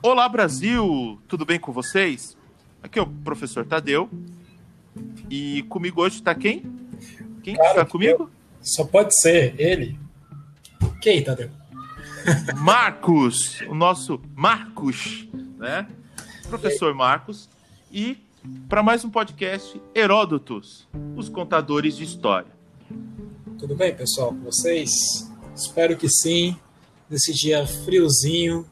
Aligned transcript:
Olá 0.00 0.28
Brasil, 0.28 1.20
tudo 1.26 1.44
bem 1.44 1.58
com 1.58 1.72
vocês? 1.72 2.36
Aqui 2.80 3.00
é 3.00 3.02
o 3.02 3.06
professor 3.06 3.66
Tadeu 3.66 4.08
e 5.28 5.64
comigo 5.64 6.00
hoje 6.00 6.16
está 6.16 6.32
quem? 6.36 6.62
Quem 7.42 7.54
está 7.54 7.84
comigo? 7.84 8.30
Só 8.62 8.84
pode 8.84 9.12
ser 9.20 9.60
ele. 9.60 9.98
Quem, 11.02 11.24
Tadeu? 11.24 11.50
Marcos, 12.58 13.60
o 13.62 13.74
nosso 13.74 14.22
Marcos, 14.36 15.26
né? 15.58 15.88
Professor 16.48 16.94
Marcos 16.94 17.48
e 17.90 18.18
para 18.68 18.84
mais 18.84 19.04
um 19.04 19.10
podcast 19.10 19.82
Heródotos, 19.92 20.86
os 21.16 21.28
contadores 21.28 21.96
de 21.96 22.04
história. 22.04 22.52
Tudo 23.58 23.74
bem, 23.74 23.92
pessoal, 23.96 24.28
com 24.28 24.42
vocês? 24.42 24.92
Espero 25.56 25.96
que 25.96 26.08
sim. 26.08 26.56
Nesse 27.10 27.34
dia 27.34 27.66
friozinho, 27.66 28.64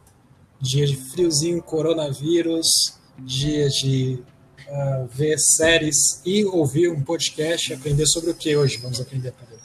dia 0.60 0.86
de 0.86 0.96
friozinho, 0.96 1.62
coronavírus, 1.62 2.66
dia 3.18 3.68
de 3.68 4.18
uh, 4.68 5.06
ver 5.08 5.38
séries 5.38 6.22
e 6.24 6.44
ouvir 6.44 6.90
um 6.90 7.02
podcast, 7.02 7.72
aprender 7.72 8.06
sobre 8.06 8.30
o 8.30 8.34
que 8.34 8.56
hoje 8.56 8.78
vamos 8.78 9.00
aprender, 9.00 9.32
Pedro? 9.32 9.56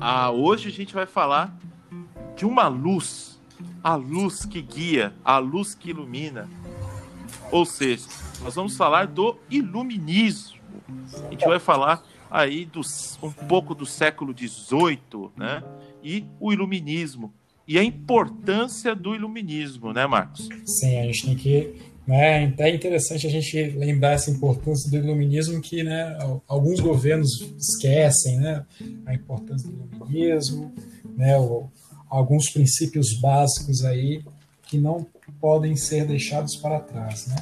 Ah, 0.00 0.30
hoje 0.30 0.68
a 0.68 0.72
gente 0.72 0.94
vai 0.94 1.06
falar 1.06 1.56
de 2.36 2.44
uma 2.44 2.68
luz, 2.68 3.38
a 3.82 3.94
luz 3.94 4.44
que 4.44 4.62
guia, 4.62 5.12
a 5.24 5.38
luz 5.38 5.74
que 5.74 5.90
ilumina. 5.90 6.48
Ou 7.50 7.66
seja, 7.66 8.06
nós 8.42 8.54
vamos 8.54 8.76
falar 8.76 9.06
do 9.06 9.38
iluminismo. 9.50 10.58
A 11.26 11.30
gente 11.30 11.46
vai 11.46 11.58
falar 11.58 12.02
aí 12.30 12.64
dos, 12.64 13.18
um 13.22 13.30
pouco 13.30 13.74
do 13.74 13.84
século 13.84 14.34
XVIII, 14.36 15.30
né? 15.36 15.62
E 16.02 16.24
o 16.40 16.52
iluminismo 16.52 17.32
e 17.72 17.78
a 17.78 17.82
importância 17.82 18.94
do 18.94 19.14
iluminismo, 19.14 19.94
né, 19.94 20.06
Marcos? 20.06 20.46
Sim, 20.66 20.98
a 20.98 21.04
gente 21.04 21.24
tem 21.24 21.34
que. 21.34 21.74
Né, 22.06 22.54
é 22.58 22.68
interessante 22.74 23.26
a 23.26 23.30
gente 23.30 23.70
lembrar 23.70 24.10
essa 24.10 24.30
importância 24.30 24.90
do 24.90 24.98
iluminismo 24.98 25.58
que 25.62 25.82
né, 25.82 26.18
alguns 26.46 26.80
governos 26.80 27.30
esquecem 27.58 28.40
né, 28.40 28.66
a 29.06 29.14
importância 29.14 29.70
do 29.70 29.88
iluminismo, 29.90 30.74
né, 31.16 31.32
alguns 32.10 32.50
princípios 32.50 33.18
básicos 33.18 33.86
aí 33.86 34.22
que 34.64 34.76
não 34.76 35.06
podem 35.40 35.74
ser 35.74 36.06
deixados 36.06 36.56
para 36.56 36.78
trás. 36.78 37.26
Né? 37.26 37.36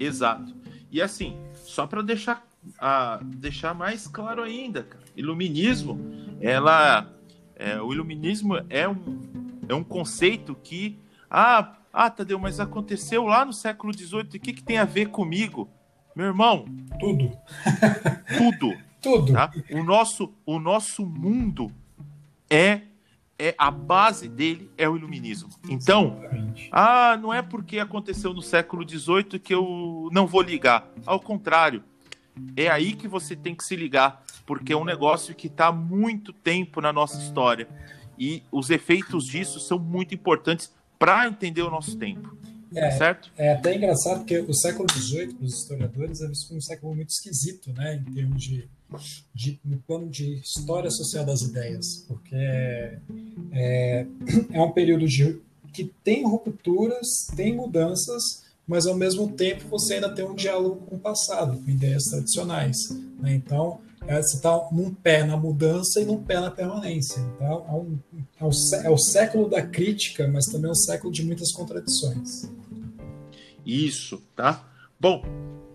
Exato. 0.00 0.56
E 0.90 1.02
assim, 1.02 1.36
só 1.66 1.86
para 1.86 2.00
deixar, 2.00 2.42
uh, 2.80 3.22
deixar 3.22 3.74
mais 3.74 4.06
claro 4.06 4.42
ainda, 4.42 4.84
cara, 4.84 5.04
iluminismo, 5.14 6.00
ela 6.40 7.13
é, 7.64 7.80
o 7.80 7.94
iluminismo 7.94 8.56
é 8.68 8.86
um, 8.86 9.20
é 9.66 9.74
um 9.74 9.82
conceito 9.82 10.54
que. 10.62 10.98
Ah, 11.30 11.76
ah, 11.90 12.10
Tadeu, 12.10 12.38
mas 12.38 12.60
aconteceu 12.60 13.24
lá 13.24 13.42
no 13.42 13.54
século 13.54 13.96
XVIII. 13.96 14.22
O 14.22 14.40
que, 14.40 14.52
que 14.52 14.62
tem 14.62 14.76
a 14.76 14.84
ver 14.84 15.08
comigo? 15.08 15.68
Meu 16.14 16.26
irmão. 16.26 16.66
Tudo. 17.00 17.32
tudo. 18.36 18.76
tudo. 19.00 19.32
Tá? 19.32 19.50
O, 19.70 19.82
nosso, 19.82 20.30
o 20.44 20.58
nosso 20.58 21.06
mundo 21.06 21.72
é 22.50 22.82
é 23.36 23.52
a 23.58 23.68
base 23.68 24.28
dele 24.28 24.70
é 24.78 24.88
o 24.88 24.96
iluminismo. 24.96 25.48
Então, 25.68 26.18
Exatamente. 26.20 26.68
ah, 26.70 27.18
não 27.20 27.34
é 27.34 27.42
porque 27.42 27.80
aconteceu 27.80 28.32
no 28.32 28.40
século 28.40 28.88
XVIII 28.88 29.40
que 29.40 29.52
eu 29.52 30.08
não 30.12 30.24
vou 30.24 30.40
ligar. 30.40 30.88
Ao 31.04 31.18
contrário, 31.18 31.82
é 32.56 32.68
aí 32.68 32.92
que 32.92 33.08
você 33.08 33.34
tem 33.34 33.52
que 33.52 33.64
se 33.64 33.74
ligar 33.74 34.22
porque 34.46 34.72
é 34.72 34.76
um 34.76 34.84
negócio 34.84 35.34
que 35.34 35.46
está 35.46 35.68
há 35.68 35.72
muito 35.72 36.32
tempo 36.32 36.80
na 36.80 36.92
nossa 36.92 37.18
história. 37.20 37.68
E 38.18 38.42
os 38.52 38.70
efeitos 38.70 39.24
disso 39.24 39.58
são 39.58 39.78
muito 39.78 40.14
importantes 40.14 40.72
para 40.98 41.26
entender 41.26 41.62
o 41.62 41.70
nosso 41.70 41.96
tempo. 41.96 42.36
É, 42.74 42.90
certo? 42.90 43.30
É 43.36 43.52
até 43.52 43.76
engraçado 43.76 44.18
porque 44.18 44.38
o 44.38 44.52
século 44.52 44.86
XVIII, 44.90 45.34
para 45.34 45.44
os 45.44 45.54
historiadores, 45.54 46.20
é 46.20 46.28
visto 46.28 46.48
como 46.48 46.58
um 46.58 46.62
século 46.62 46.94
muito 46.94 47.10
esquisito, 47.10 47.72
né, 47.72 47.96
em 47.96 48.12
termos 48.12 48.42
de, 48.42 48.68
de 49.32 49.60
no 49.64 49.78
plano 49.78 50.08
de 50.08 50.40
história 50.40 50.90
social 50.90 51.24
das 51.24 51.42
ideias, 51.42 52.04
porque 52.08 52.34
é, 52.34 52.98
é, 53.52 54.06
é 54.50 54.60
um 54.60 54.72
período 54.72 55.06
de, 55.06 55.40
que 55.72 55.92
tem 56.02 56.24
rupturas, 56.24 57.28
tem 57.36 57.54
mudanças, 57.54 58.44
mas 58.66 58.86
ao 58.86 58.96
mesmo 58.96 59.30
tempo 59.32 59.68
você 59.68 59.94
ainda 59.94 60.12
tem 60.12 60.24
um 60.24 60.34
diálogo 60.34 60.86
com 60.86 60.96
o 60.96 60.98
passado, 60.98 61.56
com 61.62 61.70
ideias 61.70 62.04
tradicionais. 62.04 62.90
Né? 63.20 63.34
Então, 63.34 63.80
é, 64.06 64.20
você 64.20 64.36
está 64.36 64.68
num 64.70 64.92
pé 64.92 65.24
na 65.24 65.36
mudança 65.36 66.00
e 66.00 66.04
num 66.04 66.22
pé 66.22 66.40
na 66.40 66.50
permanência. 66.50 67.20
Então, 67.20 67.46
é, 67.46 67.72
um, 67.72 67.98
é, 68.40 68.44
o, 68.44 68.50
é 68.84 68.90
o 68.90 68.98
século 68.98 69.48
da 69.48 69.62
crítica, 69.62 70.28
mas 70.28 70.46
também 70.46 70.68
é 70.68 70.72
um 70.72 70.74
século 70.74 71.12
de 71.12 71.24
muitas 71.24 71.52
contradições. 71.52 72.50
Isso, 73.64 74.22
tá? 74.36 74.64
Bom, 75.00 75.22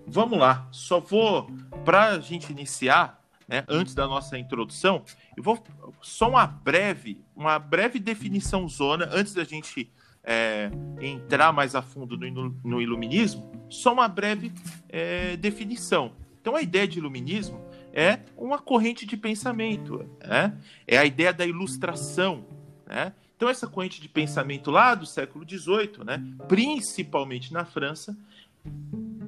vamos 0.06 0.38
lá. 0.38 0.68
Só 0.72 1.00
vou, 1.00 1.50
para 1.84 2.10
a 2.10 2.20
gente 2.20 2.52
iniciar, 2.52 3.20
né, 3.48 3.64
antes 3.68 3.96
da 3.96 4.08
nossa 4.08 4.38
introdução, 4.38 5.04
eu 5.36 5.42
vou 5.42 5.58
só 6.02 6.30
uma 6.30 6.46
breve, 6.46 7.20
uma 7.36 7.58
breve 7.58 8.00
definição 8.00 8.68
zona, 8.68 9.10
antes 9.12 9.34
da 9.34 9.44
gente 9.44 9.92
é, 10.24 10.70
entrar 11.02 11.52
mais 11.52 11.74
a 11.74 11.82
fundo 11.82 12.16
no, 12.16 12.56
no 12.64 12.82
iluminismo, 12.82 13.50
só 13.70 13.92
uma 13.92 14.08
breve 14.08 14.52
é, 14.88 15.36
definição. 15.38 16.12
Então, 16.40 16.56
a 16.56 16.62
ideia 16.62 16.88
de 16.88 17.00
iluminismo 17.00 17.69
é 17.94 18.20
uma 18.38 18.60
corrente 18.60 19.06
de 19.06 19.18
pensamento, 19.18 20.06
né? 20.26 20.58
é 20.88 20.98
a 20.98 21.06
ideia 21.06 21.34
da 21.34 21.46
ilustração. 21.46 22.46
Né? 22.86 23.14
Então, 23.36 23.50
essa 23.50 23.68
corrente 23.68 24.02
de 24.02 24.10
pensamento 24.10 24.70
lá 24.70 24.94
do 24.96 25.06
século 25.06 25.46
XVIII, 25.48 26.04
né, 26.06 26.22
principalmente 26.48 27.54
na 27.54 27.64
França, 27.64 28.18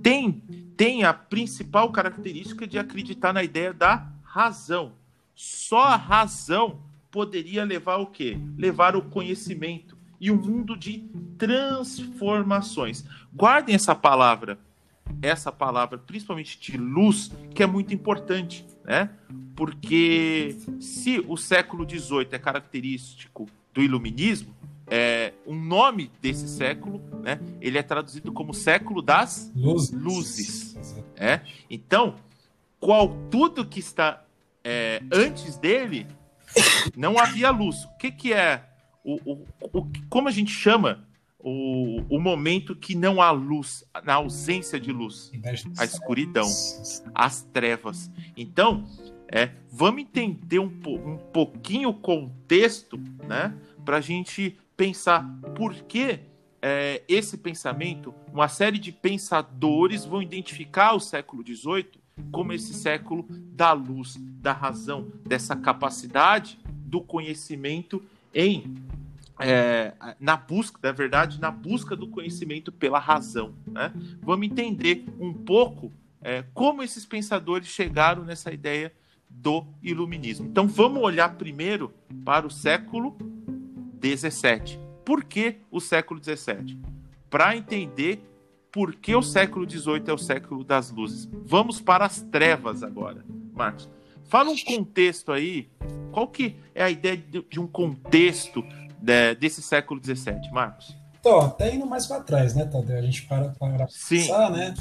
tem, 0.04 0.44
tem 0.76 1.04
a 1.04 1.14
principal 1.14 1.92
característica 1.92 2.68
de 2.68 2.78
acreditar 2.78 3.32
na 3.32 3.42
ideia 3.44 3.74
da 3.74 4.08
razão. 4.22 4.94
Só 5.34 5.84
a 5.84 5.96
razão 5.96 6.82
poderia 7.10 7.64
levar 7.64 7.98
o 7.98 8.08
quê? 8.08 8.38
Levar 8.58 8.96
o 8.96 9.02
conhecimento 9.02 9.98
e 10.20 10.30
o 10.30 10.36
um 10.36 10.42
mundo 10.42 10.78
de 10.78 11.10
transformações. 11.38 13.06
Guardem 13.34 13.76
essa 13.76 13.96
palavra 13.96 14.60
essa 15.22 15.52
palavra, 15.52 15.98
principalmente 15.98 16.60
de 16.60 16.78
luz, 16.78 17.32
que 17.54 17.64
é 17.64 17.68
muito 17.68 17.94
importante, 17.94 18.66
né? 18.84 19.10
Porque 19.56 20.56
se 20.80 21.24
o 21.28 21.38
século 21.38 21.88
XVIII 21.88 22.30
é 22.32 22.40
característico 22.40 23.48
do 23.74 23.82
iluminismo, 23.82 24.56
é, 24.88 25.34
um 25.48 25.56
nome 25.56 26.12
desse 26.22 26.48
século, 26.48 27.02
né? 27.22 27.40
Ele 27.60 27.78
é 27.78 27.84
traduzido 27.84 28.32
como 28.32 28.54
século 28.54 29.02
das 29.02 29.52
luzes. 29.56 29.92
luzes 29.92 30.76
é? 31.16 31.42
Então, 31.70 32.16
qual 32.80 33.16
tudo 33.30 33.66
que 33.66 33.80
está 33.80 34.24
é, 34.64 35.02
antes 35.12 35.58
dele 35.58 36.08
não 36.96 37.18
havia 37.18 37.50
luz. 37.52 37.86
O 37.86 37.98
que, 37.98 38.12
que 38.12 38.34
é 38.34 38.64
o, 39.04 39.16
o, 39.26 39.48
o 39.62 39.88
como 40.10 40.28
a 40.28 40.32
gente 40.32 40.52
chama 40.52 41.04
o, 41.44 42.02
o 42.10 42.20
momento 42.20 42.76
que 42.76 42.96
não 42.96 43.22
há 43.22 43.32
luz, 43.32 43.84
na 44.04 44.16
ausência 44.16 44.80
de 44.80 44.92
luz, 44.92 45.32
a 45.78 45.86
escuridão, 45.86 46.48
as 47.14 47.44
trevas. 47.44 48.12
Então, 48.38 48.86
é, 49.28 49.52
vamos 49.72 50.02
entender 50.02 50.60
um, 50.60 50.72
um 50.86 51.18
pouquinho 51.18 51.90
o 51.90 51.94
contexto, 51.94 53.00
né, 53.28 53.56
para 53.84 53.98
a 53.98 54.02
gente 54.02 54.58
pensar 54.76 55.26
por 55.56 55.74
que 55.74 56.20
é, 56.62 57.02
esse 57.08 57.38
pensamento, 57.38 58.14
uma 58.32 58.48
série 58.48 58.78
de 58.78 58.92
pensadores 58.92 60.06
vão 60.06 60.22
identificar 60.22 60.94
o 60.94 61.00
século 61.00 61.44
XVIII 61.44 62.02
como 62.32 62.54
esse 62.54 62.74
século 62.74 63.26
da 63.30 63.74
luz, 63.74 64.16
da 64.20 64.54
razão, 64.54 65.12
dessa 65.26 65.56
capacidade 65.56 66.60
do 66.86 67.02
conhecimento 67.02 68.04
em 68.34 68.76
é, 69.42 69.94
na 70.20 70.38
busca, 70.38 70.80
na 70.82 70.92
verdade, 70.92 71.40
na 71.40 71.52
busca 71.52 71.96
do 71.96 72.08
conhecimento 72.08 72.72
pela 72.72 73.00
razão. 73.00 73.54
Né? 73.68 73.92
Vamos 74.22 74.48
entender 74.48 75.06
um 75.20 75.34
pouco 75.34 75.92
é, 76.22 76.44
como 76.54 76.84
esses 76.84 77.06
pensadores 77.06 77.68
chegaram 77.68 78.24
nessa 78.24 78.52
ideia 78.52 78.94
do 79.30 79.66
iluminismo. 79.82 80.48
Então 80.48 80.68
vamos 80.68 81.02
olhar 81.02 81.36
primeiro 81.36 81.94
para 82.24 82.46
o 82.46 82.52
século 82.52 83.18
XVII. 84.04 84.80
Por 85.06 85.24
que 85.24 85.58
o 85.72 85.80
século 85.80 86.22
XVII? 86.24 86.80
Para 87.30 87.56
entender 87.56 88.22
por 88.72 88.96
que 88.96 89.16
o 89.16 89.22
século 89.22 89.70
XVIII 89.70 90.04
é 90.08 90.14
o 90.14 90.18
século 90.18 90.64
das 90.64 90.92
luzes. 90.92 91.30
Vamos 91.44 91.82
para 91.82 92.06
as 92.06 92.22
trevas 92.22 92.84
agora, 92.84 93.26
Marcos. 93.54 93.90
Fala 94.26 94.50
um 94.50 94.64
contexto 94.64 95.32
aí. 95.32 95.70
Qual 96.12 96.28
que 96.28 96.56
é 96.74 96.84
a 96.84 96.90
ideia 96.90 97.18
de 97.18 97.60
um 97.60 97.68
contexto 97.68 98.64
de, 99.02 99.36
desse 99.36 99.62
século 99.62 100.02
XVII, 100.04 100.52
Marcos? 100.52 100.96
Então, 101.20 101.40
até 101.42 101.74
indo 101.74 101.86
mais 101.86 102.08
para 102.08 102.22
trás, 102.22 102.56
né, 102.56 102.66
Tadeu? 102.66 102.98
A 102.98 103.02
gente 103.02 103.24
para 103.24 103.50
para 103.50 103.88
pensar, 104.10 104.50
né? 104.52 104.74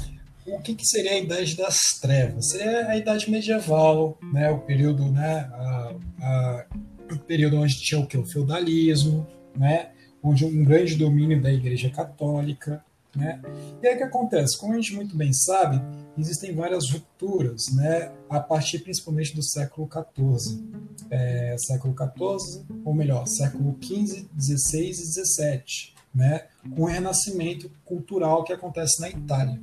O 0.47 0.59
que, 0.59 0.73
que, 0.73 0.85
seria 0.85 1.11
a 1.11 1.17
Idade 1.19 1.55
das 1.55 1.77
Trevas? 2.01 2.49
Seria 2.49 2.87
a 2.87 2.97
Idade 2.97 3.29
Medieval, 3.29 4.17
né? 4.33 4.49
O 4.49 4.59
período, 4.59 5.11
né? 5.11 5.49
A, 5.53 5.93
a, 6.21 6.65
o 7.11 7.19
período 7.19 7.57
onde 7.57 7.79
tinha 7.79 8.01
o 8.01 8.07
que? 8.07 8.17
O 8.17 8.25
feudalismo, 8.25 9.27
né? 9.55 9.91
onde 10.23 10.45
um 10.45 10.63
grande 10.63 10.95
domínio 10.95 11.41
da 11.41 11.51
Igreja 11.51 11.89
Católica. 11.89 12.83
Né? 13.15 13.41
E 13.81 13.87
aí 13.87 13.95
o 13.95 13.97
que 13.97 14.03
acontece? 14.03 14.57
Como 14.57 14.73
a 14.73 14.77
gente 14.77 14.95
muito 14.95 15.17
bem 15.17 15.33
sabe, 15.33 15.81
existem 16.17 16.55
várias 16.55 16.89
rupturas, 16.89 17.65
né? 17.73 18.11
a 18.29 18.39
partir 18.39 18.79
principalmente 18.79 19.35
do 19.35 19.43
século 19.43 19.89
XIV. 19.91 20.63
É, 21.09 21.55
século 21.59 21.93
XIV, 21.93 22.65
ou 22.85 22.93
melhor, 22.93 23.27
século 23.27 23.77
XV, 23.81 24.27
XVI 24.39 24.89
e 24.89 24.93
XVII, 24.93 25.93
né? 26.15 26.45
com 26.73 26.83
o 26.83 26.85
renascimento 26.85 27.69
cultural 27.83 28.43
que 28.45 28.53
acontece 28.53 29.01
na 29.01 29.09
Itália. 29.09 29.59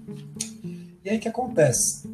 E 1.03 1.09
aí 1.09 1.17
o 1.17 1.21
que 1.21 1.29
acontece? 1.29 2.06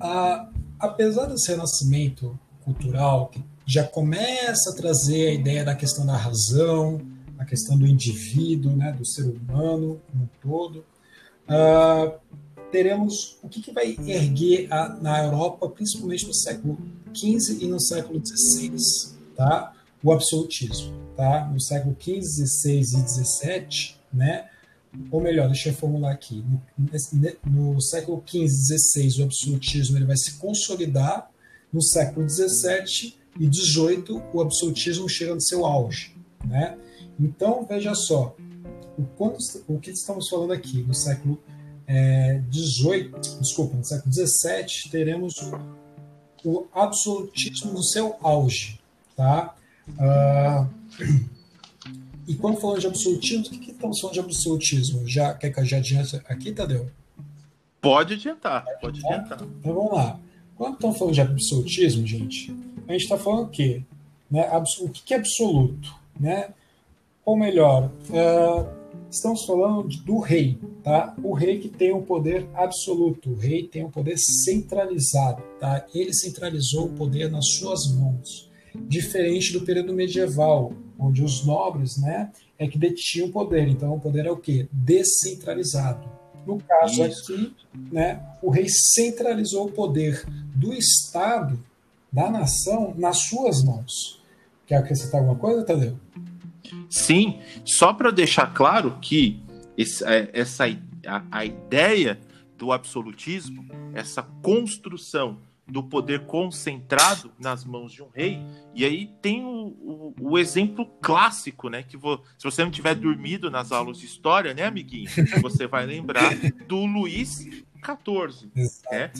A, 0.00 0.48
apesar 0.78 1.26
desse 1.26 1.50
renascimento 1.50 2.38
cultural 2.64 3.28
que 3.28 3.44
já 3.66 3.84
começa 3.84 4.70
a 4.70 4.74
trazer 4.74 5.28
a 5.28 5.34
ideia 5.34 5.64
da 5.64 5.74
questão 5.74 6.06
da 6.06 6.16
razão, 6.16 7.00
a 7.40 7.44
questão 7.46 7.76
do 7.76 7.86
indivíduo, 7.86 8.76
né, 8.76 8.92
do 8.92 9.04
ser 9.04 9.22
humano 9.22 9.98
como 10.12 10.24
um 10.24 10.28
todo. 10.42 10.84
Uh, 11.48 12.20
teremos 12.70 13.38
o 13.42 13.48
que, 13.48 13.62
que 13.62 13.72
vai 13.72 13.96
erguer 14.06 14.70
a, 14.70 14.90
na 15.00 15.24
Europa, 15.24 15.68
principalmente 15.70 16.26
no 16.26 16.34
século 16.34 16.78
XV 17.14 17.64
e 17.64 17.66
no 17.66 17.80
século 17.80 18.22
XVI, 18.24 19.16
tá? 19.34 19.72
o 20.04 20.12
absolutismo. 20.12 20.92
Tá? 21.16 21.48
No 21.50 21.58
século 21.58 21.96
XV, 21.98 22.46
XVI 22.46 22.80
e 22.80 22.84
XVII, 22.84 23.94
né? 24.12 24.48
ou 25.10 25.20
melhor, 25.20 25.48
deixa 25.48 25.70
eu 25.70 25.74
formular 25.74 26.12
aqui, 26.12 26.44
no, 26.76 27.72
no 27.74 27.80
século 27.80 28.22
XV, 28.26 28.48
XVI, 28.48 29.22
o 29.22 29.24
absolutismo 29.24 29.96
ele 29.96 30.04
vai 30.04 30.16
se 30.16 30.34
consolidar, 30.34 31.30
no 31.72 31.80
século 31.80 32.28
XVII 32.28 33.14
e 33.38 33.46
XVIII, 33.46 34.22
o 34.32 34.42
absolutismo 34.42 35.08
chega 35.08 35.34
no 35.34 35.40
seu 35.40 35.64
auge. 35.64 36.14
Né? 36.44 36.76
Então, 37.20 37.66
veja 37.68 37.94
só, 37.94 38.34
o, 38.98 39.04
quando, 39.16 39.36
o 39.68 39.78
que 39.78 39.90
estamos 39.90 40.28
falando 40.28 40.52
aqui? 40.52 40.82
No 40.82 40.94
século 40.94 41.38
XVIII, 42.50 43.12
é, 43.14 43.38
desculpa, 43.40 43.76
no 43.76 43.84
século 43.84 44.12
XVII, 44.12 44.90
teremos 44.90 45.34
o 46.44 46.66
absolutismo 46.72 47.72
no 47.72 47.82
seu 47.82 48.16
auge. 48.22 48.80
Tá? 49.14 49.54
Uh, 49.88 50.66
e 52.26 52.34
quando 52.36 52.58
falamos 52.58 52.80
de 52.80 52.86
absolutismo, 52.86 53.46
o 53.46 53.50
que, 53.50 53.58
que 53.58 53.70
estamos 53.72 54.00
falando 54.00 54.14
de 54.14 54.20
absolutismo? 54.20 55.06
Já, 55.06 55.34
quer 55.34 55.50
que 55.50 55.60
eu 55.60 55.64
já 55.64 55.76
adiante 55.76 56.16
aqui, 56.26 56.52
Tadeu? 56.52 56.90
Pode 57.80 58.14
adiantar, 58.14 58.64
pode 58.80 59.04
adiantar. 59.04 59.42
Então 59.42 59.74
vamos 59.74 59.92
lá. 59.92 60.18
Quando 60.56 60.74
estamos 60.74 60.98
falando 60.98 61.14
de 61.14 61.20
absolutismo, 61.20 62.06
gente, 62.06 62.54
a 62.86 62.92
gente 62.92 63.02
está 63.02 63.18
falando 63.18 63.44
o 63.44 63.48
quê? 63.48 63.82
Né? 64.30 64.48
O 64.80 64.88
que 64.90 65.14
é 65.14 65.16
absoluto? 65.16 65.94
Né? 66.18 66.50
Ou 67.24 67.36
melhor, 67.36 67.90
uh, 68.08 68.80
estamos 69.10 69.44
falando 69.44 69.88
do 70.04 70.18
rei, 70.18 70.58
tá? 70.82 71.14
O 71.22 71.32
rei 71.32 71.58
que 71.58 71.68
tem 71.68 71.92
o 71.92 72.02
poder 72.02 72.48
absoluto, 72.54 73.30
o 73.30 73.34
rei 73.34 73.66
tem 73.66 73.84
o 73.84 73.90
poder 73.90 74.16
centralizado, 74.18 75.42
tá? 75.58 75.86
Ele 75.94 76.12
centralizou 76.14 76.86
o 76.86 76.92
poder 76.92 77.30
nas 77.30 77.46
suas 77.52 77.92
mãos, 77.92 78.50
diferente 78.74 79.52
do 79.52 79.62
período 79.62 79.92
medieval, 79.92 80.72
onde 80.98 81.22
os 81.22 81.44
nobres, 81.44 81.96
né, 81.96 82.30
é 82.58 82.68
que 82.68 82.78
detinham 82.78 83.28
o 83.28 83.32
poder. 83.32 83.68
Então, 83.68 83.94
o 83.94 84.00
poder 84.00 84.26
é 84.26 84.30
o 84.30 84.36
quê? 84.36 84.68
Descentralizado. 84.70 86.08
No 86.46 86.58
caso 86.58 87.04
Isso. 87.04 87.32
aqui, 87.32 87.54
né, 87.90 88.22
o 88.42 88.50
rei 88.50 88.66
centralizou 88.68 89.66
o 89.66 89.72
poder 89.72 90.24
do 90.54 90.72
Estado, 90.72 91.58
da 92.12 92.30
nação, 92.30 92.94
nas 92.96 93.18
suas 93.28 93.62
mãos. 93.62 94.20
Quer 94.66 94.76
acrescentar 94.76 95.20
alguma 95.20 95.38
coisa, 95.38 95.64
Tadeu? 95.64 95.96
Sim, 96.88 97.40
só 97.64 97.92
para 97.92 98.10
deixar 98.10 98.52
claro 98.52 98.98
que 99.00 99.40
esse, 99.76 100.04
é, 100.04 100.30
essa 100.32 100.64
a, 101.06 101.22
a 101.30 101.44
ideia 101.44 102.18
do 102.56 102.72
absolutismo, 102.72 103.66
essa 103.94 104.22
construção 104.42 105.38
do 105.66 105.82
poder 105.82 106.26
concentrado 106.26 107.30
nas 107.38 107.64
mãos 107.64 107.92
de 107.92 108.02
um 108.02 108.08
rei. 108.12 108.42
E 108.74 108.84
aí 108.84 109.10
tem 109.22 109.44
o, 109.44 109.48
o, 109.48 110.14
o 110.20 110.38
exemplo 110.38 110.84
clássico, 111.00 111.68
né? 111.68 111.82
Que 111.82 111.96
vo, 111.96 112.22
se 112.36 112.44
você 112.44 112.64
não 112.64 112.70
tiver 112.70 112.94
dormido 112.94 113.50
nas 113.50 113.70
aulas 113.72 113.98
de 113.98 114.06
história, 114.06 114.52
né, 114.52 114.64
amiguinho? 114.64 115.08
Você 115.40 115.66
vai 115.66 115.86
lembrar 115.86 116.34
do 116.66 116.84
Luís 116.84 117.38
XIV. 117.38 118.50
Né? 118.90 119.12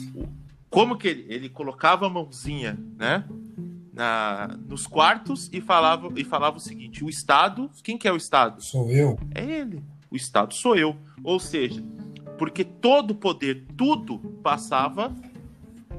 Como 0.69 0.97
que 0.97 1.07
ele, 1.07 1.25
ele 1.29 1.49
colocava 1.49 2.05
a 2.05 2.09
mãozinha, 2.09 2.77
né? 2.97 3.25
Na, 3.93 4.57
nos 4.67 4.87
quartos 4.87 5.49
e 5.51 5.59
falava, 5.59 6.09
e 6.15 6.23
falava 6.23 6.57
o 6.57 6.61
seguinte: 6.61 7.03
o 7.03 7.09
Estado, 7.09 7.69
quem 7.83 7.97
que 7.97 8.07
é 8.07 8.11
o 8.11 8.17
Estado? 8.17 8.61
Sou 8.61 8.89
eu. 8.89 9.19
É 9.35 9.43
ele. 9.43 9.83
O 10.09 10.15
Estado 10.15 10.53
sou 10.53 10.75
eu. 10.75 10.95
Ou 11.23 11.39
seja, 11.39 11.83
porque 12.37 12.63
todo 12.63 13.11
o 13.11 13.15
poder, 13.15 13.65
tudo 13.77 14.17
passava 14.41 15.13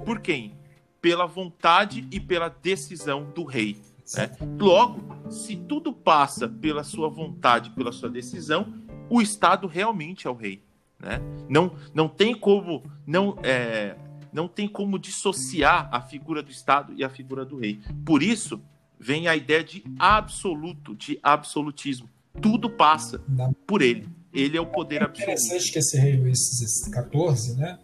por 0.04 0.20
quem? 0.20 0.54
Pela 1.00 1.26
vontade 1.26 2.06
e 2.10 2.18
pela 2.18 2.48
decisão 2.48 3.30
do 3.34 3.44
rei. 3.44 3.76
Né? 4.16 4.30
Logo, 4.58 5.30
se 5.30 5.56
tudo 5.56 5.92
passa 5.92 6.48
pela 6.48 6.82
sua 6.82 7.08
vontade, 7.08 7.70
pela 7.70 7.92
sua 7.92 8.08
decisão, 8.08 8.74
o 9.08 9.20
Estado 9.20 9.66
realmente 9.66 10.26
é 10.26 10.30
o 10.30 10.34
rei. 10.34 10.62
Né? 10.98 11.20
Não, 11.48 11.74
não 11.94 12.08
tem 12.08 12.34
como 12.34 12.82
não 13.06 13.36
é, 13.42 13.96
não 14.32 14.48
tem 14.48 14.68
como 14.68 14.98
dissociar 14.98 15.88
a 15.92 16.00
figura 16.00 16.42
do 16.42 16.50
Estado 16.50 16.92
e 16.96 17.04
a 17.04 17.08
figura 17.08 17.44
do 17.44 17.58
rei. 17.58 17.80
Por 18.04 18.22
isso 18.22 18.60
vem 18.98 19.28
a 19.28 19.36
ideia 19.36 19.62
de 19.62 19.84
absoluto, 19.98 20.94
de 20.94 21.18
absolutismo. 21.22 22.08
Tudo 22.40 22.70
passa 22.70 23.20
por 23.66 23.82
ele. 23.82 24.08
Ele 24.32 24.56
é 24.56 24.60
o 24.60 24.66
poder 24.66 25.02
absoluto. 25.02 25.30
É 25.30 25.34
interessante 25.34 25.72
que 25.72 25.78
esse 25.78 25.98
rei 25.98 26.16
Luís 26.16 26.38
XIV, 26.38 27.56
né? 27.56 27.78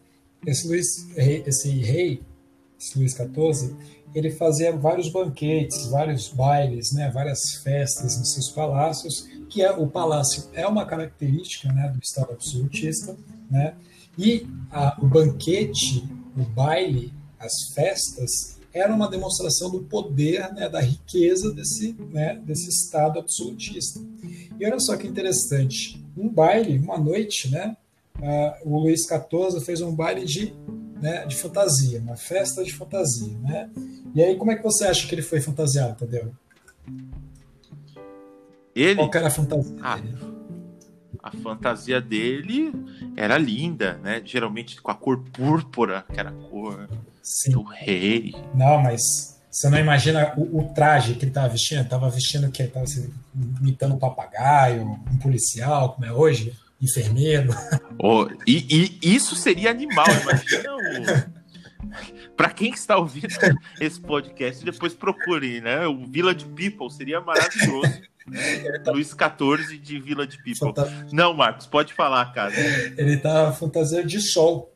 Esse, 0.46 0.66
Luís, 0.68 0.86
esse 1.16 1.68
rei, 1.68 2.22
esse 2.78 2.98
Luís 2.98 3.12
XIV, 3.12 3.76
ele 4.14 4.30
fazia 4.30 4.74
vários 4.74 5.10
banquetes, 5.10 5.86
vários 5.86 6.28
bailes, 6.28 6.92
né, 6.92 7.10
várias 7.10 7.40
festas 7.62 8.18
nos 8.18 8.32
seus 8.32 8.50
palácios, 8.50 9.28
que 9.48 9.62
é, 9.62 9.70
o 9.70 9.86
palácio 9.86 10.44
é 10.52 10.66
uma 10.66 10.86
característica 10.86 11.72
né, 11.72 11.88
do 11.88 11.98
Estado 12.02 12.32
absolutista, 12.32 13.16
né, 13.50 13.74
e 14.16 14.46
a, 14.70 14.96
o 15.00 15.06
banquete, 15.06 16.04
o 16.42 16.44
baile, 16.44 17.12
as 17.38 17.72
festas, 17.74 18.58
era 18.72 18.94
uma 18.94 19.08
demonstração 19.08 19.70
do 19.70 19.80
poder, 19.80 20.52
né, 20.52 20.68
da 20.68 20.80
riqueza 20.80 21.52
desse, 21.52 21.96
né, 22.10 22.40
desse 22.44 22.68
Estado 22.68 23.18
absolutista. 23.18 24.00
E 24.58 24.64
olha 24.64 24.78
só 24.78 24.96
que 24.96 25.06
interessante, 25.06 26.04
um 26.16 26.28
baile, 26.28 26.78
uma 26.78 26.98
noite, 26.98 27.50
né, 27.50 27.76
uh, 28.18 28.68
o 28.68 28.78
Luís 28.78 29.02
XIV 29.02 29.60
fez 29.64 29.80
um 29.80 29.94
baile 29.94 30.24
de, 30.24 30.52
né, 31.00 31.24
de 31.26 31.36
fantasia, 31.36 32.00
uma 32.00 32.16
festa 32.16 32.62
de 32.62 32.72
fantasia. 32.72 33.36
Né? 33.38 33.70
E 34.14 34.22
aí, 34.22 34.36
como 34.36 34.52
é 34.52 34.56
que 34.56 34.62
você 34.62 34.84
acha 34.84 35.06
que 35.06 35.14
ele 35.14 35.22
foi 35.22 35.40
fantasiado, 35.40 35.96
Tadeu? 35.96 36.32
Ele? 38.74 38.94
Qual 38.94 39.10
era 39.12 39.26
a 39.26 39.30
fantasia 39.30 39.76
ah, 39.80 39.96
dele? 39.96 40.27
A 41.22 41.30
fantasia 41.30 42.00
dele 42.00 42.72
era 43.16 43.36
linda, 43.36 43.98
né? 44.02 44.22
Geralmente 44.24 44.80
com 44.80 44.90
a 44.90 44.94
cor 44.94 45.18
púrpura, 45.32 46.04
que 46.12 46.18
era 46.18 46.30
a 46.30 46.32
cor 46.32 46.88
Sim. 47.22 47.52
do 47.52 47.62
rei. 47.62 48.34
Não, 48.54 48.82
mas 48.82 49.38
você 49.50 49.68
não 49.68 49.78
imagina 49.78 50.32
o, 50.36 50.60
o 50.60 50.74
traje 50.74 51.14
que 51.14 51.24
ele 51.24 51.30
estava 51.30 51.48
vestindo? 51.48 51.82
Estava 51.82 52.10
vestindo 52.10 52.46
o 52.46 52.50
quê? 52.50 52.64
Estava 52.64 52.84
assim, 52.84 53.12
imitando 53.60 53.94
um 53.94 53.98
papagaio, 53.98 54.82
um 54.82 55.18
policial, 55.18 55.94
como 55.94 56.06
é 56.06 56.12
hoje? 56.12 56.56
enfermeiro. 56.80 57.50
Oh, 58.00 58.28
e, 58.46 58.96
e, 59.02 59.16
isso 59.16 59.34
seria 59.34 59.72
animal, 59.72 60.06
imagina 60.22 60.72
o. 60.76 61.38
Para 62.36 62.50
quem 62.50 62.70
está 62.70 62.96
ouvindo 62.96 63.26
esse 63.80 64.00
podcast, 64.00 64.64
depois 64.64 64.94
procure, 64.94 65.60
né? 65.60 65.84
O 65.88 66.06
Village 66.06 66.44
People 66.44 66.88
seria 66.90 67.20
maravilhoso. 67.20 68.00
Tá... 68.84 68.92
Luiz 68.92 69.08
XIV 69.08 69.78
de 69.78 69.98
Village 69.98 70.38
People. 70.42 70.72
Não, 71.12 71.34
Marcos, 71.34 71.66
pode 71.66 71.92
falar, 71.92 72.32
cara. 72.32 72.52
Ele 72.96 73.16
tá 73.16 73.52
fantasiado 73.52 74.06
de 74.06 74.20
sol. 74.20 74.72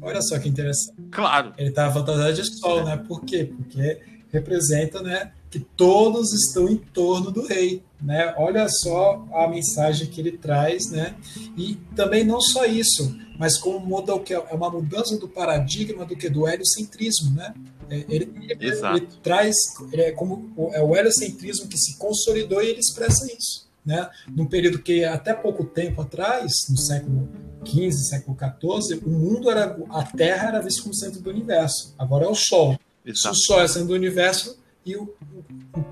Olha 0.00 0.20
só 0.20 0.38
que 0.38 0.48
interessante. 0.48 0.94
Claro. 1.10 1.52
Ele 1.56 1.70
tá 1.70 1.90
fantasiado 1.90 2.34
de 2.34 2.44
sol, 2.58 2.84
né? 2.84 2.96
Por 2.96 3.24
quê? 3.24 3.52
Porque 3.56 4.00
representa, 4.32 5.02
né, 5.02 5.32
que 5.50 5.58
todos 5.58 6.32
estão 6.32 6.68
em 6.68 6.76
torno 6.76 7.30
do 7.30 7.46
rei, 7.46 7.82
né? 8.00 8.34
Olha 8.36 8.68
só 8.68 9.26
a 9.32 9.48
mensagem 9.48 10.06
que 10.08 10.20
ele 10.20 10.32
traz, 10.32 10.90
né? 10.90 11.16
E 11.56 11.76
também 11.96 12.24
não 12.24 12.40
só 12.40 12.66
isso, 12.66 13.16
mas 13.38 13.56
como 13.58 13.80
muda 13.80 14.14
o 14.14 14.20
que 14.20 14.34
é 14.34 14.38
uma 14.38 14.70
mudança 14.70 15.16
do 15.16 15.28
paradigma 15.28 16.04
do 16.04 16.16
que 16.16 16.28
do 16.28 16.46
heliocentrismo, 16.46 17.34
né? 17.34 17.54
É, 17.90 18.04
ele, 18.08 18.30
ele, 18.42 18.58
ele 18.60 19.08
traz 19.22 19.56
ele 19.90 20.02
é 20.02 20.12
como 20.12 20.52
é 20.72 20.82
o 20.82 20.94
heliocentrismo 20.94 21.68
que 21.68 21.78
se 21.78 21.96
consolidou 21.96 22.62
e 22.62 22.66
ele 22.66 22.80
expressa 22.80 23.26
isso, 23.26 23.66
né? 23.84 24.08
Num 24.28 24.46
período 24.46 24.80
que 24.80 25.04
até 25.04 25.32
pouco 25.32 25.64
tempo 25.64 26.02
atrás, 26.02 26.52
no 26.68 26.76
século 26.76 27.26
15, 27.64 28.08
século 28.08 28.36
14, 28.36 29.00
o 29.04 29.08
mundo 29.08 29.50
era 29.50 29.78
a 29.90 30.04
Terra 30.04 30.48
era 30.48 30.60
vista 30.60 30.82
como 30.82 30.94
centro 30.94 31.20
do 31.20 31.30
universo. 31.30 31.94
Agora 31.98 32.26
é 32.26 32.28
o 32.28 32.34
Sol. 32.34 32.78
Exato. 33.08 33.34
O 33.34 33.38
Sol 33.38 33.60
é 33.62 33.68
centro 33.68 33.88
do 33.88 33.94
universo, 33.94 34.58
e, 34.84 34.96
o, 34.96 35.14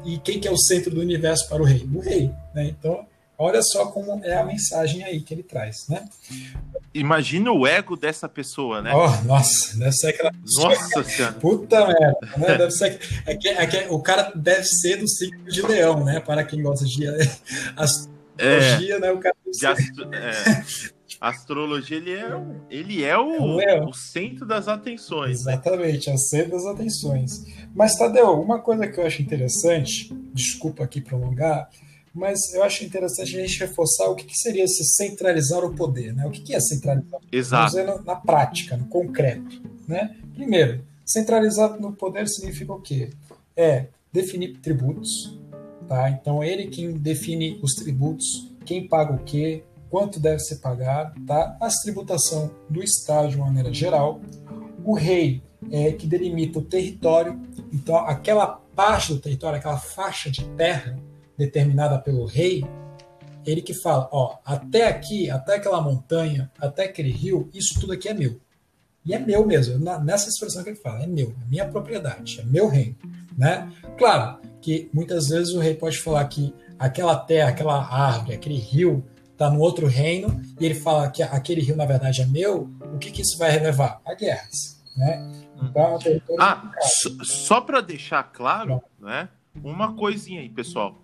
e 0.04 0.18
quem 0.18 0.38
que 0.38 0.46
é 0.46 0.50
o 0.50 0.56
centro 0.56 0.90
do 0.90 1.00
universo 1.00 1.48
para 1.48 1.62
o 1.62 1.64
rei? 1.64 1.88
O 1.94 2.00
rei. 2.00 2.30
Né? 2.54 2.66
Então, 2.66 3.06
olha 3.38 3.62
só 3.62 3.86
como 3.86 4.22
é 4.24 4.36
a 4.36 4.44
mensagem 4.44 5.02
aí 5.02 5.20
que 5.20 5.34
ele 5.34 5.42
traz. 5.42 5.86
Né? 5.88 6.04
Imagina 6.94 7.50
o 7.52 7.66
ego 7.66 7.96
dessa 7.96 8.28
pessoa, 8.28 8.80
né? 8.80 8.92
Oh, 8.94 9.24
nossa, 9.24 9.78
deve 9.78 9.92
ser 9.92 10.08
aquela. 10.08 10.32
Nossa 10.32 11.04
senhora. 11.04 11.32
Puta 11.34 11.86
merda. 11.86 12.18
Né? 12.36 12.58
Deve 12.58 12.70
ser... 12.70 12.98
é 13.26 13.36
que, 13.36 13.48
é 13.48 13.66
que 13.66 13.86
o 13.90 14.00
cara 14.00 14.32
deve 14.34 14.64
ser 14.64 14.96
do 14.96 15.08
signo 15.08 15.44
de 15.44 15.62
leão, 15.62 16.04
né? 16.04 16.20
Para 16.20 16.44
quem 16.44 16.62
gosta 16.62 16.84
de 16.84 17.06
astrologia, 17.76 18.94
é, 18.96 19.00
né? 19.00 19.10
O 19.10 19.18
cara 19.18 19.36
de 19.50 19.66
astro... 19.66 20.14
é. 20.14 20.64
astrologia 21.20 21.96
ele 21.96 22.12
é, 22.12 22.40
ele 22.70 23.04
é 23.04 23.18
o, 23.18 23.60
é 23.60 23.82
o 23.82 23.92
centro 23.92 24.46
das 24.46 24.68
atenções. 24.68 25.40
Exatamente, 25.40 26.10
é 26.10 26.14
o 26.14 26.18
centro 26.18 26.52
das 26.52 26.66
atenções. 26.66 27.44
Mas, 27.74 27.96
Tadeu, 27.96 28.40
uma 28.40 28.60
coisa 28.60 28.86
que 28.86 29.00
eu 29.00 29.06
acho 29.06 29.22
interessante, 29.22 30.12
desculpa 30.32 30.84
aqui 30.84 31.00
prolongar, 31.00 31.68
mas 32.16 32.54
eu 32.54 32.62
acho 32.62 32.82
interessante 32.82 33.36
a 33.36 33.40
gente 33.40 33.60
reforçar 33.60 34.08
o 34.08 34.14
que, 34.14 34.24
que 34.24 34.36
seria 34.36 34.64
esse 34.64 34.82
centralizar 34.84 35.62
o 35.62 35.74
poder, 35.74 36.14
né? 36.14 36.26
O 36.26 36.30
que, 36.30 36.40
que 36.40 36.54
é 36.54 36.60
centralizar? 36.60 37.20
Exato. 37.30 37.76
Na, 37.76 38.00
na 38.00 38.16
prática, 38.16 38.76
no 38.76 38.86
concreto, 38.86 39.60
né? 39.86 40.16
Primeiro, 40.34 40.82
centralizar 41.04 41.78
no 41.78 41.92
poder 41.92 42.26
significa 42.26 42.72
o 42.72 42.80
quê? 42.80 43.10
É 43.54 43.86
definir 44.10 44.56
tributos, 44.62 45.38
tá? 45.86 46.08
Então 46.08 46.42
ele 46.42 46.68
quem 46.68 46.92
define 46.92 47.60
os 47.62 47.74
tributos, 47.74 48.50
quem 48.64 48.88
paga 48.88 49.12
o 49.12 49.18
quê, 49.18 49.62
quanto 49.90 50.20
deve 50.20 50.40
ser 50.40 50.56
pagado, 50.56 51.20
tá? 51.24 51.56
As 51.60 51.76
tributação 51.76 52.50
do 52.68 52.82
Estado 52.82 53.28
de 53.28 53.36
uma 53.36 53.46
maneira 53.46 53.72
geral. 53.72 54.20
O 54.84 54.94
rei 54.94 55.42
é 55.70 55.92
que 55.92 56.06
delimita 56.06 56.58
o 56.58 56.62
território, 56.62 57.40
então 57.72 57.96
aquela 57.96 58.46
parte 58.46 59.12
do 59.12 59.20
território, 59.20 59.58
aquela 59.58 59.78
faixa 59.78 60.30
de 60.30 60.44
terra 60.50 60.98
determinada 61.36 61.98
pelo 61.98 62.24
rei, 62.24 62.64
ele 63.44 63.62
que 63.62 63.74
fala, 63.74 64.08
ó, 64.12 64.38
até 64.44 64.88
aqui, 64.88 65.30
até 65.30 65.56
aquela 65.56 65.80
montanha, 65.80 66.50
até 66.58 66.84
aquele 66.84 67.10
rio, 67.10 67.48
isso 67.54 67.80
tudo 67.80 67.92
aqui 67.92 68.08
é 68.08 68.14
meu. 68.14 68.40
E 69.04 69.14
é 69.14 69.18
meu 69.20 69.46
mesmo, 69.46 69.78
nessa 70.04 70.28
expressão 70.28 70.64
que 70.64 70.70
ele 70.70 70.78
fala, 70.78 71.04
é 71.04 71.06
meu, 71.06 71.28
é 71.28 71.48
minha 71.48 71.68
propriedade, 71.68 72.40
é 72.40 72.44
meu 72.44 72.68
reino, 72.68 72.96
né? 73.38 73.70
Claro 73.96 74.40
que 74.60 74.90
muitas 74.92 75.28
vezes 75.28 75.54
o 75.54 75.60
rei 75.60 75.74
pode 75.74 75.98
falar 75.98 76.24
que 76.24 76.52
aquela 76.76 77.16
terra, 77.16 77.50
aquela 77.50 77.86
árvore, 77.86 78.34
aquele 78.34 78.58
rio 78.58 79.04
está 79.36 79.50
no 79.50 79.60
outro 79.60 79.86
reino 79.86 80.40
e 80.58 80.64
ele 80.64 80.74
fala 80.74 81.10
que 81.10 81.22
aquele 81.22 81.60
rio 81.60 81.76
na 81.76 81.84
verdade 81.84 82.22
é 82.22 82.26
meu, 82.26 82.70
o 82.94 82.98
que, 82.98 83.10
que 83.10 83.20
isso 83.20 83.36
vai 83.36 83.50
relevar? 83.50 84.00
A 84.04 84.14
guerras, 84.14 84.82
né? 84.96 85.30
Então, 85.62 85.98
ah, 86.40 86.70
só, 86.80 87.10
só 87.22 87.60
para 87.60 87.80
deixar 87.80 88.22
claro, 88.24 88.82
né? 88.98 89.28
Uma 89.62 89.94
coisinha 89.94 90.40
aí, 90.40 90.48
pessoal, 90.48 90.98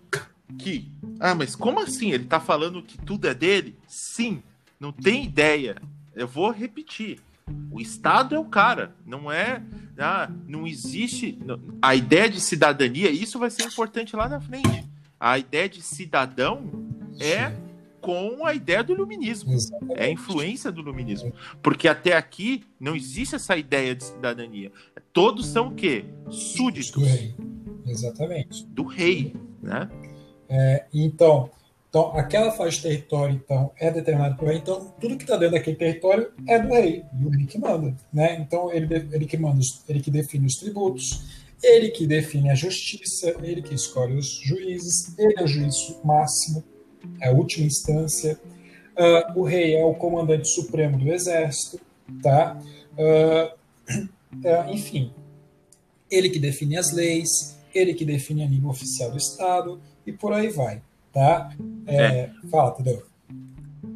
que 0.58 0.90
ah, 1.20 1.34
mas 1.34 1.54
como 1.54 1.80
assim? 1.80 2.10
Ele 2.10 2.24
está 2.24 2.40
falando 2.40 2.82
que 2.82 2.98
tudo 2.98 3.28
é 3.28 3.34
dele? 3.34 3.76
Sim, 3.86 4.42
não 4.80 4.92
tem 4.92 5.24
ideia. 5.24 5.76
Eu 6.14 6.26
vou 6.26 6.50
repetir. 6.50 7.20
O 7.70 7.80
Estado 7.80 8.34
é 8.34 8.38
o 8.38 8.44
cara, 8.44 8.94
não 9.06 9.30
é. 9.30 9.62
Ah, 9.98 10.30
não 10.48 10.66
existe. 10.66 11.38
A 11.80 11.94
ideia 11.94 12.28
de 12.28 12.40
cidadania, 12.40 13.10
isso 13.10 13.38
vai 13.38 13.50
ser 13.50 13.64
importante 13.64 14.16
lá 14.16 14.28
na 14.28 14.40
frente. 14.40 14.84
A 15.18 15.38
ideia 15.38 15.68
de 15.68 15.82
cidadão 15.82 16.64
é 17.20 17.52
com 18.02 18.44
a 18.44 18.52
ideia 18.52 18.82
do 18.82 18.92
iluminismo. 18.92 19.52
Exatamente. 19.52 19.98
É 19.98 20.04
a 20.04 20.10
influência 20.10 20.70
do 20.70 20.80
iluminismo. 20.82 21.32
Porque 21.62 21.88
até 21.88 22.14
aqui 22.14 22.64
não 22.78 22.94
existe 22.94 23.36
essa 23.36 23.56
ideia 23.56 23.94
de 23.94 24.04
cidadania. 24.04 24.70
Todos 25.12 25.46
são 25.46 25.68
o 25.68 25.74
quê? 25.74 26.04
Súditos. 26.28 26.90
Do 26.90 27.04
rei. 27.04 27.34
Exatamente. 27.86 28.66
Do 28.66 28.84
rei, 28.84 29.34
né? 29.62 29.88
É, 30.48 30.84
então, 30.92 31.50
então, 31.88 32.16
aquela 32.16 32.50
faixa 32.52 32.76
de 32.78 32.82
território 32.82 33.34
então, 33.34 33.70
é 33.78 33.90
determinada 33.90 34.34
por 34.34 34.48
rei. 34.48 34.58
Então, 34.58 34.94
tudo 35.00 35.16
que 35.16 35.24
está 35.24 35.36
dentro 35.36 35.54
daquele 35.54 35.76
território 35.76 36.32
é 36.48 36.58
do 36.58 36.68
rei. 36.68 37.04
E 37.20 37.24
o 37.24 37.30
rei 37.30 37.46
que 37.46 37.58
manda. 37.58 37.94
Né? 38.12 38.40
Então, 38.40 38.72
ele, 38.72 38.92
ele, 39.12 39.26
que 39.26 39.36
manda, 39.36 39.60
ele 39.88 40.00
que 40.00 40.10
define 40.10 40.46
os 40.46 40.56
tributos, 40.56 41.22
ele 41.62 41.90
que 41.90 42.06
define 42.06 42.50
a 42.50 42.54
justiça, 42.54 43.36
ele 43.42 43.62
que 43.62 43.74
escolhe 43.74 44.14
os 44.14 44.40
juízes, 44.42 45.16
ele 45.18 45.34
é 45.38 45.44
o 45.44 45.46
juiz 45.46 45.96
máximo 46.02 46.64
é 47.20 47.28
a 47.28 47.32
última 47.32 47.66
instância. 47.66 48.38
Uh, 48.92 49.40
o 49.40 49.42
rei 49.44 49.74
é 49.74 49.84
o 49.84 49.94
comandante 49.94 50.48
supremo 50.48 50.98
do 50.98 51.12
exército, 51.12 51.80
tá? 52.22 52.58
Uh, 52.92 53.54
uh, 54.36 54.70
enfim, 54.72 55.12
ele 56.10 56.28
que 56.28 56.38
define 56.38 56.76
as 56.76 56.92
leis, 56.92 57.58
ele 57.74 57.94
que 57.94 58.04
define 58.04 58.44
a 58.44 58.46
língua 58.46 58.70
oficial 58.70 59.10
do 59.10 59.16
Estado 59.16 59.80
e 60.06 60.12
por 60.12 60.32
aí 60.32 60.50
vai, 60.50 60.82
tá? 61.12 61.50
É, 61.86 61.96
é. 61.96 62.30
Fala, 62.50 62.72
Tadeu. 62.72 63.02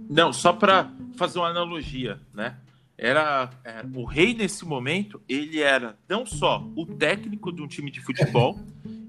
Não, 0.09 0.33
só 0.33 0.53
para 0.53 0.91
fazer 1.17 1.39
uma 1.39 1.49
analogia, 1.49 2.19
né? 2.33 2.57
Era, 2.99 3.51
era, 3.63 3.87
o 3.95 4.05
rei 4.05 4.33
nesse 4.33 4.65
momento, 4.65 5.21
ele 5.29 5.61
era 5.61 5.99
não 6.09 6.25
só 6.25 6.67
o 6.75 6.87
técnico 6.87 7.53
de 7.53 7.61
um 7.61 7.69
time 7.69 7.91
de 7.91 8.01
futebol, 8.01 8.59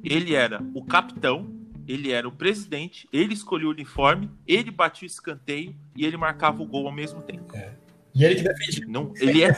ele 0.04 0.36
era 0.36 0.62
o 0.74 0.84
capitão, 0.84 1.48
ele 1.88 2.12
era 2.12 2.28
o 2.28 2.32
presidente, 2.32 3.08
ele 3.12 3.34
escolhia 3.34 3.68
o 3.68 3.72
uniforme, 3.72 4.30
ele 4.46 4.70
batia 4.72 5.06
o 5.06 5.12
escanteio 5.12 5.76
e 5.96 6.06
ele 6.06 6.18
marcava 6.18 6.62
o 6.62 6.66
gol 6.66 6.88
ao 6.88 6.94
mesmo 6.94 7.22
tempo. 7.22 7.56
É. 7.56 7.72
E 8.14 8.24
ele 8.26 8.36
que 8.36 8.44
defende. 8.44 8.86
Não, 8.88 9.14
ele 9.16 9.44
é. 9.44 9.52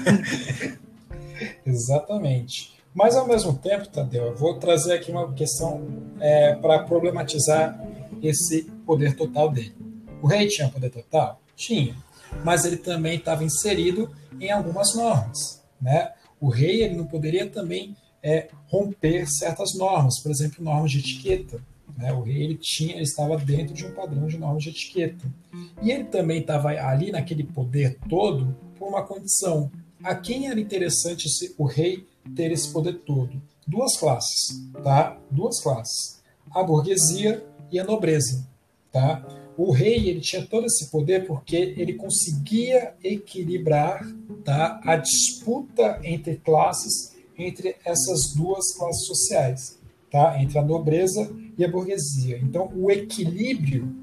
Exatamente. 1.66 2.78
Mas 2.94 3.16
ao 3.16 3.28
mesmo 3.28 3.58
tempo, 3.58 3.88
Tadeu, 3.88 4.26
eu 4.26 4.36
vou 4.36 4.60
trazer 4.60 4.94
aqui 4.94 5.12
uma 5.12 5.32
questão 5.34 5.88
é, 6.20 6.56
para 6.56 6.84
problematizar 6.84 7.80
esse 8.22 8.64
poder 8.86 9.16
total 9.16 9.50
dele. 9.50 9.76
O 10.22 10.28
rei 10.28 10.48
tinha 10.48 10.68
poder 10.68 10.90
total? 10.90 11.42
Tinha. 11.56 11.96
Mas 12.44 12.66
ele 12.66 12.78
também 12.78 13.18
estava 13.18 13.44
inserido 13.44 14.14
em 14.40 14.52
algumas 14.52 14.94
normas. 14.96 15.64
Né? 15.82 16.12
O 16.40 16.50
rei 16.50 16.84
ele 16.84 16.96
não 16.96 17.06
poderia 17.06 17.50
também 17.50 17.96
é, 18.22 18.50
romper 18.68 19.26
certas 19.28 19.74
normas, 19.76 20.22
por 20.22 20.32
exemplo, 20.32 20.64
normas 20.64 20.92
de 20.92 21.00
etiqueta. 21.00 21.62
Né? 21.98 22.14
O 22.14 22.22
rei 22.22 22.44
ele 22.44 22.60
tinha, 22.62 22.94
ele 22.94 23.04
estava 23.04 23.38
dentro 23.38 23.74
de 23.74 23.86
um 23.86 23.94
padrão 23.94 24.28
de 24.28 24.38
normas 24.38 24.64
de 24.64 24.70
etiqueta. 24.70 25.26
E 25.82 25.92
ele 25.92 26.06
também 26.06 26.42
estava 26.42 26.70
ali 26.70 27.12
naquele 27.12 27.44
poder 27.44 27.98
todo 28.10 28.56
por 28.78 28.88
uma 28.88 29.04
condição. 29.04 29.72
A 30.04 30.16
quem 30.16 30.48
era 30.48 30.60
interessante 30.60 31.28
o 31.58 31.66
rei 31.66 32.06
ter 32.36 32.52
esse 32.52 32.70
poder 32.70 33.00
todo? 33.00 33.42
Duas 33.68 33.98
classes, 33.98 34.62
tá? 34.84 35.18
Duas 35.30 35.62
classes. 35.62 36.22
A 36.52 36.64
burguesia 36.64 37.46
e 37.72 37.80
a 37.80 37.84
nobreza, 37.84 38.48
tá? 38.92 39.24
O 39.58 39.72
rei 39.72 40.10
ele 40.10 40.22
tinha 40.22 40.46
todo 40.46 40.66
esse 40.66 40.90
poder 40.90 41.28
porque 41.28 41.76
ele 41.78 41.94
conseguia 41.94 42.94
equilibrar 43.04 44.08
tá, 44.44 44.80
a 44.84 44.96
disputa 44.96 46.00
entre 46.02 46.38
classes, 46.38 47.14
entre 47.38 47.76
essas 47.84 48.34
duas 48.34 48.74
classes 48.74 49.06
sociais 49.06 49.79
tá? 50.10 50.42
entre 50.42 50.58
a 50.58 50.64
nobreza 50.64 51.32
e 51.58 51.64
a 51.64 51.68
burguesia. 51.68 52.40
Então, 52.42 52.72
o 52.76 52.90
equilíbrio, 52.92 53.94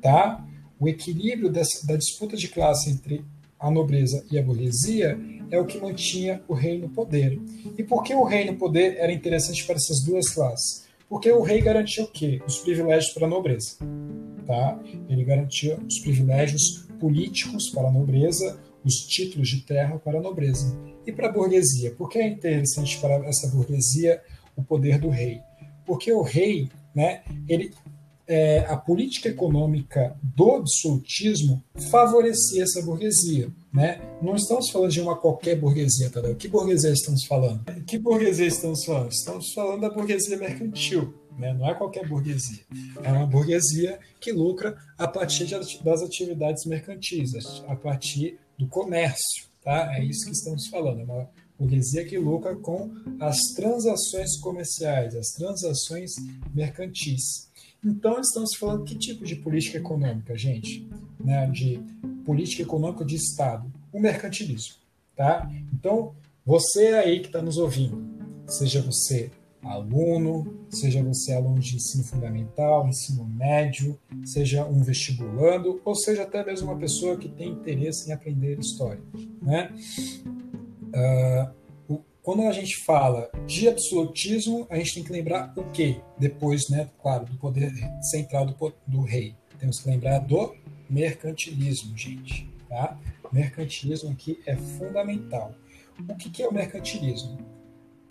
tá? 0.00 0.44
o 0.78 0.88
equilíbrio 0.88 1.50
dessa, 1.50 1.86
da 1.86 1.96
disputa 1.96 2.36
de 2.36 2.48
classe 2.48 2.90
entre 2.90 3.24
a 3.58 3.70
nobreza 3.70 4.24
e 4.30 4.38
a 4.38 4.42
burguesia 4.42 5.18
é 5.50 5.58
o 5.58 5.66
que 5.66 5.78
mantinha 5.78 6.42
o 6.48 6.54
rei 6.54 6.78
no 6.78 6.88
poder. 6.88 7.38
E 7.76 7.82
por 7.82 8.02
que 8.02 8.14
o 8.14 8.24
rei 8.24 8.46
no 8.46 8.56
poder 8.56 8.96
era 8.96 9.12
interessante 9.12 9.66
para 9.66 9.76
essas 9.76 10.02
duas 10.02 10.30
classes? 10.30 10.88
Porque 11.08 11.30
o 11.30 11.42
rei 11.42 11.60
garantia 11.60 12.04
o 12.04 12.06
quê? 12.06 12.40
Os 12.46 12.58
privilégios 12.58 13.12
para 13.12 13.26
a 13.26 13.30
nobreza. 13.30 13.76
Tá? 14.46 14.80
Ele 15.08 15.24
garantia 15.24 15.78
os 15.86 15.98
privilégios 15.98 16.86
políticos 16.98 17.68
para 17.70 17.88
a 17.88 17.92
nobreza, 17.92 18.60
os 18.84 18.94
títulos 19.06 19.48
de 19.48 19.60
terra 19.62 19.98
para 19.98 20.18
a 20.18 20.22
nobreza. 20.22 20.78
E 21.06 21.12
para 21.12 21.28
a 21.28 21.32
burguesia? 21.32 21.90
Por 21.92 22.08
que 22.08 22.18
é 22.18 22.28
interessante 22.28 22.98
para 23.00 23.16
essa 23.26 23.48
burguesia 23.48 24.22
o 24.56 24.62
poder 24.62 24.98
do 24.98 25.08
rei. 25.08 25.40
Porque 25.86 26.12
o 26.12 26.22
rei, 26.22 26.68
né, 26.94 27.22
ele, 27.48 27.72
é, 28.26 28.60
a 28.68 28.76
política 28.76 29.28
econômica 29.28 30.16
do 30.22 30.52
absolutismo 30.52 31.62
favorecia 31.90 32.62
essa 32.62 32.80
burguesia. 32.80 33.48
Né? 33.72 34.00
Não 34.22 34.36
estamos 34.36 34.70
falando 34.70 34.90
de 34.90 35.00
uma 35.00 35.16
qualquer 35.16 35.56
burguesia, 35.56 36.10
tá? 36.10 36.22
Que 36.34 36.46
burguesia 36.48 36.92
estamos 36.92 37.24
falando? 37.24 37.64
Que 37.84 37.98
burguesia 37.98 38.46
estamos 38.46 38.84
falando? 38.84 39.10
Estamos 39.10 39.52
falando 39.52 39.80
da 39.80 39.90
burguesia 39.90 40.36
mercantil. 40.36 41.12
Né? 41.36 41.52
Não 41.54 41.68
é 41.68 41.74
qualquer 41.74 42.06
burguesia. 42.08 42.62
É 43.02 43.10
uma 43.10 43.26
burguesia 43.26 43.98
que 44.20 44.30
lucra 44.30 44.76
a 44.98 45.08
partir 45.08 45.46
das 45.82 46.02
atividades 46.02 46.64
mercantis, 46.66 47.32
a 47.66 47.74
partir 47.74 48.38
do 48.58 48.66
comércio. 48.68 49.50
Tá? 49.62 49.96
É 49.96 50.04
isso 50.04 50.26
que 50.26 50.32
estamos 50.32 50.68
falando. 50.68 51.00
É 51.00 51.04
uma 51.04 51.28
burguesia 51.60 52.06
que 52.06 52.16
lucra 52.16 52.56
com 52.56 52.90
as 53.20 53.38
transações 53.54 54.38
comerciais, 54.38 55.14
as 55.14 55.28
transações 55.28 56.12
mercantis. 56.54 57.50
Então, 57.84 58.18
estamos 58.18 58.56
falando 58.58 58.84
que 58.84 58.96
tipo 58.96 59.24
de 59.24 59.36
política 59.36 59.76
econômica, 59.76 60.36
gente? 60.36 60.88
Né? 61.22 61.46
De 61.50 61.80
política 62.24 62.62
econômica 62.62 63.04
de 63.04 63.16
Estado. 63.16 63.70
O 63.92 64.00
mercantilismo. 64.00 64.74
Tá? 65.14 65.50
Então, 65.72 66.14
você 66.44 66.88
aí 66.88 67.20
que 67.20 67.26
está 67.26 67.42
nos 67.42 67.58
ouvindo, 67.58 68.02
seja 68.46 68.80
você 68.80 69.30
aluno, 69.62 70.66
seja 70.70 71.02
você 71.02 71.34
aluno 71.34 71.58
de 71.58 71.76
ensino 71.76 72.02
fundamental, 72.04 72.88
ensino 72.88 73.24
médio, 73.24 73.98
seja 74.24 74.64
um 74.64 74.82
vestibulando, 74.82 75.80
ou 75.84 75.94
seja 75.94 76.22
até 76.22 76.44
mesmo 76.44 76.70
uma 76.70 76.78
pessoa 76.78 77.18
que 77.18 77.28
tem 77.28 77.50
interesse 77.50 78.08
em 78.08 78.12
aprender 78.12 78.58
história. 78.58 79.02
Né? 79.42 79.70
Uh, 80.94 81.60
quando 82.22 82.42
a 82.42 82.52
gente 82.52 82.84
fala 82.84 83.30
de 83.46 83.68
absolutismo, 83.68 84.66
a 84.70 84.76
gente 84.76 84.94
tem 84.94 85.04
que 85.04 85.12
lembrar 85.12 85.52
o 85.56 85.64
quê? 85.70 86.00
Depois, 86.18 86.68
né, 86.68 86.88
claro, 87.00 87.24
do 87.24 87.36
poder 87.38 87.72
central 88.02 88.46
do, 88.46 88.74
do 88.86 89.02
rei. 89.02 89.34
Temos 89.58 89.80
que 89.80 89.88
lembrar 89.88 90.18
do 90.18 90.54
mercantilismo, 90.88 91.96
gente. 91.96 92.48
Tá? 92.68 92.98
Mercantilismo 93.32 94.10
aqui 94.10 94.40
é 94.46 94.54
fundamental. 94.54 95.54
O 96.08 96.14
que, 96.16 96.30
que 96.30 96.42
é 96.42 96.48
o 96.48 96.52
mercantilismo? 96.52 97.38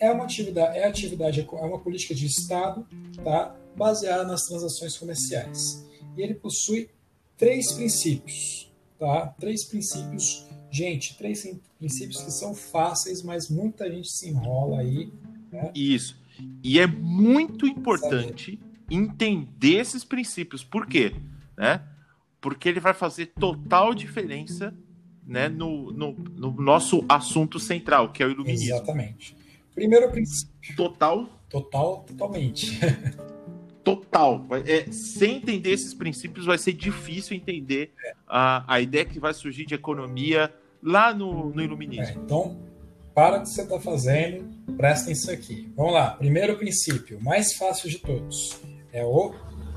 é 0.00 0.10
uma 0.10 0.24
atividade, 0.24 0.78
é 0.78 0.86
atividade, 0.86 1.40
é 1.40 1.64
uma 1.64 1.78
política 1.78 2.14
de 2.14 2.26
Estado, 2.26 2.86
tá? 3.22 3.54
baseada 3.76 4.24
nas 4.24 4.46
transações 4.46 4.96
comerciais. 4.96 5.86
E 6.16 6.22
ele 6.22 6.34
possui 6.34 6.88
três 7.36 7.70
princípios, 7.72 8.72
tá? 8.98 9.26
Três 9.38 9.64
princípios, 9.64 10.48
gente, 10.70 11.16
três 11.16 11.46
princípios 11.78 12.22
que 12.22 12.30
são 12.30 12.54
fáceis, 12.54 13.22
mas 13.22 13.48
muita 13.48 13.90
gente 13.90 14.10
se 14.10 14.28
enrola 14.28 14.80
aí. 14.80 15.12
Né? 15.50 15.70
Isso. 15.74 16.18
E 16.62 16.78
é 16.78 16.86
muito 16.86 17.66
importante 17.66 18.58
entender 18.90 19.80
esses 19.80 20.04
princípios. 20.04 20.64
Por 20.64 20.86
quê? 20.86 21.14
Né? 21.56 21.82
Porque 22.40 22.68
ele 22.68 22.80
vai 22.80 22.94
fazer 22.94 23.26
total 23.26 23.94
diferença 23.94 24.74
né, 25.26 25.48
no, 25.48 25.92
no, 25.92 26.12
no 26.12 26.52
nosso 26.52 27.04
assunto 27.08 27.58
central, 27.58 28.12
que 28.12 28.22
é 28.22 28.26
o 28.26 28.30
iluminismo. 28.30 28.74
Exatamente. 28.74 29.36
Primeiro 29.74 30.10
princípio. 30.10 30.76
Total. 30.76 31.28
Total, 31.48 32.04
totalmente. 32.06 32.78
Total. 33.82 34.46
É, 34.66 34.90
sem 34.92 35.36
entender 35.36 35.70
esses 35.70 35.94
princípios, 35.94 36.46
vai 36.46 36.58
ser 36.58 36.72
difícil 36.72 37.36
entender 37.36 37.92
a, 38.26 38.74
a 38.74 38.80
ideia 38.80 39.04
que 39.04 39.18
vai 39.18 39.32
surgir 39.34 39.64
de 39.66 39.74
economia 39.74 40.52
lá 40.82 41.14
no, 41.14 41.50
no 41.50 41.62
iluminismo. 41.62 42.04
É, 42.04 42.22
então, 42.24 42.58
para 43.14 43.38
o 43.38 43.42
que 43.42 43.48
você 43.48 43.62
está 43.62 43.80
fazendo, 43.80 44.48
presta 44.76 45.06
atenção 45.06 45.34
aqui. 45.34 45.72
Vamos 45.76 45.94
lá. 45.94 46.10
Primeiro 46.10 46.56
princípio, 46.56 47.20
mais 47.22 47.54
fácil 47.54 47.88
de 47.88 47.98
todos, 47.98 48.60
é 48.92 49.04
o 49.04 49.34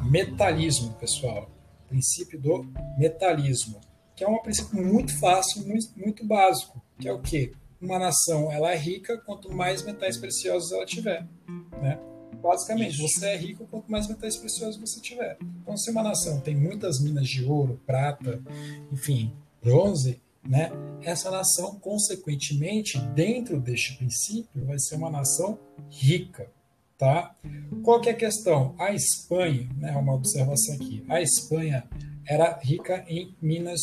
metalismo, 0.10 0.94
pessoal. 0.94 1.50
princípio 1.88 2.40
do 2.40 2.66
metalismo, 2.98 3.80
que 4.16 4.24
é 4.24 4.28
um 4.28 4.40
princípio 4.40 4.84
muito 4.86 5.18
fácil, 5.20 5.66
muito, 5.66 5.88
muito 5.96 6.26
básico, 6.26 6.82
que 7.00 7.08
é 7.08 7.14
o 7.14 7.20
quê? 7.20 7.52
uma 7.84 8.00
nação 8.00 8.50
ela 8.52 8.72
é 8.72 8.78
rica 8.78 9.18
quanto 9.18 9.54
mais 9.54 9.84
metais 9.84 10.18
preciosos 10.18 10.72
ela 10.72 10.86
tiver, 10.86 11.28
né? 11.82 12.00
Basicamente, 12.42 12.98
você 12.98 13.26
é 13.28 13.38
rico 13.38 13.66
quanto 13.70 13.92
mais 13.92 14.08
metais 14.08 14.36
preciosos 14.36 14.80
você 14.80 15.00
tiver. 15.00 15.38
Então, 15.62 15.78
se 15.78 15.90
uma 15.92 16.04
nação 16.04 16.40
tem 16.40 16.56
muitas 16.56 17.00
minas 17.00 17.28
de 17.28 17.44
ouro, 17.44 17.80
prata, 17.86 18.42
enfim, 18.92 19.32
bronze, 19.62 20.22
né? 20.48 20.72
Essa 21.02 21.32
nação, 21.32 21.76
consequentemente, 21.80 23.00
dentro 23.00 23.60
deste 23.60 23.98
princípio, 23.98 24.66
vai 24.66 24.78
ser 24.80 24.96
uma 24.96 25.10
nação 25.10 25.58
rica, 25.90 26.50
tá? 26.98 27.36
Qual 27.84 28.02
que 28.02 28.10
é 28.10 28.12
a 28.12 28.16
questão? 28.16 28.76
A 28.78 28.94
Espanha, 28.94 29.70
né? 29.78 29.96
Uma 29.96 30.14
observação 30.14 30.76
aqui. 30.76 31.04
A 31.08 31.22
Espanha 31.22 31.88
era 32.26 32.60
rica 32.62 33.06
em 33.08 33.36
minas 33.42 33.82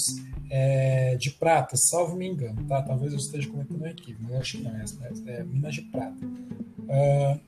é, 0.51 1.17
de 1.17 1.31
prata, 1.31 1.77
salvo 1.77 2.17
me 2.17 2.27
engano, 2.27 2.65
tá? 2.65 2.83
Talvez 2.83 3.13
eu 3.13 3.19
esteja 3.19 3.49
um 3.51 3.87
equívoco, 3.87 4.25
mas 4.25 4.41
acho 4.41 4.59
que 4.59 4.65
não, 4.65 4.77
é, 4.77 4.85
é, 5.27 5.41
é 5.41 5.45
Minas 5.45 5.75
de 5.75 5.83
Prata. 5.83 6.27
Uh, 6.27 7.41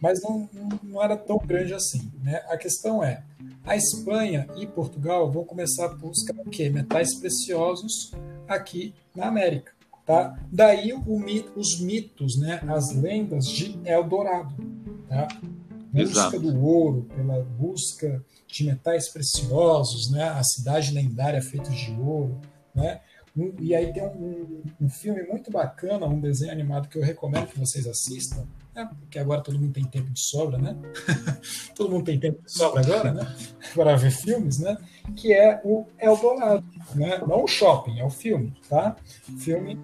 mas 0.00 0.22
não, 0.22 0.48
não, 0.82 1.02
era 1.02 1.16
tão 1.16 1.38
grande 1.38 1.74
assim. 1.74 2.10
Né? 2.22 2.42
A 2.48 2.56
questão 2.56 3.02
é, 3.04 3.22
a 3.64 3.76
Espanha 3.76 4.48
e 4.56 4.66
Portugal 4.66 5.30
vão 5.30 5.44
começar 5.44 5.86
a 5.86 5.88
buscar 5.88 6.34
o 6.38 6.48
quê? 6.48 6.70
Metais 6.70 7.14
preciosos 7.14 8.12
aqui 8.48 8.94
na 9.14 9.26
América. 9.26 9.72
Tá? 10.06 10.38
Daí 10.50 10.92
mito, 11.06 11.52
os 11.54 11.78
mitos, 11.78 12.38
né? 12.38 12.60
as 12.66 12.92
lendas 12.92 13.46
de 13.46 13.78
Eldorado. 13.84 14.54
Tá? 15.08 15.28
Busca 15.92 16.00
Exato. 16.00 16.40
do 16.40 16.64
ouro, 16.64 17.06
pela 17.14 17.42
busca 17.42 18.24
de 18.46 18.64
metais 18.64 19.08
preciosos, 19.08 20.10
né? 20.10 20.24
a 20.24 20.42
cidade 20.42 20.92
lendária 20.92 21.42
feita 21.42 21.70
de 21.70 21.92
ouro. 22.00 22.40
Né? 22.74 23.00
E 23.60 23.74
aí 23.74 23.92
tem 23.92 24.02
um, 24.02 24.62
um, 24.80 24.88
filme 24.88 25.22
muito 25.22 25.50
bacana, 25.50 26.06
um 26.06 26.20
desenho 26.20 26.50
animado 26.50 26.88
que 26.88 26.98
eu 26.98 27.02
recomendo 27.02 27.46
que 27.46 27.58
vocês 27.58 27.86
assistam, 27.86 28.44
né? 28.74 28.88
porque 28.98 29.18
agora 29.18 29.40
todo 29.40 29.58
mundo 29.58 29.72
tem 29.72 29.84
tempo 29.84 30.10
de 30.10 30.20
sobra, 30.20 30.58
né? 30.58 30.76
todo 31.74 31.90
mundo 31.90 32.04
tem 32.04 32.18
tempo 32.18 32.42
de 32.42 32.52
sobra 32.52 32.82
agora, 32.82 33.12
né? 33.12 33.36
Para 33.74 33.96
ver 33.96 34.10
filmes, 34.10 34.58
né? 34.58 34.76
Que 35.16 35.32
é 35.32 35.60
o 35.64 35.86
Eldorado, 35.98 36.64
né? 36.94 37.18
Não 37.26 37.44
o 37.44 37.48
shopping, 37.48 38.00
é 38.00 38.04
o 38.04 38.10
filme, 38.10 38.52
tá? 38.68 38.96
filme. 39.38 39.78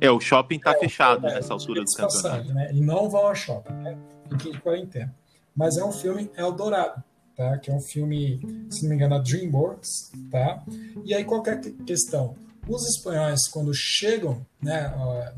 É, 0.00 0.10
o 0.10 0.20
shopping 0.20 0.56
está 0.56 0.72
é, 0.72 0.78
fechado 0.78 1.26
é, 1.26 1.34
nessa 1.34 1.52
altura 1.52 1.82
do 1.82 1.92
campeonato. 1.92 2.52
Né? 2.52 2.70
E 2.72 2.80
não 2.80 3.08
vão 3.08 3.26
ao 3.26 3.34
shopping, 3.34 3.72
né? 3.74 3.96
Fiquem 4.30 4.52
em 4.52 4.58
quarentena. 4.58 5.14
Mas 5.56 5.76
é 5.76 5.84
um 5.84 5.92
filme 5.92 6.30
Eldorado 6.36 7.02
tá? 7.36 7.58
Que 7.58 7.70
é 7.70 7.74
um 7.74 7.80
filme, 7.80 8.40
se 8.70 8.82
não 8.82 8.90
me 8.90 8.96
engano, 8.96 9.16
da 9.16 9.22
DreamWorks, 9.22 10.12
tá? 10.30 10.62
E 11.04 11.14
aí 11.14 11.24
qual 11.24 11.42
é 11.46 11.50
a 11.50 11.60
questão? 11.84 12.36
Os 12.66 12.88
espanhóis, 12.88 13.46
quando 13.48 13.72
chegam 13.74 14.44
né, 14.60 14.88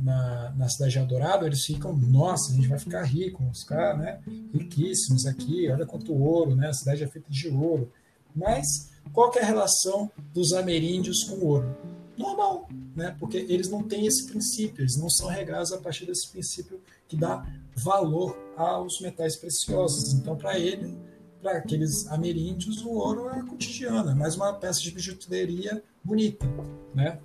na, 0.01 0.55
na 0.57 0.69
cidade 0.69 0.93
de 0.93 0.99
Eldorado, 0.99 1.45
eles 1.45 1.65
ficam, 1.65 1.97
nossa, 1.97 2.53
a 2.53 2.55
gente 2.55 2.69
vai 2.69 2.79
ficar 2.79 3.03
rico, 3.03 3.43
vamos 3.43 3.63
ficar 3.63 3.97
né, 3.97 4.21
riquíssimos 4.53 5.27
aqui, 5.27 5.69
olha 5.69 5.85
quanto 5.85 6.15
ouro, 6.15 6.55
né, 6.55 6.69
a 6.69 6.73
cidade 6.73 7.03
é 7.03 7.09
feita 7.09 7.29
de 7.29 7.49
ouro. 7.49 7.91
Mas 8.35 8.91
qual 9.13 9.33
é 9.35 9.41
a 9.41 9.47
relação 9.47 10.11
dos 10.33 10.53
ameríndios 10.53 11.25
com 11.25 11.37
o 11.37 11.47
ouro? 11.47 11.77
Normal, 12.17 12.69
né, 12.95 13.17
porque 13.19 13.39
eles 13.39 13.69
não 13.69 13.83
têm 13.83 14.07
esse 14.07 14.27
princípio, 14.27 14.83
eles 14.83 14.97
não 14.97 15.11
são 15.11 15.29
regados 15.29 15.73
a 15.73 15.79
partir 15.79 16.07
desse 16.07 16.31
princípio 16.31 16.81
que 17.09 17.17
dá 17.17 17.45
valor 17.75 18.37
aos 18.57 19.01
metais 19.01 19.37
preciosos. 19.37 20.15
Então, 20.15 20.37
para 20.37 20.59
ele, 20.59 20.97
para 21.47 21.59
aqueles 21.59 22.09
ameríndios, 22.09 22.85
o 22.85 22.91
ouro 22.91 23.31
é 23.31 23.41
cotidiano, 23.41 24.11
é 24.11 24.15
mais 24.17 24.35
uma 24.35 24.53
peça 24.55 24.81
de 24.81 24.91
bijuteria 24.91 25.81
bonita, 26.03 26.45
né? 26.93 27.21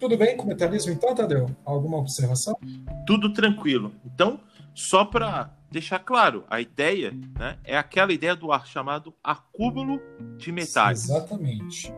Tudo 0.00 0.16
bem 0.16 0.34
com 0.34 0.44
o 0.44 0.46
metalismo 0.46 0.90
então, 0.90 1.14
Tadeu? 1.14 1.54
Alguma 1.62 1.98
observação? 1.98 2.58
Tudo 3.06 3.34
tranquilo. 3.34 3.92
Então, 4.02 4.40
só 4.74 5.04
para 5.04 5.54
deixar 5.70 5.98
claro, 5.98 6.44
a 6.48 6.58
ideia 6.58 7.12
né, 7.38 7.58
é 7.64 7.76
aquela 7.76 8.14
ideia 8.14 8.34
do 8.34 8.50
ar 8.50 8.66
chamado 8.66 9.14
acúmulo 9.22 10.00
de 10.38 10.50
metais. 10.50 11.00
Sim, 11.00 11.12
exatamente. 11.12 11.92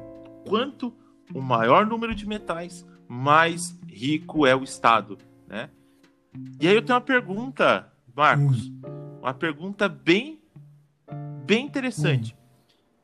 Quanto 0.49 0.93
o 1.33 1.41
maior 1.41 1.87
número 1.87 2.13
de 2.13 2.27
metais, 2.27 2.85
mais 3.07 3.79
rico 3.87 4.45
é 4.45 4.55
o 4.55 4.65
Estado. 4.65 5.17
Né? 5.47 5.71
E 6.61 6.67
aí 6.67 6.75
eu 6.75 6.83
tenho 6.83 6.99
uma 6.99 7.05
pergunta, 7.05 7.93
Marcos. 8.17 8.67
Hum. 8.67 8.81
Uma 9.23 9.33
pergunta 9.33 9.89
bem 9.89 10.36
bem 11.47 11.65
interessante. 11.65 12.37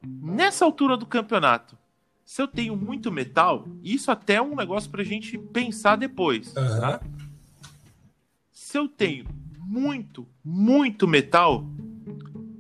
Nessa 0.05 0.65
altura 0.65 0.97
do 0.97 1.07
campeonato, 1.07 1.79
se 2.25 2.43
eu 2.43 2.49
tenho 2.49 2.77
muito 2.77 3.11
metal, 3.13 3.67
isso 3.83 4.11
até 4.11 4.35
é 4.35 4.43
um 4.43 4.57
negócio 4.57 4.91
para 4.91 5.03
a 5.03 5.05
gente 5.05 5.39
pensar 5.39 5.97
depois. 5.97 6.49
Uhum. 6.49 6.81
Tá? 6.81 7.01
Se 8.51 8.77
eu 8.77 8.89
tenho 8.89 9.27
muito, 9.59 10.27
muito 10.45 11.07
metal, 11.07 11.65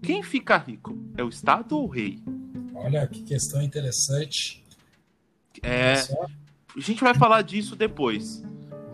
quem 0.03 0.23
fica 0.23 0.57
rico? 0.57 0.97
É 1.16 1.25
o 1.25 1.29
Estado 1.29 1.77
ou 1.77 1.85
o 1.85 1.88
rei? 1.88 2.23
Olha 2.75 3.07
que 3.07 3.23
questão 3.23 3.61
interessante. 3.61 4.62
É, 5.62 5.95
a 5.95 6.81
gente 6.81 7.03
vai 7.03 7.14
falar 7.14 7.42
disso 7.42 7.77
depois, 7.77 8.42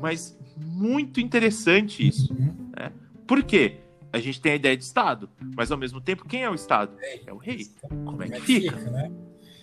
mas 0.00 0.36
muito 0.56 1.20
interessante 1.20 2.06
isso. 2.06 2.32
Uhum. 2.32 2.70
Né? 2.76 2.92
Por 3.26 3.42
quê? 3.42 3.80
A 4.12 4.18
gente 4.18 4.40
tem 4.40 4.52
a 4.52 4.56
ideia 4.56 4.76
de 4.76 4.84
Estado, 4.84 5.28
mas 5.56 5.70
ao 5.70 5.78
mesmo 5.78 6.00
tempo, 6.00 6.26
quem 6.26 6.42
é 6.42 6.50
o 6.50 6.54
Estado? 6.54 6.96
É 7.26 7.32
o 7.32 7.36
rei. 7.36 7.66
Como 7.82 8.22
é 8.22 8.28
que 8.28 8.40
fica? 8.40 8.76
fica 8.76 8.90
né? 8.90 9.10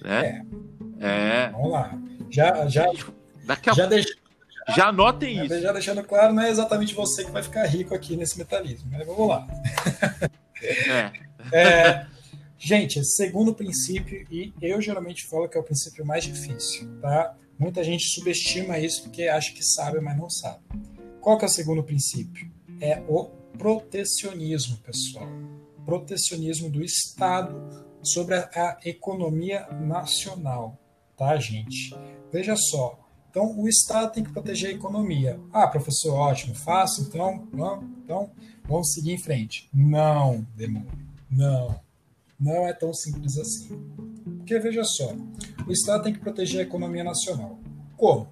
né? 0.03 0.45
É. 0.99 1.07
é. 1.07 1.49
Vamos 1.49 1.71
lá. 1.71 1.97
Já, 2.29 2.67
já, 2.67 2.91
Daqui 3.45 3.69
a... 3.69 3.73
já, 3.73 3.85
deix... 3.85 4.05
já 4.75 4.87
anotem 4.87 5.35
já, 5.35 5.45
isso. 5.45 5.61
Já 5.61 5.71
deixando 5.71 6.03
claro, 6.03 6.33
não 6.33 6.43
é 6.43 6.49
exatamente 6.49 6.93
você 6.93 7.23
que 7.23 7.31
vai 7.31 7.43
ficar 7.43 7.65
rico 7.65 7.93
aqui 7.93 8.15
nesse 8.15 8.37
metalismo, 8.37 8.89
mas 8.91 9.05
vamos 9.05 9.27
lá. 9.27 9.47
É. 10.61 11.11
é. 11.51 12.07
Gente, 12.57 13.03
segundo 13.03 13.53
princípio, 13.53 14.25
e 14.31 14.53
eu 14.61 14.81
geralmente 14.81 15.25
falo 15.27 15.47
que 15.47 15.57
é 15.57 15.59
o 15.59 15.63
princípio 15.63 16.05
mais 16.05 16.23
difícil, 16.23 16.89
tá? 16.99 17.35
Muita 17.59 17.83
gente 17.83 18.05
subestima 18.09 18.79
isso 18.79 19.03
porque 19.03 19.23
acha 19.23 19.53
que 19.53 19.63
sabe, 19.63 19.99
mas 19.99 20.17
não 20.17 20.29
sabe. 20.29 20.63
Qual 21.21 21.37
que 21.37 21.45
é 21.45 21.47
o 21.47 21.51
segundo 21.51 21.83
princípio? 21.83 22.51
É 22.81 23.01
o 23.07 23.29
protecionismo, 23.57 24.77
pessoal. 24.77 25.27
Protecionismo 25.85 26.69
do 26.69 26.83
Estado 26.83 27.85
sobre 28.03 28.35
a, 28.35 28.77
economia 28.85 29.67
nacional, 29.71 30.79
tá, 31.17 31.35
gente? 31.37 31.95
Veja 32.31 32.55
só, 32.55 32.99
Então, 33.29 33.59
o 33.59 33.67
Estado 33.67 34.13
tem 34.13 34.23
que 34.23 34.31
proteger 34.31 34.69
a 34.69 34.73
economia. 34.73 35.39
Ah, 35.51 35.67
professor, 35.67 36.13
ótimo, 36.13 36.55
fácil, 36.55 37.03
então, 37.03 37.47
não, 37.51 37.83
então 38.03 38.31
vamos 38.65 38.93
seguir 38.93 39.11
em 39.11 39.17
frente. 39.17 39.69
Não, 39.73 40.45
demônio, 40.55 40.87
não. 41.29 41.79
Não 42.39 42.67
é 42.67 42.73
tão 42.73 42.93
simples 42.93 43.37
assim. 43.37 43.77
Porque, 44.37 44.59
veja 44.59 44.83
só, 44.83 45.13
o 45.67 45.71
Estado 45.71 46.03
tem 46.03 46.13
que 46.13 46.19
proteger 46.19 46.61
a 46.61 46.63
economia 46.63 47.03
nacional. 47.03 47.59
Como? 47.97 48.27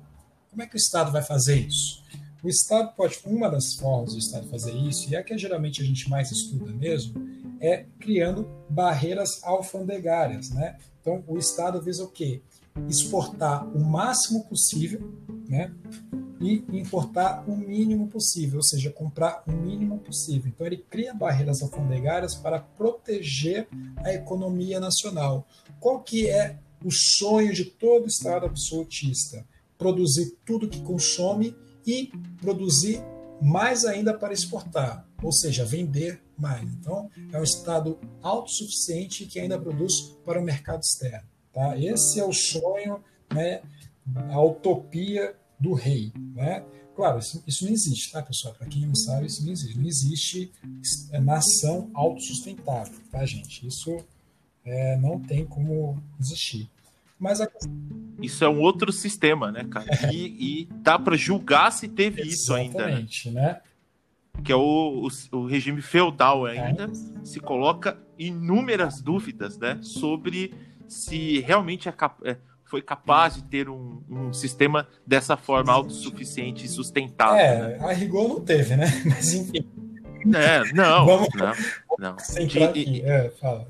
Como 0.49 0.61
é 0.61 0.67
que 0.67 0.75
o 0.75 0.77
Estado 0.77 1.11
vai 1.11 1.23
fazer 1.23 1.55
isso? 1.55 2.02
O 2.43 2.49
Estado 2.49 2.93
pode, 2.93 3.19
uma 3.25 3.49
das 3.49 3.75
formas 3.75 4.11
do 4.11 4.19
Estado 4.19 4.49
fazer 4.49 4.73
isso, 4.73 5.09
e 5.09 5.15
é 5.15 5.23
que 5.23 5.37
geralmente 5.37 5.81
a 5.81 5.85
gente 5.85 6.09
mais 6.09 6.29
estuda 6.29 6.73
mesmo, 6.73 7.25
é 7.61 7.85
criando 7.97 8.45
barreiras 8.69 9.41
alfandegárias, 9.43 10.49
né? 10.49 10.77
Então, 10.99 11.23
o 11.25 11.37
Estado 11.37 11.81
visa 11.81 12.03
o 12.03 12.09
quê? 12.09 12.41
Exportar 12.89 13.65
o 13.73 13.79
máximo 13.79 14.43
possível, 14.43 15.09
né? 15.47 15.73
E 16.41 16.65
importar 16.73 17.45
o 17.47 17.55
mínimo 17.55 18.09
possível, 18.09 18.57
ou 18.57 18.63
seja, 18.63 18.91
comprar 18.91 19.41
o 19.47 19.51
mínimo 19.53 19.99
possível. 19.99 20.51
Então, 20.53 20.67
ele 20.67 20.83
cria 20.89 21.13
barreiras 21.13 21.61
alfandegárias 21.61 22.35
para 22.35 22.59
proteger 22.59 23.69
a 23.99 24.13
economia 24.13 24.81
nacional. 24.81 25.47
Qual 25.79 26.01
que 26.01 26.27
é 26.27 26.59
o 26.83 26.91
sonho 26.91 27.53
de 27.53 27.63
todo 27.63 28.07
Estado 28.07 28.45
absolutista? 28.45 29.45
Produzir 29.77 30.37
tudo 30.45 30.67
que 30.67 30.81
consome 30.81 31.55
e 31.85 32.11
produzir 32.41 33.01
mais 33.41 33.83
ainda 33.85 34.13
para 34.13 34.33
exportar, 34.33 35.05
ou 35.21 35.31
seja, 35.31 35.65
vender 35.65 36.21
mais. 36.37 36.63
Então, 36.73 37.09
é 37.31 37.39
um 37.39 37.43
Estado 37.43 37.99
autossuficiente 38.21 39.25
que 39.25 39.39
ainda 39.39 39.59
produz 39.59 40.15
para 40.25 40.39
o 40.39 40.43
mercado 40.43 40.81
externo. 40.81 41.27
Tá? 41.51 41.77
Esse 41.77 42.19
é 42.19 42.25
o 42.25 42.33
sonho, 42.33 43.03
né, 43.33 43.61
a 44.31 44.41
utopia 44.41 45.35
do 45.59 45.73
rei. 45.73 46.11
Né? 46.33 46.65
Claro, 46.95 47.19
isso, 47.19 47.43
isso 47.47 47.65
não 47.65 47.71
existe, 47.71 48.11
tá, 48.11 48.21
pessoal? 48.21 48.53
Para 48.53 48.67
quem 48.67 48.85
não 48.85 48.95
sabe, 48.95 49.27
isso 49.27 49.43
não 49.43 49.51
existe. 49.51 49.77
Não 49.77 49.87
existe 49.87 50.51
nação 51.21 51.89
autossustentável, 51.93 52.99
tá, 53.11 53.25
gente? 53.25 53.65
Isso 53.67 53.97
é, 54.65 54.97
não 54.97 55.19
tem 55.19 55.45
como 55.45 56.01
existir. 56.19 56.69
Mas 57.23 57.39
a... 57.39 57.47
Isso 58.21 58.43
é 58.43 58.49
um 58.49 58.59
outro 58.59 58.91
sistema, 58.91 59.49
né, 59.49 59.63
cara? 59.63 59.87
E, 60.11 60.61
e 60.61 60.65
dá 60.81 60.99
para 60.99 61.15
julgar 61.15 61.71
se 61.71 61.87
teve 61.87 62.21
isso 62.21 62.53
ainda. 62.53 62.85
Né? 62.85 63.07
né? 63.27 63.61
Que 64.43 64.51
é 64.51 64.55
o, 64.55 65.07
o, 65.31 65.37
o 65.37 65.47
regime 65.47 65.81
feudal 65.81 66.45
ainda. 66.45 66.83
É. 66.83 67.25
Se 67.25 67.39
coloca 67.39 67.97
inúmeras 68.19 69.01
dúvidas, 69.01 69.57
né? 69.57 69.79
Sobre 69.81 70.53
se 70.87 71.39
realmente 71.39 71.87
é, 71.87 71.93
é 72.25 72.37
foi 72.65 72.81
capaz 72.81 73.35
de 73.35 73.43
ter 73.43 73.69
um, 73.69 74.01
um, 74.09 74.33
sistema 74.33 74.87
dessa 75.05 75.37
forma 75.37 75.71
autossuficiente 75.71 76.65
e 76.65 76.67
sustentável. 76.67 77.39
É, 77.39 77.77
né? 77.77 77.85
a 77.85 77.93
rigor 77.93 78.27
não 78.27 78.41
teve, 78.41 78.75
né? 78.75 78.87
Mas 79.05 79.33
enfim. 79.33 79.69
É, 80.35 80.73
não, 80.73 81.05
Vamos... 81.05 81.29
não, 81.35 81.53
não. 81.99 82.15
De, 82.47 82.63
aqui. 82.63 83.01
É, 83.05 83.29
fala. 83.29 83.67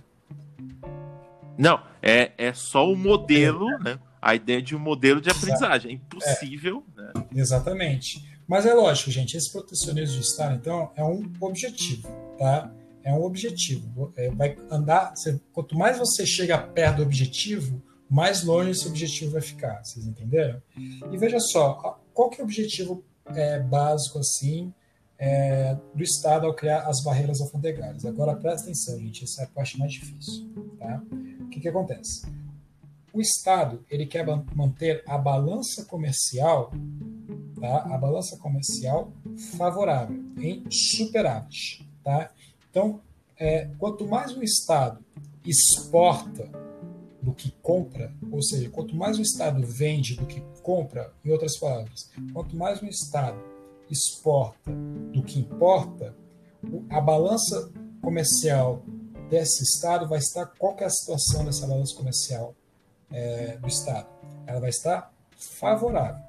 Não, 1.57 1.81
é, 2.01 2.31
é 2.37 2.53
só 2.53 2.89
o 2.91 2.95
modelo, 2.95 3.67
né? 3.79 3.99
A 4.21 4.35
ideia 4.35 4.61
de 4.61 4.75
um 4.75 4.79
modelo 4.79 5.19
de 5.19 5.29
aprendizagem. 5.29 5.91
É 5.91 5.93
impossível. 5.95 6.83
É. 6.97 7.01
Né? 7.01 7.25
Exatamente. 7.35 8.33
Mas 8.47 8.65
é 8.65 8.73
lógico, 8.73 9.11
gente, 9.11 9.37
esse 9.37 9.51
protecionismo 9.51 10.15
de 10.15 10.25
Estado, 10.25 10.55
então, 10.55 10.91
é 10.95 11.03
um 11.03 11.29
objetivo, 11.39 12.07
tá? 12.37 12.71
É 13.03 13.11
um 13.13 13.23
objetivo. 13.23 14.13
É, 14.15 14.29
vai 14.29 14.57
andar. 14.69 15.15
Você, 15.15 15.39
quanto 15.51 15.77
mais 15.77 15.97
você 15.97 16.25
chega 16.25 16.57
perto 16.57 16.97
do 16.97 17.03
objetivo, 17.03 17.81
mais 18.09 18.43
longe 18.43 18.71
esse 18.71 18.87
objetivo 18.87 19.31
vai 19.31 19.41
ficar. 19.41 19.83
Vocês 19.83 20.05
entenderam? 20.05 20.61
E 21.11 21.17
veja 21.17 21.39
só, 21.39 21.99
qual 22.13 22.29
que 22.29 22.39
é 22.39 22.43
o 22.43 22.45
objetivo 22.45 23.03
é, 23.27 23.59
básico 23.59 24.19
assim 24.19 24.73
é, 25.17 25.75
do 25.95 26.03
Estado 26.03 26.45
ao 26.45 26.53
criar 26.53 26.81
as 26.81 27.03
barreiras 27.03 27.41
alfandegárias? 27.41 28.05
Agora 28.05 28.35
presta 28.35 28.63
atenção, 28.63 28.99
gente, 28.99 29.23
essa 29.23 29.41
é 29.41 29.45
a 29.45 29.47
parte 29.47 29.79
mais 29.79 29.91
difícil, 29.91 30.47
tá? 30.77 31.01
Que, 31.53 31.59
que 31.59 31.67
acontece? 31.67 32.25
O 33.13 33.21
Estado 33.21 33.85
ele 33.89 34.05
quer 34.05 34.25
manter 34.55 35.03
a 35.07 35.17
balança 35.17 35.85
comercial, 35.85 36.71
tá? 37.59 37.83
a 37.93 37.97
balança 37.97 38.37
comercial 38.37 39.13
favorável, 39.55 40.19
em 40.37 40.63
superávit. 40.69 41.87
Tá? 42.03 42.31
Então, 42.69 42.99
é, 43.37 43.69
quanto 43.77 44.07
mais 44.07 44.35
o 44.35 44.43
Estado 44.43 44.99
exporta 45.45 46.49
do 47.21 47.33
que 47.33 47.51
compra, 47.61 48.13
ou 48.31 48.41
seja, 48.41 48.69
quanto 48.69 48.95
mais 48.95 49.17
o 49.17 49.21
Estado 49.21 49.65
vende 49.65 50.15
do 50.15 50.25
que 50.25 50.41
compra, 50.61 51.13
em 51.23 51.31
outras 51.31 51.57
palavras, 51.57 52.09
quanto 52.33 52.55
mais 52.55 52.81
o 52.81 52.85
Estado 52.85 53.39
exporta 53.89 54.71
do 55.13 55.21
que 55.23 55.39
importa, 55.39 56.15
a 56.89 56.99
balança 56.99 57.71
comercial 58.01 58.83
desse 59.33 59.63
Estado 59.63 60.07
vai 60.07 60.19
estar. 60.19 60.45
Qual 60.45 60.77
é 60.79 60.85
a 60.85 60.89
situação 60.89 61.43
dessa 61.43 61.65
balança 61.65 61.95
comercial 61.95 62.55
é, 63.11 63.57
do 63.57 63.67
Estado? 63.67 64.07
Ela 64.45 64.59
vai 64.59 64.69
estar 64.69 65.11
favorável, 65.35 66.23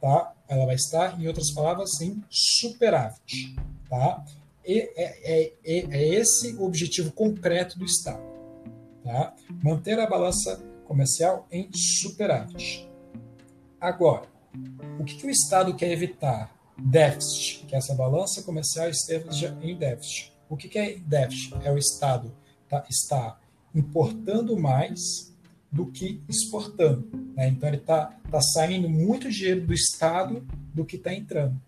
tá? 0.00 0.32
Ela 0.46 0.64
vai 0.64 0.76
estar, 0.76 1.20
em 1.20 1.26
outras 1.26 1.50
palavras, 1.50 2.00
em 2.00 2.22
superávit, 2.30 3.56
tá? 3.90 4.24
E 4.64 4.78
é, 4.78 4.92
é, 4.96 5.52
é, 5.64 5.78
é 5.96 6.08
esse 6.14 6.54
o 6.54 6.64
objetivo 6.64 7.10
concreto 7.10 7.76
do 7.76 7.84
Estado, 7.84 8.22
tá? 9.02 9.34
Manter 9.60 9.98
a 9.98 10.06
balança 10.06 10.62
comercial 10.86 11.48
em 11.50 11.68
superávit. 11.72 12.88
Agora, 13.80 14.28
o 15.00 15.04
que, 15.04 15.16
que 15.16 15.26
o 15.26 15.30
Estado 15.30 15.74
quer 15.74 15.90
evitar? 15.90 16.54
Déficit, 16.78 17.66
que 17.66 17.74
essa 17.74 17.94
balança 17.94 18.42
comercial 18.42 18.88
esteja 18.88 19.58
em 19.60 19.76
déficit. 19.76 20.32
O 20.48 20.56
que, 20.56 20.68
que 20.68 20.78
é 20.78 20.98
déficit? 20.98 21.54
É 21.64 21.70
o 21.72 21.78
Estado 21.78 22.32
tá, 22.68 22.84
está 22.88 23.38
importando 23.74 24.56
mais 24.58 25.32
do 25.70 25.86
que 25.86 26.22
exportando. 26.28 27.08
Né? 27.36 27.48
Então, 27.48 27.68
ele 27.68 27.78
está 27.78 28.16
tá 28.30 28.40
saindo 28.40 28.88
muito 28.88 29.30
dinheiro 29.30 29.66
do 29.66 29.74
Estado 29.74 30.46
do 30.72 30.84
que 30.84 30.96
está 30.96 31.12
entrando. 31.12 31.60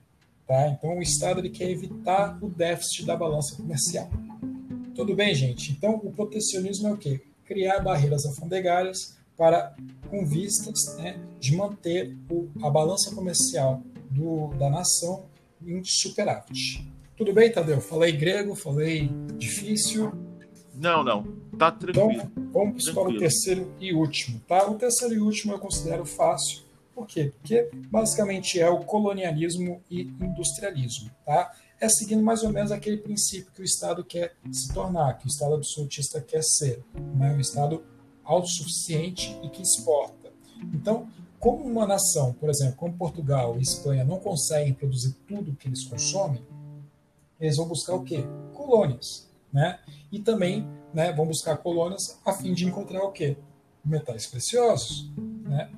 Tá? 0.47 0.69
Então, 0.69 0.97
o 0.97 1.03
Estado 1.03 1.41
ele 1.41 1.51
quer 1.51 1.69
evitar 1.69 2.39
o 2.41 2.49
déficit 2.49 3.05
da 3.05 3.17
balança 3.17 3.57
comercial. 3.57 4.09
Tudo 4.95 5.15
bem, 5.15 5.35
gente? 5.35 5.73
Então, 5.73 5.97
o 5.97 6.13
protecionismo 6.13 6.89
é 6.89 6.93
o 6.93 6.97
quê? 6.97 7.21
Criar 7.45 7.81
barreiras 7.81 8.25
alfandegárias 8.25 9.17
para, 9.37 9.75
com 10.09 10.25
vistas 10.25 10.97
né, 10.97 11.19
de 11.39 11.55
manter 11.55 12.17
o, 12.31 12.49
a 12.63 12.71
balança 12.71 13.15
comercial 13.15 13.83
do, 14.11 14.49
da 14.55 14.71
nação 14.71 15.27
em 15.67 15.83
superávit. 15.85 16.87
Tudo 17.17 17.33
bem, 17.33 17.51
Tadeu? 17.51 17.81
Falei 17.81 18.13
grego, 18.13 18.55
falei 18.55 19.11
difícil. 19.37 20.13
Não, 20.77 21.03
não. 21.03 21.25
Tá 21.59 21.71
tranquilo. 21.71 22.13
Então, 22.13 22.31
vamos 22.53 22.85
tranquilo. 22.85 23.07
para 23.09 23.17
o 23.17 23.19
terceiro 23.19 23.73
e 23.81 23.95
último, 23.95 24.41
tá? 24.47 24.69
O 24.69 24.75
terceiro 24.75 25.15
e 25.15 25.21
último 25.21 25.55
eu 25.55 25.59
considero 25.59 26.05
fácil. 26.05 26.65
Por 26.95 27.07
quê? 27.07 27.33
Porque 27.39 27.71
basicamente 27.91 28.61
é 28.61 28.69
o 28.69 28.81
colonialismo 28.81 29.83
e 29.91 30.03
industrialismo, 30.03 31.11
tá? 31.25 31.53
É 31.79 31.89
seguindo 31.89 32.23
mais 32.23 32.43
ou 32.43 32.51
menos 32.51 32.73
aquele 32.73 32.97
princípio 32.97 33.53
que 33.53 33.61
o 33.61 33.65
Estado 33.65 34.03
quer 34.03 34.35
se 34.51 34.73
tornar, 34.73 35.19
que 35.19 35.27
o 35.27 35.29
Estado 35.29 35.55
absolutista 35.55 36.21
quer 36.23 36.43
ser, 36.43 36.83
né? 37.15 37.35
um 37.35 37.41
Estado 37.41 37.83
autossuficiente 38.25 39.39
e 39.43 39.51
que 39.51 39.61
exporta. 39.63 40.33
Então, 40.73 41.07
como 41.39 41.65
uma 41.65 41.87
nação, 41.87 42.33
por 42.33 42.49
exemplo, 42.49 42.77
como 42.77 42.97
Portugal 42.97 43.59
e 43.59 43.63
Espanha 43.63 44.05
não 44.05 44.19
conseguem 44.19 44.73
produzir 44.73 45.15
tudo 45.29 45.55
que 45.55 45.69
eles 45.69 45.85
consomem, 45.85 46.43
eles 47.39 47.59
vão 47.59 47.69
buscar 47.69 47.95
o 47.95 48.03
quê? 48.03 48.25
Colônias 48.55 49.26
né? 49.57 49.79
E 50.13 50.19
também 50.19 50.69
né, 50.93 51.15
vão 51.15 51.27
buscar 51.27 51.57
colônias 51.57 52.21
a 52.27 52.35
fim 52.35 52.53
de 52.53 52.67
encontrar 52.67 53.03
o 53.03 53.11
quê? 53.11 53.39
Metais 53.83 54.27
preciosos, 54.27 55.11
né? 55.17 55.71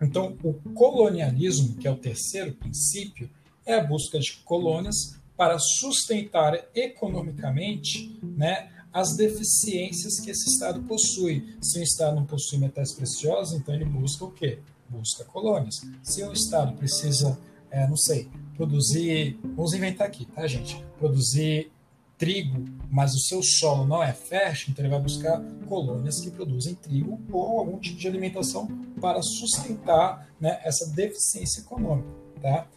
Então, 0.00 0.34
o 0.42 0.54
colonialismo, 0.72 1.76
que 1.76 1.86
é 1.86 1.90
o 1.90 1.96
terceiro 1.98 2.54
princípio, 2.54 3.28
é 3.66 3.74
a 3.74 3.84
busca 3.84 4.18
de 4.18 4.38
colônias 4.46 5.20
para 5.36 5.58
sustentar 5.58 6.58
economicamente 6.74 8.18
né, 8.22 8.70
as 8.90 9.14
deficiências 9.14 10.18
que 10.18 10.30
esse 10.30 10.48
Estado 10.48 10.82
possui. 10.84 11.54
Se 11.60 11.80
o 11.80 11.82
Estado 11.82 12.16
não 12.16 12.24
possui 12.24 12.58
metais 12.58 12.94
preciosos, 12.94 13.60
então 13.60 13.74
ele 13.74 13.84
busca 13.84 14.24
o 14.24 14.30
quê? 14.30 14.58
Busca 14.88 15.22
colônias. 15.24 15.82
Se 16.02 16.22
o 16.22 16.32
Estado 16.32 16.72
precisa, 16.78 17.38
é, 17.70 17.86
não 17.86 17.96
sei, 17.96 18.30
produzir, 18.56 19.38
vamos 19.54 19.74
inventar 19.74 20.06
aqui, 20.06 20.24
tá, 20.24 20.46
gente? 20.46 20.82
Produzir 20.98 21.70
trigo, 22.20 22.66
mas 22.90 23.14
o 23.14 23.18
seu 23.18 23.42
solo 23.42 23.86
não 23.86 24.02
é 24.02 24.12
fértil, 24.12 24.68
então 24.70 24.84
ele 24.84 24.92
vai 24.92 25.00
buscar 25.00 25.42
colônias 25.66 26.20
que 26.20 26.30
produzem 26.30 26.74
trigo 26.74 27.18
ou 27.32 27.58
algum 27.58 27.78
tipo 27.78 27.98
de 27.98 28.06
alimentação 28.06 28.68
para 29.00 29.22
sustentar 29.22 30.28
né, 30.38 30.60
essa 30.62 30.86
deficiência 30.90 31.62
econômica. 31.62 32.10
Tá? 32.42 32.68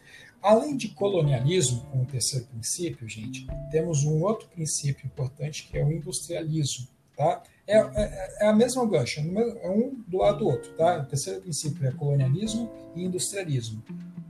Além 0.42 0.78
de 0.78 0.88
colonialismo, 0.88 1.86
como 1.92 2.06
terceiro 2.06 2.46
princípio, 2.46 3.08
gente, 3.10 3.46
temos 3.70 4.06
um 4.06 4.24
outro 4.24 4.48
princípio 4.48 5.06
importante 5.06 5.68
que 5.70 5.78
é 5.78 5.84
o 5.84 5.92
industrialismo. 5.92 6.88
Tá? 7.18 7.44
É, 7.68 7.78
é, 7.78 8.38
é 8.42 8.48
a 8.48 8.54
mesma 8.54 8.86
gancha, 8.86 9.20
é 9.20 9.70
um 9.70 9.94
do 10.08 10.20
lado 10.20 10.40
do 10.40 10.46
outro. 10.46 10.72
Tá? 10.72 11.00
O 11.00 11.06
terceiro 11.06 11.42
princípio 11.42 11.86
é 11.86 11.92
colonialismo 11.92 12.72
e 12.96 13.04
industrialismo. 13.04 13.84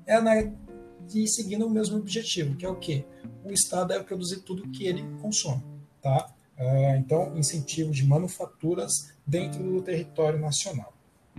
É 0.08 0.19
na, 0.19 0.43
e 1.13 1.28
seguindo 1.28 1.66
o 1.66 1.70
mesmo 1.70 1.98
objetivo, 1.98 2.56
que 2.56 2.66
é 2.66 2.70
o 2.70 2.76
quê? 2.76 3.06
O 3.44 3.52
Estado 3.52 3.89
deve 3.89 4.04
produzir 4.04 4.42
tudo 4.42 4.70
que 4.70 4.86
ele 4.86 5.04
consome. 5.22 5.63
Tá? 6.02 6.30
Uh, 6.58 6.98
então, 6.98 7.38
incentivo 7.38 7.92
de 7.92 8.06
manufaturas 8.06 9.13
dentro 9.26 9.63
do 9.63 9.82
território 9.82 10.39
nacional. 10.39 10.94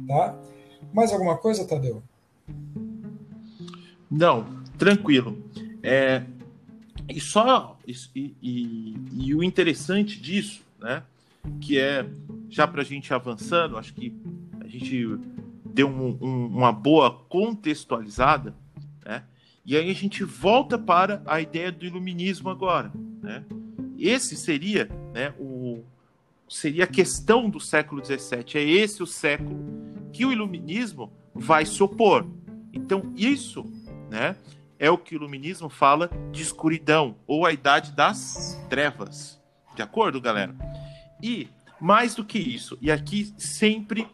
Tá? 0.06 0.38
Mais 0.92 1.12
alguma 1.12 1.36
coisa, 1.36 1.66
Tadeu? 1.66 2.02
Não, 4.10 4.62
tranquilo. 4.78 5.42
É, 5.82 6.24
e 7.08 7.20
só 7.20 7.78
e, 7.86 8.34
e, 8.42 8.94
e, 9.12 9.34
o 9.34 9.42
interessante 9.42 10.20
disso, 10.20 10.62
né, 10.80 11.02
que 11.60 11.78
é 11.78 12.08
já 12.48 12.66
para 12.66 12.82
a 12.82 12.84
gente 12.84 13.12
avançando, 13.12 13.76
acho 13.76 13.92
que 13.92 14.14
a 14.60 14.66
gente 14.66 15.18
deu 15.64 15.88
um, 15.88 16.16
um, 16.20 16.46
uma 16.46 16.72
boa 16.72 17.10
contextualizada, 17.28 18.54
né, 19.04 19.24
e 19.64 19.76
aí 19.76 19.90
a 19.90 19.94
gente 19.94 20.22
volta 20.24 20.78
para 20.78 21.22
a 21.26 21.40
ideia 21.40 21.72
do 21.72 21.84
iluminismo 21.84 22.50
agora, 22.50 22.92
né. 23.22 23.44
Esse 23.98 24.36
seria, 24.36 24.90
né, 25.12 25.32
o 25.38 25.82
seria 26.48 26.84
a 26.84 26.86
questão 26.86 27.48
do 27.48 27.58
século 27.58 28.04
XVII. 28.04 28.44
É 28.54 28.62
esse 28.62 29.02
o 29.02 29.06
século 29.06 29.58
que 30.12 30.24
o 30.24 30.32
iluminismo 30.32 31.12
vai 31.34 31.64
se 31.64 31.82
opor. 31.82 32.26
Então 32.72 33.12
isso, 33.16 33.64
né, 34.10 34.36
é 34.78 34.90
o 34.90 34.98
que 34.98 35.14
o 35.14 35.16
iluminismo 35.16 35.68
fala 35.68 36.10
de 36.30 36.42
escuridão 36.42 37.16
ou 37.26 37.46
a 37.46 37.52
idade 37.52 37.92
das 37.92 38.60
trevas. 38.68 39.40
De 39.74 39.82
acordo, 39.82 40.20
galera? 40.20 40.54
E 41.22 41.48
mais 41.80 42.14
do 42.14 42.24
que 42.24 42.38
isso, 42.38 42.78
e 42.80 42.90
aqui 42.90 43.32
sempre 43.38 44.06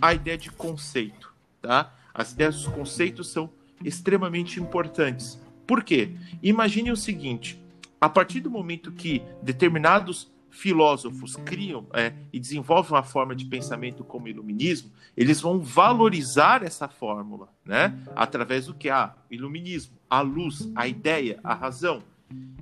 a 0.00 0.14
ideia 0.14 0.36
de 0.36 0.50
conceito, 0.50 1.32
tá? 1.60 1.94
As 2.12 2.32
ideias 2.32 2.56
dos 2.56 2.72
conceitos 2.72 3.32
são 3.32 3.50
extremamente 3.84 4.60
importantes. 4.60 5.40
Por 5.66 5.82
quê? 5.84 6.10
Imagine 6.42 6.90
o 6.90 6.96
seguinte: 6.96 7.60
a 8.00 8.08
partir 8.08 8.40
do 8.40 8.50
momento 8.50 8.92
que 8.92 9.22
determinados 9.42 10.30
filósofos 10.50 11.36
criam 11.36 11.86
é, 11.92 12.12
e 12.32 12.40
desenvolvem 12.40 12.92
uma 12.92 13.02
forma 13.02 13.34
de 13.34 13.44
pensamento 13.44 14.02
como 14.02 14.26
o 14.26 14.28
iluminismo, 14.28 14.90
eles 15.16 15.40
vão 15.40 15.60
valorizar 15.60 16.62
essa 16.62 16.88
fórmula, 16.88 17.48
né? 17.64 17.96
Através 18.16 18.66
do 18.66 18.74
que? 18.74 18.88
Ah, 18.88 19.14
iluminismo, 19.30 19.94
a 20.08 20.20
luz, 20.20 20.70
a 20.74 20.88
ideia, 20.88 21.38
a 21.44 21.54
razão. 21.54 22.02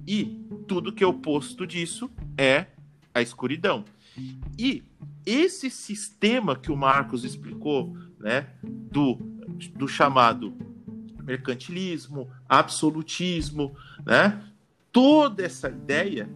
E 0.07 0.45
tudo 0.67 0.93
que 0.93 1.03
é 1.03 1.07
oposto 1.07 1.67
disso 1.67 2.11
é 2.37 2.67
a 3.15 3.23
escuridão. 3.23 3.85
E 4.59 4.83
esse 5.25 5.71
sistema 5.71 6.57
que 6.57 6.71
o 6.71 6.77
Marcos 6.77 7.25
explicou, 7.25 7.97
né, 8.19 8.47
do, 8.63 9.17
do 9.75 9.89
chamado 9.89 10.57
mercantilismo, 11.27 12.31
absolutismo, 12.49 13.77
né, 14.05 14.43
toda 14.93 15.45
essa 15.45 15.69
ideia 15.69 16.29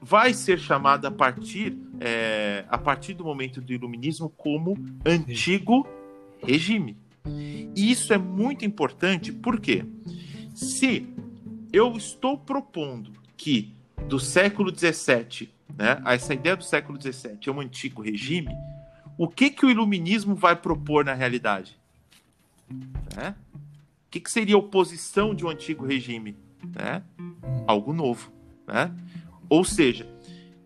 vai 0.00 0.32
ser 0.32 0.58
chamada 0.58 1.08
a 1.08 1.10
partir, 1.10 1.76
é, 2.00 2.64
a 2.68 2.78
partir 2.78 3.14
do 3.14 3.24
momento 3.24 3.60
do 3.60 3.72
iluminismo 3.72 4.30
como 4.30 4.78
antigo 5.04 5.86
regime. 6.42 6.96
E 7.26 7.90
isso 7.90 8.12
é 8.12 8.18
muito 8.18 8.64
importante 8.64 9.30
porque 9.30 9.84
se 10.54 11.06
eu 11.72 11.96
estou 11.96 12.38
propondo 12.38 13.12
que 13.36 13.74
do 14.08 14.18
século 14.18 14.74
XVII, 14.74 15.50
né, 15.76 16.02
essa 16.06 16.32
ideia 16.32 16.56
do 16.56 16.64
século 16.64 17.00
XVII 17.00 17.38
é 17.46 17.50
um 17.50 17.60
antigo 17.60 18.02
regime, 18.02 18.54
o 19.18 19.28
que, 19.28 19.50
que 19.50 19.66
o 19.66 19.70
iluminismo 19.70 20.34
vai 20.34 20.56
propor 20.56 21.04
na 21.04 21.12
realidade? 21.12 21.78
Né? 23.14 23.34
O 24.10 24.12
que, 24.12 24.18
que 24.18 24.30
seria 24.32 24.58
oposição 24.58 25.32
de 25.32 25.46
um 25.46 25.48
antigo 25.48 25.86
regime? 25.86 26.36
Né? 26.74 27.00
Algo 27.64 27.92
novo. 27.92 28.32
Né? 28.66 28.92
Ou 29.48 29.64
seja, 29.64 30.04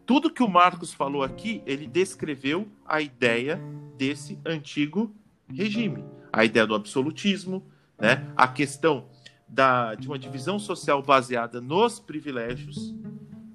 tudo 0.06 0.30
que 0.30 0.42
o 0.42 0.48
Marcos 0.48 0.94
falou 0.94 1.22
aqui, 1.22 1.62
ele 1.66 1.86
descreveu 1.86 2.66
a 2.86 3.02
ideia 3.02 3.60
desse 3.98 4.38
antigo 4.46 5.14
regime, 5.46 6.02
a 6.32 6.42
ideia 6.42 6.66
do 6.66 6.74
absolutismo, 6.74 7.62
né? 7.98 8.26
A 8.34 8.48
questão 8.48 9.10
da, 9.46 9.94
de 9.94 10.08
uma 10.08 10.18
divisão 10.18 10.58
social 10.58 11.02
baseada 11.02 11.60
nos 11.60 12.00
privilégios 12.00 12.94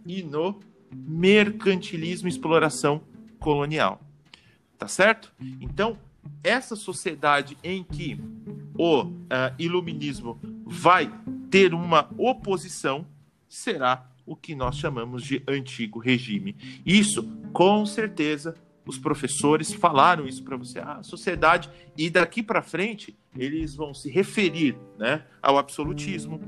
e 0.06 0.22
no 0.22 0.60
mercantilismo 0.94 2.28
e 2.28 2.32
exploração 2.32 3.02
colonial. 3.40 4.04
Tá 4.78 4.88
certo? 4.88 5.34
Então, 5.60 5.98
essa 6.44 6.76
sociedade 6.76 7.58
em 7.64 7.84
que 7.84 8.22
o 8.80 9.02
uh, 9.02 9.12
iluminismo 9.60 10.40
vai 10.66 11.12
ter 11.52 11.74
uma 11.74 12.10
oposição 12.18 13.06
será 13.46 14.10
o 14.26 14.38
que 14.38 14.56
nós 14.56 14.78
chamamos 14.78 15.22
de 15.22 15.44
antigo 15.46 16.00
regime. 16.00 16.56
Isso, 16.86 17.24
com 17.52 17.86
certeza, 17.86 18.56
os 18.86 18.98
professores 18.98 19.74
falaram 19.74 20.26
isso 20.26 20.42
para 20.46 20.56
você. 20.56 20.80
Ah, 20.80 21.00
a 21.00 21.04
sociedade 21.04 21.70
e 21.98 22.10
daqui 22.10 22.42
para 22.42 22.62
frente 22.62 23.18
eles 23.36 23.76
vão 23.76 23.94
se 23.94 24.10
referir, 24.10 24.78
né, 24.98 25.26
ao 25.42 25.58
absolutismo, 25.58 26.40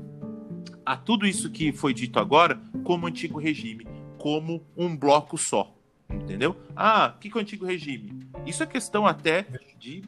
a 0.86 0.96
tudo 0.96 1.26
isso 1.26 1.50
que 1.50 1.70
foi 1.70 1.92
dito 1.92 2.18
agora 2.18 2.58
como 2.82 3.06
antigo 3.06 3.38
regime, 3.38 3.86
como 4.16 4.64
um 4.74 4.96
bloco 4.96 5.36
só, 5.36 5.76
entendeu? 6.08 6.56
Ah, 6.74 7.12
o 7.14 7.18
que, 7.18 7.28
que 7.28 7.36
é 7.36 7.38
o 7.38 7.42
antigo 7.42 7.66
regime? 7.66 8.26
Isso 8.46 8.62
é 8.62 8.66
questão 8.66 9.06
até 9.06 9.46
de 9.78 10.02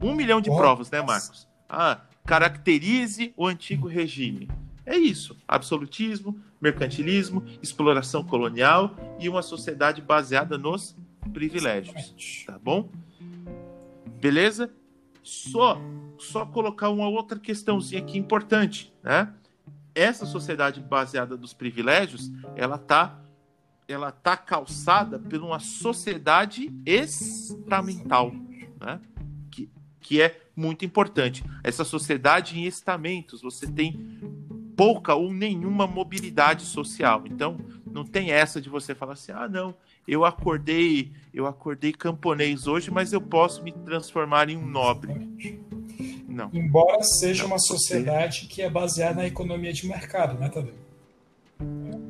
um 0.00 0.14
milhão 0.14 0.40
de 0.40 0.50
provas, 0.50 0.88
né, 0.88 1.02
Marcos? 1.02 1.52
Ah, 1.68 2.00
caracterize 2.24 3.32
o 3.36 3.46
antigo 3.46 3.86
regime. 3.86 4.48
É 4.86 4.96
isso: 4.96 5.36
absolutismo, 5.46 6.38
mercantilismo, 6.60 7.44
exploração 7.62 8.24
colonial 8.24 8.96
e 9.18 9.28
uma 9.28 9.42
sociedade 9.42 10.00
baseada 10.02 10.58
nos 10.58 10.96
privilégios. 11.32 12.44
Tá 12.46 12.58
bom? 12.58 12.90
Beleza? 14.20 14.70
Só, 15.22 15.80
só 16.18 16.44
colocar 16.44 16.90
uma 16.90 17.08
outra 17.08 17.38
questãozinha 17.38 18.00
aqui 18.00 18.18
importante, 18.18 18.92
né? 19.02 19.32
Essa 19.94 20.26
sociedade 20.26 20.80
baseada 20.80 21.36
nos 21.36 21.54
privilégios, 21.54 22.30
ela 22.56 22.76
tá 22.76 23.20
ela 23.86 24.10
tá 24.10 24.34
calçada 24.34 25.18
por 25.18 25.42
uma 25.42 25.60
sociedade 25.60 26.72
estamental, 26.86 28.32
né? 28.80 28.98
Que, 30.04 30.20
é 30.20 30.38
muito 30.54 30.84
importante. 30.84 31.42
Essa 31.62 31.82
sociedade 31.82 32.58
em 32.58 32.64
estamentos, 32.64 33.40
você 33.40 33.66
tem 33.66 33.98
pouca 34.76 35.14
ou 35.14 35.32
nenhuma 35.32 35.86
mobilidade 35.86 36.64
social. 36.64 37.22
Então, 37.24 37.58
não 37.90 38.04
tem 38.04 38.30
essa 38.30 38.60
de 38.60 38.68
você 38.68 38.94
falar 38.94 39.14
assim: 39.14 39.32
"Ah, 39.32 39.48
não, 39.48 39.74
eu 40.06 40.24
acordei, 40.24 41.10
eu 41.32 41.46
acordei 41.46 41.90
camponês 41.90 42.66
hoje, 42.66 42.90
mas 42.90 43.14
eu 43.14 43.20
posso 43.20 43.62
me 43.62 43.72
transformar 43.72 44.50
em 44.50 44.58
um 44.58 44.66
nobre". 44.66 45.14
Não. 46.28 46.50
Embora 46.52 47.02
seja 47.02 47.44
não, 47.44 47.52
uma 47.52 47.58
sociedade 47.58 48.40
você... 48.40 48.46
que 48.46 48.62
é 48.62 48.68
baseada 48.68 49.22
na 49.22 49.26
economia 49.26 49.72
de 49.72 49.86
mercado, 49.86 50.38
né, 50.38 50.50
Tadeu? 50.50 50.74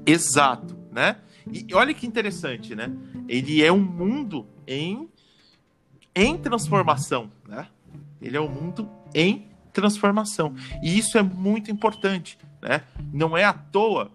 Exato, 0.04 0.76
né? 0.90 1.18
E 1.52 1.72
olha 1.74 1.94
que 1.94 2.07
interessante, 2.07 2.74
né? 2.74 2.90
Ele 3.28 3.62
é 3.62 3.70
um 3.70 3.80
mundo 3.80 4.46
em 4.66 5.09
em 6.14 6.38
transformação, 6.38 7.30
né? 7.46 7.66
Ele 8.25 8.37
é 8.37 8.41
um 8.41 8.49
mundo 8.49 8.89
em 9.15 9.49
transformação. 9.73 10.55
E 10.83 10.99
isso 10.99 11.19
é 11.19 11.23
muito 11.23 11.71
importante. 11.71 12.39
Né? 12.63 12.83
Não 13.13 13.37
é 13.37 13.45
à 13.45 13.53
toa 13.53 14.11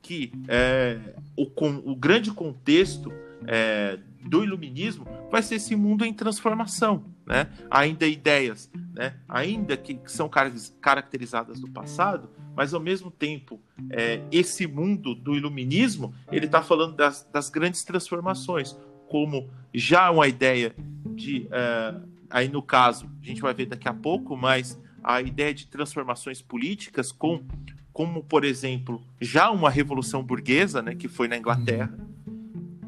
que 0.00 0.32
é, 0.48 0.98
o, 1.36 1.46
com, 1.46 1.76
o 1.84 1.94
grande 1.94 2.32
contexto 2.32 3.12
é, 3.46 3.98
do 4.24 4.42
iluminismo 4.42 5.06
vai 5.30 5.42
ser 5.42 5.56
esse 5.56 5.76
mundo 5.76 6.04
em 6.04 6.12
transformação. 6.12 7.04
Né? 7.24 7.46
Ainda 7.70 8.06
ideias, 8.06 8.70
né? 8.92 9.14
ainda 9.28 9.76
que, 9.76 9.94
que 9.94 10.10
são 10.10 10.28
car 10.28 10.52
caracterizadas 10.80 11.60
do 11.60 11.68
passado, 11.68 12.28
mas 12.56 12.74
ao 12.74 12.80
mesmo 12.80 13.10
tempo 13.10 13.60
é, 13.90 14.20
esse 14.30 14.66
mundo 14.66 15.14
do 15.14 15.36
iluminismo 15.36 16.12
ele 16.32 16.46
está 16.46 16.62
falando 16.62 16.96
das, 16.96 17.26
das, 17.32 17.48
grandes 17.48 17.84
transformações, 17.84 18.76
como 19.08 19.48
já 19.72 20.10
uma 20.10 20.26
ideia 20.26 20.74
de 21.14 21.46
é, 21.50 21.94
aí 22.32 22.48
no 22.48 22.62
caso 22.62 23.08
a 23.22 23.24
gente 23.24 23.40
vai 23.40 23.54
ver 23.54 23.66
daqui 23.66 23.88
a 23.88 23.94
pouco, 23.94 24.36
mas 24.36 24.80
a 25.04 25.20
ideia 25.20 25.52
de 25.52 25.66
transformações 25.66 26.40
políticas 26.40 27.12
com 27.12 27.44
como 27.92 28.24
por 28.24 28.42
exemplo 28.42 29.02
já 29.20 29.50
uma 29.50 29.68
revolução 29.68 30.24
burguesa, 30.24 30.80
né, 30.80 30.94
que 30.94 31.08
foi 31.08 31.28
na 31.28 31.36
Inglaterra, 31.36 31.94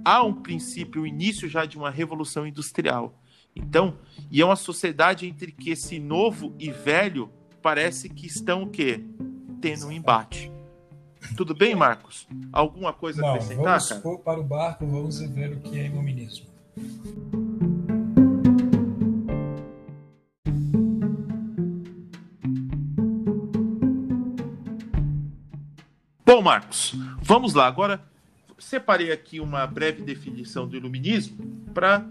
há 0.05 0.23
um 0.23 0.35
princípio, 0.35 1.03
o 1.03 1.05
um 1.05 1.07
início 1.07 1.49
já 1.49 1.67
de 1.67 1.77
uma 1.77 1.91
revolução 1.91 2.47
industrial. 2.47 3.21
Então, 3.55 3.99
e 4.31 4.41
é 4.41 4.45
uma 4.45 4.57
sociedade 4.57 5.27
entre 5.27 5.53
que 5.53 5.71
esse 5.71 6.01
novo 6.01 6.55
e 6.59 6.71
velho 6.71 7.31
parece 7.63 8.09
que 8.09 8.27
estão 8.27 8.65
o 8.65 8.71
quê? 8.71 9.05
Tendo 9.61 9.87
um 9.87 9.93
embate. 9.93 10.51
Tudo 11.37 11.55
bem, 11.55 11.75
Marcos? 11.75 12.27
Alguma 12.53 12.93
coisa 12.93 13.25
a 13.25 13.31
acrescentar, 13.31 13.79
vamos 13.79 13.89
cara? 13.89 14.19
para 14.19 14.41
o 14.41 14.45
barco, 14.45 14.87
vamos 14.87 15.21
ver 15.21 15.53
o 15.53 15.61
que 15.61 15.79
é 15.79 15.87
iluminismo. 15.87 16.47
Bom, 26.35 26.43
Marcos, 26.43 26.97
vamos 27.23 27.55
lá. 27.55 27.65
Agora, 27.65 28.03
separei 28.59 29.13
aqui 29.13 29.39
uma 29.39 29.65
breve 29.69 30.03
definição 30.03 30.67
do 30.67 30.77
iluminismo 30.77 31.63
para 31.73 32.05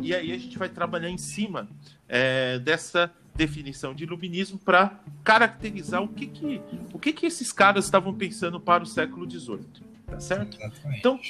e 0.00 0.12
aí 0.12 0.32
a 0.32 0.38
gente 0.38 0.58
vai 0.58 0.68
trabalhar 0.68 1.08
em 1.08 1.16
cima 1.16 1.68
é, 2.08 2.58
dessa 2.58 3.12
definição 3.32 3.94
de 3.94 4.02
iluminismo 4.02 4.58
para 4.58 4.98
caracterizar 5.22 6.02
o 6.02 6.08
que 6.08 6.26
que, 6.26 6.60
o 6.92 6.98
que 6.98 7.12
que 7.12 7.26
esses 7.26 7.52
caras 7.52 7.84
estavam 7.84 8.12
pensando 8.12 8.58
para 8.58 8.82
o 8.82 8.86
século 8.86 9.30
XVIII, 9.30 9.60
tá 10.04 10.18
certo? 10.18 10.60
Exatamente. 10.60 10.98
Então, 10.98 11.20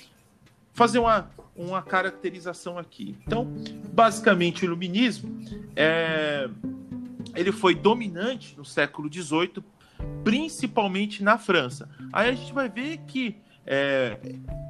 fazer 0.72 1.00
uma, 1.00 1.30
uma 1.54 1.82
caracterização 1.82 2.78
aqui. 2.78 3.14
Então, 3.26 3.46
basicamente, 3.92 4.62
o 4.62 4.64
iluminismo 4.64 5.44
é, 5.76 6.48
ele 7.34 7.52
foi 7.52 7.74
dominante 7.74 8.56
no 8.56 8.64
século 8.64 9.12
XVIII, 9.12 9.62
principalmente 10.22 11.22
na 11.22 11.38
França. 11.38 11.88
Aí 12.12 12.28
a 12.28 12.32
gente 12.32 12.52
vai 12.52 12.68
ver 12.68 12.98
que, 13.06 13.36
é, 13.66 14.18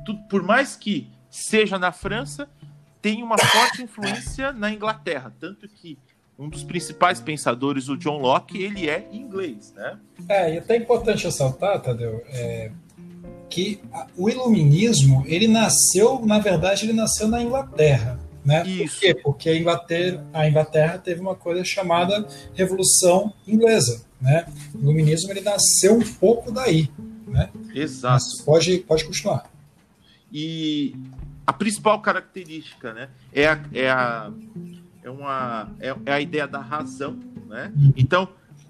tudo, 0.04 0.20
por 0.28 0.42
mais 0.42 0.76
que 0.76 1.08
seja 1.30 1.78
na 1.78 1.92
França, 1.92 2.48
tem 3.00 3.22
uma 3.22 3.36
forte 3.36 3.82
influência 3.82 4.52
na 4.52 4.70
Inglaterra, 4.70 5.32
tanto 5.38 5.68
que 5.68 5.98
um 6.38 6.48
dos 6.48 6.64
principais 6.64 7.20
pensadores, 7.20 7.88
o 7.88 7.96
John 7.96 8.18
Locke, 8.18 8.62
ele 8.62 8.88
é 8.88 9.08
inglês, 9.12 9.72
né? 9.76 9.98
É, 10.28 10.54
e 10.54 10.58
até 10.58 10.76
importante 10.76 11.24
ressaltar, 11.24 11.80
Tadeu, 11.80 12.24
é, 12.28 12.70
que 13.48 13.80
o 14.16 14.28
iluminismo, 14.28 15.22
ele 15.26 15.46
nasceu, 15.46 16.20
na 16.24 16.38
verdade, 16.38 16.86
ele 16.86 16.92
nasceu 16.92 17.28
na 17.28 17.40
Inglaterra, 17.40 18.18
né? 18.44 18.66
Isso. 18.66 18.94
Por 18.94 19.00
quê? 19.00 19.14
Porque 19.14 19.48
a 19.48 19.56
Inglaterra, 19.56 20.24
a 20.32 20.48
Inglaterra 20.48 20.98
teve 20.98 21.20
uma 21.20 21.34
coisa 21.34 21.64
chamada 21.64 22.26
Revolução 22.54 23.32
Inglesa, 23.46 24.04
né? 24.24 24.46
O 24.74 24.78
iluminismo, 24.78 25.30
ele 25.30 25.42
nasceu 25.42 25.94
um 25.98 26.14
pouco 26.14 26.50
daí, 26.50 26.90
né? 27.28 27.50
Exato. 27.74 28.14
Mas 28.14 28.40
pode, 28.42 28.78
pode 28.78 29.04
continuar. 29.04 29.50
E 30.32 30.96
a 31.46 31.52
principal 31.52 32.00
característica, 32.00 32.94
né, 32.94 33.10
é 33.32 33.46
a, 33.46 33.60
é 33.72 33.90
a 33.90 34.32
é 35.02 35.10
uma 35.10 35.70
é, 35.78 35.94
é, 36.06 36.12
a 36.14 36.20
ideia 36.20 36.48
da 36.48 36.60
razão, 36.60 37.20
né? 37.46 37.70
Então 37.94 38.26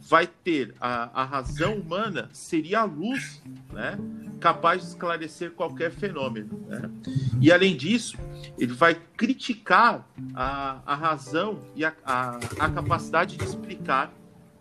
vai 0.08 0.26
ter 0.26 0.74
a, 0.80 1.22
a 1.22 1.24
razão 1.24 1.76
humana 1.76 2.28
seria 2.32 2.80
a 2.80 2.84
luz, 2.84 3.40
né? 3.72 3.96
Capaz 4.40 4.82
de 4.82 4.88
esclarecer 4.88 5.52
qualquer 5.52 5.92
fenômeno, 5.92 6.60
né? 6.68 6.90
E 7.40 7.52
além 7.52 7.76
disso, 7.76 8.18
ele 8.58 8.72
vai 8.72 8.96
criticar 9.16 10.04
a, 10.34 10.80
a 10.84 10.94
razão 10.96 11.60
e 11.76 11.84
a, 11.84 11.94
a, 12.04 12.40
a 12.58 12.68
capacidade 12.68 13.36
de 13.36 13.44
explicar 13.44 14.12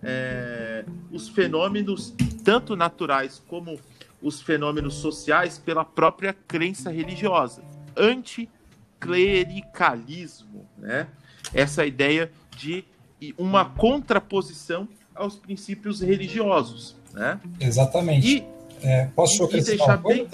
é, 0.03 0.83
os 1.11 1.29
fenômenos 1.29 2.13
tanto 2.43 2.75
naturais 2.75 3.41
como 3.47 3.79
os 4.21 4.41
fenômenos 4.41 4.95
sociais 4.95 5.57
pela 5.57 5.85
própria 5.85 6.35
crença 6.47 6.91
religiosa, 6.91 7.63
anticlericalismo, 7.95 10.67
né? 10.77 11.07
essa 11.53 11.85
ideia 11.85 12.29
de 12.57 12.83
uma 13.37 13.63
contraposição 13.65 14.87
aos 15.13 15.35
princípios 15.35 15.99
religiosos. 16.01 16.95
Né? 17.13 17.39
Exatamente. 17.59 18.37
E, 18.37 18.47
é, 18.81 19.05
posso 19.15 19.45
e 19.45 19.61
deixar 19.61 19.97
bem. 19.97 20.27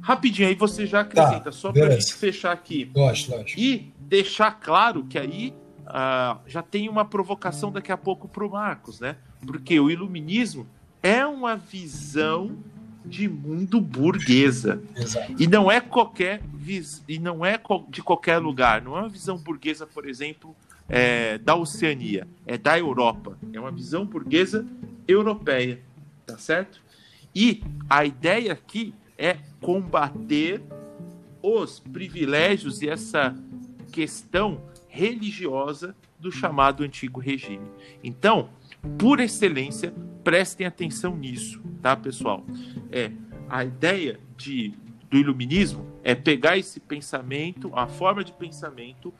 Rapidinho, 0.00 0.48
aí 0.48 0.54
você 0.54 0.86
já 0.86 1.00
acrescenta, 1.00 1.40
tá, 1.40 1.52
só 1.52 1.72
para 1.72 1.88
a 1.88 1.90
gente 1.90 2.14
fechar 2.14 2.52
aqui. 2.52 2.90
Lógico, 2.94 3.36
lógico. 3.36 3.60
E 3.60 3.92
deixar 3.98 4.52
claro 4.52 5.04
que 5.04 5.18
aí 5.18 5.52
uh, 5.90 6.40
já 6.46 6.62
tem 6.62 6.88
uma 6.88 7.04
provocação 7.04 7.70
daqui 7.70 7.92
a 7.92 7.96
pouco 7.96 8.28
para 8.28 8.44
o 8.44 8.50
Marcos, 8.50 9.00
né? 9.00 9.16
Porque 9.44 9.78
o 9.78 9.90
iluminismo 9.90 10.66
é 11.02 11.24
uma 11.26 11.56
visão 11.56 12.56
de 13.04 13.28
mundo 13.28 13.80
burguesa. 13.80 14.82
Exato. 14.94 15.34
E 15.38 15.46
não 15.46 15.70
é 15.70 15.80
qualquer 15.80 16.42
vis... 16.54 17.02
e 17.08 17.18
não 17.18 17.44
é 17.44 17.60
de 17.88 18.02
qualquer 18.02 18.38
lugar. 18.38 18.82
Não 18.82 18.96
é 18.96 19.00
uma 19.00 19.08
visão 19.08 19.36
burguesa, 19.36 19.86
por 19.86 20.08
exemplo, 20.08 20.54
é, 20.88 21.38
da 21.38 21.54
Oceania, 21.54 22.28
é 22.46 22.58
da 22.58 22.78
Europa. 22.78 23.38
É 23.52 23.58
uma 23.58 23.70
visão 23.70 24.04
burguesa 24.04 24.66
europeia, 25.08 25.80
tá 26.26 26.36
certo? 26.36 26.80
E 27.34 27.62
a 27.88 28.04
ideia 28.04 28.52
aqui 28.52 28.94
é 29.16 29.38
combater 29.60 30.62
os 31.42 31.80
privilégios 31.80 32.82
e 32.82 32.88
essa 32.88 33.34
questão 33.92 34.60
religiosa 34.90 35.94
do 36.18 36.30
chamado 36.30 36.82
antigo 36.82 37.20
regime. 37.20 37.66
Então, 38.02 38.50
por 38.98 39.20
excelência, 39.20 39.94
prestem 40.22 40.66
atenção 40.66 41.16
nisso, 41.16 41.62
tá, 41.80 41.96
pessoal? 41.96 42.44
É 42.90 43.10
a 43.48 43.64
ideia 43.64 44.20
de, 44.36 44.74
do 45.10 45.16
iluminismo 45.16 45.86
é 46.04 46.14
pegar 46.14 46.56
esse 46.56 46.78
pensamento, 46.78 47.70
a 47.74 47.86
forma 47.86 48.22
de 48.22 48.32
pensamento 48.32 49.12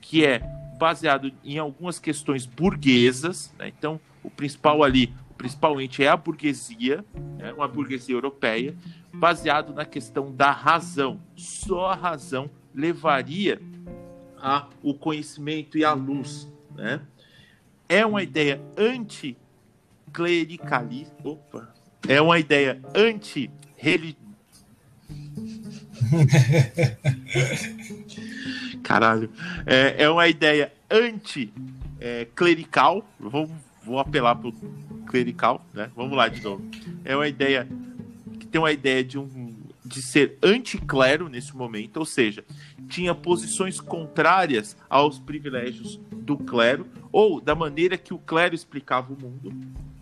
que 0.00 0.24
é 0.24 0.40
baseado 0.78 1.32
em 1.44 1.58
algumas 1.58 1.98
questões 1.98 2.46
burguesas, 2.46 3.52
né? 3.58 3.68
então 3.68 4.00
o 4.22 4.30
principal 4.30 4.82
ali, 4.82 5.14
o 5.30 5.34
principal 5.34 5.80
ente 5.80 6.02
é 6.02 6.08
a 6.08 6.16
burguesia, 6.16 7.04
né? 7.38 7.52
uma 7.52 7.68
burguesia 7.68 8.14
europeia, 8.14 8.74
baseado 9.12 9.72
na 9.72 9.84
questão 9.84 10.34
da 10.34 10.50
razão. 10.50 11.20
Só 11.34 11.86
a 11.86 11.94
razão 11.94 12.50
levaria 12.74 13.60
a 14.46 14.66
o 14.80 14.94
conhecimento 14.94 15.76
e 15.76 15.84
a 15.84 15.92
luz, 15.92 16.48
né? 16.76 17.00
É 17.88 18.06
uma 18.06 18.22
ideia 18.22 18.62
anticlericalista. 18.78 21.16
Opa! 21.24 21.74
É 22.08 22.22
uma 22.22 22.38
ideia 22.38 22.80
anti 22.94 23.50
Caralho. 28.84 29.28
É, 29.66 30.04
é 30.04 30.08
uma 30.08 30.28
ideia 30.28 30.72
anti-clerical. 30.88 32.98
É, 32.98 33.02
vou, 33.18 33.50
vou 33.84 33.98
apelar 33.98 34.36
pro 34.36 34.52
clerical, 35.08 35.66
né? 35.74 35.90
Vamos 35.96 36.16
lá 36.16 36.28
de 36.28 36.40
novo. 36.40 36.62
É 37.04 37.16
uma 37.16 37.26
ideia 37.26 37.66
que 38.38 38.46
tem 38.46 38.60
uma 38.60 38.70
ideia 38.70 39.02
de 39.02 39.18
um 39.18 39.45
de 39.86 40.02
ser 40.02 40.38
anticlero 40.42 41.28
nesse 41.28 41.56
momento, 41.56 41.98
ou 41.98 42.04
seja, 42.04 42.44
tinha 42.88 43.14
posições 43.14 43.80
contrárias 43.80 44.76
aos 44.88 45.18
privilégios 45.18 46.00
do 46.12 46.36
clero 46.36 46.86
ou 47.12 47.40
da 47.40 47.54
maneira 47.54 47.96
que 47.96 48.12
o 48.12 48.18
clero 48.18 48.54
explicava 48.54 49.12
o 49.12 49.16
mundo. 49.20 49.52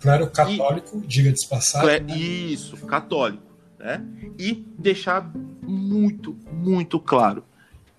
Clero 0.01 0.31
católico, 0.31 1.01
e, 1.03 1.07
diga 1.07 1.33
de 1.33 1.47
passagem. 1.49 2.01
Né? 2.01 2.17
Isso, 2.17 2.77
católico, 2.87 3.43
né? 3.79 4.05
E 4.39 4.65
deixar 4.79 5.31
muito, 5.63 6.37
muito 6.51 6.99
claro 6.99 7.45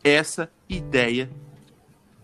essa 0.03 0.49
ideia 0.69 1.29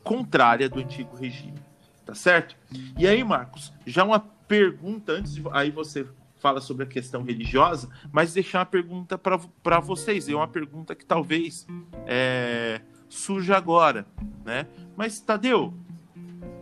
contrária 0.03 0.67
do 0.67 0.79
antigo 0.79 1.15
regime, 1.15 1.59
tá 2.05 2.13
certo? 2.13 2.55
E 2.97 3.07
aí, 3.07 3.23
Marcos, 3.23 3.71
já 3.85 4.03
uma 4.03 4.19
pergunta 4.19 5.13
antes 5.13 5.33
de 5.33 5.43
aí 5.51 5.71
você 5.71 6.05
fala 6.41 6.59
sobre 6.59 6.83
a 6.83 6.87
questão 6.87 7.23
religiosa, 7.23 7.87
mas 8.11 8.33
deixar 8.33 8.59
uma 8.59 8.65
pergunta 8.65 9.17
para 9.17 9.79
vocês. 9.79 10.27
É 10.27 10.35
uma 10.35 10.47
pergunta 10.47 10.95
que 10.95 11.05
talvez 11.05 11.67
é, 12.07 12.81
surja 13.07 13.55
agora, 13.55 14.05
né? 14.43 14.65
Mas, 14.97 15.19
Tadeu, 15.21 15.73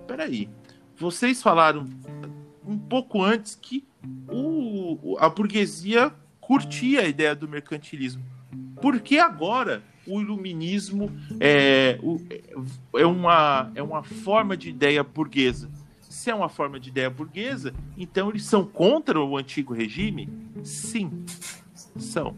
peraí. 0.05 0.49
Vocês 0.97 1.41
falaram 1.41 1.85
um 2.65 2.77
pouco 2.77 3.23
antes 3.23 3.55
que 3.55 3.87
o, 4.29 5.17
a 5.17 5.29
burguesia 5.29 6.13
curtia 6.41 7.01
a 7.01 7.07
ideia 7.07 7.33
do 7.33 7.47
mercantilismo. 7.47 8.23
Por 8.81 8.99
que 8.99 9.17
agora 9.17 9.81
o 10.05 10.19
iluminismo 10.19 11.09
é, 11.39 11.97
é, 12.95 13.05
uma, 13.05 13.71
é 13.75 13.81
uma 13.81 14.03
forma 14.03 14.57
de 14.57 14.69
ideia 14.69 15.03
burguesa? 15.03 15.69
Se 16.09 16.31
é 16.31 16.35
uma 16.35 16.49
forma 16.49 16.79
de 16.79 16.89
ideia 16.89 17.09
burguesa, 17.09 17.73
então 17.95 18.29
eles 18.29 18.43
são 18.43 18.65
contra 18.65 19.21
o 19.21 19.37
antigo 19.37 19.73
regime? 19.73 20.27
Sim, 20.63 21.23
são. 21.97 22.35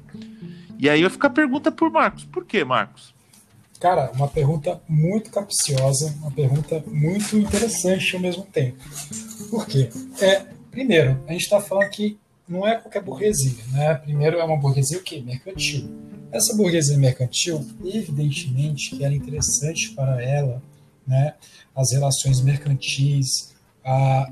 E 0.77 0.89
aí 0.89 1.01
eu 1.01 1.09
fico 1.09 1.25
a 1.25 1.29
pergunta 1.29 1.71
por 1.71 1.89
Marcos. 1.89 2.25
Por 2.25 2.45
que, 2.45 2.63
Marcos? 2.63 3.15
Cara, 3.79 4.11
uma 4.13 4.27
pergunta 4.27 4.79
muito 4.87 5.31
capciosa, 5.31 6.13
uma 6.19 6.31
pergunta 6.31 6.83
muito 6.85 7.37
interessante 7.37 8.15
ao 8.15 8.21
mesmo 8.21 8.43
tempo. 8.43 8.77
Por 9.49 9.65
quê? 9.65 9.89
É, 10.19 10.45
primeiro, 10.69 11.19
a 11.27 11.31
gente 11.31 11.41
está 11.41 11.59
falando 11.59 11.89
que 11.89 12.19
não 12.47 12.67
é 12.67 12.75
qualquer 12.75 13.01
burguesia, 13.01 13.63
né? 13.71 13.95
Primeiro 13.95 14.37
é 14.37 14.43
uma 14.43 14.57
burguesia 14.57 14.99
o 14.99 15.01
quê? 15.01 15.21
Mercantil. 15.25 15.89
Essa 16.31 16.55
burguesia 16.55 16.97
mercantil, 16.97 17.65
evidentemente 17.83 18.95
que 18.95 19.03
era 19.03 19.13
interessante 19.13 19.91
para 19.91 20.21
ela, 20.23 20.61
né? 21.07 21.33
As 21.75 21.91
relações 21.91 22.41
mercantis, 22.41 23.50
a, 23.83 24.27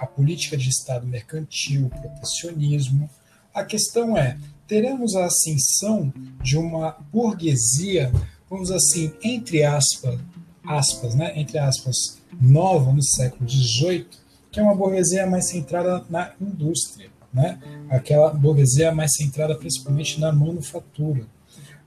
a, 0.00 0.06
política 0.06 0.56
de 0.56 0.68
Estado 0.68 1.06
mercantil, 1.06 1.90
protecionismo, 1.90 3.08
A 3.54 3.64
questão 3.64 4.16
é, 4.16 4.36
teremos 4.66 5.14
a 5.14 5.26
ascensão 5.26 6.12
de 6.42 6.56
uma 6.56 6.96
burguesia, 7.12 8.12
vamos 8.48 8.70
assim, 8.70 9.12
entre 9.22 9.64
aspas, 9.64 10.18
aspas, 10.64 11.14
né, 11.14 11.32
entre 11.38 11.58
aspas, 11.58 12.18
nova 12.40 12.92
no 12.92 13.02
século 13.02 13.48
XVIII, 13.48 14.06
que 14.50 14.60
é 14.60 14.62
uma 14.62 14.74
burguesia 14.74 15.26
mais 15.26 15.48
centrada 15.48 16.04
na 16.08 16.32
indústria, 16.40 17.10
né? 17.32 17.58
aquela 17.90 18.32
burguesia 18.32 18.90
mais 18.90 19.14
centrada 19.14 19.54
principalmente 19.54 20.18
na 20.18 20.32
manufatura. 20.32 21.26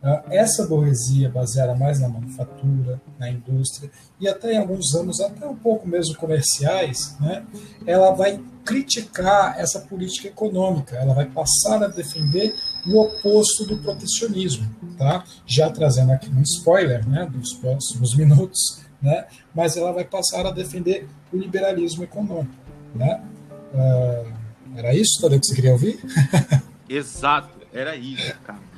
Ah, 0.02 0.24
essa 0.30 0.66
burguesia 0.66 1.30
baseada 1.30 1.76
mais 1.76 2.00
na 2.00 2.08
manufatura, 2.08 3.02
na 3.18 3.30
indústria 3.30 3.92
e 4.18 4.30
até 4.30 4.54
em 4.54 4.58
alguns 4.58 4.96
anos 4.96 5.20
até 5.20 5.46
um 5.46 5.56
pouco 5.56 5.86
mesmo 5.86 6.16
comerciais, 6.16 7.18
né, 7.20 7.46
ela 7.86 8.12
vai 8.12 8.40
criticar 8.64 9.60
essa 9.60 9.82
política 9.82 10.30
econômica, 10.30 10.96
ela 10.96 11.14
vai 11.14 11.26
passar 11.26 11.84
a 11.84 11.88
defender 11.88 12.56
o 12.88 12.98
oposto 12.98 13.66
do 13.66 13.78
protecionismo, 13.80 14.74
tá? 14.98 15.26
Já 15.46 15.70
trazendo 15.70 16.14
aqui 16.14 16.30
um 16.30 16.44
spoiler, 16.44 17.06
né, 17.06 17.26
dos 17.30 17.54
próximos 17.56 18.16
minutos, 18.16 18.82
né, 19.02 19.26
mas 19.54 19.76
ela 19.76 19.92
vai 19.92 20.06
passar 20.06 20.46
a 20.46 20.52
defender 20.52 21.10
o 21.34 21.36
liberalismo 21.36 22.06
econômico, 22.06 22.56
né? 22.96 23.22
Uh, 23.74 24.34
era 24.78 24.94
isso, 24.96 25.20
Tadeu, 25.22 25.42
que 25.42 25.48
você 25.48 25.56
queria 25.56 25.74
ouvir? 25.74 26.00
Exato, 26.88 27.50
era 27.74 27.98
isso, 27.98 28.34
cara. 28.46 28.70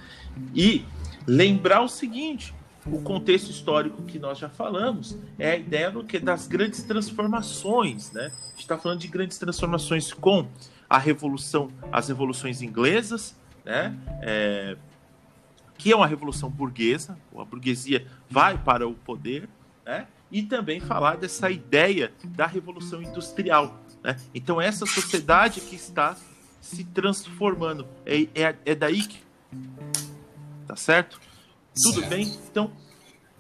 E 0.56 0.86
lembrar 1.28 1.82
o 1.82 1.88
seguinte: 1.88 2.54
o 2.86 3.02
contexto 3.02 3.50
histórico 3.50 4.02
que 4.04 4.18
nós 4.18 4.38
já 4.38 4.50
falamos 4.50 5.18
é 5.38 5.52
a 5.52 5.56
ideia 5.56 5.92
do 5.92 6.04
que 6.04 6.20
das 6.20 6.48
grandes 6.48 6.84
transformações, 6.84 8.12
né? 8.12 8.26
A 8.26 8.50
gente 8.52 8.60
está 8.60 8.78
falando 8.78 9.00
de 9.00 9.08
grandes 9.08 9.38
transformações 9.38 10.12
com 10.12 10.48
a 10.90 10.98
revolução, 10.98 11.72
as 11.92 12.08
revoluções 12.08 12.62
inglesas, 12.62 13.36
né? 13.64 13.96
É, 14.22 14.78
que 15.78 15.92
é 15.92 15.96
uma 15.96 16.08
revolução 16.08 16.50
burguesa, 16.50 17.18
a 17.36 17.46
burguesia 17.46 18.06
vai 18.30 18.58
para 18.58 18.88
o 18.88 18.94
poder, 18.94 19.48
né? 19.86 20.08
E 20.32 20.44
também 20.44 20.80
falar 20.80 21.18
dessa 21.18 21.52
ideia 21.52 22.12
da 22.24 22.48
revolução 22.48 23.02
industrial, 23.02 23.80
né? 24.04 24.16
Então 24.34 24.60
essa 24.60 24.86
sociedade 24.86 25.62
que 25.62 25.76
está 25.76 26.16
se 26.60 26.84
transformando 26.84 27.88
é, 28.06 28.28
é, 28.34 28.56
é 28.66 28.76
daí 28.76 29.04
que 29.04 29.20
tá 30.72 30.76
certo? 30.78 31.20
Tudo 31.84 32.00
certo. 32.00 32.10
bem? 32.10 32.34
Então, 32.50 32.72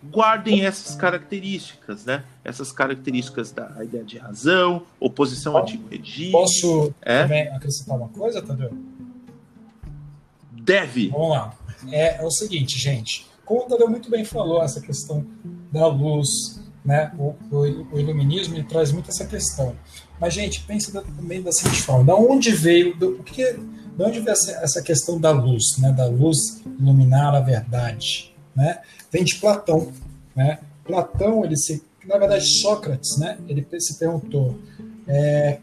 guardem 0.03 0.65
essas 0.65 0.95
características, 0.97 2.03
né? 2.03 2.25
Essas 2.43 2.73
características 2.73 3.53
da 3.53 3.81
ideia 3.81 4.03
de 4.03 4.17
razão, 4.17 4.83
oposição 4.99 5.55
ao 5.55 5.63
antigo 5.63 5.87
regime. 5.87 6.33
Posso 6.33 6.93
é? 7.01 7.21
também 7.21 7.47
acrescentar 7.47 7.95
uma 7.95 8.09
coisa, 8.09 8.41
Tadeu? 8.41 8.77
Deve. 10.51 11.07
Vamos 11.07 11.29
lá. 11.29 11.57
É, 11.89 12.21
é, 12.21 12.25
o 12.25 12.31
seguinte, 12.31 12.77
gente. 12.77 13.25
Como 13.45 13.61
o 13.61 13.65
Tadeu 13.65 13.89
muito 13.89 14.09
bem 14.09 14.25
falou, 14.25 14.61
essa 14.61 14.81
questão 14.81 15.25
da 15.71 15.87
luz, 15.87 16.59
né? 16.83 17.13
O, 17.17 17.33
o, 17.49 17.93
o 17.93 17.99
iluminismo 17.99 18.61
traz 18.65 18.91
muito 18.91 19.09
essa 19.09 19.25
questão. 19.25 19.73
Mas, 20.19 20.33
gente, 20.33 20.63
pense 20.63 20.91
também 20.91 21.41
da 21.41 21.51
seguinte 21.53 21.81
forma: 21.81 22.03
da 22.03 22.15
onde 22.15 22.51
veio, 22.51 22.93
do, 22.93 23.21
o 23.21 23.23
que 23.23 23.55
de 23.95 24.03
onde 24.03 24.19
vem 24.19 24.33
essa 24.33 24.81
questão 24.81 25.19
da 25.19 25.31
luz, 25.31 25.77
né? 25.77 25.91
da 25.91 26.07
luz 26.07 26.61
iluminar 26.79 27.35
a 27.35 27.39
verdade? 27.39 28.33
Né? 28.55 28.79
Vem 29.11 29.23
de 29.23 29.35
Platão. 29.35 29.91
Né? 30.35 30.59
Platão, 30.85 31.43
ele 31.45 31.57
se, 31.57 31.83
na 32.05 32.17
verdade, 32.17 32.45
Sócrates, 32.45 33.17
né? 33.17 33.37
ele 33.47 33.65
se 33.79 33.97
perguntou 33.97 34.57
é, 35.07 35.59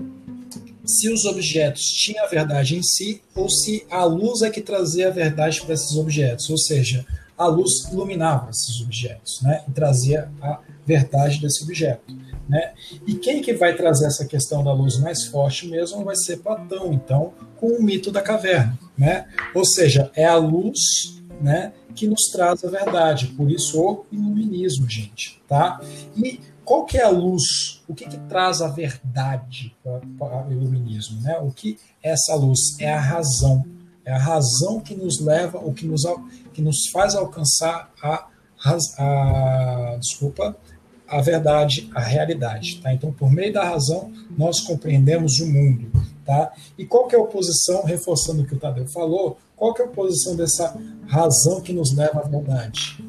se 0.84 1.12
os 1.12 1.24
objetos 1.24 1.82
tinham 1.82 2.24
a 2.24 2.28
verdade 2.28 2.76
em 2.76 2.82
si 2.82 3.22
ou 3.34 3.48
se 3.48 3.86
a 3.90 4.04
luz 4.04 4.42
é 4.42 4.50
que 4.50 4.60
trazia 4.60 5.08
a 5.08 5.10
verdade 5.10 5.60
para 5.62 5.74
esses 5.74 5.96
objetos, 5.96 6.48
ou 6.48 6.58
seja, 6.58 7.04
a 7.36 7.46
luz 7.46 7.84
iluminava 7.92 8.50
esses 8.50 8.80
objetos 8.80 9.40
né? 9.42 9.62
e 9.68 9.72
trazia 9.72 10.28
a 10.40 10.60
verdade 10.86 11.40
desse 11.40 11.62
objeto. 11.62 12.02
Né? 12.48 12.72
E 13.06 13.14
quem 13.14 13.42
que 13.42 13.52
vai 13.52 13.76
trazer 13.76 14.06
essa 14.06 14.24
questão 14.24 14.64
da 14.64 14.72
luz 14.72 14.98
mais 14.98 15.26
forte 15.26 15.68
mesmo 15.68 16.04
vai 16.04 16.16
ser 16.16 16.38
Platão, 16.38 16.92
então, 16.92 17.34
com 17.56 17.66
o 17.66 17.82
mito 17.82 18.10
da 18.10 18.22
caverna. 18.22 18.78
Né? 18.96 19.26
Ou 19.54 19.64
seja, 19.64 20.10
é 20.14 20.24
a 20.24 20.36
luz 20.36 21.20
né, 21.40 21.72
que 21.94 22.08
nos 22.08 22.28
traz 22.32 22.64
a 22.64 22.70
verdade, 22.70 23.28
por 23.28 23.50
isso 23.50 23.80
o 23.80 24.06
iluminismo, 24.10 24.88
gente. 24.88 25.40
Tá? 25.46 25.80
E 26.16 26.40
qual 26.64 26.84
que 26.84 26.98
é 26.98 27.04
a 27.04 27.08
luz? 27.08 27.82
O 27.88 27.94
que, 27.94 28.06
que 28.06 28.18
traz 28.28 28.60
a 28.60 28.68
verdade 28.68 29.74
para 30.18 30.46
o 30.46 30.52
iluminismo? 30.52 31.20
Né? 31.22 31.38
O 31.38 31.50
que 31.50 31.78
é 32.02 32.10
essa 32.10 32.34
luz? 32.34 32.78
É 32.78 32.92
a 32.92 33.00
razão. 33.00 33.64
É 34.04 34.12
a 34.12 34.18
razão 34.18 34.80
que 34.80 34.94
nos 34.94 35.20
leva, 35.20 35.58
o 35.58 35.72
que 35.72 35.86
nos, 35.86 36.02
que 36.52 36.62
nos 36.62 36.88
faz 36.90 37.14
alcançar 37.14 37.90
a, 38.02 38.26
a, 38.64 39.92
a 39.92 39.96
desculpa, 39.98 40.56
a 41.08 41.20
verdade, 41.20 41.88
a 41.94 42.00
realidade. 42.00 42.80
Tá? 42.82 42.92
Então, 42.92 43.12
por 43.12 43.30
meio 43.30 43.52
da 43.52 43.64
razão, 43.64 44.12
nós 44.36 44.60
compreendemos 44.60 45.40
o 45.40 45.46
mundo. 45.46 45.90
Tá? 46.24 46.52
E 46.76 46.84
qual 46.84 47.06
que 47.06 47.16
é 47.16 47.18
a 47.18 47.22
oposição, 47.22 47.84
reforçando 47.84 48.42
o 48.42 48.46
que 48.46 48.54
o 48.54 48.58
Tadeu 48.58 48.86
falou, 48.86 49.38
qual 49.56 49.72
que 49.72 49.82
é 49.82 49.84
a 49.84 49.88
oposição 49.88 50.36
dessa 50.36 50.76
razão 51.06 51.60
que 51.60 51.72
nos 51.72 51.94
leva 51.96 52.20
à 52.20 52.28
verdade? 52.28 53.02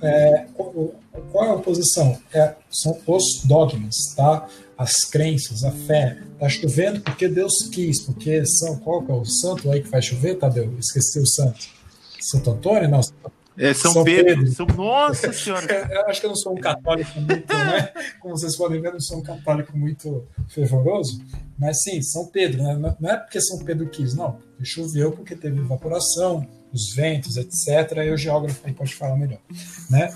É, 0.00 0.46
qual 0.54 1.44
é 1.44 1.48
a 1.50 1.54
oposição? 1.54 2.16
É, 2.32 2.54
são 2.70 2.98
os 3.06 3.42
dogmas, 3.44 3.94
tá? 4.16 4.46
as 4.78 5.04
crenças, 5.04 5.64
a 5.64 5.72
fé. 5.72 6.16
Está 6.34 6.48
chovendo 6.48 7.00
porque 7.00 7.26
Deus 7.28 7.68
quis, 7.72 8.00
porque 8.00 8.46
são, 8.46 8.76
qual 8.76 9.02
que 9.02 9.10
é 9.10 9.14
o 9.14 9.24
santo 9.24 9.68
aí 9.70 9.82
que 9.82 9.88
faz 9.88 10.04
chover, 10.04 10.36
Tadeu? 10.36 10.72
Esqueci 10.78 11.18
o 11.18 11.26
santo. 11.26 11.66
Santo 12.20 12.52
Antônio? 12.52 12.88
Não, 12.88 13.00
é, 13.58 13.74
São, 13.74 13.92
São 13.92 14.04
Pedro. 14.04 14.36
Pedro. 14.36 14.52
São... 14.52 14.66
Nossa 14.66 15.32
Senhora! 15.32 15.66
eu 15.90 16.06
acho 16.06 16.20
que 16.20 16.26
eu 16.26 16.30
não 16.30 16.36
sou 16.36 16.52
um 16.56 16.60
católico 16.60 17.20
muito, 17.20 17.52
né? 17.52 17.92
Como 18.20 18.36
vocês 18.38 18.56
podem 18.56 18.80
ver, 18.80 18.88
eu 18.88 18.92
não 18.92 19.00
sou 19.00 19.18
um 19.18 19.22
católico 19.22 19.76
muito 19.76 20.26
fervoroso. 20.48 21.20
Mas 21.58 21.82
sim, 21.82 22.00
São 22.02 22.26
Pedro. 22.26 22.62
Né? 22.62 22.96
Não 23.00 23.10
é 23.10 23.16
porque 23.16 23.40
São 23.40 23.58
Pedro 23.64 23.88
quis, 23.88 24.14
não. 24.14 24.38
Choveu 24.62 25.12
porque 25.12 25.34
teve 25.34 25.58
evaporação, 25.60 26.46
os 26.72 26.94
ventos, 26.94 27.36
etc. 27.36 27.98
Aí 27.98 28.12
o 28.12 28.16
geógrafo 28.16 28.60
aí 28.64 28.72
pode 28.72 28.94
falar 28.94 29.16
melhor. 29.16 29.40
Né? 29.90 30.12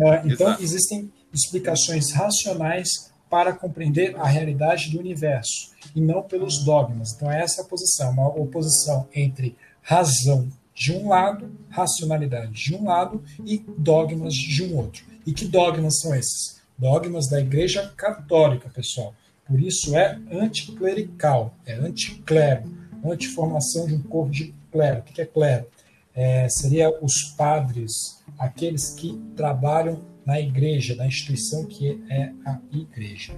É, 0.00 0.22
então, 0.24 0.48
Exato. 0.48 0.62
existem 0.62 1.12
explicações 1.32 2.12
racionais 2.12 3.10
para 3.30 3.54
compreender 3.54 4.14
a 4.16 4.26
realidade 4.26 4.90
do 4.90 4.98
universo 4.98 5.72
e 5.96 6.00
não 6.02 6.22
pelos 6.22 6.62
dogmas. 6.64 7.14
Então, 7.14 7.30
essa 7.30 7.62
é 7.62 7.64
a 7.64 7.66
posição, 7.66 8.10
uma 8.10 8.28
oposição 8.28 9.08
entre 9.14 9.56
razão 9.80 10.48
de 10.74 10.92
um 10.92 11.08
lado, 11.08 11.50
racionalidade 11.68 12.52
de 12.52 12.74
um 12.74 12.84
lado 12.84 13.22
e 13.44 13.58
dogmas 13.78 14.34
de 14.34 14.64
um 14.64 14.76
outro. 14.76 15.04
E 15.26 15.32
que 15.32 15.44
dogmas 15.44 16.00
são 16.00 16.14
esses? 16.14 16.60
Dogmas 16.78 17.28
da 17.28 17.40
Igreja 17.40 17.92
Católica, 17.96 18.68
pessoal. 18.68 19.14
Por 19.46 19.60
isso 19.60 19.96
é 19.96 20.18
anticlerical, 20.32 21.54
é 21.66 21.74
anticlero, 21.74 22.64
antiformação 23.04 23.86
de 23.86 23.94
um 23.94 24.02
corpo 24.02 24.30
de 24.30 24.54
clero. 24.70 25.00
O 25.00 25.02
que 25.02 25.20
é 25.20 25.26
clero? 25.26 25.66
É, 26.14 26.48
seria 26.48 26.90
os 27.02 27.22
padres, 27.36 28.22
aqueles 28.38 28.90
que 28.90 29.20
trabalham 29.36 30.00
na 30.24 30.40
igreja, 30.40 30.94
na 30.94 31.06
instituição 31.06 31.64
que 31.66 32.02
é 32.08 32.32
a 32.44 32.58
igreja. 32.72 33.32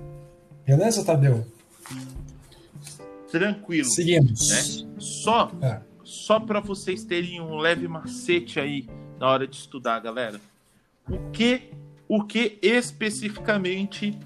Beleza, 0.66 1.04
Tadeu? 1.04 1.46
Tranquilo. 3.30 3.90
Seguimos. 3.90 4.48
Né? 4.48 4.86
Só 4.98 5.50
é 5.60 5.93
só 6.14 6.38
para 6.38 6.60
vocês 6.60 7.04
terem 7.04 7.40
um 7.40 7.56
leve 7.56 7.88
macete 7.88 8.60
aí 8.60 8.88
na 9.18 9.28
hora 9.28 9.46
de 9.46 9.56
estudar, 9.56 9.98
galera. 10.00 10.40
O 11.08 11.30
que, 11.30 11.70
o 12.08 12.24
que 12.24 12.58
especificamente 12.62 14.18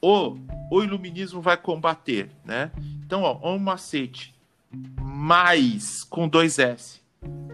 o, 0.00 0.36
o 0.70 0.82
iluminismo 0.82 1.40
vai 1.40 1.56
combater, 1.56 2.30
né? 2.44 2.72
Então, 3.04 3.22
ó, 3.22 3.54
um 3.54 3.58
macete 3.58 4.34
mais 5.00 6.02
com 6.04 6.28
dois 6.28 6.58
S, 6.58 7.00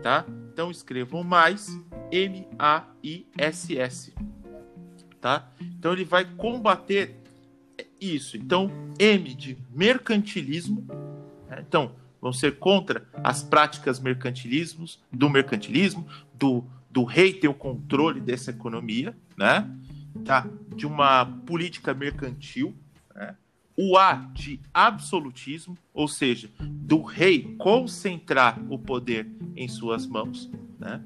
tá? 0.03 0.25
Então 0.53 0.71
escrevam 0.71 1.25
mais 1.25 1.69
M 2.13 2.47
A 2.59 2.85
I 3.03 3.27
S 3.37 3.77
S, 3.77 4.15
tá? 5.21 5.51
Então 5.61 5.93
ele 5.93 6.05
vai 6.05 6.25
combater 6.25 7.17
isso. 8.01 8.37
Então 8.37 8.71
M 8.99 9.35
de 9.35 9.59
mercantilismo, 9.75 10.87
né? 11.49 11.65
então 11.67 11.93
vão 12.21 12.33
ser 12.33 12.59
contra 12.59 13.07
as 13.23 13.43
práticas 13.43 14.01
mercantilismos, 14.01 15.01
do 15.13 15.29
mercantilismo, 15.29 16.07
do, 16.35 16.65
do 16.91 17.05
rei 17.05 17.33
ter 17.33 17.49
o 17.49 17.55
controle 17.55 18.21
dessa 18.21 18.51
economia, 18.51 19.17
né? 19.37 19.71
Tá? 20.25 20.47
De 20.75 20.87
uma 20.87 21.25
política 21.25 21.95
mercantil, 21.95 22.75
né? 23.15 23.37
O 23.77 23.97
A 23.97 24.15
de 24.35 24.61
absolutismo, 24.75 25.79
ou 25.95 26.09
seja, 26.09 26.51
do 26.61 27.03
rei 27.03 27.55
concentrar 27.57 28.61
o 28.69 28.79
poder 28.79 29.29
em 29.55 29.69
suas 29.69 30.07
mãos, 30.07 30.51
né? 30.79 31.01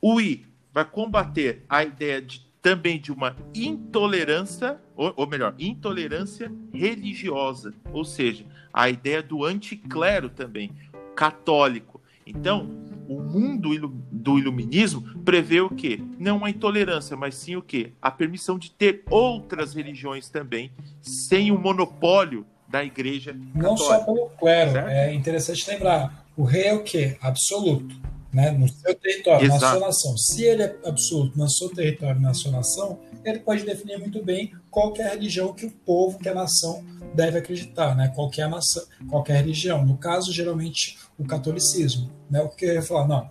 O 0.00 0.20
I 0.20 0.46
vai 0.72 0.84
combater 0.84 1.64
a 1.68 1.82
ideia 1.82 2.22
de 2.22 2.46
também 2.60 3.00
de 3.00 3.12
uma 3.12 3.36
intolerância, 3.54 4.80
ou, 4.96 5.12
ou, 5.16 5.26
melhor, 5.26 5.54
intolerância 5.58 6.52
religiosa, 6.72 7.72
ou 7.92 8.04
seja, 8.04 8.44
a 8.78 8.88
ideia 8.88 9.20
do 9.20 9.44
anticlero 9.44 10.30
também. 10.30 10.70
católico. 11.16 12.00
Então, 12.24 12.70
o 13.08 13.20
mundo 13.20 13.70
do 14.12 14.38
iluminismo 14.38 15.02
prevê 15.24 15.60
o 15.60 15.68
quê? 15.68 16.00
Não 16.16 16.44
a 16.44 16.50
intolerância, 16.50 17.16
mas 17.16 17.34
sim 17.34 17.56
o 17.56 17.62
quê? 17.62 17.90
A 18.00 18.08
permissão 18.08 18.56
de 18.56 18.70
ter 18.70 19.02
outras 19.10 19.74
religiões 19.74 20.30
também, 20.30 20.70
sem 21.00 21.50
o 21.50 21.58
monopólio 21.58 22.46
da 22.68 22.84
igreja 22.84 23.32
católica. 23.32 23.58
Não 23.58 23.76
só 23.76 24.04
pelo 24.04 24.28
clero, 24.38 24.70
certo? 24.70 24.88
é 24.88 25.12
interessante 25.12 25.68
lembrar, 25.68 26.24
o 26.36 26.44
rei 26.44 26.66
é 26.66 26.74
o 26.74 26.84
quê? 26.84 27.16
Absoluto, 27.20 27.96
né? 28.32 28.50
no 28.50 28.68
seu 28.68 28.94
território, 28.94 29.46
Exato. 29.46 29.60
na 29.60 29.70
sua 29.70 29.86
nação. 29.86 30.16
Se 30.16 30.44
ele 30.44 30.62
é 30.62 30.76
absoluto 30.84 31.38
no 31.38 31.48
seu 31.48 31.68
território, 31.70 32.20
na 32.20 32.34
sua 32.34 32.52
nação, 32.52 32.98
ele 33.24 33.40
pode 33.40 33.64
definir 33.64 33.98
muito 33.98 34.22
bem 34.22 34.52
qual 34.70 34.94
é 34.96 35.02
a 35.02 35.10
religião 35.10 35.52
que 35.52 35.66
o 35.66 35.70
povo, 35.70 36.18
que 36.18 36.28
a 36.28 36.34
nação 36.34 36.84
deve 37.14 37.38
acreditar, 37.38 37.96
né? 37.96 38.12
Qualquer 38.14 38.48
nação, 38.48 38.82
qualquer 39.08 39.36
religião. 39.38 39.84
No 39.84 39.96
caso, 39.96 40.32
geralmente, 40.32 40.98
o 41.18 41.24
catolicismo, 41.24 42.10
né? 42.30 42.40
O 42.42 42.48
que 42.48 42.64
eu 42.64 42.74
ia 42.74 42.82
falar, 42.82 43.08
não. 43.08 43.28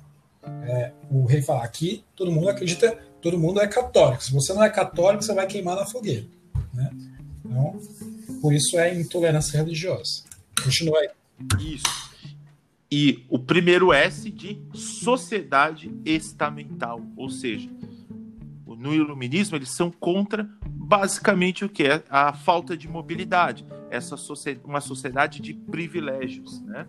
É, 0.64 0.92
o 1.12 1.26
rei 1.26 1.42
fala 1.42 1.64
aqui, 1.64 2.04
todo 2.16 2.32
mundo 2.32 2.50
acredita, 2.50 2.98
todo 3.22 3.38
mundo 3.38 3.60
é 3.60 3.68
católico. 3.68 4.24
Se 4.24 4.32
você 4.32 4.54
não 4.54 4.64
é 4.64 4.70
católico, 4.70 5.24
você 5.24 5.34
vai 5.34 5.46
queimar 5.46 5.76
na 5.76 5.86
fogueira, 5.86 6.26
né? 6.74 6.90
Então, 7.46 7.80
por 8.42 8.54
isso 8.54 8.78
é 8.78 8.94
intolerância 8.94 9.58
religiosa. 9.58 10.24
Continua 10.64 11.00
aí. 11.00 11.10
Isso. 11.60 12.07
E 12.90 13.26
o 13.30 13.38
primeiro 13.38 13.92
S 13.92 14.32
de 14.32 14.62
sociedade 14.74 15.94
estamental, 16.06 17.02
ou 17.18 17.30
seja, 17.30 17.70
no 18.66 18.94
iluminismo 18.94 19.58
eles 19.58 19.70
são 19.70 19.92
contra 19.92 20.50
basicamente 20.66 21.66
o 21.66 21.70
que? 21.70 21.84
É 21.84 22.04
a 22.10 22.32
falta 22.32 22.78
de 22.78 22.88
mobilidade, 22.88 23.66
essa 23.90 24.16
uma 24.64 24.80
sociedade 24.80 25.42
de 25.42 25.54
privilégios, 25.54 26.62
né? 26.62 26.88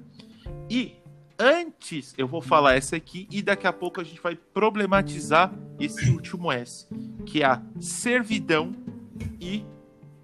E 0.71 0.95
antes 1.37 2.15
eu 2.17 2.29
vou 2.29 2.41
falar 2.41 2.75
essa 2.75 2.95
aqui 2.95 3.27
e 3.31 3.43
daqui 3.43 3.67
a 3.67 3.73
pouco 3.73 4.01
a 4.01 4.05
gente 4.05 4.21
vai 4.21 4.37
problematizar 4.37 5.53
esse 5.81 6.11
último 6.11 6.53
S, 6.53 6.87
que 7.27 7.43
é 7.43 7.47
a 7.47 7.63
servidão 7.81 8.73
e 9.41 9.65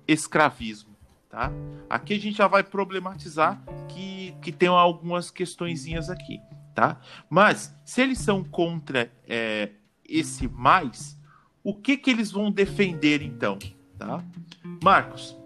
escravismo, 0.06 0.93
tá? 1.34 1.52
Aqui 1.90 2.14
a 2.14 2.18
gente 2.18 2.36
já 2.36 2.46
vai 2.46 2.62
problematizar 2.62 3.60
que, 3.88 4.36
que 4.40 4.52
tem 4.52 4.68
algumas 4.68 5.32
questõezinhas 5.32 6.08
aqui, 6.08 6.40
tá? 6.72 7.00
Mas 7.28 7.76
se 7.84 8.02
eles 8.02 8.18
são 8.18 8.44
contra 8.44 9.10
é, 9.26 9.70
esse 10.08 10.46
mais, 10.46 11.18
o 11.64 11.74
que, 11.74 11.96
que 11.96 12.08
eles 12.08 12.30
vão 12.30 12.52
defender 12.52 13.20
então? 13.20 13.58
Tá? 13.98 14.22
Marcos, 14.80 15.36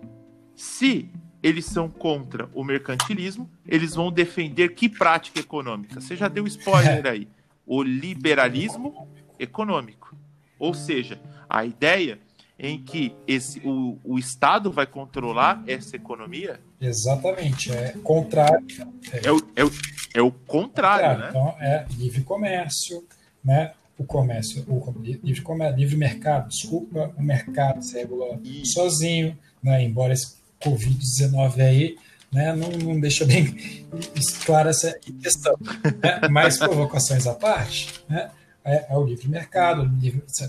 se 0.55 1.11
eles 1.43 1.65
são 1.65 1.89
contra 1.89 2.51
o 2.53 2.63
mercantilismo, 2.63 3.51
eles 3.67 3.95
vão 3.95 4.13
defender 4.13 4.75
que 4.75 4.91
prática 4.91 5.41
econômica? 5.41 6.03
Você 6.03 6.17
já 6.17 6.29
deu 6.29 6.47
spoiler 6.47 7.07
aí. 7.07 7.29
O 7.71 7.83
liberalismo 7.83 9.07
econômico. 9.39 10.17
Ou 10.59 10.73
seja, 10.73 11.21
a 11.51 11.67
ideia 11.67 12.19
em 12.59 12.83
que 12.83 13.15
esse, 13.27 13.61
o, 13.65 13.99
o 14.03 14.19
Estado 14.19 14.73
vai 14.73 14.87
controlar 14.87 15.63
essa 15.67 15.95
economia? 15.95 16.61
Exatamente, 16.81 17.73
é 17.73 17.95
contrário. 18.03 18.67
É, 19.13 19.29
é, 19.29 19.33
o, 19.33 19.41
é, 19.55 19.65
o, 19.65 19.71
é 20.15 20.23
o 20.23 20.33
contrário, 20.33 20.43
contrário, 20.47 21.19
né? 21.21 21.29
Então, 21.31 21.57
é 21.61 21.87
livre 21.97 22.23
comércio, 22.23 23.05
né? 23.45 23.73
o 23.99 24.05
comércio, 24.05 24.65
o 24.69 24.95
livre, 25.03 25.43
comércio, 25.43 25.77
livre 25.77 25.97
mercado, 25.97 26.49
desculpa, 26.49 27.13
o 27.17 27.23
mercado 27.23 27.83
se 27.83 27.99
regula 27.99 28.39
sozinho, 28.65 29.37
né? 29.61 29.83
embora 29.83 30.13
esse 30.13 30.37
Covid-19 30.61 31.61
aí 31.61 31.97
né, 32.31 32.55
não, 32.55 32.69
não, 32.71 33.01
deixa 33.01 33.25
bem 33.25 33.57
clara 34.45 34.71
essa 34.71 34.93
questão. 35.23 35.57
Né? 36.03 36.29
Mas 36.31 36.59
provocações 36.59 37.27
à 37.27 37.35
parte, 37.35 38.05
né, 38.09 38.31
é, 38.69 38.87
é, 38.91 38.97
o 38.97 39.05
livre 39.05 39.29
mercado, 39.29 39.91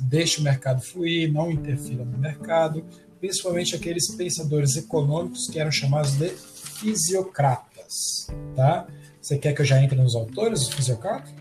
deixa 0.02 0.42
o 0.42 0.44
mercado 0.44 0.82
fluir, 0.82 1.32
não 1.32 1.50
interfira 1.50 2.04
no 2.04 2.18
mercado, 2.18 2.86
principalmente 3.20 3.76
aqueles 3.76 4.14
pensadores 4.16 4.76
econômicos 4.76 5.48
que 5.48 5.58
eram 5.58 5.72
chamados 5.72 6.18
de 6.18 6.30
fisiocratas. 6.30 8.28
Tá? 8.56 8.86
Você 9.22 9.38
quer 9.38 9.54
que 9.54 9.62
eu 9.62 9.66
já 9.66 9.82
entre 9.82 9.98
nos 9.98 10.16
autores 10.16 10.60
dos 10.60 10.74
fisiocratas? 10.74 11.34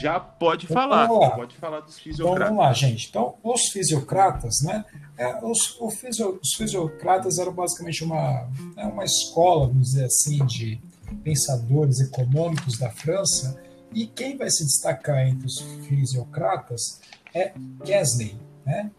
Já 0.00 0.18
pode 0.18 0.64
então, 0.64 0.74
falar, 0.74 1.08
pode 1.08 1.56
falar 1.56 1.80
dos 1.80 1.98
fisiocratas. 1.98 2.40
Então, 2.40 2.56
vamos 2.56 2.64
lá, 2.64 2.72
gente. 2.72 3.08
Então, 3.08 3.34
os 3.42 3.68
fisiocratas, 3.70 4.60
né? 4.62 4.84
É, 5.16 5.44
os, 5.44 5.76
fisio, 6.00 6.38
os, 6.40 6.54
fisiocratas 6.54 7.38
eram 7.38 7.52
basicamente 7.52 8.04
uma, 8.04 8.48
é 8.76 8.86
uma 8.86 9.04
escola, 9.04 9.66
vamos 9.66 9.90
dizer 9.90 10.04
assim, 10.04 10.46
de 10.46 10.80
pensadores 11.24 12.00
econômicos 12.00 12.78
da 12.78 12.90
França. 12.90 13.60
E 13.94 14.06
quem 14.06 14.36
vai 14.36 14.50
se 14.50 14.64
destacar 14.64 15.26
entre 15.26 15.46
os 15.46 15.60
fisiocratas 15.86 17.00
é 17.34 17.52
Quesney, 17.84 18.36
né? 18.64 18.90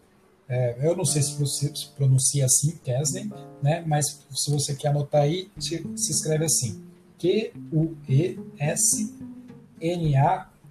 É, 0.48 0.76
eu 0.82 0.96
não 0.96 1.04
sei 1.04 1.22
se 1.22 1.38
você 1.38 1.74
se 1.74 1.90
pronuncia 1.90 2.44
assim, 2.44 2.76
Quesney, 2.82 3.30
né? 3.62 3.84
Mas 3.86 4.04
se 4.34 4.50
você 4.50 4.74
quer 4.74 4.88
anotar 4.88 5.22
aí, 5.22 5.48
se, 5.58 5.86
escreve 5.96 6.44
assim: 6.44 6.82
Q-U-E-S-N-A 7.18 7.50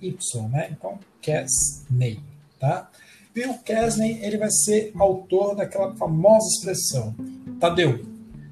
Y, 0.01 0.49
né? 0.49 0.69
Então, 0.71 0.99
Kesney, 1.21 2.19
tá? 2.59 2.89
E 3.35 3.45
o 3.45 3.57
Kesney, 3.59 4.19
ele 4.23 4.37
vai 4.37 4.51
ser 4.51 4.91
autor 4.97 5.55
daquela 5.55 5.95
famosa 5.95 6.47
expressão, 6.47 7.15
Tadeu, 7.59 8.03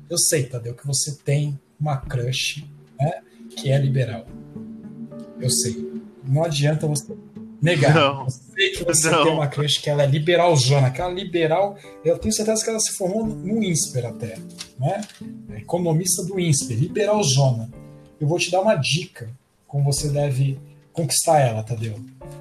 eu 0.09 0.17
sei, 0.17 0.45
Tadeu, 0.45 0.73
que 0.75 0.87
você 0.87 1.15
tem 1.15 1.59
uma 1.79 1.97
crush, 1.97 2.65
né, 2.99 3.21
que 3.49 3.69
é 3.69 3.77
liberal. 3.77 4.25
Eu 5.39 5.49
sei. 5.49 6.01
Não 6.23 6.43
adianta 6.43 6.87
você 6.87 7.15
negar. 7.61 7.93
Não. 7.93 8.23
Eu 8.23 8.29
sei 8.29 8.69
que 8.71 8.83
você 8.83 9.09
não. 9.09 9.23
tem 9.23 9.33
uma 9.33 9.47
crush 9.47 9.79
que 9.79 9.89
ela 9.89 10.03
é 10.03 10.07
liberalzona, 10.07 10.87
aquela 10.87 11.11
liberal, 11.11 11.77
eu 12.03 12.17
tenho 12.17 12.33
certeza 12.33 12.63
que 12.63 12.69
ela 12.69 12.79
se 12.79 12.95
formou 12.95 13.25
no 13.25 13.63
INSPER 13.63 14.05
até, 14.05 14.37
né? 14.79 15.01
Economista 15.57 16.23
do 16.23 16.39
INSPER, 16.39 16.77
liberalzona. 16.77 17.69
Eu 18.19 18.27
vou 18.27 18.39
te 18.39 18.51
dar 18.51 18.61
uma 18.61 18.75
dica 18.75 19.29
como 19.67 19.83
você 19.83 20.09
deve 20.09 20.59
conquistar 20.91 21.39
ela, 21.39 21.63
Tadeu. 21.63 21.99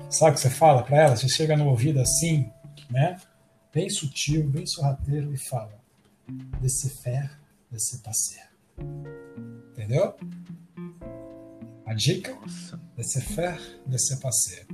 Sabe 0.09 0.33
o 0.33 0.35
que 0.35 0.41
você 0.41 0.51
fala 0.51 0.83
para 0.83 1.03
ela? 1.03 1.17
Você 1.17 1.29
chega 1.29 1.57
no 1.57 1.69
ouvido 1.69 2.01
assim, 2.01 2.51
né? 2.91 3.19
Bem 3.75 3.91
sutil, 3.91 4.45
bem 4.49 4.65
sorrateiro 4.67 5.35
e 5.35 5.39
fala: 5.39 5.75
Laissez 6.61 6.93
faire, 7.03 7.31
laissez 7.71 8.01
passer. 8.01 8.49
Entendeu? 9.73 10.15
A 11.87 11.95
dica? 11.95 12.37
Laissez 12.97 13.21
faire, 13.21 13.61
laissez 13.89 14.17
passer. 14.17 14.67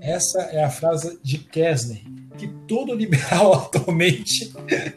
Essa 0.00 0.40
é 0.50 0.64
a 0.64 0.68
frase 0.68 1.20
de 1.22 1.38
Kesney, 1.38 2.04
que 2.36 2.48
todo 2.66 2.92
liberal 2.92 3.54
atualmente 3.70 4.52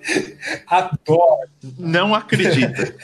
adora. 0.65 1.47
Não 1.77 2.15
acredita. 2.15 2.95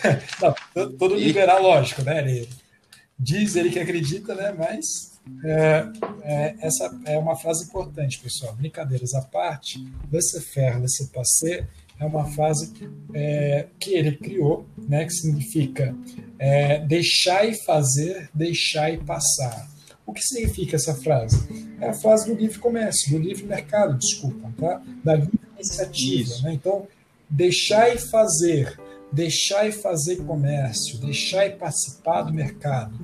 Não, 0.75 0.91
todo 0.93 1.13
liberal, 1.13 1.61
lógico, 1.61 2.01
né? 2.01 2.19
Ele 2.19 2.49
diz 3.17 3.55
ele 3.55 3.69
que 3.69 3.79
acredita, 3.79 4.33
né? 4.33 4.51
Mas 4.57 5.11
é, 5.45 5.85
é, 6.23 6.55
essa 6.61 6.99
é 7.05 7.19
uma 7.19 7.35
frase 7.35 7.65
importante, 7.65 8.19
pessoal. 8.19 8.55
Brincadeiras 8.55 9.13
à 9.13 9.21
parte, 9.21 9.85
laissez 10.11 10.43
faire, 10.43 10.79
laissez 10.79 11.07
passer 11.09 11.67
é 12.01 12.05
uma 12.05 12.25
frase 12.25 12.73
é, 13.13 13.67
que 13.79 13.93
ele 13.93 14.17
criou, 14.17 14.65
né? 14.75 15.05
Que 15.05 15.13
significa 15.13 15.95
é, 16.39 16.79
deixar 16.79 17.47
e 17.47 17.53
fazer, 17.63 18.27
deixar 18.33 18.91
e 18.91 18.97
passar. 18.97 19.69
O 20.03 20.11
que 20.11 20.21
significa 20.21 20.75
essa 20.75 20.95
frase? 20.95 21.47
É 21.79 21.89
a 21.89 21.93
frase 21.93 22.25
do 22.25 22.33
livre 22.35 22.57
comércio, 22.57 23.11
do 23.11 23.19
livre 23.19 23.45
mercado, 23.45 23.97
desculpa, 23.99 24.51
tá? 24.57 24.81
Da 25.03 25.13
livre 25.15 25.39
iniciativa. 25.55 26.33
Né? 26.41 26.53
Então, 26.53 26.87
deixar 27.29 27.93
e 27.93 27.99
fazer, 27.99 28.79
deixar 29.11 29.67
e 29.67 29.71
fazer 29.71 30.17
comércio, 30.25 30.97
deixar 30.97 31.45
e 31.45 31.51
participar 31.51 32.23
do 32.23 32.33
mercado, 32.33 32.99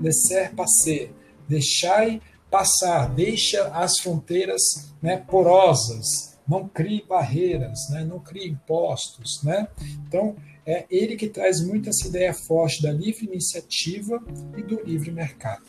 laisser 0.00 0.54
passer, 0.54 1.10
deixar 1.48 2.20
passar, 2.48 3.12
deixa 3.12 3.66
as 3.74 3.98
fronteiras 3.98 4.62
né, 5.02 5.16
porosas, 5.16 6.33
não 6.46 6.68
crie 6.68 7.04
barreiras, 7.08 7.88
né, 7.90 8.04
não 8.04 8.20
crie 8.20 8.48
impostos. 8.48 9.42
Né? 9.42 9.66
Então, 10.06 10.36
é 10.66 10.84
ele 10.90 11.16
que 11.16 11.28
traz 11.28 11.60
muito 11.60 11.88
essa 11.88 12.06
ideia 12.08 12.32
forte 12.32 12.82
da 12.82 12.92
livre 12.92 13.26
iniciativa 13.26 14.22
e 14.56 14.62
do 14.62 14.82
livre 14.82 15.10
mercado. 15.10 15.64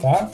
Tá? 0.00 0.30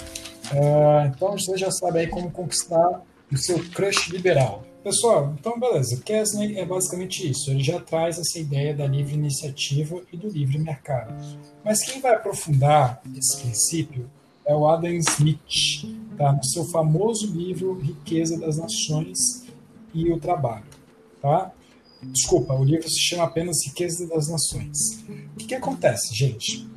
Uh, 0.52 1.06
então, 1.14 1.32
você 1.32 1.56
já 1.56 1.70
sabe 1.70 2.00
aí 2.00 2.06
como 2.06 2.30
conquistar 2.30 3.02
o 3.30 3.36
seu 3.36 3.58
crush 3.70 4.10
liberal. 4.10 4.64
Pessoal, 4.82 5.34
então 5.38 5.58
beleza. 5.58 6.00
Kesney 6.02 6.56
é 6.58 6.64
basicamente 6.64 7.28
isso. 7.28 7.50
Ele 7.50 7.62
já 7.62 7.80
traz 7.80 8.18
essa 8.18 8.38
ideia 8.38 8.74
da 8.74 8.86
livre 8.86 9.14
iniciativa 9.14 10.00
e 10.12 10.16
do 10.16 10.28
livre 10.28 10.58
mercado. 10.58 11.12
Mas 11.64 11.84
quem 11.84 12.00
vai 12.00 12.14
aprofundar 12.14 13.02
esse 13.16 13.38
princípio 13.38 14.08
é 14.46 14.54
o 14.54 14.66
Adam 14.66 14.94
Smith, 14.94 15.84
tá? 16.16 16.32
no 16.32 16.42
seu 16.44 16.64
famoso 16.66 17.26
livro 17.26 17.78
Riqueza 17.78 18.38
das 18.38 18.56
Nações 18.56 19.47
e 20.06 20.12
o 20.12 20.18
Trabalho. 20.18 20.64
Tá? 21.20 21.52
Desculpa, 22.02 22.54
o 22.54 22.64
livro 22.64 22.88
se 22.88 23.00
chama 23.00 23.24
apenas 23.24 23.64
Riqueza 23.66 24.06
das 24.06 24.28
Nações. 24.28 24.78
O 25.34 25.38
que, 25.38 25.46
que 25.46 25.54
acontece, 25.54 26.14
gente? 26.14 26.68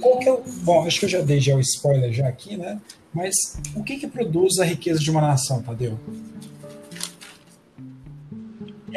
qual 0.00 0.18
que 0.18 0.28
é 0.28 0.32
o, 0.32 0.42
bom, 0.62 0.86
acho 0.86 1.00
que 1.00 1.04
eu 1.04 1.10
já 1.10 1.20
dei 1.20 1.40
já 1.40 1.54
o 1.54 1.60
spoiler 1.60 2.12
já 2.12 2.28
aqui, 2.28 2.56
né? 2.56 2.80
Mas 3.12 3.34
o 3.74 3.82
que 3.82 3.98
que 3.98 4.06
produz 4.06 4.58
a 4.58 4.64
riqueza 4.64 5.00
de 5.00 5.10
uma 5.10 5.20
nação, 5.20 5.62
Tadeu? 5.62 5.98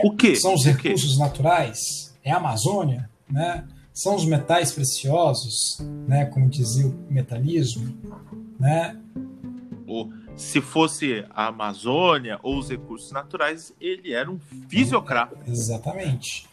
O 0.04 0.16
que? 0.16 0.36
São 0.36 0.54
os 0.54 0.66
recursos 0.66 1.18
naturais? 1.18 2.14
É 2.24 2.32
a 2.32 2.38
Amazônia, 2.38 3.10
né? 3.30 3.68
São 3.94 4.16
os 4.16 4.26
metais 4.26 4.72
preciosos, 4.72 5.80
né? 6.08 6.26
Como 6.26 6.50
dizia 6.50 6.88
o 6.88 6.96
metalismo, 7.10 7.94
né? 8.60 8.98
Ou, 9.88 10.10
se 10.42 10.60
fosse 10.60 11.24
a 11.30 11.48
Amazônia 11.48 12.40
ou 12.42 12.58
os 12.58 12.70
recursos 12.70 13.12
naturais, 13.12 13.74
ele 13.80 14.12
era 14.12 14.30
um 14.30 14.40
fisiocrata. 14.68 15.38
Exatamente. 15.48 16.50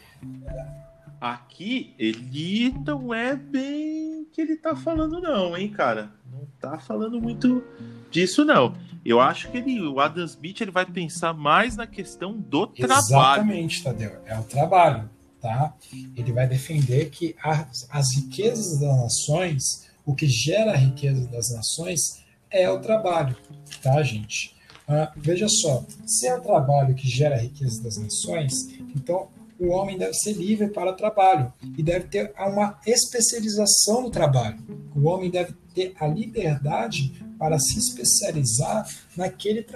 Aqui 1.20 1.94
ele 1.98 2.70
não 2.84 3.12
é 3.12 3.34
bem 3.34 4.26
que 4.30 4.40
ele 4.42 4.56
tá 4.56 4.76
falando, 4.76 5.20
não, 5.20 5.56
hein, 5.56 5.70
cara? 5.70 6.12
Não 6.30 6.46
tá 6.60 6.78
falando 6.78 7.20
muito 7.20 7.64
disso, 8.10 8.44
não. 8.44 8.76
Eu 9.04 9.20
acho 9.20 9.50
que 9.50 9.56
ele, 9.56 9.80
o 9.80 9.98
Adam 9.98 10.24
Smith 10.26 10.60
ele 10.60 10.70
vai 10.70 10.84
pensar 10.84 11.32
mais 11.32 11.74
na 11.74 11.86
questão 11.86 12.36
do 12.38 12.66
trabalho. 12.66 13.00
Exatamente, 13.00 13.82
Tadeu. 13.82 14.20
É 14.26 14.38
o 14.38 14.44
trabalho, 14.44 15.08
tá? 15.40 15.74
Ele 16.14 16.32
vai 16.32 16.46
defender 16.46 17.08
que 17.08 17.34
as, 17.42 17.88
as 17.90 18.14
riquezas 18.14 18.78
das 18.78 18.96
nações, 19.00 19.88
o 20.04 20.14
que 20.14 20.26
gera 20.26 20.72
a 20.72 20.76
riqueza 20.76 21.26
das 21.28 21.50
nações 21.50 22.27
é 22.50 22.70
o 22.70 22.80
trabalho, 22.80 23.36
tá, 23.82 24.02
gente? 24.02 24.56
Ah, 24.86 25.12
veja 25.16 25.46
só, 25.48 25.84
se 26.06 26.26
é 26.26 26.34
o 26.34 26.40
trabalho 26.40 26.94
que 26.94 27.06
gera 27.06 27.34
a 27.34 27.38
riqueza 27.38 27.82
das 27.82 27.98
nações, 27.98 28.68
então 28.96 29.28
o 29.58 29.68
homem 29.68 29.98
deve 29.98 30.14
ser 30.14 30.32
livre 30.32 30.68
para 30.68 30.92
o 30.92 30.96
trabalho 30.96 31.52
e 31.76 31.82
deve 31.82 32.06
ter 32.06 32.32
uma 32.38 32.78
especialização 32.86 34.02
no 34.02 34.10
trabalho. 34.10 34.58
O 34.94 35.08
homem 35.08 35.30
deve 35.30 35.52
ter 35.74 35.94
a 35.98 36.06
liberdade 36.06 37.12
para 37.38 37.58
se 37.58 37.78
especializar 37.78 38.88
naquele, 39.16 39.66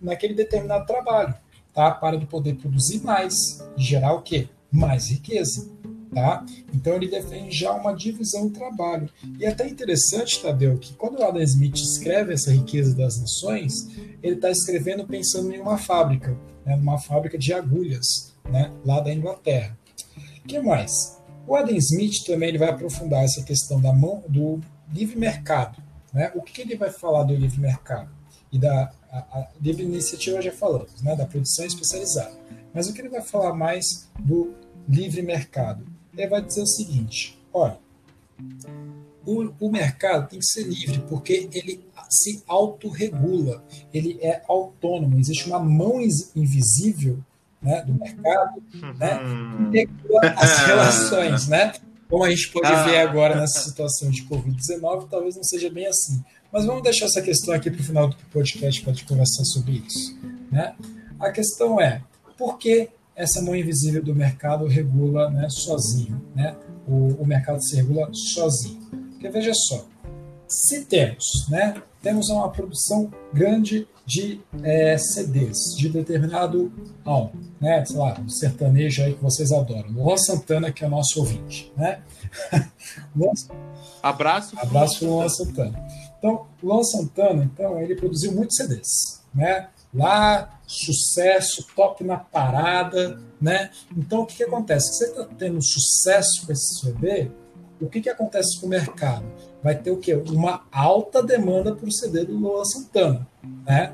naquele 0.00 0.34
determinado 0.34 0.86
trabalho, 0.86 1.34
tá? 1.72 1.90
Para 1.90 2.18
poder 2.26 2.54
produzir 2.54 3.02
mais 3.02 3.34
e 3.76 3.82
gerar 3.82 4.12
o 4.12 4.22
quê? 4.22 4.48
Mais 4.70 5.10
riqueza. 5.10 5.70
Tá? 6.14 6.46
Então 6.72 6.94
ele 6.94 7.08
defende 7.08 7.50
já 7.50 7.72
uma 7.72 7.92
divisão 7.92 8.46
do 8.46 8.54
trabalho. 8.54 9.08
E 9.38 9.44
é 9.44 9.48
até 9.48 9.68
interessante, 9.68 10.40
Tadeu, 10.40 10.78
que 10.78 10.94
quando 10.94 11.18
o 11.18 11.24
Adam 11.24 11.42
Smith 11.42 11.76
escreve 11.76 12.34
essa 12.34 12.52
riqueza 12.52 12.94
das 12.94 13.20
nações, 13.20 13.88
ele 14.22 14.36
está 14.36 14.50
escrevendo 14.50 15.04
pensando 15.06 15.52
em 15.52 15.58
uma 15.58 15.76
fábrica, 15.76 16.38
né, 16.64 16.76
uma 16.76 16.98
fábrica 16.98 17.36
de 17.36 17.52
agulhas, 17.52 18.32
né, 18.48 18.70
lá 18.84 19.00
da 19.00 19.12
Inglaterra. 19.12 19.76
O 20.44 20.46
que 20.46 20.60
mais? 20.60 21.18
O 21.46 21.56
Adam 21.56 21.76
Smith 21.76 22.24
também 22.24 22.50
ele 22.50 22.58
vai 22.58 22.70
aprofundar 22.70 23.24
essa 23.24 23.42
questão 23.42 23.80
da 23.80 23.92
mão 23.92 24.22
do 24.28 24.60
livre 24.92 25.16
mercado. 25.16 25.82
Né? 26.12 26.30
O 26.34 26.42
que, 26.42 26.62
ele 26.62 26.76
vai 26.76 26.90
falar 26.90 27.24
do 27.24 27.34
livre 27.34 27.60
mercado? 27.60 28.08
E 28.52 28.58
da 28.58 28.92
a, 29.10 29.18
a 29.18 29.48
livre 29.60 29.82
iniciativa 29.82 30.40
já 30.40 30.52
falamos, 30.52 31.02
né? 31.02 31.14
da 31.14 31.26
produção 31.26 31.64
especializada. 31.66 32.34
Mas 32.72 32.88
o 32.88 32.94
que 32.94 33.00
ele 33.00 33.08
vai 33.08 33.22
falar 33.22 33.52
mais 33.52 34.08
do 34.18 34.54
livre 34.88 35.22
mercado? 35.22 35.84
Ele 36.16 36.28
vai 36.28 36.42
dizer 36.42 36.62
o 36.62 36.66
seguinte: 36.66 37.38
olha, 37.52 37.78
o, 39.26 39.50
o 39.60 39.70
mercado 39.70 40.28
tem 40.28 40.38
que 40.38 40.46
ser 40.46 40.64
livre 40.64 41.02
porque 41.08 41.48
ele 41.52 41.84
se 42.10 42.42
autorregula, 42.46 43.64
ele 43.92 44.18
é 44.20 44.42
autônomo, 44.48 45.18
existe 45.18 45.48
uma 45.48 45.58
mão 45.58 46.00
invisível 46.34 47.18
né, 47.60 47.82
do 47.82 47.94
mercado 47.94 48.62
né, 48.98 49.18
que 49.70 49.78
regula 49.78 50.20
as 50.36 50.58
relações, 50.66 51.48
né? 51.48 51.72
Como 52.08 52.22
a 52.22 52.30
gente 52.30 52.50
pode 52.52 52.68
ver 52.84 52.98
ah. 52.98 53.02
agora 53.02 53.34
nessa 53.34 53.60
situação 53.60 54.10
de 54.10 54.22
Covid-19, 54.24 55.08
talvez 55.08 55.34
não 55.34 55.42
seja 55.42 55.70
bem 55.70 55.86
assim. 55.86 56.22
Mas 56.52 56.66
vamos 56.66 56.82
deixar 56.82 57.06
essa 57.06 57.22
questão 57.22 57.54
aqui 57.54 57.70
para 57.70 57.80
o 57.80 57.84
final 57.84 58.08
do 58.08 58.16
podcast 58.30 58.80
para 58.82 58.92
a 58.92 58.94
gente 58.94 59.06
conversar 59.06 59.44
sobre 59.44 59.82
isso. 59.84 60.16
Né? 60.52 60.74
A 61.18 61.32
questão 61.32 61.80
é, 61.80 62.02
por 62.36 62.58
que 62.58 62.90
essa 63.16 63.40
mão 63.42 63.54
invisível 63.54 64.02
do 64.02 64.14
mercado 64.14 64.66
regula 64.66 65.30
né, 65.30 65.48
sozinho? 65.48 66.20
Né? 66.34 66.56
O, 66.86 67.22
o 67.22 67.26
mercado 67.26 67.62
se 67.62 67.76
regula 67.76 68.08
sozinho. 68.12 68.80
Porque 69.10 69.28
veja 69.28 69.52
só, 69.54 69.86
se 70.48 70.84
temos, 70.84 71.48
né, 71.48 71.74
temos 72.02 72.28
uma 72.28 72.50
produção 72.50 73.10
grande 73.32 73.88
de 74.06 74.40
é, 74.62 74.98
CDs 74.98 75.74
de 75.76 75.88
determinado 75.88 76.70
álbum, 77.04 77.40
né? 77.60 77.82
Sei 77.86 77.96
lá, 77.96 78.20
um 78.20 78.28
sertanejo 78.28 79.02
aí 79.02 79.14
que 79.14 79.22
vocês 79.22 79.50
adoram. 79.50 79.90
Luan 79.90 80.16
Santana, 80.18 80.70
que 80.70 80.84
é 80.84 80.86
o 80.86 80.90
nosso 80.90 81.20
ouvinte, 81.20 81.72
né? 81.76 82.02
Luan... 83.16 83.32
Abraço. 84.02 84.54
Abraço 84.58 84.98
para 84.98 85.08
o 85.08 85.10
Luan 85.14 85.28
Santana. 85.30 85.86
Então, 86.18 86.46
Luan 86.62 86.82
Santana, 86.82 87.44
então, 87.44 87.80
ele 87.80 87.94
produziu 87.96 88.32
muitos 88.32 88.56
CDs, 88.56 89.22
né? 89.34 89.68
Lá, 89.92 90.53
sucesso, 90.66 91.66
top 91.74 92.02
na 92.04 92.16
parada, 92.16 93.20
né? 93.40 93.70
Então, 93.96 94.22
o 94.22 94.26
que, 94.26 94.36
que 94.36 94.44
acontece? 94.44 94.92
Se 94.92 94.98
você 94.98 95.04
está 95.10 95.24
tendo 95.38 95.62
sucesso 95.62 96.46
com 96.46 96.52
esse 96.52 96.80
CD, 96.80 97.30
o 97.80 97.88
que, 97.88 98.00
que 98.00 98.08
acontece 98.08 98.58
com 98.60 98.66
o 98.66 98.70
mercado? 98.70 99.24
Vai 99.62 99.76
ter 99.76 99.90
o 99.90 99.98
quê? 99.98 100.14
Uma 100.14 100.66
alta 100.70 101.22
demanda 101.22 101.74
por 101.74 101.90
CD 101.90 102.24
do 102.24 102.36
Luan 102.36 102.64
Santana. 102.64 103.26
Né? 103.66 103.92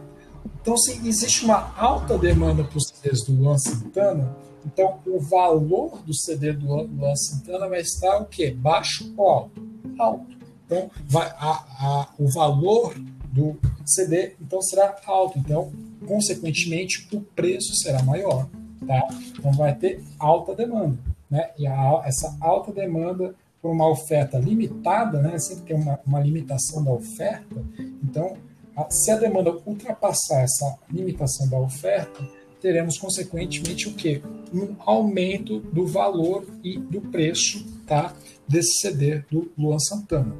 Então, 0.61 0.77
se 0.77 0.93
existe 1.07 1.45
uma 1.45 1.75
alta 1.77 2.18
demanda 2.18 2.64
por 2.64 2.81
CDs 2.81 3.25
do 3.25 3.33
Luan 3.33 3.59
Santana, 3.59 4.37
então 4.64 5.01
o 5.07 5.18
valor 5.18 6.03
do 6.03 6.14
CD 6.14 6.53
do 6.53 6.66
Luan 6.66 7.16
Santana 7.16 7.68
vai 7.68 7.81
estar 7.81 8.18
o 8.18 8.27
quê? 8.27 8.51
Baixo 8.51 9.12
ou 9.16 9.29
alto? 9.29 9.68
Alto. 9.99 10.39
Então, 10.66 10.91
vai, 11.09 11.29
a, 11.31 11.51
a, 11.81 12.09
o 12.18 12.31
valor 12.31 12.95
do 13.33 13.59
CD 13.85 14.35
então 14.41 14.61
será 14.61 14.97
alto. 15.07 15.39
Então, 15.39 15.73
consequentemente, 16.11 17.07
o 17.13 17.21
preço 17.21 17.73
será 17.77 18.03
maior. 18.03 18.49
Tá? 18.85 19.07
Então, 19.39 19.53
vai 19.53 19.73
ter 19.77 20.03
alta 20.19 20.57
demanda. 20.57 20.99
Né? 21.31 21.51
E 21.57 21.69
a, 21.69 22.03
essa 22.05 22.37
alta 22.41 22.73
demanda 22.73 23.33
por 23.63 23.71
uma 23.71 23.89
oferta 23.89 24.37
limitada, 24.37 25.23
né? 25.23 25.39
sempre 25.39 25.67
tem 25.67 25.77
uma, 25.77 26.01
uma 26.05 26.19
limitação 26.19 26.83
da 26.83 26.91
oferta, 26.91 27.65
então, 28.03 28.37
a, 28.75 28.91
se 28.91 29.13
a 29.13 29.17
demanda 29.17 29.57
ultrapassar 29.65 30.41
essa 30.41 30.77
limitação 30.91 31.49
da 31.49 31.61
oferta, 31.61 32.27
teremos 32.61 32.99
consequentemente 32.99 33.89
o 33.89 33.95
quê? 33.95 34.21
Um 34.53 34.75
aumento 34.81 35.61
do 35.61 35.87
valor 35.87 36.45
e 36.65 36.77
do 36.77 37.01
preço 37.01 37.65
tá, 37.87 38.13
desse 38.49 38.81
CD 38.81 39.23
do 39.31 39.53
Luan 39.57 39.79
Santana. 39.79 40.35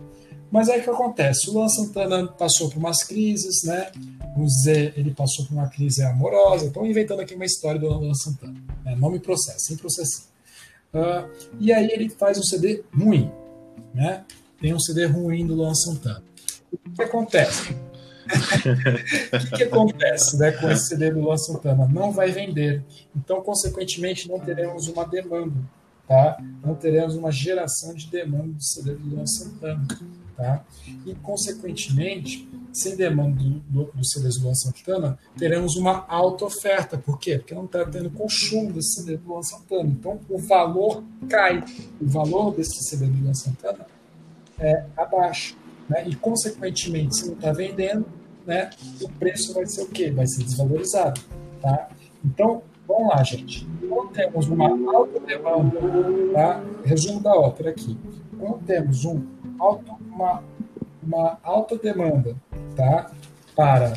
Mas 0.51 0.69
aí 0.69 0.81
o 0.81 0.83
que 0.83 0.91
acontece? 0.91 1.49
O 1.49 1.55
Luan 1.55 1.69
Santana 1.69 2.27
passou 2.27 2.69
por 2.69 2.79
umas 2.79 3.05
crises, 3.05 3.63
né? 3.63 3.91
O 4.37 4.49
Zé 4.49 4.93
ele 4.97 5.15
passou 5.15 5.45
por 5.47 5.55
uma 5.55 5.69
crise 5.69 6.03
amorosa. 6.03 6.67
Estou 6.67 6.85
inventando 6.85 7.21
aqui 7.21 7.35
uma 7.35 7.45
história 7.45 7.79
do 7.79 7.89
Luan 7.89 8.15
Santana. 8.15 8.57
Né? 8.85 8.97
Não 8.97 9.11
me 9.11 9.21
processe, 9.21 9.67
sem 9.67 9.77
processar. 9.77 10.25
Uh, 10.93 11.31
e 11.61 11.73
aí 11.73 11.89
ele 11.93 12.09
faz 12.09 12.37
um 12.37 12.43
CD 12.43 12.83
ruim, 12.93 13.31
né? 13.95 14.25
Tem 14.61 14.75
um 14.75 14.81
CD 14.81 15.07
ruim 15.07 15.47
do 15.47 15.55
Luan 15.55 15.75
Santana. 15.75 16.23
O 16.73 16.77
que, 16.77 16.91
que 16.97 17.03
acontece? 17.03 17.73
o 18.31 19.39
que, 19.39 19.57
que, 19.57 19.63
acontece 19.63 20.37
né, 20.37 20.53
com 20.53 20.71
esse 20.71 20.89
CD 20.89 21.13
do 21.13 21.21
Luan 21.21 21.37
Santana? 21.37 21.89
Não 21.89 22.13
vai 22.13 22.31
vender. 22.31 22.83
Então, 23.15 23.41
consequentemente, 23.41 24.29
não 24.29 24.39
teremos 24.39 24.89
uma 24.89 25.05
demanda. 25.05 25.57
Tá? 26.07 26.43
Não 26.65 26.75
teremos 26.75 27.15
uma 27.15 27.31
geração 27.31 27.95
de 27.95 28.09
demanda 28.09 28.49
do 28.49 28.63
CD 28.63 28.95
do 28.95 29.15
Luan 29.15 29.27
Santana. 29.27 29.87
Tá? 30.41 30.65
E, 31.05 31.15
consequentemente, 31.17 32.49
sem 32.73 32.97
demanda 32.97 33.37
do, 33.37 33.51
do, 33.61 33.93
do 33.93 34.05
CDs 34.07 34.39
do 34.39 34.45
Luan 34.45 34.55
Santana, 34.55 35.19
teremos 35.37 35.77
uma 35.77 36.07
alta 36.09 36.47
oferta. 36.47 36.97
Por 36.97 37.19
quê? 37.19 37.37
Porque 37.37 37.55
não 37.55 37.67
está 37.67 37.85
tendo 37.85 38.09
consumo 38.09 38.73
desse 38.73 39.03
CD 39.03 39.19
do 39.19 39.29
Luan 39.29 39.43
Santana. 39.43 39.91
Então, 39.91 40.19
o 40.31 40.39
valor 40.39 41.05
cai. 41.29 41.63
O 42.01 42.09
valor 42.09 42.55
desse 42.55 42.83
CD 42.89 43.05
do 43.05 43.23
Luan 43.23 43.35
Santana 43.35 43.87
é 44.59 44.87
abaixo. 44.97 45.59
Né? 45.87 46.09
E, 46.09 46.17
consequentemente, 46.17 47.17
se 47.17 47.27
não 47.27 47.35
está 47.35 47.53
vendendo, 47.53 48.07
né, 48.47 48.71
o 49.03 49.11
preço 49.11 49.53
vai 49.53 49.67
ser 49.67 49.83
o 49.83 49.89
quê? 49.89 50.11
Vai 50.11 50.27
ser 50.27 50.43
desvalorizado. 50.45 51.21
Tá? 51.61 51.91
Então, 52.25 52.63
vamos 52.89 53.09
lá, 53.09 53.23
gente. 53.23 53.69
Quando 53.87 54.09
temos 54.13 54.49
uma 54.49 54.71
alta 54.91 55.21
demanda, 55.21 55.79
tá? 56.33 56.65
resumo 56.83 57.21
da 57.21 57.35
ópera 57.35 57.69
aqui. 57.69 57.95
Quando 58.39 58.65
temos 58.65 59.05
um 59.05 59.23
alto, 59.61 60.00
uma, 60.13 60.43
uma 61.03 61.39
alta 61.43 61.77
demanda 61.77 62.37
tá, 62.77 63.11
para 63.55 63.95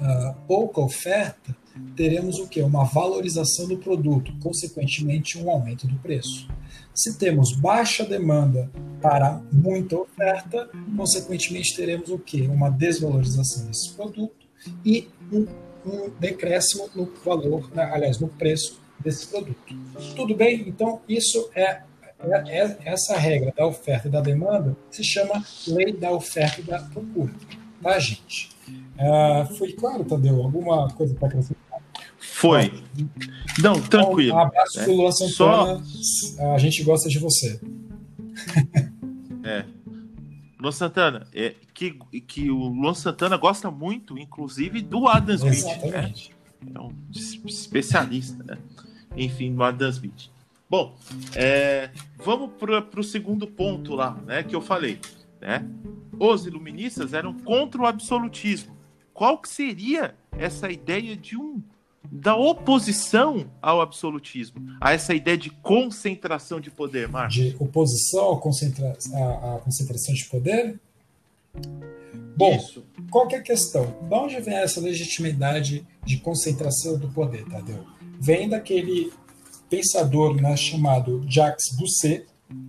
uh, 0.00 0.34
pouca 0.46 0.80
oferta, 0.80 1.56
teremos 1.96 2.38
o 2.38 2.48
que? 2.48 2.62
Uma 2.62 2.84
valorização 2.84 3.68
do 3.68 3.76
produto, 3.76 4.32
consequentemente 4.42 5.38
um 5.38 5.50
aumento 5.50 5.86
do 5.86 5.96
preço. 5.96 6.48
Se 6.94 7.18
temos 7.18 7.56
baixa 7.56 8.04
demanda 8.04 8.70
para 9.00 9.40
muita 9.52 9.96
oferta, 9.96 10.68
consequentemente 10.96 11.74
teremos 11.74 12.10
o 12.10 12.18
que? 12.18 12.42
Uma 12.42 12.70
desvalorização 12.70 13.66
desse 13.66 13.92
produto 13.92 14.46
e 14.84 15.08
um, 15.32 15.46
um 15.86 16.10
decréscimo 16.18 16.90
no 16.94 17.10
valor, 17.24 17.70
né, 17.74 17.84
aliás, 17.92 18.18
no 18.18 18.28
preço 18.28 18.80
desse 18.98 19.26
produto. 19.26 19.74
Tudo 20.14 20.34
bem? 20.34 20.68
Então, 20.68 21.00
isso 21.08 21.48
é 21.54 21.82
essa 22.84 23.16
regra 23.16 23.52
da 23.56 23.66
oferta 23.66 24.08
e 24.08 24.10
da 24.10 24.20
demanda 24.20 24.76
se 24.90 25.02
chama 25.02 25.42
lei 25.66 25.92
da 25.92 26.10
oferta 26.10 26.60
e 26.60 26.64
da 26.64 26.80
procura, 26.80 27.32
tá, 27.82 27.98
gente? 27.98 28.50
Uh, 28.98 29.54
foi 29.54 29.72
claro, 29.72 30.04
Tadeu? 30.04 30.42
Alguma 30.42 30.88
coisa 30.90 31.14
para 31.14 31.28
acrescentar? 31.28 31.80
Foi. 32.18 32.72
Não, 33.62 33.80
tranquilo. 33.80 34.34
Um 34.34 34.38
abraço 34.38 34.78
né? 34.78 34.84
pro 34.84 34.94
Luan 34.94 35.12
Santana. 35.12 35.82
Só... 35.84 36.54
A 36.54 36.58
gente 36.58 36.82
gosta 36.82 37.08
de 37.08 37.18
você. 37.18 37.60
É. 39.42 39.64
Luan 40.60 40.72
Santana, 40.72 41.26
é, 41.34 41.54
que, 41.72 41.98
que 42.26 42.50
o 42.50 42.68
Luan 42.68 42.92
Santana 42.92 43.38
gosta 43.38 43.70
muito, 43.70 44.18
inclusive, 44.18 44.82
do 44.82 45.08
Adam 45.08 45.34
Smith. 45.34 45.64
Né? 45.82 46.12
É 46.74 46.78
um 46.78 46.92
especialista, 47.10 48.44
né? 48.44 48.58
Enfim, 49.16 49.54
do 49.54 49.62
Adam 49.62 49.88
Smith. 49.88 50.30
Bom, 50.70 50.94
é, 51.34 51.90
vamos 52.16 52.52
para 52.58 53.00
o 53.00 53.02
segundo 53.02 53.44
ponto 53.48 53.96
lá, 53.96 54.12
né? 54.24 54.44
Que 54.44 54.54
eu 54.54 54.60
falei, 54.60 55.00
né? 55.40 55.68
Os 56.16 56.46
iluministas 56.46 57.12
eram 57.12 57.34
contra 57.34 57.82
o 57.82 57.86
absolutismo. 57.86 58.76
Qual 59.12 59.36
que 59.38 59.48
seria 59.48 60.14
essa 60.38 60.70
ideia 60.70 61.16
de 61.16 61.36
um 61.36 61.60
da 62.10 62.36
oposição 62.36 63.50
ao 63.60 63.80
absolutismo, 63.80 64.64
a 64.80 64.92
essa 64.92 65.12
ideia 65.12 65.36
de 65.36 65.50
concentração 65.50 66.60
de 66.60 66.70
poder, 66.70 67.08
Marcos? 67.08 67.34
De 67.34 67.56
oposição 67.58 68.32
à, 68.32 68.40
concentra 68.40 68.96
à, 69.12 69.56
à 69.56 69.58
concentração 69.58 70.14
de 70.14 70.24
poder? 70.26 70.78
Bom, 72.36 72.54
Isso. 72.54 72.86
qual 73.10 73.28
é 73.30 73.36
a 73.36 73.42
questão? 73.42 73.84
De 74.08 74.14
onde 74.14 74.40
vem 74.40 74.54
essa 74.54 74.80
legitimidade 74.80 75.84
de 76.04 76.18
concentração 76.18 76.96
do 76.96 77.08
poder, 77.08 77.44
Tadeu? 77.46 77.84
Vem 78.20 78.48
daquele 78.48 79.12
pensador 79.70 80.34
né, 80.34 80.56
chamado 80.56 81.24
Jacques 81.28 81.74
Bousset, 81.76 82.26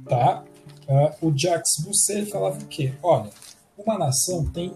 tá? 0.07 0.45
Uh, 0.87 1.27
o 1.27 1.37
Jacques 1.37 1.83
Bousset 1.83 2.29
falava 2.29 2.61
o 2.61 2.67
quê? 2.67 2.93
Olha, 3.01 3.29
uma 3.77 3.97
nação 3.97 4.45
tem 4.45 4.71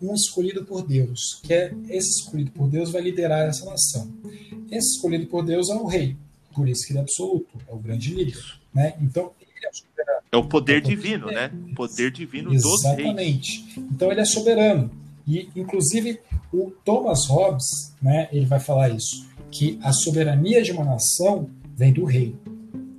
um 0.00 0.14
escolhido 0.14 0.64
por 0.64 0.86
Deus, 0.86 1.40
que 1.42 1.52
é 1.52 1.74
esse 1.88 2.20
escolhido 2.20 2.52
por 2.52 2.68
Deus 2.68 2.92
vai 2.92 3.02
liderar 3.02 3.48
essa 3.48 3.64
nação. 3.68 4.12
Esse 4.70 4.96
escolhido 4.96 5.26
por 5.26 5.44
Deus 5.44 5.68
é 5.70 5.74
o 5.74 5.86
rei, 5.86 6.16
por 6.54 6.68
isso 6.68 6.86
que 6.86 6.92
ele 6.92 7.00
é 7.00 7.02
absoluto, 7.02 7.58
é 7.66 7.72
o 7.72 7.78
grande 7.78 8.14
líder, 8.14 8.38
né? 8.72 8.94
Então 9.00 9.32
ele 9.40 9.66
é 9.66 9.72
soberano. 9.72 10.20
É 10.30 10.36
o 10.36 10.44
poder 10.44 10.76
é 10.76 10.80
divino, 10.80 11.26
né? 11.26 11.50
O 11.70 11.74
poder 11.74 12.10
divino 12.10 12.52
Exatamente. 12.52 12.62
dos 12.62 12.82
reis. 12.84 12.98
Exatamente. 13.00 13.80
Então 13.92 14.12
ele 14.12 14.20
é 14.20 14.24
soberano. 14.24 14.90
E 15.26 15.48
inclusive 15.56 16.20
o 16.52 16.70
Thomas 16.84 17.26
Hobbes, 17.26 17.94
né, 18.00 18.28
ele 18.30 18.46
vai 18.46 18.60
falar 18.60 18.90
isso, 18.90 19.26
que 19.54 19.78
a 19.82 19.92
soberania 19.92 20.60
de 20.62 20.72
uma 20.72 20.84
nação 20.84 21.48
vem 21.76 21.92
do 21.92 22.04
rei. 22.04 22.36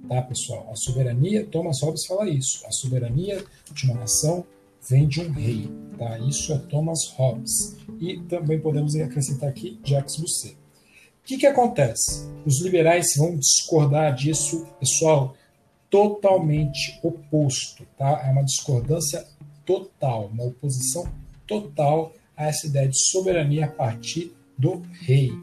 Tá, 0.07 0.21
pessoal? 0.21 0.69
A 0.71 0.75
soberania, 0.75 1.45
Thomas 1.45 1.81
Hobbes 1.81 2.05
fala 2.05 2.29
isso. 2.29 2.65
A 2.65 2.71
soberania 2.71 3.43
de 3.73 3.85
uma 3.85 3.95
nação 3.95 4.45
vem 4.87 5.05
de 5.05 5.19
um 5.19 5.31
rei. 5.31 5.69
Tá? 5.97 6.17
Isso 6.19 6.53
é 6.53 6.57
Thomas 6.57 7.07
Hobbes. 7.17 7.75
E 7.99 8.19
também 8.29 8.59
podemos 8.59 8.95
acrescentar 8.95 9.49
aqui 9.49 9.77
Jacques 9.83 10.15
Rousseau. 10.15 10.53
O 10.53 11.27
que, 11.27 11.37
que 11.37 11.47
acontece? 11.47 12.25
Os 12.45 12.61
liberais 12.61 13.07
vão 13.17 13.35
discordar 13.37 14.15
disso, 14.15 14.65
pessoal, 14.79 15.35
totalmente 15.89 16.99
oposto. 17.03 17.85
Tá? 17.97 18.23
É 18.25 18.31
uma 18.31 18.43
discordância 18.43 19.25
total, 19.65 20.29
uma 20.31 20.45
oposição 20.45 21.05
total 21.45 22.13
a 22.37 22.45
essa 22.45 22.67
ideia 22.67 22.87
de 22.87 22.97
soberania 23.09 23.65
a 23.65 23.69
partir 23.69 24.33
do 24.57 24.81
rei. 25.01 25.33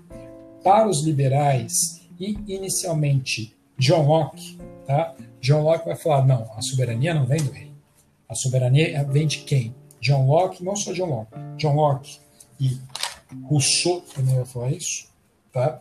Para 0.63 0.89
os 0.89 1.03
liberais, 1.03 2.03
e 2.19 2.39
inicialmente 2.47 3.55
John 3.79 4.07
Locke, 4.07 4.59
tá? 4.87 5.15
John 5.41 5.63
Locke 5.63 5.87
vai 5.87 5.97
falar: 5.97 6.25
não, 6.25 6.49
a 6.57 6.63
soberania 6.63 7.13
não 7.13 7.27
vem 7.27 7.43
do 7.43 7.51
rei. 7.51 7.73
A 8.29 8.35
soberania 8.35 9.05
vem 9.05 9.27
de 9.27 9.39
quem? 9.39 9.75
John 10.01 10.27
Locke, 10.27 10.65
não 10.65 10.77
só 10.77 10.93
John 10.93 11.07
Locke, 11.07 11.35
John 11.57 11.75
Locke 11.75 12.19
e 12.61 12.79
Rousseau 13.45 14.01
também 14.15 14.37
vai 14.37 14.45
falar 14.45 14.73
isso, 14.73 15.09
tá? 15.53 15.81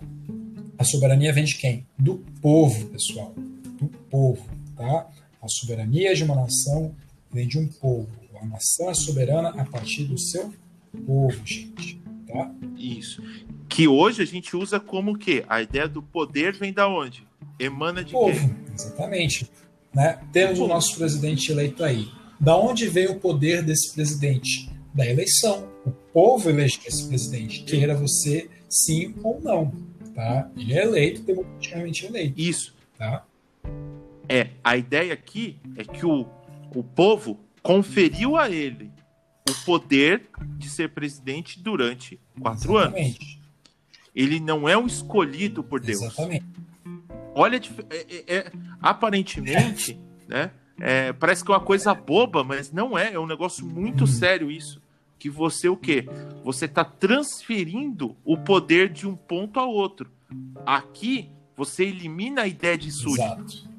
A 0.77 0.83
soberania 0.83 1.31
vem 1.31 1.43
de 1.43 1.57
quem? 1.57 1.85
Do 1.97 2.17
povo, 2.41 2.87
pessoal, 2.87 3.33
do 3.35 3.87
povo, 4.09 4.43
tá? 4.75 5.07
A 5.41 5.47
soberania 5.47 6.15
de 6.15 6.23
uma 6.23 6.35
nação 6.35 6.95
vem 7.31 7.47
de 7.47 7.59
um 7.59 7.67
povo. 7.67 8.09
A 8.41 8.45
nação 8.45 8.89
é 8.89 8.93
soberana 8.95 9.49
a 9.49 9.63
partir 9.65 10.05
do 10.05 10.17
seu 10.17 10.51
povo, 11.05 11.45
gente, 11.45 12.00
tá? 12.31 12.51
Isso. 12.77 13.21
Que 13.67 13.87
hoje 13.87 14.21
a 14.21 14.25
gente 14.25 14.55
usa 14.55 14.79
como 14.79 15.17
que 15.17 15.43
a 15.47 15.61
ideia 15.61 15.87
do 15.87 16.01
poder 16.01 16.53
vem 16.53 16.73
da 16.73 16.87
onde? 16.87 17.27
Emana 17.59 18.03
de 18.03 18.13
povo, 18.13 18.33
quem? 18.33 18.55
Exatamente. 18.73 19.49
Né? 19.93 20.19
Temos 20.31 20.59
o 20.59 20.67
nosso 20.67 20.95
presidente 20.97 21.51
eleito 21.51 21.83
aí. 21.83 22.09
Da 22.39 22.57
onde 22.57 22.87
veio 22.87 23.11
o 23.13 23.19
poder 23.19 23.61
desse 23.61 23.93
presidente? 23.93 24.71
Da 24.93 25.05
eleição. 25.05 25.69
O 25.85 25.91
povo 25.91 26.49
elegeu 26.49 26.81
esse 26.85 27.07
presidente, 27.07 27.63
queira 27.63 27.95
você 27.95 28.49
sim 28.67 29.13
ou 29.23 29.39
não. 29.41 29.71
Tá? 30.15 30.49
Ele 30.57 30.73
é 30.73 30.83
eleito, 30.83 31.21
democraticamente 31.21 32.05
eleito. 32.05 32.39
Isso. 32.39 32.75
Tá? 32.97 33.25
É, 34.27 34.49
a 34.63 34.77
ideia 34.77 35.13
aqui 35.13 35.57
é 35.75 35.83
que 35.83 36.05
o, 36.05 36.25
o 36.75 36.83
povo 36.83 37.39
conferiu 37.61 38.37
a 38.37 38.49
ele 38.49 38.91
o 39.49 39.65
poder 39.65 40.29
de 40.57 40.69
ser 40.69 40.89
presidente 40.89 41.59
durante 41.59 42.19
quatro 42.39 42.77
Exatamente. 42.77 43.17
anos. 43.17 43.41
Ele 44.15 44.39
não 44.39 44.67
é 44.67 44.77
um 44.77 44.87
escolhido 44.87 45.63
por 45.63 45.79
Deus. 45.79 46.01
Exatamente. 46.01 46.45
Olha, 47.33 47.57
é, 47.89 47.95
é, 47.95 48.35
é, 48.35 48.51
aparentemente, 48.81 49.99
né? 50.27 50.51
É, 50.79 51.13
parece 51.13 51.43
que 51.43 51.51
é 51.51 51.53
uma 51.53 51.61
coisa 51.61 51.93
boba, 51.93 52.43
mas 52.43 52.71
não 52.71 52.97
é. 52.97 53.13
É 53.13 53.19
um 53.19 53.27
negócio 53.27 53.65
muito 53.65 54.07
sério 54.07 54.49
isso. 54.49 54.81
Que 55.17 55.29
você 55.29 55.69
o 55.69 55.77
quê? 55.77 56.05
Você 56.43 56.65
está 56.65 56.83
transferindo 56.83 58.17
o 58.25 58.35
poder 58.35 58.89
de 58.89 59.07
um 59.07 59.15
ponto 59.15 59.59
a 59.59 59.65
outro. 59.65 60.09
Aqui, 60.65 61.29
você 61.55 61.85
elimina 61.85 62.41
a 62.41 62.47
ideia 62.47 62.77
de 62.77 62.91
súdito. 62.91 63.69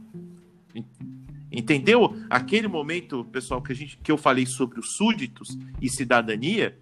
Entendeu? 1.52 2.16
Aquele 2.30 2.66
momento, 2.66 3.24
pessoal, 3.26 3.60
que, 3.60 3.72
a 3.72 3.74
gente, 3.74 3.98
que 3.98 4.10
eu 4.10 4.16
falei 4.16 4.46
sobre 4.46 4.80
os 4.80 4.96
súditos 4.96 5.58
e 5.80 5.88
cidadania, 5.88 6.78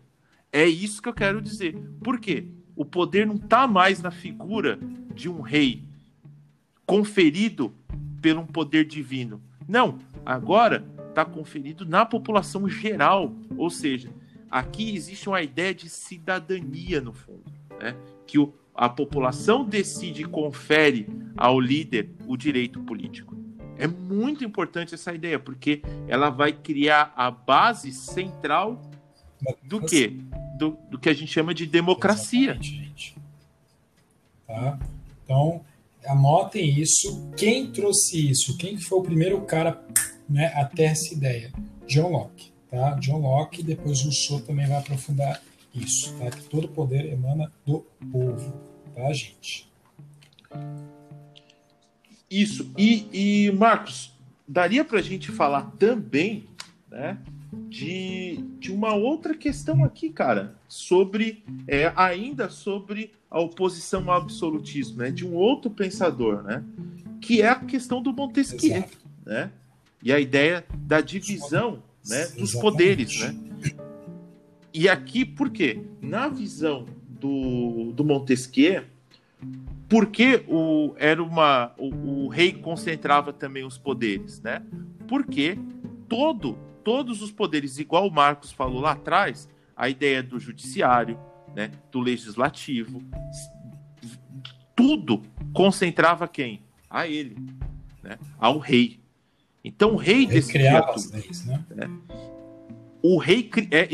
é 0.52 0.64
isso 0.64 1.02
que 1.02 1.08
eu 1.08 1.12
quero 1.12 1.42
dizer. 1.42 1.76
Por 2.02 2.20
quê? 2.20 2.46
O 2.76 2.84
poder 2.84 3.26
não 3.26 3.34
está 3.34 3.66
mais 3.66 4.00
na 4.00 4.10
figura 4.10 4.78
de 5.14 5.28
um 5.28 5.40
rei 5.40 5.82
conferido 6.86 7.74
por 8.22 8.36
um 8.36 8.46
poder 8.46 8.84
divino. 8.84 9.42
Não, 9.68 9.98
agora 10.24 10.84
está 11.08 11.24
conferido 11.24 11.84
na 11.84 12.06
população 12.06 12.68
geral. 12.68 13.34
Ou 13.56 13.70
seja, 13.70 14.10
aqui 14.50 14.94
existe 14.94 15.28
uma 15.28 15.42
ideia 15.42 15.74
de 15.74 15.88
cidadania 15.88 17.00
no 17.00 17.12
fundo, 17.12 17.52
né? 17.80 17.96
que 18.26 18.38
o, 18.38 18.54
a 18.74 18.88
população 18.88 19.64
decide 19.64 20.22
e 20.22 20.26
confere 20.26 21.06
ao 21.36 21.60
líder 21.60 22.10
o 22.26 22.36
direito 22.36 22.80
político. 22.80 23.36
É 23.80 23.86
muito 23.86 24.44
importante 24.44 24.94
essa 24.94 25.12
ideia, 25.14 25.38
porque 25.38 25.82
ela 26.06 26.28
vai 26.30 26.52
criar 26.52 27.12
a 27.16 27.30
base 27.30 27.92
central 27.92 28.80
do 29.62 29.80
que? 29.80 30.08
Do, 30.58 30.76
do 30.90 30.98
que 30.98 31.08
a 31.08 31.14
gente 31.14 31.32
chama 31.32 31.54
de 31.54 31.66
democracia. 31.66 32.58
Tá? 34.46 34.78
Então, 35.24 35.64
anotem 36.06 36.78
isso. 36.78 37.30
Quem 37.36 37.70
trouxe 37.72 38.30
isso? 38.30 38.56
Quem 38.58 38.76
foi 38.76 38.98
o 38.98 39.02
primeiro 39.02 39.40
cara 39.42 39.82
né, 40.28 40.52
até 40.54 40.84
essa 40.84 41.14
ideia? 41.14 41.52
John 41.86 42.10
Locke. 42.10 42.52
Tá? 42.70 42.90
John 43.00 43.20
Locke, 43.20 43.62
depois 43.62 44.02
Rousseau 44.02 44.40
também 44.40 44.66
vai 44.66 44.78
aprofundar 44.78 45.42
isso, 45.74 46.12
tá? 46.18 46.30
que 46.30 46.42
todo 46.44 46.68
poder 46.68 47.12
emana 47.12 47.50
do 47.64 47.86
povo, 48.12 48.52
tá, 48.94 49.12
gente? 49.12 49.70
Isso. 52.30 52.72
E, 52.78 53.08
e 53.12 53.52
Marcos, 53.52 54.14
daria 54.46 54.84
para 54.84 54.98
a 54.98 55.02
gente 55.02 55.32
falar 55.32 55.72
também, 55.78 56.46
né, 56.88 57.18
de, 57.68 58.44
de 58.58 58.72
uma 58.72 58.94
outra 58.94 59.34
questão 59.34 59.84
aqui, 59.84 60.10
cara, 60.10 60.54
sobre 60.68 61.42
é, 61.66 61.92
ainda 61.96 62.48
sobre 62.48 63.12
a 63.30 63.40
oposição 63.40 64.10
ao 64.10 64.20
absolutismo, 64.20 64.98
né, 64.98 65.10
de 65.10 65.26
um 65.26 65.34
outro 65.34 65.70
pensador, 65.70 66.42
né, 66.42 66.62
que 67.20 67.42
é 67.42 67.48
a 67.48 67.56
questão 67.56 68.00
do 68.02 68.12
Montesquieu, 68.12 68.76
Exato. 68.76 68.98
né, 69.26 69.50
e 70.02 70.12
a 70.12 70.20
ideia 70.20 70.64
da 70.74 71.00
divisão, 71.00 71.82
né, 72.06 72.26
dos 72.26 72.54
Exatamente. 72.54 72.60
poderes, 72.60 73.20
né. 73.20 73.34
E 74.72 74.88
aqui, 74.88 75.24
por 75.24 75.50
quê? 75.50 75.82
Na 76.00 76.28
visão 76.28 76.86
do, 77.08 77.92
do 77.92 78.04
Montesquieu, 78.04 78.84
porque 79.90 80.44
o, 80.48 80.94
era 80.96 81.22
uma, 81.22 81.74
o, 81.76 82.24
o 82.24 82.28
rei 82.28 82.52
concentrava 82.52 83.32
também 83.32 83.64
os 83.64 83.76
poderes, 83.76 84.40
né? 84.40 84.62
Porque 85.06 85.58
todo 86.08 86.56
todos 86.82 87.22
os 87.22 87.30
poderes, 87.30 87.78
igual 87.78 88.06
o 88.06 88.10
Marcos 88.10 88.52
falou 88.52 88.80
lá 88.80 88.92
atrás, 88.92 89.48
a 89.76 89.88
ideia 89.88 90.22
do 90.22 90.38
judiciário, 90.38 91.18
né, 91.54 91.70
do 91.90 92.00
legislativo, 92.00 93.02
tudo 94.74 95.22
concentrava 95.52 96.26
quem? 96.26 96.62
A 96.88 97.06
ele, 97.06 97.36
né, 98.02 98.18
ao 98.38 98.58
rei. 98.58 99.00
Então 99.62 99.92
o 99.92 99.96
rei 99.96 100.26
desse 100.26 100.52
criava 100.52 100.92
as 100.92 101.10
leis, 101.10 101.44
né? 101.44 101.64
É, 101.76 101.88
o 103.02 103.18
rei 103.18 103.50
é, 103.70 103.88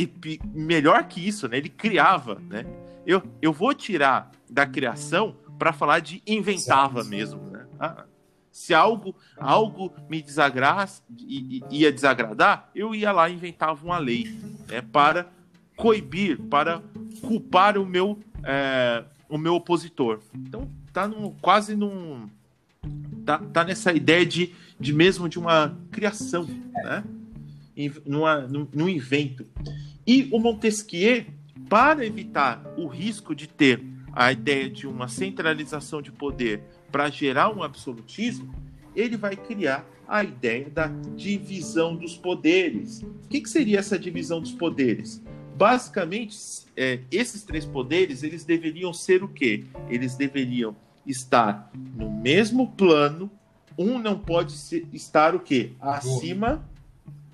melhor 0.55 1.05
que 1.05 1.27
isso, 1.27 1.49
né? 1.49 1.59
Ele 1.59 1.69
criava, 1.69 2.41
né? 2.49 2.65
Eu, 3.05 3.23
eu 3.43 3.53
vou 3.53 3.75
tirar 3.75 4.31
da 4.49 4.67
criação 4.67 5.37
para 5.59 5.73
falar 5.73 6.01
de 6.01 6.23
inventava 6.27 7.05
mesmo, 7.05 7.41
né? 7.51 7.67
Ah, 7.79 8.05
se 8.51 8.73
algo 8.73 9.15
algo 9.37 9.93
me 10.09 10.23
desagrasse 10.23 11.03
ia 11.71 11.93
desagradar, 11.93 12.71
eu 12.75 12.95
ia 12.95 13.13
lá 13.13 13.29
e 13.29 13.35
inventava 13.35 13.85
uma 13.85 13.99
lei 13.99 14.39
né, 14.69 14.81
para 14.81 15.27
coibir, 15.77 16.41
para 16.43 16.83
culpar 17.21 17.77
o 17.77 17.85
meu 17.85 18.19
é, 18.43 19.05
o 19.29 19.37
meu 19.37 19.55
opositor. 19.55 20.21
Então 20.35 20.71
tá 20.93 21.07
num, 21.07 21.31
quase 21.41 21.77
num 21.77 22.29
tá, 23.25 23.39
tá 23.39 23.65
nessa 23.65 23.93
ideia 23.93 24.25
de, 24.25 24.55
de 24.79 24.93
mesmo 24.93 25.29
de 25.29 25.39
uma 25.39 25.77
criação, 25.91 26.49
né? 26.73 27.05
Numa, 28.07 28.41
num, 28.41 28.67
num 28.73 28.89
invento. 28.89 29.45
E 30.07 30.31
o 30.33 30.39
Montesquieu, 30.39 31.27
para 31.69 32.07
evitar 32.07 32.63
o 32.79 32.87
risco 32.87 33.35
de 33.35 33.47
ter 33.47 33.83
a 34.17 34.33
ideia 34.33 34.71
de 34.71 34.87
uma 34.87 35.09
centralização 35.09 36.01
de 36.01 36.11
poder 36.11 36.63
para 36.91 37.11
gerar 37.11 37.55
um 37.55 37.63
absolutismo, 37.63 38.55
ele 38.95 39.15
vai 39.15 39.37
criar 39.37 39.87
a 40.09 40.25
ideia 40.25 40.71
da 40.71 40.87
divisão 41.15 41.95
dos 41.95 42.17
poderes. 42.17 43.03
O 43.03 43.29
que, 43.29 43.43
que 43.43 43.51
seria 43.51 43.79
essa 43.79 43.99
divisão 43.99 44.41
dos 44.41 44.53
poderes? 44.53 45.23
Basicamente, 45.55 46.39
é, 46.75 47.01
esses 47.11 47.43
três 47.43 47.67
poderes 47.67 48.23
eles 48.23 48.43
deveriam 48.43 48.91
ser 48.91 49.23
o 49.23 49.29
quê? 49.29 49.65
Eles 49.91 50.17
deveriam 50.17 50.75
estar 51.07 51.71
no 51.95 52.11
mesmo 52.11 52.73
plano. 52.73 53.31
Um 53.77 53.99
não 53.99 54.19
pode 54.19 54.53
ser, 54.53 54.87
estar 54.95 55.35
o 55.35 55.41
quê? 55.41 55.73
Acima 55.79 56.67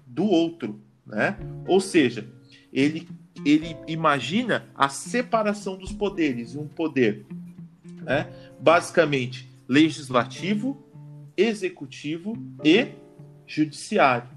do 0.05 0.25
outro, 0.25 0.81
né? 1.07 1.37
Ou 1.69 1.81
seja, 1.81 2.29
ele 2.73 3.09
ele 3.45 3.77
imagina 3.87 4.67
a 4.75 4.89
separação 4.89 5.77
dos 5.77 5.93
poderes, 5.93 6.55
um 6.55 6.67
poder, 6.67 7.25
né? 8.03 8.31
Basicamente, 8.61 9.49
legislativo, 9.69 10.83
executivo 11.37 12.37
e 12.65 12.89
judiciário, 13.47 14.29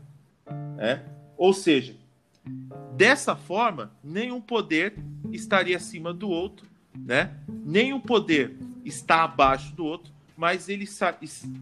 né? 0.75 1.03
Ou 1.37 1.53
seja, 1.53 1.95
dessa 2.95 3.35
forma, 3.35 3.91
nenhum 4.03 4.39
poder 4.39 4.93
estaria 5.31 5.77
acima 5.77 6.13
do 6.13 6.29
outro, 6.29 6.67
né? 6.97 7.33
Nenhum 7.47 7.99
poder 7.99 8.57
está 8.83 9.23
abaixo 9.23 9.75
do 9.75 9.85
outro, 9.85 10.13
mas 10.37 10.69
eles 10.69 10.99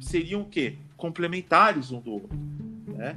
seriam 0.01 0.41
o 0.41 0.45
quê? 0.45 0.75
Complementares 0.95 1.91
um 1.91 1.99
do 1.99 2.11
outro, 2.11 2.37
né? 2.87 3.15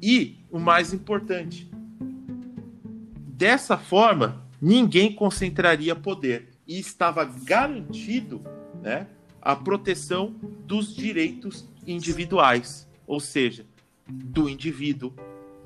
E 0.00 0.36
o 0.50 0.58
mais 0.58 0.92
importante, 0.92 1.68
dessa 3.36 3.76
forma, 3.76 4.42
ninguém 4.60 5.12
concentraria 5.12 5.94
poder 5.94 6.48
e 6.66 6.78
estava 6.78 7.22
garantido, 7.24 8.42
né, 8.82 9.06
a 9.42 9.54
proteção 9.54 10.34
dos 10.64 10.94
direitos 10.94 11.68
individuais, 11.86 12.88
ou 13.06 13.20
seja, 13.20 13.66
do 14.08 14.48
indivíduo, 14.48 15.12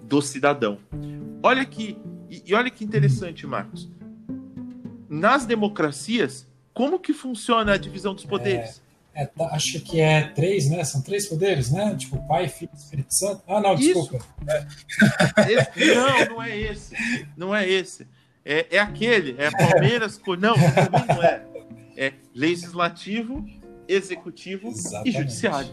do 0.03 0.21
cidadão. 0.21 0.79
Olha 1.43 1.65
que 1.65 1.97
e 2.29 2.55
olha 2.55 2.71
que 2.71 2.85
interessante, 2.85 3.47
Marcos. 3.47 3.89
Nas 5.09 5.47
democracias, 5.47 6.47
como 6.75 6.99
que 6.99 7.13
funciona 7.13 7.75
a 7.75 7.77
divisão 7.77 8.15
dos 8.15 8.25
poderes? 8.25 8.79
É, 8.79 8.90
é, 9.21 9.27
tá, 9.27 9.49
acho 9.53 9.81
que 9.81 10.01
é 10.01 10.29
três, 10.29 10.71
né? 10.71 10.83
São 10.83 11.03
três 11.03 11.27
poderes, 11.27 11.71
né? 11.71 11.95
Tipo 11.95 12.27
Pai, 12.27 12.49
Filho, 12.49 12.71
Espírito 12.75 13.13
Santo. 13.13 13.43
Ah, 13.47 13.61
não, 13.61 13.75
desculpa. 13.75 14.25
Esse, 15.47 15.95
não, 15.95 16.25
não 16.37 16.43
é 16.43 16.59
esse. 16.59 16.97
Não 17.37 17.55
é 17.55 17.69
esse. 17.69 18.09
É, 18.43 18.77
é 18.77 18.79
aquele. 18.79 19.35
É 19.39 19.51
Palmeiras. 19.51 20.19
Não, 20.39 20.55
também 20.55 21.07
não 21.07 21.23
é. 21.23 21.47
É 21.99 22.15
legislativo, 22.35 23.47
executivo 23.87 24.69
Exatamente. 24.69 25.09
e 25.09 25.13
judiciário. 25.13 25.71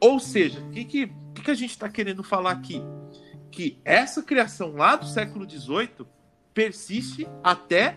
Ou 0.00 0.18
seja, 0.18 0.58
o 0.58 0.70
que, 0.70 0.84
que, 0.84 1.12
que 1.44 1.50
a 1.50 1.54
gente 1.54 1.70
está 1.70 1.88
querendo 1.88 2.24
falar 2.24 2.50
aqui? 2.50 2.82
Que 3.52 3.78
essa 3.84 4.24
criação 4.24 4.72
lá 4.72 4.96
do 4.96 5.06
século 5.06 5.48
XVIII 5.48 6.04
persiste 6.52 7.28
até 7.44 7.94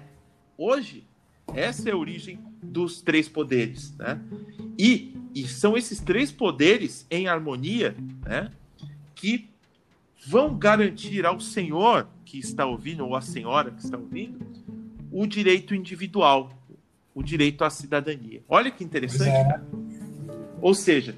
hoje. 0.55 1.07
Essa 1.55 1.89
é 1.89 1.91
a 1.93 1.97
origem 1.97 2.48
dos 2.61 3.01
três 3.01 3.27
poderes, 3.27 3.95
né? 3.97 4.19
E, 4.77 5.13
e 5.33 5.47
são 5.47 5.77
esses 5.77 5.99
três 5.99 6.31
poderes 6.31 7.05
em 7.09 7.27
harmonia, 7.27 7.95
né? 8.25 8.51
Que 9.15 9.49
vão 10.25 10.57
garantir 10.57 11.25
ao 11.25 11.39
senhor 11.39 12.07
que 12.25 12.37
está 12.37 12.65
ouvindo 12.65 13.05
ou 13.05 13.15
à 13.15 13.21
senhora 13.21 13.71
que 13.71 13.83
está 13.83 13.97
ouvindo 13.97 14.39
o 15.11 15.25
direito 15.25 15.73
individual, 15.73 16.51
o 17.15 17.23
direito 17.23 17.63
à 17.63 17.69
cidadania. 17.69 18.43
Olha 18.47 18.69
que 18.69 18.83
interessante. 18.83 19.29
É. 19.29 19.61
Ou 20.61 20.73
seja, 20.73 21.15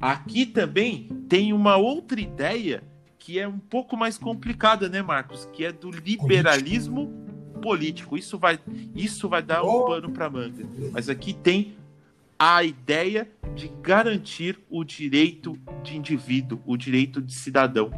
aqui 0.00 0.44
também 0.44 1.08
tem 1.28 1.52
uma 1.52 1.76
outra 1.76 2.20
ideia 2.20 2.82
que 3.18 3.38
é 3.38 3.46
um 3.46 3.58
pouco 3.58 3.96
mais 3.96 4.16
complicada, 4.16 4.88
né, 4.88 5.02
Marcos? 5.02 5.46
Que 5.52 5.66
é 5.66 5.72
do 5.72 5.90
liberalismo 5.90 7.27
político. 7.60 8.16
Isso 8.16 8.38
vai, 8.38 8.58
isso 8.94 9.28
vai 9.28 9.42
dar 9.42 9.62
um 9.62 9.86
pano 9.86 10.10
para 10.10 10.30
manga. 10.30 10.64
Mas 10.92 11.08
aqui 11.08 11.32
tem 11.32 11.76
a 12.38 12.62
ideia 12.62 13.28
de 13.54 13.68
garantir 13.82 14.58
o 14.70 14.84
direito 14.84 15.58
de 15.82 15.96
indivíduo, 15.96 16.60
o 16.66 16.76
direito 16.76 17.20
de 17.20 17.34
cidadão. 17.34 17.90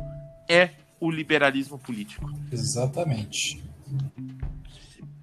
É 0.49 0.71
o 0.99 1.11
liberalismo 1.11 1.79
político. 1.79 2.31
Exatamente. 2.51 3.63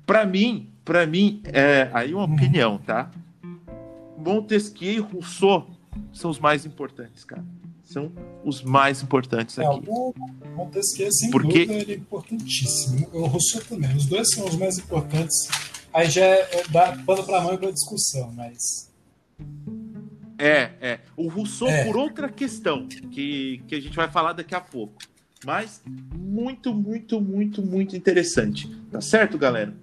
Para 0.06 0.26
mim, 0.26 0.72
para 0.86 1.06
mim, 1.06 1.42
é 1.46 1.90
aí 1.94 2.14
uma 2.14 2.24
opinião, 2.24 2.78
tá? 2.78 3.12
Montesquieu 4.18 4.94
e 4.94 5.00
Rousseau 5.00 5.70
são 6.14 6.32
os 6.32 6.40
mais 6.40 6.66
importantes, 6.66 7.24
cara 7.24 7.44
são 7.88 8.12
os 8.44 8.62
mais 8.62 9.02
importantes 9.02 9.58
é, 9.58 9.66
aqui. 9.66 9.84
O 9.88 10.14
Montesquieu, 10.56 11.12
sem 11.12 11.32
Porque... 11.32 11.66
dúvida, 11.66 11.74
ele 11.74 11.94
é 11.94 11.96
importantíssimo. 11.96 13.08
O 13.14 13.26
Rousseau 13.26 13.64
também. 13.64 13.96
Os 13.96 14.06
dois 14.06 14.30
são 14.32 14.46
os 14.46 14.56
mais 14.56 14.78
importantes. 14.78 15.48
Aí 15.94 16.10
já 16.10 16.26
é, 16.26 16.64
dá 16.70 16.98
pano 17.06 17.24
para 17.24 17.42
mão 17.42 17.54
e 17.54 17.58
para 17.58 17.72
discussão, 17.72 18.32
mas. 18.36 18.92
É, 20.38 20.72
é. 20.82 21.00
O 21.16 21.30
Rousseau, 21.30 21.70
é. 21.70 21.86
por 21.86 21.96
outra 21.96 22.30
questão, 22.30 22.88
que, 22.88 23.64
que 23.68 23.76
a 23.76 23.80
gente 23.80 23.96
vai 23.96 24.12
falar 24.12 24.34
daqui 24.34 24.54
a 24.54 24.62
pouco. 24.62 25.02
Mas 25.46 25.82
muito, 26.14 26.74
muito, 26.74 27.22
muito, 27.22 27.62
muito 27.62 27.96
interessante. 27.96 28.68
Tá 28.92 29.00
certo, 29.00 29.38
galera? 29.38 29.74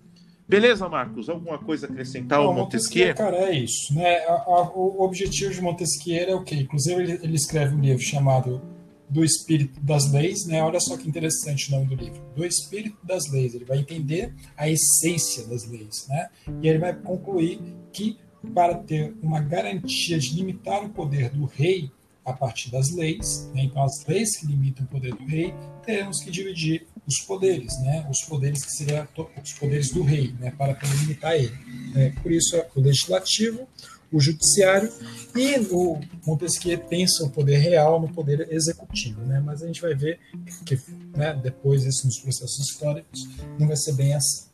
Beleza, 0.47 0.89
Marcos? 0.89 1.29
Alguma 1.29 1.59
coisa 1.59 1.87
a 1.87 1.91
acrescentar 1.91 2.39
ao 2.39 2.53
Montesquieu? 2.53 3.09
Montesquieu? 3.09 3.15
Cara, 3.15 3.51
é 3.51 3.59
isso. 3.59 3.95
Né? 3.95 4.17
A, 4.27 4.33
a, 4.33 4.71
o 4.75 5.03
objetivo 5.03 5.53
de 5.53 5.61
Montesquieu 5.61 6.29
é 6.29 6.35
o 6.35 6.45
quê? 6.45 6.57
Inclusive, 6.57 7.03
ele, 7.03 7.13
ele, 7.23 7.35
escreve 7.35 7.75
um 7.75 7.81
livro 7.81 8.03
chamado 8.03 8.61
Do 9.09 9.25
Espírito 9.25 9.81
das 9.81 10.13
Leis. 10.13 10.47
Né? 10.47 10.63
Olha 10.63 10.81
só 10.81 10.99
que 10.99 11.09
interessante 11.09 11.69
o 11.69 11.73
nome 11.73 11.87
do 11.87 11.95
livro. 11.95 12.21
Do 12.37 12.45
Espírito 12.45 12.99
das 13.03 13.31
Leis. 13.33 13.55
Ele 13.55 13.65
vai 13.65 13.79
entender 13.79 14.35
a 14.55 14.69
essência 14.69 15.47
das 15.47 15.67
leis. 15.67 16.07
Né? 16.09 16.29
E 16.63 16.69
ele 16.69 16.79
vai 16.79 16.95
concluir 16.95 17.61
que, 17.91 18.19
para 18.55 18.75
ter 18.75 19.15
uma 19.23 19.41
garantia 19.41 20.19
de 20.19 20.35
limitar 20.35 20.85
o 20.85 20.91
poder 20.91 21.31
do 21.31 21.47
rei 21.47 21.91
a 22.25 22.33
partir 22.33 22.71
das 22.71 22.91
leis, 22.91 23.51
né? 23.55 23.65
então 23.65 23.83
as 23.83 24.05
leis 24.07 24.39
que 24.39 24.47
limitam 24.47 24.85
o 24.85 24.89
poder 24.89 25.15
do 25.15 25.25
rei, 25.27 25.53
teremos 25.85 26.23
que 26.23 26.31
dividir 26.31 26.87
os 27.07 27.21
poderes, 27.21 27.79
né? 27.81 28.07
os 28.11 28.23
poderes 28.23 28.65
que 28.65 28.73
seriam 28.73 29.07
os 29.43 29.53
poderes 29.53 29.91
do 29.91 30.03
rei, 30.03 30.35
né? 30.41 30.51
para 30.57 30.79
limitar 31.01 31.35
ele. 31.35 31.53
É, 31.95 32.11
por 32.23 32.33
isso, 32.33 32.57
o 32.75 32.81
legislativo, 32.81 33.69
o 34.11 34.21
judiciário 34.21 34.91
e 35.35 35.59
o 35.73 36.01
Montesquieu 36.25 36.79
pensa 36.79 37.25
o 37.25 37.31
poder 37.31 37.59
real 37.59 38.01
no 38.01 38.09
poder 38.09 38.53
executivo, 38.53 39.21
né? 39.23 39.41
Mas 39.41 39.61
a 39.61 39.67
gente 39.67 39.81
vai 39.81 39.93
ver 39.93 40.21
que 40.65 40.79
né, 41.17 41.35
depois 41.43 41.85
isso 41.85 42.07
nos 42.07 42.19
processos 42.21 42.71
históricos 42.71 43.29
não 43.59 43.67
vai 43.67 43.77
ser 43.77 43.93
bem 43.95 44.15
assim. 44.15 44.47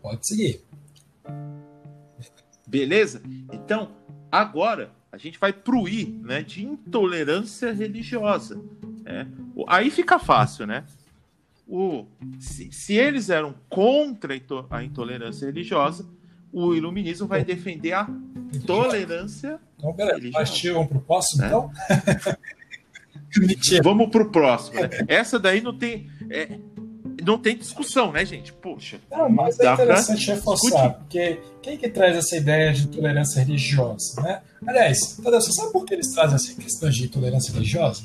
Pode 0.00 0.26
seguir. 0.26 0.62
Beleza? 2.66 3.22
Então, 3.52 3.92
agora 4.30 4.90
a 5.12 5.18
gente 5.18 5.38
vai 5.38 5.52
pruir 5.52 6.08
né, 6.08 6.42
de 6.42 6.64
intolerância 6.64 7.70
religiosa. 7.70 8.58
Né? 9.04 9.28
Aí 9.68 9.90
fica 9.90 10.18
fácil, 10.18 10.66
né? 10.66 10.84
O, 11.68 12.06
se, 12.38 12.70
se 12.72 12.94
eles 12.94 13.30
eram 13.30 13.54
contra 13.68 14.34
a 14.70 14.82
intolerância 14.82 15.46
religiosa, 15.46 16.06
o 16.52 16.74
iluminismo 16.74 17.26
vai 17.26 17.44
defender 17.44 17.92
a 17.92 18.08
tolerância 18.66 19.58
então, 19.78 19.94
pera, 19.94 20.14
religiosa. 20.14 20.72
Vamos 20.72 20.88
para 20.88 20.98
o 20.98 21.00
próximo, 21.00 21.42
né? 21.42 21.48
então? 21.48 21.70
Vamos 23.82 24.10
para 24.10 24.22
o 24.22 24.30
próximo. 24.30 24.80
Né? 24.80 24.88
Essa 25.08 25.38
daí 25.38 25.60
não 25.60 25.76
tem. 25.76 26.10
É, 26.28 26.58
não 27.24 27.38
tem 27.38 27.56
discussão, 27.56 28.12
né, 28.12 28.24
gente? 28.24 28.52
Poxa. 28.52 28.98
Não, 29.10 29.28
mas 29.28 29.58
é 29.60 29.72
interessante 29.72 30.26
reforçar, 30.26 30.94
porque 30.94 31.40
quem 31.62 31.78
que 31.78 31.88
traz 31.88 32.16
essa 32.16 32.36
ideia 32.36 32.72
de 32.72 32.88
tolerância 32.88 33.42
religiosa, 33.42 34.20
né? 34.20 34.42
Aliás, 34.66 35.18
você 35.22 35.52
sabe 35.52 35.72
por 35.72 35.84
que 35.84 35.94
eles 35.94 36.12
trazem 36.12 36.34
essa 36.34 36.60
questão 36.60 36.90
de 36.90 37.08
tolerância 37.08 37.52
religiosa? 37.52 38.02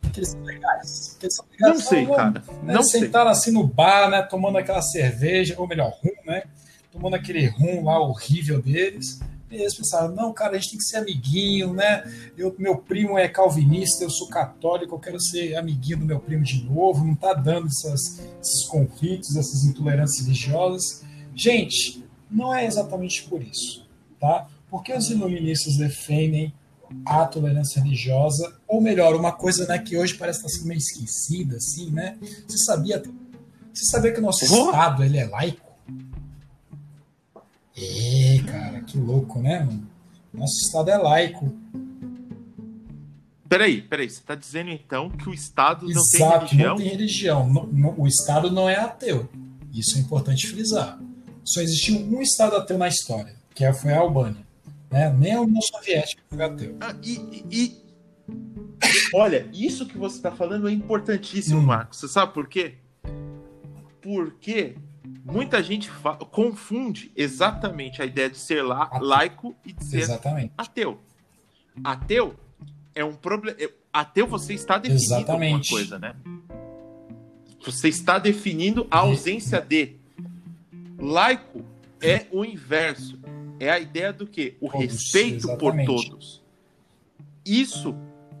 Porque 0.00 0.20
eles 0.20 0.30
são 0.30 0.42
legais. 0.42 1.18
Eles 1.20 1.34
são 1.34 1.44
legais 1.50 1.74
não 1.74 1.80
sei, 1.80 2.06
cara. 2.06 2.44
Né, 2.62 2.74
não 2.74 2.82
sentaram 2.82 3.34
sei. 3.34 3.40
assim 3.40 3.50
no 3.52 3.66
bar, 3.66 4.10
né? 4.10 4.22
Tomando 4.22 4.58
aquela 4.58 4.82
cerveja, 4.82 5.54
ou 5.58 5.66
melhor, 5.66 5.92
rum, 6.02 6.10
né? 6.26 6.44
Tomando 6.92 7.14
aquele 7.14 7.46
rum 7.46 7.84
lá 7.84 7.98
horrível 7.98 8.60
deles. 8.62 9.20
E 9.50 9.56
eles 9.56 9.74
pensaram, 9.74 10.14
não, 10.14 10.32
cara, 10.32 10.56
a 10.56 10.58
gente 10.58 10.70
tem 10.70 10.78
que 10.78 10.84
ser 10.84 10.98
amiguinho, 10.98 11.72
né? 11.72 12.04
Eu, 12.36 12.54
meu 12.58 12.76
primo 12.76 13.18
é 13.18 13.28
calvinista, 13.28 14.04
eu 14.04 14.10
sou 14.10 14.28
católico, 14.28 14.94
eu 14.94 14.98
quero 14.98 15.18
ser 15.18 15.56
amiguinho 15.56 15.98
do 15.98 16.04
meu 16.04 16.20
primo 16.20 16.44
de 16.44 16.62
novo, 16.64 17.04
não 17.04 17.14
tá 17.14 17.32
dando 17.32 17.66
essas, 17.66 18.20
esses 18.42 18.64
conflitos, 18.64 19.36
essas 19.36 19.64
intolerâncias 19.64 20.26
religiosas. 20.26 21.02
Gente, 21.34 22.04
não 22.30 22.54
é 22.54 22.66
exatamente 22.66 23.22
por 23.24 23.42
isso, 23.42 23.86
tá? 24.20 24.46
Porque 24.70 24.92
os 24.92 25.08
iluministas 25.08 25.76
defendem 25.78 26.52
a 27.04 27.26
tolerância 27.26 27.82
religiosa, 27.82 28.54
ou 28.66 28.80
melhor, 28.80 29.14
uma 29.14 29.32
coisa 29.32 29.66
né, 29.66 29.78
que 29.78 29.96
hoje 29.96 30.14
parece 30.14 30.38
estar 30.38 30.48
sendo 30.48 30.68
meio 30.68 30.78
esquecida, 30.78 31.56
assim, 31.56 31.90
né? 31.90 32.16
Você 32.46 32.58
sabia, 32.58 33.02
você 33.72 33.84
sabia 33.84 34.12
que 34.12 34.18
o 34.18 34.22
nosso 34.22 34.44
oh. 34.44 34.66
Estado 34.66 35.04
ele 35.04 35.18
é 35.18 35.26
laico? 35.26 35.68
É, 37.76 38.42
cara, 38.46 38.80
que 38.80 38.98
louco, 38.98 39.40
né? 39.40 39.68
Nosso 40.32 40.60
Estado 40.66 40.90
é 40.90 40.96
laico. 40.96 41.54
Peraí, 43.48 43.80
peraí, 43.80 44.10
você 44.10 44.18
está 44.18 44.34
dizendo 44.34 44.70
então 44.70 45.08
que 45.08 45.28
o 45.28 45.32
Estado 45.32 45.90
Exato, 45.90 46.54
não 46.54 46.76
tem 46.76 46.88
religião? 46.88 47.48
não 47.48 47.66
tem 47.66 47.76
religião. 47.76 47.94
o 47.96 48.06
Estado 48.06 48.50
não 48.50 48.68
é 48.68 48.76
ateu. 48.76 49.28
Isso 49.72 49.96
é 49.96 50.00
importante 50.00 50.48
frisar. 50.48 50.98
Só 51.44 51.60
existiu 51.62 51.96
um 51.98 52.20
Estado 52.20 52.56
ateu 52.56 52.76
na 52.76 52.88
história, 52.88 53.34
que 53.54 53.70
foi 53.72 53.92
a 53.92 54.00
Albânia. 54.00 54.47
Né? 54.90 55.10
Nem 55.10 55.34
a 55.34 55.40
União 55.42 55.60
Soviética 55.60 56.22
foi 56.28 56.42
ateu. 56.42 56.76
Ah, 56.80 56.94
e, 57.02 57.44
e, 57.50 57.76
olha, 59.14 59.48
isso 59.52 59.86
que 59.86 59.98
você 59.98 60.16
está 60.16 60.30
falando 60.30 60.68
é 60.68 60.72
importantíssimo, 60.72 61.60
Hum. 61.60 61.64
Marcos. 61.66 61.98
Você 62.00 62.08
sabe 62.08 62.32
por 62.32 62.48
quê? 62.48 62.74
Porque 64.00 64.76
muita 65.24 65.62
gente 65.62 65.90
confunde 66.30 67.12
exatamente 67.16 68.00
a 68.00 68.06
ideia 68.06 68.30
de 68.30 68.38
ser 68.38 68.62
la- 68.62 68.84
Ateu. 68.84 69.02
laico 69.06 69.56
e 69.64 69.72
de 69.72 69.84
ser 69.84 69.98
Exatamente. 70.00 70.52
ateu. 70.56 71.00
Ateu 71.84 72.34
é 72.94 73.04
um 73.04 73.14
problema. 73.14 73.58
Ateu 73.92 74.26
você 74.26 74.54
está 74.54 74.78
definindo 74.78 75.04
Exatamente. 75.04 75.52
alguma 75.54 75.68
coisa, 75.70 75.98
né? 75.98 76.14
Você 77.64 77.88
está 77.88 78.18
definindo 78.18 78.86
a 78.90 78.98
ausência 79.00 79.60
de. 79.60 79.96
Laico 80.98 81.64
é 82.00 82.26
o 82.32 82.44
inverso. 82.44 83.18
É 83.60 83.70
a 83.70 83.78
ideia 83.78 84.12
do 84.12 84.26
que? 84.26 84.56
O 84.60 84.70
Todos, 84.70 84.80
respeito 84.84 85.46
por 85.58 85.74
exatamente. 85.74 85.86
todos. 86.10 86.42
Isso 87.44 87.94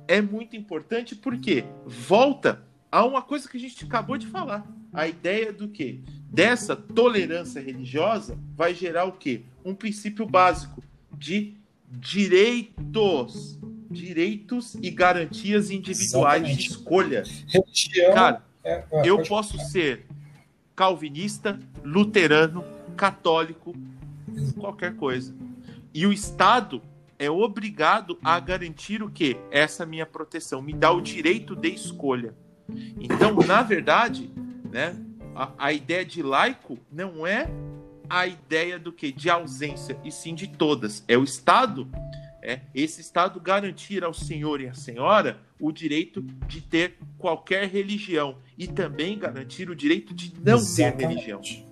é 0.06 0.20
muito 0.20 0.56
importante 0.56 1.14
porque 1.16 1.64
volta 1.86 2.62
a 2.90 3.04
uma 3.04 3.20
coisa 3.22 3.48
que 3.48 3.56
a 3.56 3.60
gente 3.60 3.84
acabou 3.84 4.16
de 4.16 4.26
falar. 4.26 4.66
A 4.92 5.06
ideia 5.06 5.52
do 5.52 5.68
que? 5.68 6.00
Dessa 6.30 6.74
tolerância 6.76 7.60
religiosa 7.60 8.38
vai 8.54 8.74
gerar 8.74 9.04
o 9.04 9.12
quê? 9.12 9.42
Um 9.64 9.74
princípio 9.74 10.26
básico 10.26 10.82
de 11.16 11.54
direitos. 11.90 13.58
Direitos 13.90 14.74
e 14.82 14.90
garantias 14.90 15.70
individuais 15.70 16.42
de 16.42 16.50
Exatamente. 16.50 16.70
escolha. 16.70 17.22
Religião. 17.46 18.14
Cara, 18.14 18.44
é- 18.62 18.84
é, 18.92 19.02
eu 19.08 19.22
posso 19.22 19.56
falar. 19.56 19.64
ser 19.70 20.06
calvinista, 20.76 21.58
luterano, 21.82 22.62
católico, 22.96 23.74
qualquer 24.58 24.96
coisa. 24.96 25.34
E 25.92 26.06
o 26.06 26.12
Estado 26.12 26.82
é 27.18 27.30
obrigado 27.30 28.18
a 28.22 28.38
garantir 28.38 29.02
o 29.02 29.10
quê? 29.10 29.36
Essa 29.50 29.84
minha 29.84 30.06
proteção, 30.06 30.62
me 30.62 30.72
dá 30.72 30.92
o 30.92 31.00
direito 31.00 31.56
de 31.56 31.68
escolha. 31.68 32.34
Então, 33.00 33.34
na 33.36 33.62
verdade, 33.62 34.30
né, 34.70 34.94
a, 35.34 35.52
a 35.58 35.72
ideia 35.72 36.04
de 36.04 36.22
laico 36.22 36.78
não 36.90 37.26
é 37.26 37.50
a 38.08 38.26
ideia 38.26 38.78
do 38.78 38.92
que 38.92 39.12
de 39.12 39.28
ausência 39.28 39.98
e 40.04 40.10
sim 40.10 40.34
de 40.34 40.46
todas. 40.46 41.04
É 41.08 41.16
o 41.16 41.24
Estado, 41.24 41.88
é 42.42 42.60
esse 42.74 43.00
Estado 43.00 43.40
garantir 43.40 44.04
ao 44.04 44.14
senhor 44.14 44.60
e 44.60 44.68
à 44.68 44.74
senhora 44.74 45.38
o 45.60 45.72
direito 45.72 46.22
de 46.22 46.60
ter 46.60 46.98
qualquer 47.18 47.68
religião 47.68 48.38
e 48.56 48.66
também 48.66 49.18
garantir 49.18 49.68
o 49.68 49.74
direito 49.74 50.14
de 50.14 50.32
não 50.34 50.44
ter 50.44 50.52
Exatamente. 50.52 51.26
religião. 51.26 51.67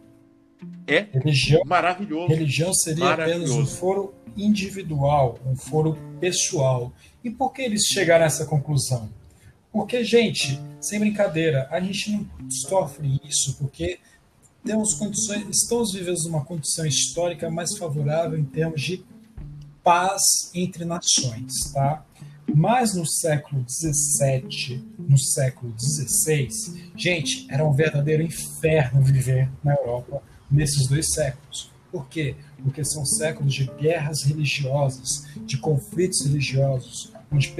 É 0.87 1.07
Religião, 1.13 1.63
maravilhoso. 1.67 2.29
religião 2.29 2.73
seria 2.73 3.11
apenas 3.11 3.35
um 3.51 3.55
Maravilhoso. 3.55 3.77
foro 3.77 4.15
individual, 4.37 5.39
um 5.45 5.57
foro 5.57 5.97
pessoal. 6.21 6.93
E 7.25 7.31
por 7.31 7.53
que 7.53 7.63
eles 7.63 7.83
chegaram 7.87 8.25
a 8.25 8.27
essa 8.27 8.47
conclusão? 8.47 9.09
Porque, 9.73 10.03
gente, 10.05 10.61
sem 10.81 10.99
brincadeira, 11.01 11.69
a 11.71 11.81
gente 11.81 12.11
não 12.13 12.51
sofre 12.51 13.21
isso 13.25 13.57
porque 13.59 13.99
temos 14.65 14.95
condições, 14.95 15.47
estamos 15.51 15.93
vivendo 15.93 16.17
uma 16.29 16.45
condição 16.45 16.87
histórica 16.87 17.51
mais 17.51 17.77
favorável 17.77 18.39
em 18.39 18.45
termos 18.45 18.81
de 18.83 19.05
paz 19.83 20.23
entre 20.55 20.85
nações, 20.85 21.53
tá? 21.73 22.05
Mas 22.55 22.95
no 22.95 23.07
século 23.07 23.65
XVII, 23.69 24.85
no 24.99 25.19
século 25.19 25.75
XVI, 25.79 26.49
gente, 26.97 27.47
era 27.51 27.65
um 27.67 27.73
verdadeiro 27.73 28.23
inferno 28.23 29.03
viver 29.03 29.51
na 29.63 29.75
Europa 29.75 30.23
nesses 30.51 30.87
dois 30.89 31.13
séculos. 31.13 31.71
Por 31.91 32.09
quê? 32.09 32.37
Porque 32.63 32.85
são 32.85 33.05
séculos 33.05 33.55
de 33.55 33.65
guerras 33.79 34.23
religiosas, 34.23 35.27
de 35.47 35.57
conflitos 35.57 36.27
religiosos, 36.27 37.13
onde 37.33 37.55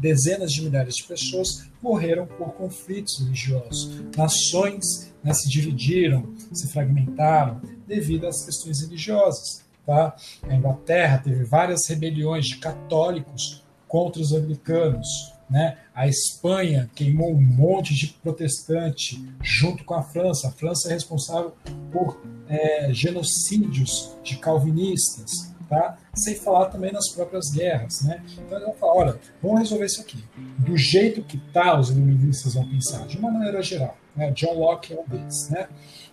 dezenas 0.00 0.52
de 0.52 0.62
milhares 0.62 0.96
de 0.96 1.04
pessoas 1.04 1.68
morreram 1.82 2.26
por 2.26 2.52
conflitos 2.54 3.18
religiosos. 3.20 4.02
Nações 4.16 5.12
né, 5.22 5.32
se 5.32 5.48
dividiram, 5.48 6.34
se 6.52 6.68
fragmentaram 6.68 7.60
devido 7.86 8.26
às 8.26 8.44
questões 8.44 8.80
religiosas. 8.80 9.64
Tá? 9.84 10.16
A 10.42 10.54
Inglaterra 10.54 11.18
teve 11.18 11.44
várias 11.44 11.86
rebeliões 11.88 12.46
de 12.46 12.58
católicos 12.58 13.62
contra 13.86 14.20
os 14.20 14.32
anglicanos. 14.32 15.32
Né? 15.48 15.78
A 15.94 16.08
Espanha 16.08 16.90
queimou 16.94 17.32
um 17.32 17.40
monte 17.40 17.94
de 17.94 18.08
protestante 18.08 19.24
junto 19.42 19.84
com 19.84 19.94
a 19.94 20.02
França. 20.02 20.48
A 20.48 20.52
França 20.52 20.88
é 20.88 20.92
responsável 20.92 21.54
por 21.92 22.20
é, 22.48 22.92
genocídios 22.92 24.16
de 24.24 24.38
calvinistas, 24.38 25.54
tá? 25.68 25.98
sem 26.14 26.34
falar 26.34 26.66
também 26.66 26.92
nas 26.92 27.08
próprias 27.10 27.50
guerras. 27.50 28.02
Né? 28.02 28.22
Então 28.32 28.58
eles 28.58 28.66
vão 28.66 28.74
falar, 28.74 28.94
olha, 28.94 29.20
vamos 29.40 29.60
resolver 29.60 29.86
isso 29.86 30.00
aqui. 30.00 30.22
Do 30.58 30.76
jeito 30.76 31.22
que 31.22 31.38
tá, 31.38 31.78
os 31.78 31.90
iluministas 31.90 32.54
vão 32.54 32.68
pensar, 32.68 33.06
de 33.06 33.16
uma 33.16 33.30
maneira 33.30 33.62
geral. 33.62 33.96
Né? 34.16 34.32
John 34.32 34.54
Locke 34.54 34.94
é 34.94 35.00
um 35.00 35.04
deles. 35.04 35.48
Né? 35.50 35.68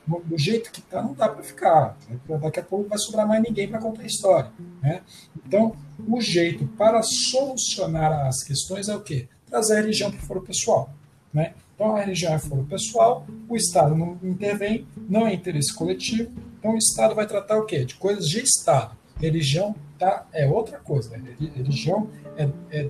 Do 0.06 0.38
jeito 0.38 0.72
que 0.72 0.82
tá, 0.82 1.02
não 1.02 1.14
dá 1.14 1.30
para 1.30 1.44
ficar. 1.44 1.98
né? 2.10 2.20
Daqui 2.40 2.60
a 2.60 2.64
pouco 2.64 2.90
vai 2.90 2.98
sobrar 2.98 3.28
mais 3.28 3.42
ninguém 3.42 3.68
para 3.68 3.80
contar 3.80 4.02
a 4.02 4.06
história. 4.06 4.52
Né? 4.82 5.02
Então, 5.46 5.76
o 6.08 6.20
jeito 6.20 6.68
para 6.78 7.02
solucionar 7.02 8.28
as 8.28 8.44
questões 8.44 8.90
é 8.90 8.96
o 8.96 9.02
quê? 9.02 9.28
Trazer 9.50 9.76
a 9.76 9.82
religião 9.82 10.12
para 10.12 10.20
o 10.20 10.24
foro 10.24 10.42
pessoal. 10.42 10.90
Né? 11.34 11.54
Então, 11.74 11.96
a 11.96 12.02
religião 12.02 12.34
é 12.34 12.40
foro 12.40 12.66
pessoal, 12.66 13.26
o 13.48 13.56
Estado 13.56 13.96
não 13.96 14.18
intervém, 14.24 14.86
não 15.10 15.26
é 15.26 15.34
interesse 15.34 15.74
coletivo, 15.74 16.32
então 16.60 16.74
o 16.74 16.78
Estado 16.78 17.16
vai 17.16 17.26
tratar 17.26 17.58
o 17.58 17.66
quê? 17.66 17.84
De 17.84 17.96
coisas 17.96 18.26
de 18.26 18.42
Estado. 18.42 18.96
Religião 19.20 19.76
tá, 19.98 20.28
é 20.32 20.48
outra 20.48 20.80
coisa. 20.80 21.18
Religião 21.56 22.10
é, 22.38 22.50
é 22.72 22.90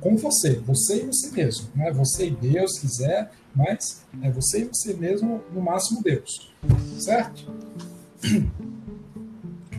com 0.00 0.16
você, 0.16 0.54
você 0.60 1.02
e 1.02 1.06
você 1.06 1.30
mesmo. 1.32 1.68
Não 1.74 1.84
é 1.86 1.92
você 1.92 2.28
e 2.28 2.30
Deus 2.30 2.78
quiser, 2.78 3.32
mas 3.54 4.06
é 4.22 4.30
você 4.30 4.62
e 4.62 4.64
você 4.64 4.94
mesmo, 4.94 5.42
no 5.52 5.60
máximo 5.60 6.02
Deus. 6.02 6.52
Certo? 6.98 7.52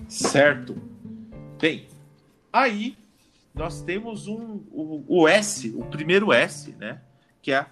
Certo. 0.07 0.76
Bem, 1.59 1.88
aí 2.51 2.97
nós 3.53 3.82
temos 3.82 4.28
um, 4.28 4.61
o, 4.72 5.03
o 5.07 5.28
S, 5.28 5.70
o 5.76 5.86
primeiro 5.86 6.32
S, 6.32 6.72
né? 6.80 7.01
Que 7.41 7.51
é 7.51 7.57
a 7.57 7.67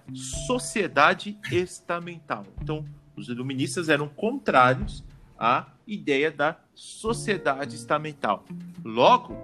sociedade 0.45 1.37
estamental. 1.51 2.45
Então, 2.61 2.85
os 3.15 3.27
iluministas 3.27 3.89
eram 3.89 4.07
contrários 4.07 5.03
à 5.37 5.67
ideia 5.85 6.31
da 6.31 6.57
sociedade 6.75 7.75
estamental. 7.75 8.45
Logo, 8.83 9.35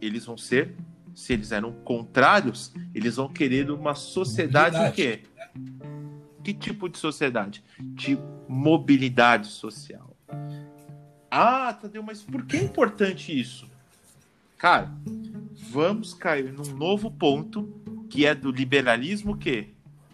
eles 0.00 0.24
vão 0.24 0.36
ser, 0.36 0.74
se 1.14 1.32
eles 1.32 1.52
eram 1.52 1.72
contrários, 1.72 2.72
eles 2.94 3.16
vão 3.16 3.28
querer 3.28 3.70
uma 3.70 3.94
sociedade 3.94 4.76
o 4.76 4.92
quê? 4.92 5.22
Que 6.42 6.52
tipo 6.52 6.88
de 6.88 6.98
sociedade? 6.98 7.62
De 7.78 8.18
mobilidade 8.48 9.48
social. 9.48 10.16
Ah, 11.30 11.72
Tadeu, 11.72 12.02
mas 12.02 12.22
por 12.22 12.44
que 12.44 12.56
é 12.56 12.62
importante 12.62 13.38
isso? 13.38 13.68
Cara, 14.58 14.90
vamos 15.70 16.14
cair 16.14 16.52
num 16.52 16.76
novo 16.76 17.10
ponto 17.10 17.72
que 18.08 18.26
é 18.26 18.34
do 18.34 18.50
liberalismo 18.50 19.36
que 19.36 19.68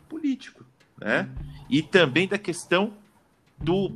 político, 0.08 0.64
né? 0.98 1.28
e 1.70 1.80
também 1.82 2.26
da 2.26 2.36
questão 2.36 2.92
do, 3.56 3.90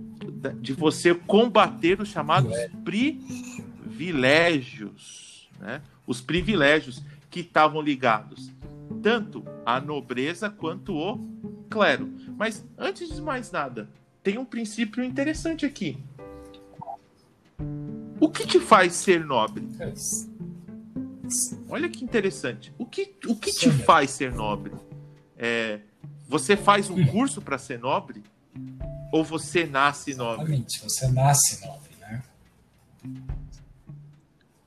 de 0.60 0.72
você 0.72 1.12
combater 1.14 2.00
os 2.00 2.08
chamados 2.08 2.54
privilégios, 2.84 5.50
né? 5.58 5.82
Os 6.06 6.20
privilégios 6.20 7.02
que 7.30 7.40
estavam 7.40 7.80
ligados 7.80 8.50
tanto 9.02 9.44
à 9.64 9.80
nobreza 9.80 10.48
quanto 10.48 10.96
o 10.96 11.18
clero. 11.68 12.12
Mas 12.36 12.64
antes 12.78 13.14
de 13.14 13.20
mais 13.20 13.50
nada, 13.50 13.88
tem 14.22 14.38
um 14.38 14.44
princípio 14.44 15.02
interessante 15.04 15.66
aqui. 15.66 15.98
O 18.20 18.28
que 18.30 18.46
te 18.46 18.58
faz 18.60 18.94
ser 18.94 19.24
nobre? 19.24 19.68
Olha 21.68 21.88
que 21.88 22.04
interessante. 22.04 22.72
O 22.78 22.86
que, 22.86 23.14
o 23.26 23.36
que 23.36 23.50
te 23.50 23.70
faz 23.70 24.10
ser 24.10 24.32
nobre? 24.32 24.72
É, 25.36 25.80
você 26.28 26.56
faz 26.56 26.88
um 26.88 27.04
curso 27.06 27.42
para 27.42 27.58
ser 27.58 27.78
nobre? 27.78 28.22
Ou 29.12 29.22
você 29.22 29.66
nasce 29.66 30.14
nobre? 30.14 30.44
Exatamente, 30.44 30.80
você 30.82 31.08
nasce 31.08 31.66
nobre, 31.66 31.90
né? 32.00 32.22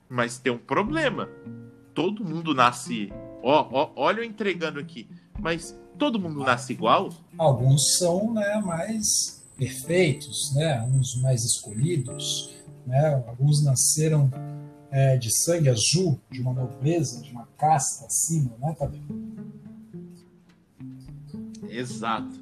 Mas 0.10 0.38
tem 0.38 0.52
um 0.52 0.58
problema. 0.58 1.30
Todo 1.94 2.24
mundo 2.24 2.54
nasce. 2.54 3.12
Ó, 3.44 3.68
ó, 3.72 3.92
olha 3.96 4.20
eu 4.20 4.24
entregando 4.24 4.80
aqui. 4.80 5.08
Mas 5.40 5.78
todo 5.98 6.20
mundo 6.20 6.42
nasce 6.42 6.74
igual? 6.74 7.10
Alguns 7.38 7.98
são 7.98 8.34
né, 8.34 8.62
mais 8.66 9.46
perfeitos, 9.58 10.54
né? 10.56 10.82
Uns 10.84 11.20
mais 11.22 11.44
escolhidos, 11.44 12.56
né? 12.86 13.24
Alguns 13.28 13.64
nasceram 13.64 14.30
é, 14.92 15.18
de 15.18 15.32
sangue 15.32 15.70
azul, 15.70 16.20
de 16.32 16.42
uma 16.42 16.54
nobreza, 16.54 17.22
de 17.22 17.32
uma 17.32 17.48
casta 17.58 18.06
acima, 18.06 18.56
né, 18.60 18.76
Tadeu? 18.78 19.02
Exato. 21.70 22.40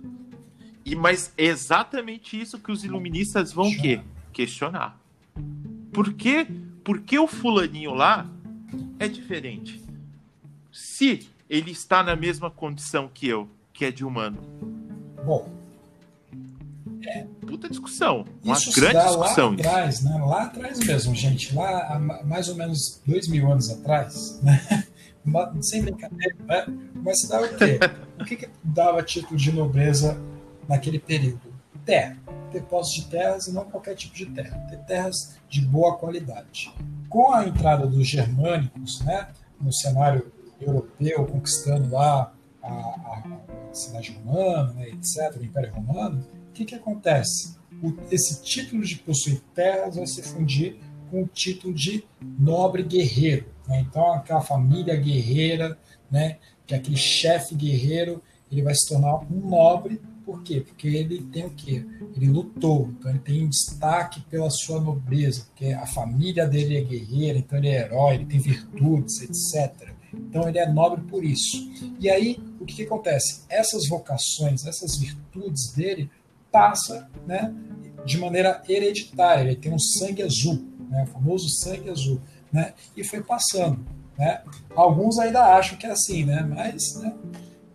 E 0.86 0.96
mas 0.96 1.34
é 1.38 1.46
exatamente 1.46 2.40
isso 2.40 2.60
que 2.60 2.72
os 2.72 2.84
iluministas 2.84 3.52
vão 3.52 3.72
que 3.72 4.02
questionar. 4.32 5.00
Por 5.92 6.14
que, 6.14 6.48
por 6.86 7.02
que 7.02 7.18
o 7.18 7.28
fulaninho 7.28 7.96
lá 7.96 8.30
é 9.00 9.08
diferente? 9.08 9.84
Se 10.72 11.28
ele 11.50 11.72
está 11.72 12.04
na 12.04 12.16
mesma 12.16 12.52
condição 12.52 13.10
que 13.12 13.28
eu, 13.28 13.50
que 13.74 13.86
é 13.86 13.92
de 13.92 14.06
humano. 14.06 14.38
Bom, 15.26 15.50
é, 17.04 17.26
puta 17.48 17.68
discussão. 17.68 18.26
Uma 18.44 18.58
grande 18.76 19.04
discussão. 19.04 19.50
Lá 19.50 19.56
atrás, 19.56 20.04
né? 20.04 20.24
Lá 20.24 20.44
atrás 20.44 20.80
mesmo, 20.80 21.16
gente. 21.16 21.56
Lá 21.56 21.96
há 21.96 22.00
mais 22.24 22.50
ou 22.50 22.56
menos 22.56 23.02
dois 23.06 23.28
mil 23.28 23.52
anos 23.52 23.70
atrás, 23.72 24.40
né? 24.44 24.86
Sem 25.62 25.82
brincadeira, 25.82 26.36
né? 26.46 26.66
Mas 27.04 27.22
se 27.22 27.30
dava 27.30 27.46
o 27.48 27.58
quê? 27.58 27.80
O 28.18 28.24
que, 28.24 28.38
que 28.38 28.50
dava 28.64 29.04
título 29.04 29.36
de 29.36 29.52
nobreza 29.52 30.18
naquele 30.70 31.00
período? 31.00 31.42
Terra. 31.84 32.18
Ter 32.56 32.64
posse 32.64 33.02
de 33.02 33.08
terras 33.08 33.48
e 33.48 33.54
não 33.54 33.66
qualquer 33.66 33.96
tipo 33.96 34.16
de 34.16 34.28
terra. 34.28 34.58
Ter 34.70 34.78
terras 34.86 35.36
de 35.50 35.62
boa 35.62 35.98
qualidade. 35.98 36.74
Com 37.10 37.34
a 37.34 37.46
entrada 37.46 37.86
dos 37.86 38.08
germânicos, 38.08 39.02
né? 39.02 39.28
No 39.60 39.74
cenário 39.74 40.32
europeu, 40.62 41.26
conquistando 41.26 41.94
lá 41.94 42.34
a, 42.64 42.68
a, 42.68 43.40
cidade 43.74 44.18
romana, 44.24 44.72
né, 44.74 44.90
etc., 44.90 45.38
o 45.38 45.44
Império 45.44 45.74
Romano, 45.74 46.26
que, 46.56 46.66
que 46.66 46.76
acontece? 46.76 47.58
O, 47.84 47.94
esse 48.10 48.42
título 48.42 48.84
de 48.84 48.96
possuir 48.96 49.42
terras 49.54 49.98
vai 49.98 50.08
se 50.08 50.24
fundir 50.24 50.80
com 51.12 51.24
o 51.24 51.28
título 51.28 51.74
de 51.74 52.04
nobre 52.40 52.82
guerreiro. 52.82 53.46
Né? 53.68 53.82
Então, 53.82 54.14
aquela 54.14 54.42
família 54.42 54.96
guerreira, 54.96 55.78
né? 56.10 56.38
que 56.66 56.74
é 56.74 56.78
aquele 56.78 56.98
chefe 56.98 57.54
guerreiro, 57.54 58.24
ele 58.50 58.64
vai 58.64 58.74
se 58.74 58.88
tornar 58.88 59.20
um 59.32 59.50
nobre. 59.50 60.02
Por 60.26 60.42
quê? 60.42 60.62
Porque 60.62 60.88
ele 60.88 61.22
tem 61.22 61.46
o 61.46 61.52
quê? 61.52 61.86
Ele 62.16 62.28
lutou, 62.28 62.90
então 62.98 63.12
ele 63.12 63.20
tem 63.20 63.48
destaque 63.48 64.22
pela 64.22 64.50
sua 64.50 64.82
nobreza, 64.82 65.46
porque 65.46 65.68
a 65.68 65.86
família 65.86 66.48
dele 66.48 66.78
é 66.78 66.82
guerreira, 66.82 67.38
então 67.38 67.60
ele 67.60 67.70
é 67.70 67.82
herói, 67.82 68.16
ele 68.16 68.26
tem 68.26 68.40
virtudes, 68.40 69.22
etc. 69.22 69.90
Então 70.12 70.48
ele 70.48 70.58
é 70.58 70.68
nobre 70.68 71.02
por 71.04 71.24
isso. 71.24 71.70
E 72.00 72.10
aí, 72.10 72.40
o 72.60 72.66
que, 72.66 72.76
que 72.76 72.84
acontece? 72.84 73.44
Essas 73.50 73.88
vocações, 73.88 74.66
essas 74.66 74.98
virtudes 74.98 75.72
dele 75.74 76.10
passa 76.52 77.08
né, 77.28 77.54
de 78.06 78.18
maneira 78.18 78.64
hereditária, 78.68 79.42
ele 79.44 79.56
tem 79.56 79.74
um 79.74 79.80
sangue 79.80 80.24
azul, 80.24 80.66
né, 80.90 81.04
o 81.04 81.08
famoso 81.08 81.50
sangue 81.50 81.90
azul, 81.90 82.22
né, 82.52 82.74
e 82.96 83.04
foi 83.04 83.22
passando. 83.22 83.86
Né. 84.18 84.42
Alguns 84.76 85.20
ainda 85.20 85.42
acham 85.56 85.78
que 85.78 85.86
é 85.86 85.92
assim, 85.92 86.24
né, 86.24 86.42
mas, 86.42 86.96
né, 86.96 87.14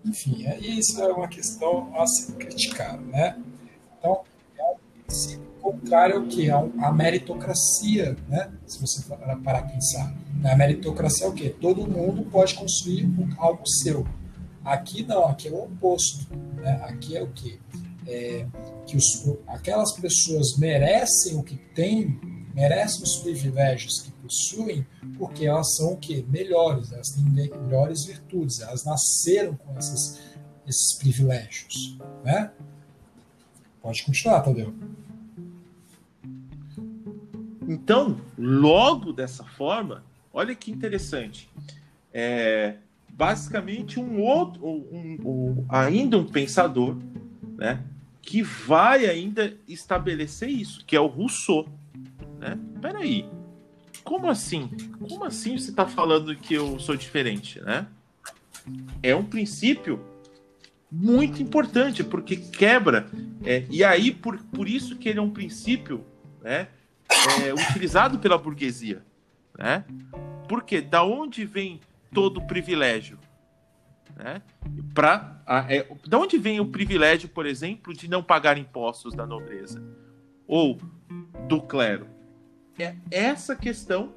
enfim, 0.04 0.46
é, 0.46 0.58
isso 0.58 1.00
é 1.00 1.12
uma 1.12 1.28
questão 1.28 1.94
a 1.96 2.06
ser 2.06 2.32
criticada. 2.34 3.00
Né. 3.02 3.36
Então, 3.98 4.20
é 4.58 4.62
um 4.62 4.76
princípio 5.04 5.46
contrário 5.60 6.16
ao 6.16 6.26
que? 6.26 6.50
A 6.50 6.92
meritocracia, 6.92 8.16
né, 8.28 8.50
se 8.66 8.80
você 8.80 9.02
parar 9.08 9.36
para 9.36 9.62
pensar. 9.62 10.14
A 10.44 10.56
meritocracia 10.56 11.26
é 11.26 11.28
o 11.28 11.32
quê? 11.32 11.54
Todo 11.60 11.86
mundo 11.86 12.22
pode 12.30 12.54
construir 12.54 13.08
algo 13.38 13.66
seu. 13.66 14.06
Aqui 14.64 15.02
não, 15.02 15.26
aqui 15.26 15.48
é 15.48 15.50
o 15.50 15.64
oposto. 15.64 16.26
Né? 16.56 16.80
Aqui 16.84 17.16
é 17.16 17.22
o 17.22 17.28
quê? 17.28 17.58
é, 18.10 18.46
que 18.86 18.96
os, 18.96 19.04
aquelas 19.46 19.92
pessoas 19.92 20.56
merecem 20.58 21.36
o 21.36 21.42
que 21.42 21.56
têm, 21.74 22.18
merecem 22.60 23.02
os 23.02 23.16
privilégios 23.16 24.02
que 24.02 24.10
possuem, 24.10 24.86
porque 25.16 25.46
elas 25.46 25.76
são 25.76 25.94
o 25.94 25.96
quê? 25.96 26.22
Melhores, 26.28 26.92
elas 26.92 27.08
têm 27.08 27.24
melhores 27.24 28.04
virtudes, 28.04 28.60
elas 28.60 28.84
nasceram 28.84 29.56
com 29.56 29.78
esses, 29.78 30.20
esses 30.66 30.98
privilégios. 30.98 31.96
Né? 32.22 32.50
Pode 33.80 34.04
continuar, 34.04 34.42
Tadeu. 34.42 34.74
Então, 37.66 38.20
logo 38.36 39.10
dessa 39.10 39.42
forma, 39.42 40.04
olha 40.30 40.54
que 40.54 40.70
interessante. 40.70 41.48
É, 42.12 42.76
basicamente, 43.08 43.98
um 43.98 44.20
outro, 44.20 44.66
um, 44.66 45.18
um, 45.24 45.66
ainda 45.66 46.18
um 46.18 46.26
pensador, 46.26 46.98
né, 47.56 47.82
que 48.20 48.42
vai 48.42 49.06
ainda 49.06 49.56
estabelecer 49.66 50.50
isso, 50.50 50.84
que 50.84 50.94
é 50.94 51.00
o 51.00 51.06
Rousseau. 51.06 51.79
Né? 52.40 52.58
Peraí, 52.80 53.28
como 54.02 54.28
assim? 54.28 54.70
Como 54.98 55.24
assim 55.24 55.58
você 55.58 55.70
está 55.70 55.86
falando 55.86 56.34
que 56.34 56.54
eu 56.54 56.78
sou 56.80 56.96
diferente? 56.96 57.60
Né? 57.60 57.86
É 59.02 59.14
um 59.14 59.24
princípio 59.24 60.02
muito 60.90 61.42
importante, 61.42 62.02
porque 62.02 62.36
quebra. 62.36 63.08
É, 63.44 63.66
e 63.70 63.84
aí, 63.84 64.10
por, 64.10 64.38
por 64.38 64.66
isso 64.66 64.96
que 64.96 65.08
ele 65.08 65.18
é 65.18 65.22
um 65.22 65.30
princípio 65.30 66.04
né, 66.42 66.68
é, 67.44 67.52
utilizado 67.52 68.18
pela 68.18 68.38
burguesia. 68.38 69.04
Né? 69.56 69.84
Porque 70.48 70.80
da 70.80 71.04
onde 71.04 71.44
vem 71.44 71.78
todo 72.12 72.38
o 72.38 72.46
privilégio? 72.46 73.18
Né? 74.16 74.42
Pra, 74.94 75.42
é, 75.68 75.86
de 76.06 76.16
onde 76.16 76.38
vem 76.38 76.58
o 76.58 76.66
privilégio, 76.66 77.28
por 77.28 77.44
exemplo, 77.44 77.92
de 77.92 78.08
não 78.08 78.22
pagar 78.22 78.56
impostos 78.56 79.14
da 79.14 79.26
nobreza 79.26 79.82
ou 80.46 80.80
do 81.46 81.60
clero? 81.60 82.19
É, 82.80 82.96
essa 83.10 83.54
questão 83.54 84.12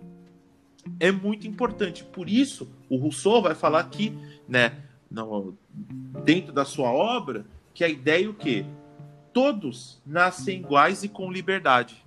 é 1.00 1.12
muito 1.12 1.48
importante. 1.48 2.04
Por 2.04 2.30
isso, 2.30 2.70
o 2.90 2.98
Rousseau 2.98 3.42
vai 3.42 3.56
falar 3.56 3.80
aqui, 3.80 4.18
né, 4.48 4.78
no, 5.10 5.58
dentro 6.24 6.54
da 6.54 6.66
sua 6.66 6.92
obra, 6.92 7.46
que 7.74 7.84
a 7.84 7.90
ideia 7.90 8.26
é 8.26 8.30
o 8.30 8.34
quê? 8.34 8.66
Todos 9.34 10.02
nascem 10.06 10.60
iguais 10.60 11.04
e 11.04 11.10
com 11.10 11.32
liberdade. 11.32 12.06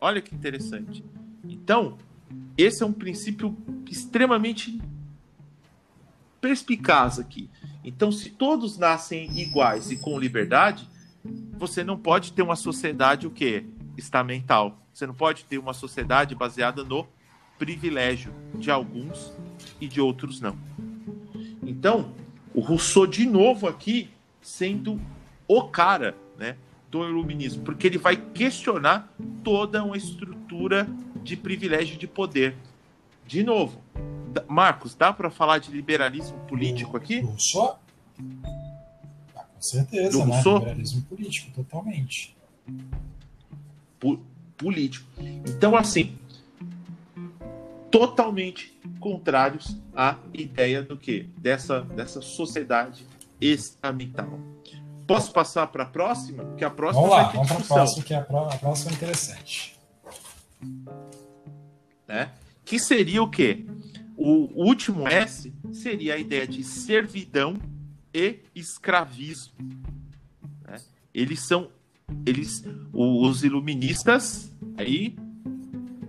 Olha 0.00 0.20
que 0.20 0.34
interessante. 0.34 1.04
Então, 1.44 1.98
esse 2.56 2.82
é 2.82 2.86
um 2.86 2.92
princípio 2.92 3.56
extremamente 3.90 4.80
perspicaz 6.40 7.18
aqui. 7.18 7.50
Então, 7.82 8.12
se 8.12 8.30
todos 8.30 8.78
nascem 8.78 9.38
iguais 9.38 9.90
e 9.90 9.96
com 9.96 10.18
liberdade, 10.18 10.88
você 11.56 11.82
não 11.82 11.96
pode 11.96 12.32
ter 12.32 12.42
uma 12.42 12.56
sociedade 12.56 13.26
o 13.26 13.30
quê? 13.30 13.64
Estamental. 13.96 14.78
Você 14.92 15.06
não 15.06 15.14
pode 15.14 15.44
ter 15.44 15.58
uma 15.58 15.72
sociedade 15.72 16.34
baseada 16.34 16.82
no 16.84 17.06
privilégio 17.58 18.32
de 18.54 18.70
alguns 18.70 19.32
e 19.80 19.88
de 19.88 20.00
outros 20.00 20.40
não. 20.40 20.56
Então, 21.62 22.12
o 22.54 22.60
Rousseau 22.60 23.06
de 23.06 23.26
novo 23.26 23.66
aqui 23.66 24.10
sendo 24.40 25.00
o 25.48 25.62
cara, 25.64 26.16
né, 26.38 26.56
do 26.90 27.04
iluminismo, 27.04 27.64
porque 27.64 27.86
ele 27.86 27.98
vai 27.98 28.16
questionar 28.16 29.12
toda 29.42 29.82
uma 29.82 29.96
estrutura 29.96 30.88
de 31.22 31.36
privilégio 31.36 31.98
de 31.98 32.06
poder. 32.06 32.56
De 33.26 33.42
novo, 33.42 33.82
Marcos, 34.46 34.94
dá 34.94 35.12
para 35.12 35.30
falar 35.30 35.58
de 35.58 35.70
liberalismo 35.72 36.38
político 36.46 36.96
aqui? 36.96 37.20
Rousseau? 37.20 37.78
Ah, 39.34 39.42
com 39.42 39.60
certeza, 39.60 40.10
do 40.10 40.24
né? 40.24 40.34
Rousseau? 40.34 40.58
Liberalismo 40.58 41.02
político, 41.02 41.50
totalmente. 41.52 42.36
Político. 44.56 45.06
Então, 45.46 45.76
assim, 45.76 46.18
totalmente 47.90 48.78
contrários 49.00 49.76
à 49.94 50.16
ideia 50.34 50.82
do 50.82 50.96
que? 50.96 51.30
Dessa, 51.38 51.80
dessa 51.82 52.20
sociedade 52.20 53.06
estamental. 53.40 54.38
Posso 55.06 55.32
passar 55.32 55.68
para 55.68 55.84
a 55.84 55.86
próxima? 55.86 56.44
Porque 56.44 56.64
a 56.64 56.70
próxima 56.70 57.08
vamos 57.08 57.16
lá, 57.16 57.28
vamos 57.30 57.48
para 57.48 57.58
a 57.58 57.64
próxima, 57.64 58.04
que 58.04 58.14
é 58.14 58.16
a, 58.16 58.22
próxima 58.22 58.90
é 58.90 58.94
interessante. 58.94 59.78
Né? 62.08 62.30
Que 62.64 62.78
seria 62.78 63.22
o 63.22 63.30
quê? 63.30 63.64
O 64.16 64.64
último 64.64 65.06
S 65.06 65.52
seria 65.72 66.14
a 66.14 66.18
ideia 66.18 66.46
de 66.46 66.64
servidão 66.64 67.56
e 68.12 68.40
escravismo. 68.54 69.54
Né? 70.64 70.76
Eles 71.14 71.46
são, 71.46 71.68
eles, 72.24 72.64
os 72.92 73.44
iluministas, 73.44 74.54
aí, 74.76 75.16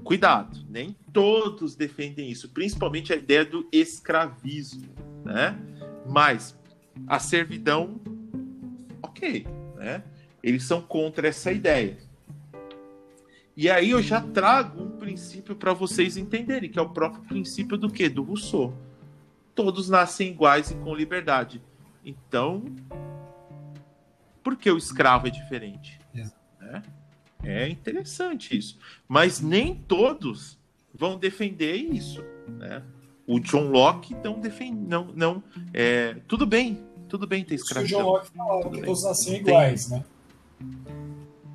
cuidado, 0.04 0.66
nem 0.70 0.96
todos 1.12 1.76
defendem 1.76 2.30
isso, 2.30 2.50
principalmente 2.50 3.12
a 3.12 3.16
ideia 3.16 3.44
do 3.44 3.68
escravismo, 3.72 4.88
né? 5.26 5.58
Mas 6.08 6.56
a 7.08 7.20
servidão, 7.20 8.00
ok, 9.02 9.46
né? 9.76 10.04
Eles 10.44 10.64
são 10.64 10.82
contra 10.82 11.28
essa 11.28 11.52
ideia. 11.52 11.98
E 13.56 13.70
aí 13.70 13.90
eu 13.90 14.02
já 14.04 14.22
trago 14.22 14.84
um 14.84 14.92
princípio 14.92 15.56
para 15.56 15.74
vocês 15.74 16.16
entenderem, 16.16 16.70
que 16.70 16.78
é 16.78 16.82
o 16.82 16.90
próprio 16.90 17.24
princípio 17.24 17.76
do 17.76 17.90
que? 17.90 18.08
Do 18.08 18.22
Rousseau. 18.22 18.74
Todos 19.56 19.90
nascem 19.90 20.30
iguais 20.30 20.70
e 20.70 20.76
com 20.76 20.96
liberdade. 20.96 21.60
Então, 22.06 22.64
por 24.48 24.56
que 24.56 24.72
o 24.72 24.78
escravo 24.78 25.28
é 25.28 25.30
diferente? 25.30 26.00
É, 26.62 26.82
é 27.44 27.68
interessante 27.68 28.58
isso. 28.58 28.80
Mas 29.06 29.42
nem 29.42 29.76
todos 29.76 30.58
vão 30.94 31.20
defender 31.20 31.76
isso. 31.76 32.24
Né? 32.48 32.82
O 33.28 33.42
John 33.42 33.70
Locke 33.70 34.16
não 34.24 34.40
defende. 34.40 34.88
Não, 34.88 35.12
não, 35.14 35.44
é, 35.74 36.14
tudo 36.30 36.46
bem, 36.46 36.82
tudo 37.10 37.28
bem 37.28 37.44
ter 37.44 37.56
escravidão. 37.56 38.00
O 38.00 38.04
John 38.04 38.10
Locke 38.10 38.32
falava 38.32 38.70
que 38.70 38.82
todos 38.84 39.04
nasciam 39.04 39.36
iguais, 39.36 39.86
Tem... 39.88 39.98
né? 39.98 40.06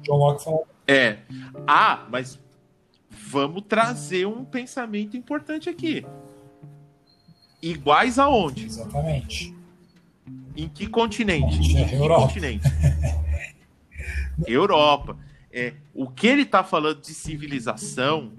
John 0.02 0.16
Locke 0.16 0.44
falava 0.44 0.66
é. 0.86 1.20
Ah, 1.66 2.06
mas 2.10 2.39
vamos 3.09 3.62
trazer 3.66 4.27
um 4.27 4.44
pensamento 4.44 5.16
importante 5.16 5.70
aqui. 5.70 6.05
Iguais 7.62 8.19
aonde? 8.19 8.66
Exatamente. 8.66 9.61
Em 10.56 10.68
que 10.68 10.86
continente? 10.86 11.76
É, 11.76 11.96
Europa. 11.96 12.26
continente? 12.26 12.68
Europa. 14.46 15.16
É, 15.50 15.74
o 15.94 16.08
que 16.08 16.26
ele 16.26 16.42
está 16.42 16.64
falando 16.64 17.00
de 17.00 17.14
civilização, 17.14 18.32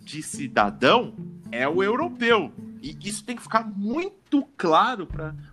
de 0.00 0.22
cidadão, 0.22 1.14
é 1.50 1.68
o 1.68 1.82
europeu. 1.82 2.52
E 2.82 2.96
isso 3.02 3.24
tem 3.24 3.36
que 3.36 3.42
ficar 3.42 3.66
muito 3.66 4.46
claro 4.56 5.06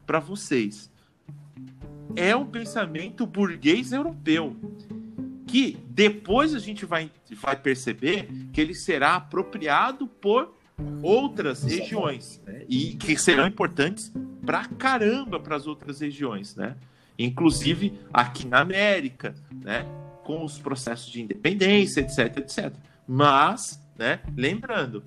para 0.05 0.19
vocês. 0.19 0.91
É 2.15 2.35
um 2.35 2.45
pensamento 2.45 3.25
burguês 3.25 3.91
europeu 3.91 4.55
que 5.47 5.77
depois 5.89 6.55
a 6.55 6.59
gente 6.59 6.85
vai, 6.85 7.11
vai 7.33 7.57
perceber 7.57 8.29
que 8.53 8.61
ele 8.61 8.73
será 8.73 9.15
apropriado 9.15 10.07
por 10.07 10.55
outras 11.01 11.63
regiões 11.63 12.41
e 12.67 12.95
que 12.95 13.17
serão 13.17 13.47
importantes 13.47 14.11
pra 14.45 14.65
caramba 14.65 15.39
para 15.39 15.55
as 15.55 15.67
outras 15.67 15.99
regiões, 15.99 16.55
né? 16.55 16.75
Inclusive 17.17 17.99
aqui 18.11 18.47
na 18.47 18.59
América, 18.61 19.35
né? 19.51 19.85
Com 20.23 20.43
os 20.43 20.57
processos 20.57 21.11
de 21.11 21.21
independência, 21.21 22.01
etc, 22.01 22.37
etc. 22.37 22.73
Mas, 23.07 23.79
né? 23.97 24.19
Lembrando, 24.35 25.03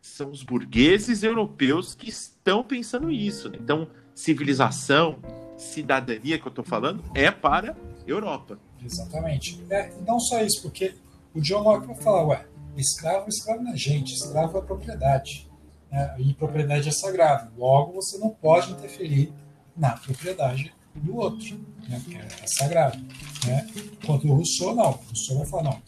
são 0.00 0.30
os 0.30 0.42
burgueses 0.42 1.22
europeus 1.22 1.94
que 1.94 2.08
estão 2.08 2.62
pensando 2.62 3.10
isso. 3.10 3.48
Né? 3.48 3.58
Então, 3.60 3.88
civilização, 4.14 5.18
cidadania 5.56 6.38
que 6.38 6.46
eu 6.46 6.50
estou 6.50 6.64
falando 6.64 7.02
é 7.14 7.30
para 7.30 7.76
Europa. 8.06 8.58
Exatamente. 8.84 9.62
É, 9.70 9.92
não 10.06 10.18
só 10.18 10.42
isso, 10.42 10.62
porque 10.62 10.94
o 11.34 11.40
John 11.40 11.62
Locke 11.62 11.86
vai 11.86 11.96
falar, 11.96 12.26
ué, 12.26 12.46
escravo, 12.80 13.28
escravo 13.28 13.62
não 13.62 13.72
é 13.72 13.76
gente, 13.76 14.14
escravo 14.14 14.58
é 14.58 14.62
propriedade. 14.62 15.48
Né? 15.90 16.14
E 16.18 16.34
propriedade 16.34 16.88
é 16.88 16.92
sagrado. 16.92 17.50
Logo, 17.56 17.92
você 17.92 18.18
não 18.18 18.30
pode 18.30 18.72
interferir 18.72 19.32
na 19.76 19.90
propriedade 19.90 20.74
do 20.94 21.16
outro, 21.16 21.58
né? 21.88 22.00
porque 22.04 22.18
é 22.18 22.46
sagrado. 22.46 22.98
Né? 23.46 23.66
Enquanto 24.02 24.28
o 24.28 24.34
Rousseau, 24.34 24.74
não. 24.74 24.90
O 24.90 25.04
Rousseau 25.08 25.38
vai 25.38 25.46
falar, 25.46 25.62
não, 25.64 25.82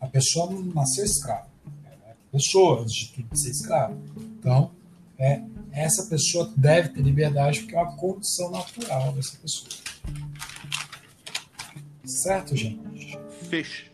a 0.00 0.06
pessoa 0.06 0.50
não 0.50 0.62
nasceu 0.62 1.04
escrava. 1.04 1.48
É 2.06 2.14
pessoa, 2.32 2.82
antes 2.82 2.94
de 2.94 3.12
tudo, 3.12 3.36
ser 3.36 3.50
escravo. 3.50 4.00
Então, 4.38 4.70
é, 5.18 5.42
essa 5.72 6.06
pessoa 6.06 6.52
deve 6.56 6.90
ter 6.90 7.02
liberdade 7.02 7.60
porque 7.60 7.74
é 7.74 7.80
uma 7.80 7.96
condição 7.96 8.50
natural 8.50 9.12
dessa 9.12 9.36
pessoa. 9.36 9.70
Certo, 12.04 12.56
gente? 12.56 13.18
Fech... 13.48 13.88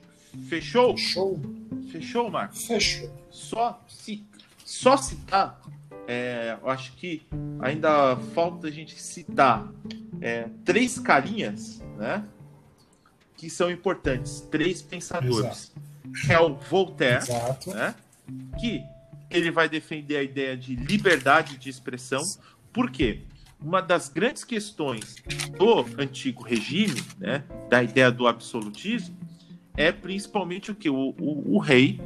Fechou? 0.49 0.97
Fechou. 0.97 1.41
Fechou, 1.95 2.29
Marcos? 2.29 2.67
Fechou. 2.67 3.09
Só, 3.31 3.81
ci... 3.87 4.27
Só 4.65 4.97
citar, 4.97 5.61
é, 6.09 6.59
eu 6.61 6.69
acho 6.69 6.93
que 6.97 7.23
ainda 7.61 8.17
falta 8.35 8.67
a 8.67 8.71
gente 8.71 9.01
citar 9.01 9.71
é, 10.21 10.49
três 10.65 10.99
carinhas, 10.99 11.81
né? 11.97 12.25
Que 13.37 13.49
são 13.49 13.71
importantes. 13.71 14.41
Três 14.51 14.83
pensadores. 14.83 15.73
Exato. 16.13 16.33
É 16.33 16.41
o 16.41 16.55
Voltaire, 16.55 17.23
Exato. 17.23 17.71
né? 17.71 17.95
Que 18.59 18.83
ele 19.31 19.53
vai 19.53 19.69
defender 19.69 20.17
a 20.17 20.23
ideia 20.23 20.57
de 20.57 20.75
liberdade 20.75 21.57
de 21.57 21.69
expressão. 21.71 22.23
Por 22.73 22.91
quê? 22.91 23.23
uma 23.65 23.81
das 23.81 24.11
grandes 24.11 24.45
questões 24.45 25.17
do 25.57 25.87
antigo 25.99 26.43
regime, 26.43 27.03
né, 27.19 27.43
da 27.71 27.83
ideia 27.83 28.11
do 28.11 28.27
absolutismo, 28.27 29.17
é 29.77 29.91
principalmente 29.93 30.71
o 30.71 30.75
que 30.75 30.89
o, 30.89 31.15
o, 31.19 31.57
o 31.57 31.59
rei 31.59 32.01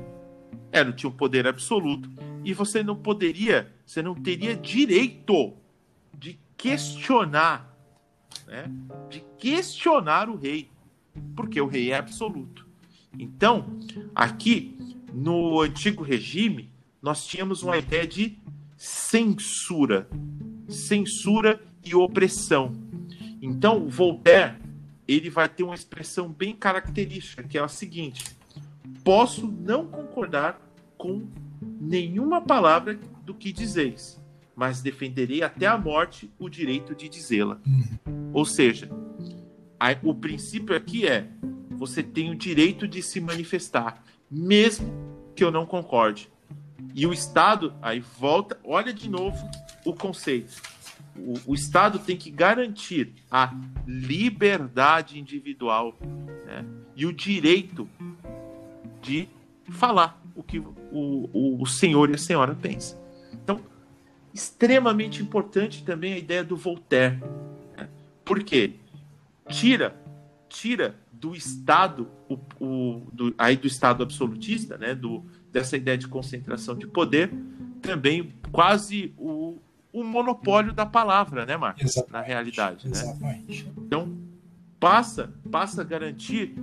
era 0.72 0.92
tinha 0.92 1.10
um 1.10 1.12
poder 1.12 1.46
absoluto 1.46 2.10
e 2.44 2.52
você 2.52 2.82
não 2.82 2.96
poderia, 2.96 3.72
você 3.84 4.02
não 4.02 4.14
teria 4.14 4.56
direito 4.56 5.54
de 6.16 6.38
questionar, 6.56 7.76
né, 8.46 8.70
de 9.08 9.24
questionar 9.38 10.28
o 10.28 10.36
rei, 10.36 10.70
porque 11.36 11.60
o 11.60 11.66
rei 11.66 11.90
é 11.92 11.96
absoluto. 11.96 12.66
Então, 13.18 13.78
aqui 14.14 14.76
no 15.12 15.60
antigo 15.60 16.02
regime, 16.02 16.70
nós 17.02 17.26
tínhamos 17.26 17.62
uma 17.62 17.76
ideia 17.76 18.06
de 18.06 18.38
censura, 18.76 20.08
censura 20.68 21.60
e 21.84 21.94
opressão. 21.94 22.72
Então, 23.40 23.88
Voltaire 23.88 24.56
ele 25.08 25.30
vai 25.30 25.48
ter 25.48 25.62
uma 25.62 25.74
expressão 25.74 26.28
bem 26.28 26.54
característica, 26.54 27.42
que 27.42 27.56
é 27.56 27.62
a 27.62 27.68
seguinte: 27.68 28.36
posso 29.02 29.46
não 29.50 29.86
concordar 29.86 30.60
com 30.98 31.26
nenhuma 31.80 32.42
palavra 32.42 33.00
do 33.24 33.34
que 33.34 33.50
dizeis, 33.50 34.20
mas 34.54 34.82
defenderei 34.82 35.42
até 35.42 35.66
a 35.66 35.78
morte 35.78 36.30
o 36.38 36.48
direito 36.48 36.94
de 36.94 37.08
dizê-la. 37.08 37.58
Ou 38.32 38.44
seja, 38.44 38.90
a, 39.80 39.96
o 40.02 40.14
princípio 40.14 40.76
aqui 40.76 41.06
é: 41.06 41.28
você 41.70 42.02
tem 42.02 42.30
o 42.30 42.36
direito 42.36 42.86
de 42.86 43.02
se 43.02 43.20
manifestar, 43.20 44.04
mesmo 44.30 44.92
que 45.34 45.42
eu 45.42 45.50
não 45.50 45.64
concorde. 45.64 46.30
E 46.94 47.06
o 47.06 47.12
Estado, 47.12 47.74
aí 47.80 48.00
volta, 48.00 48.58
olha 48.64 48.92
de 48.92 49.08
novo 49.08 49.38
o 49.84 49.94
conceito. 49.94 50.60
O, 51.26 51.52
o 51.52 51.54
Estado 51.54 51.98
tem 51.98 52.16
que 52.16 52.30
garantir 52.30 53.12
a 53.30 53.54
liberdade 53.86 55.18
individual 55.18 55.96
né? 56.46 56.64
e 56.96 57.06
o 57.06 57.12
direito 57.12 57.88
de 59.02 59.28
falar 59.70 60.20
o 60.34 60.42
que 60.42 60.58
o, 60.58 61.60
o, 61.60 61.66
senhor 61.66 62.10
e 62.10 62.14
a 62.14 62.18
senhora 62.18 62.54
pensam. 62.54 62.98
Então, 63.32 63.60
extremamente 64.32 65.22
importante 65.22 65.84
também 65.84 66.12
a 66.12 66.18
ideia 66.18 66.44
do 66.44 66.56
Voltaire. 66.56 67.20
Né? 67.76 67.88
Por 68.24 68.42
quê? 68.42 68.74
Tira, 69.48 69.96
tira 70.48 70.94
do 71.12 71.34
Estado, 71.34 72.08
o, 72.28 72.38
o, 72.64 73.02
do, 73.12 73.34
aí 73.36 73.56
do 73.56 73.66
Estado 73.66 74.02
absolutista, 74.02 74.78
né? 74.78 74.94
do, 74.94 75.24
dessa 75.52 75.76
ideia 75.76 75.98
de 75.98 76.06
concentração 76.06 76.76
de 76.76 76.86
poder, 76.86 77.32
também 77.82 78.32
quase 78.52 79.12
o, 79.16 79.58
o 80.00 80.04
monopólio 80.04 80.72
da 80.72 80.86
palavra, 80.86 81.44
né, 81.44 81.56
Marcos? 81.56 81.84
Exatamente, 81.84 82.12
Na 82.12 82.20
realidade, 82.22 82.86
né? 82.86 82.92
Exatamente. 82.92 83.72
Então, 83.76 84.16
passa, 84.78 85.32
passa 85.50 85.82
a 85.82 85.84
garantir 85.84 86.54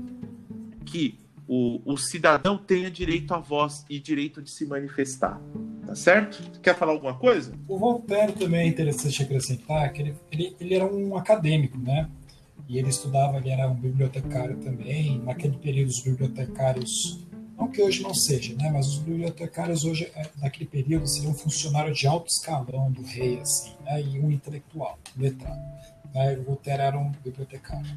que 0.85 1.17
o, 1.47 1.81
o 1.85 1.97
cidadão 1.97 2.57
tenha 2.57 2.89
direito 2.89 3.33
à 3.33 3.39
voz 3.39 3.85
e 3.89 3.99
direito 3.99 4.41
de 4.41 4.49
se 4.49 4.65
manifestar. 4.65 5.39
Tá 5.85 5.95
certo? 5.95 6.59
Quer 6.61 6.75
falar 6.75 6.93
alguma 6.93 7.13
coisa? 7.13 7.53
O 7.67 7.77
Voltaire 7.77 8.33
também 8.33 8.61
é 8.61 8.67
interessante 8.67 9.21
acrescentar 9.21 9.91
que 9.93 10.01
ele, 10.01 10.15
ele, 10.31 10.55
ele 10.59 10.73
era 10.73 10.85
um 10.85 11.15
acadêmico, 11.15 11.77
né? 11.77 12.09
E 12.67 12.79
ele 12.79 12.89
estudava, 12.89 13.37
ele 13.37 13.49
era 13.49 13.69
um 13.69 13.75
bibliotecário 13.75 14.57
também. 14.57 15.19
Naquele 15.19 15.55
período, 15.57 15.89
os 15.89 16.01
bibliotecários 16.03 17.23
não 17.57 17.69
que 17.69 17.81
hoje 17.81 18.01
não 18.01 18.13
seja, 18.13 18.53
né? 18.55 18.69
mas 18.71 18.87
os 18.87 18.99
bibliotecários 18.99 19.85
hoje, 19.85 20.11
é, 20.15 20.29
naquele 20.41 20.65
período, 20.65 21.07
seriam 21.07 21.31
um 21.31 21.35
funcionário 21.35 21.93
de 21.93 22.05
alto 22.05 22.27
escalão 22.27 22.91
do 22.91 23.01
rei, 23.01 23.39
assim, 23.39 23.71
né? 23.83 24.01
e 24.01 24.19
um 24.19 24.29
intelectual, 24.29 24.99
um 25.17 25.21
letrado. 25.21 25.61
Né? 26.13 26.35
Voltaire 26.37 26.81
era 26.81 26.97
um 26.97 27.11
bibliotecário. 27.23 27.95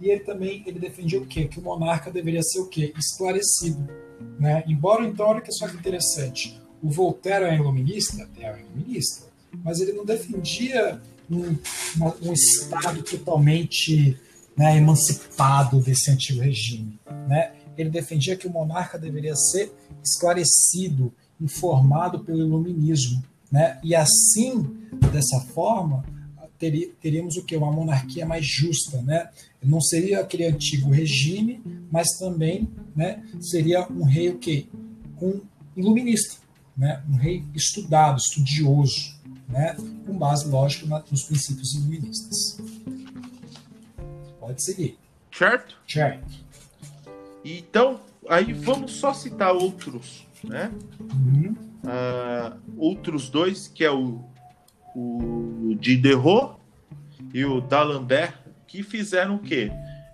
E 0.00 0.10
ele 0.10 0.20
também 0.20 0.62
ele 0.66 0.78
defendia 0.78 1.20
o 1.20 1.26
quê? 1.26 1.46
Que 1.46 1.58
o 1.58 1.62
monarca 1.62 2.10
deveria 2.10 2.42
ser 2.42 2.60
o 2.60 2.66
quê? 2.66 2.92
Esclarecido. 2.96 3.88
Né? 4.38 4.64
Embora, 4.66 5.04
então, 5.04 5.26
olha 5.26 5.40
que 5.40 5.52
só 5.52 5.68
que 5.68 5.76
interessante, 5.76 6.60
o 6.82 6.90
Voltaire 6.90 7.44
é 7.44 7.54
iluminista? 7.54 8.28
É 8.38 8.58
iluminista. 8.60 9.26
Mas 9.64 9.80
ele 9.80 9.92
não 9.92 10.04
defendia 10.04 11.00
um, 11.30 11.56
um 12.22 12.32
Estado 12.32 13.02
totalmente 13.02 14.16
né, 14.56 14.76
emancipado 14.76 15.80
desse 15.80 16.10
antigo 16.10 16.40
regime. 16.40 16.98
Né? 17.28 17.52
Ele 17.78 17.90
defendia 17.90 18.36
que 18.36 18.46
o 18.46 18.50
monarca 18.50 18.98
deveria 18.98 19.36
ser 19.36 19.72
esclarecido, 20.02 21.14
informado 21.40 22.18
pelo 22.20 22.40
iluminismo. 22.40 23.22
Né? 23.50 23.78
E 23.82 23.94
assim, 23.94 24.62
dessa 25.12 25.40
forma, 25.40 26.04
teríamos 27.00 27.36
o 27.36 27.44
que? 27.44 27.56
Uma 27.56 27.70
monarquia 27.70 28.26
mais 28.26 28.44
justa. 28.44 29.00
Né? 29.02 29.30
Não 29.62 29.80
seria 29.80 30.20
aquele 30.20 30.44
antigo 30.44 30.90
regime, 30.90 31.62
mas 31.90 32.08
também 32.18 32.68
né, 32.94 33.22
seria 33.40 33.86
um 33.90 34.04
rei 34.04 34.28
o 34.30 34.38
quê? 34.38 34.66
Um 35.22 35.40
iluminista, 35.76 36.36
né? 36.76 37.02
um 37.08 37.14
rei 37.14 37.44
estudado, 37.54 38.18
estudioso, 38.18 39.16
né? 39.48 39.76
com 40.04 40.18
base, 40.18 40.48
lógico, 40.48 40.86
nos 40.86 41.22
princípios 41.22 41.74
iluministas. 41.74 42.58
Pode 44.40 44.62
seguir. 44.64 44.98
Certo? 45.32 45.76
Certo. 45.86 46.47
Então, 47.44 48.00
aí 48.28 48.52
vamos 48.52 48.92
só 48.92 49.12
citar 49.12 49.54
outros, 49.54 50.26
né? 50.44 50.72
Uhum. 51.00 51.54
Uh, 51.84 52.58
outros 52.76 53.30
dois, 53.30 53.68
que 53.68 53.84
é 53.84 53.90
o, 53.90 54.24
o 54.94 55.74
Diderot 55.78 56.56
e 57.32 57.44
o 57.44 57.60
D'Alembert, 57.60 58.34
que 58.66 58.82
fizeram 58.82 59.36
o 59.36 59.38
quê? 59.38 59.70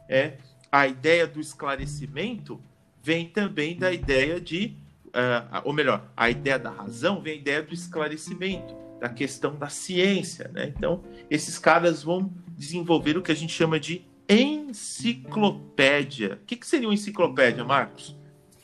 É, 0.08 0.34
a 0.70 0.86
ideia 0.86 1.26
do 1.26 1.40
esclarecimento 1.40 2.60
vem 3.02 3.26
também 3.26 3.76
da 3.76 3.92
ideia 3.92 4.40
de, 4.40 4.76
uh, 5.08 5.60
ou 5.64 5.72
melhor, 5.72 6.10
a 6.16 6.30
ideia 6.30 6.58
da 6.58 6.70
razão 6.70 7.20
vem 7.20 7.36
da 7.36 7.40
ideia 7.40 7.62
do 7.62 7.74
esclarecimento, 7.74 8.74
da 9.00 9.08
questão 9.08 9.56
da 9.56 9.68
ciência, 9.68 10.50
né? 10.52 10.72
Então, 10.76 11.02
esses 11.30 11.58
caras 11.58 12.02
vão 12.02 12.32
desenvolver 12.56 13.16
o 13.16 13.22
que 13.22 13.32
a 13.32 13.36
gente 13.36 13.52
chama 13.52 13.78
de 13.78 14.04
enciclopédia. 14.28 16.38
O 16.42 16.46
que, 16.46 16.56
que 16.56 16.66
seria 16.66 16.88
uma 16.88 16.94
enciclopédia, 16.94 17.64
Marcos? 17.64 18.16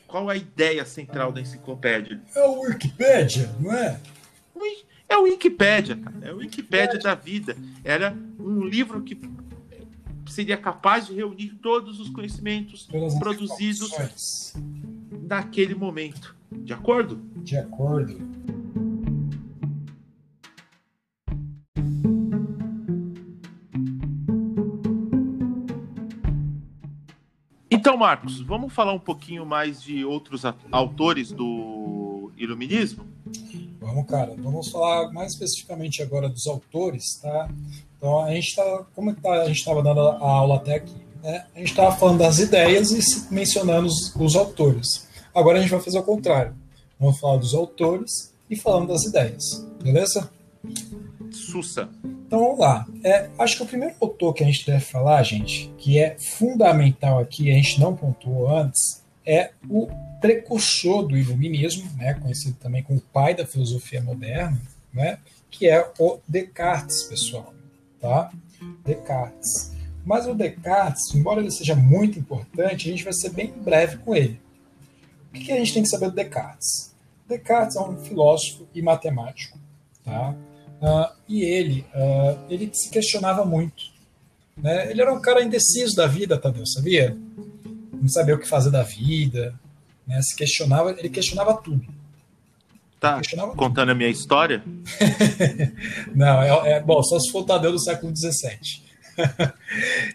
Qual 0.07 0.28
a 0.28 0.37
ideia 0.37 0.85
central 0.85 1.32
da 1.32 1.41
enciclopédia? 1.41 2.20
É 2.35 2.43
o 2.43 2.62
Wikipédia, 2.62 3.49
não 3.61 3.73
é? 3.73 4.01
É 5.09 5.16
o 5.16 5.23
Wikipédia, 5.23 5.97
cara. 5.97 6.16
É 6.23 6.32
o 6.32 6.37
Wikipédia 6.37 6.99
da 6.99 7.15
vida. 7.16 7.57
Era 7.82 8.16
um 8.39 8.65
livro 8.65 9.03
que 9.03 9.19
seria 10.28 10.57
capaz 10.57 11.09
de 11.09 11.15
reunir 11.15 11.59
todos 11.61 11.99
os 11.99 12.09
conhecimentos 12.11 12.89
produzidos 13.19 13.91
naquele 15.28 15.74
momento. 15.74 16.37
De 16.53 16.73
acordo? 16.73 17.20
De 17.37 17.57
acordo. 17.57 18.20
Então, 27.81 27.97
Marcos, 27.97 28.43
vamos 28.43 28.74
falar 28.74 28.93
um 28.93 28.98
pouquinho 28.98 29.47
mais 29.47 29.82
de 29.82 30.05
outros 30.05 30.43
autores 30.70 31.32
do 31.32 32.31
iluminismo? 32.36 33.07
Vamos, 33.81 34.07
cara. 34.07 34.35
Vamos 34.36 34.70
falar 34.70 35.11
mais 35.12 35.32
especificamente 35.32 36.02
agora 36.02 36.28
dos 36.28 36.47
autores, 36.47 37.19
tá? 37.23 37.48
Então, 37.97 38.20
a 38.20 38.35
gente 38.35 38.48
está, 38.48 38.85
como 38.94 39.15
tá, 39.15 39.32
a 39.32 39.47
gente 39.47 39.61
estava 39.61 39.82
dando 39.82 39.98
a 39.98 40.31
aula 40.31 40.57
até 40.57 40.74
aqui, 40.74 40.94
né? 41.23 41.47
A 41.57 41.59
gente 41.59 41.70
estava 41.70 41.97
falando 41.97 42.19
das 42.19 42.39
ideias 42.39 42.90
e 42.90 43.32
mencionando 43.32 43.86
os, 43.86 44.15
os 44.15 44.36
autores. 44.36 45.09
Agora 45.35 45.57
a 45.57 45.62
gente 45.62 45.70
vai 45.70 45.81
fazer 45.81 46.01
o 46.01 46.02
contrário. 46.02 46.55
Vamos 46.98 47.19
falar 47.19 47.39
dos 47.39 47.55
autores 47.55 48.31
e 48.51 48.57
falando 48.57 48.89
das 48.89 49.05
ideias, 49.05 49.66
beleza? 49.82 50.31
Sussa. 51.32 51.89
Então 52.05 52.39
vamos 52.39 52.59
lá. 52.59 52.86
É, 53.02 53.28
acho 53.39 53.57
que 53.57 53.62
o 53.62 53.66
primeiro 53.66 53.94
autor 54.01 54.35
que 54.35 54.43
a 54.43 54.47
gente 54.47 54.65
deve 54.66 54.81
falar, 54.85 55.23
gente, 55.23 55.73
que 55.78 55.98
é 55.98 56.16
fundamental 56.19 57.19
aqui, 57.19 57.51
a 57.51 57.55
gente 57.55 57.81
não 57.81 57.97
pontuou 57.97 58.48
antes, 58.48 59.02
é 59.27 59.51
o 59.69 59.89
precursor 60.20 61.07
do 61.07 61.16
iluminismo, 61.16 61.90
né, 61.97 62.15
conhecido 62.15 62.57
também 62.61 62.82
como 62.82 62.98
o 62.98 63.02
pai 63.02 63.35
da 63.35 63.47
filosofia 63.47 64.02
moderna, 64.02 64.61
né, 64.93 65.19
que 65.51 65.69
é 65.69 65.90
o 65.98 66.19
Descartes, 66.27 67.02
pessoal. 67.05 67.52
Tá? 68.01 68.31
Descartes. 68.85 69.73
Mas 70.05 70.27
o 70.27 70.35
Descartes, 70.35 71.15
embora 71.15 71.40
ele 71.40 71.51
seja 71.51 71.74
muito 71.74 72.19
importante, 72.19 72.89
a 72.89 72.93
gente 72.93 73.05
vai 73.05 73.12
ser 73.12 73.31
bem 73.31 73.52
breve 73.52 73.98
com 73.98 74.15
ele. 74.15 74.40
O 75.28 75.32
que 75.32 75.52
a 75.52 75.57
gente 75.57 75.74
tem 75.74 75.82
que 75.82 75.89
saber 75.89 76.07
do 76.07 76.15
Descartes? 76.15 76.94
Descartes 77.28 77.77
é 77.77 77.81
um 77.81 77.97
filósofo 77.98 78.66
e 78.74 78.82
matemático. 78.82 79.59
Tá? 80.05 80.35
Uh, 80.81 81.12
e 81.28 81.43
ele, 81.43 81.85
uh, 81.94 82.39
ele 82.48 82.70
se 82.73 82.90
questionava 82.90 83.44
muito. 83.44 83.85
Né? 84.57 84.90
Ele 84.90 85.02
era 85.02 85.12
um 85.12 85.20
cara 85.20 85.43
indeciso 85.43 85.94
da 85.94 86.07
vida, 86.07 86.39
Tadeu, 86.39 86.66
sabia? 86.66 87.16
Não 87.93 88.09
sabia 88.09 88.35
o 88.35 88.39
que 88.39 88.48
fazer 88.48 88.70
da 88.70 88.82
vida, 88.82 89.55
né? 90.07 90.20
Se 90.23 90.35
questionava, 90.35 90.93
ele 90.93 91.11
questionava 91.11 91.55
tudo. 91.55 91.86
Tá 92.98 93.16
questionava 93.16 93.52
contando 93.52 93.89
tudo. 93.89 93.90
a 93.90 93.94
minha 93.94 94.09
história? 94.09 94.65
Não, 96.15 96.43
é, 96.43 96.73
é, 96.73 96.81
bom, 96.81 97.02
só 97.02 97.19
se 97.19 97.31
for 97.31 97.40
o 97.40 97.47
Tadeu 97.47 97.73
do 97.73 97.82
século 97.82 98.12
XVII. 98.16 98.82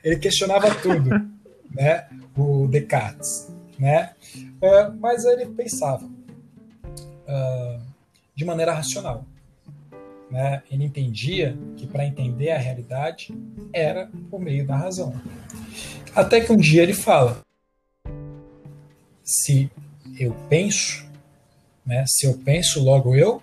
ele 0.04 0.18
questionava 0.18 0.74
tudo, 0.76 1.10
né? 1.72 2.08
O 2.36 2.68
Descartes, 2.68 3.52
né? 3.78 4.14
Uh, 4.36 4.98
mas 5.00 5.26
ele 5.26 5.46
pensava 5.48 6.10
de 8.36 8.46
maneira 8.46 8.72
racional 8.72 9.26
né, 10.30 10.64
ele 10.70 10.86
entendia 10.86 11.58
que 11.78 11.88
para 11.88 12.06
entender 12.06 12.52
a 12.52 12.58
realidade 12.58 13.34
era 13.74 14.10
por 14.30 14.40
meio 14.40 14.66
da 14.66 14.76
razão. 14.76 15.14
Até 16.16 16.42
que 16.42 16.52
um 16.52 16.58
dia 16.58 16.84
ele 16.84 16.94
fala: 16.94 17.42
se 19.24 19.70
eu 20.20 20.34
penso, 20.50 21.06
né, 21.86 22.04
se 22.08 22.26
eu 22.26 22.38
penso, 22.40 22.84
logo 22.84 23.16
eu 23.16 23.42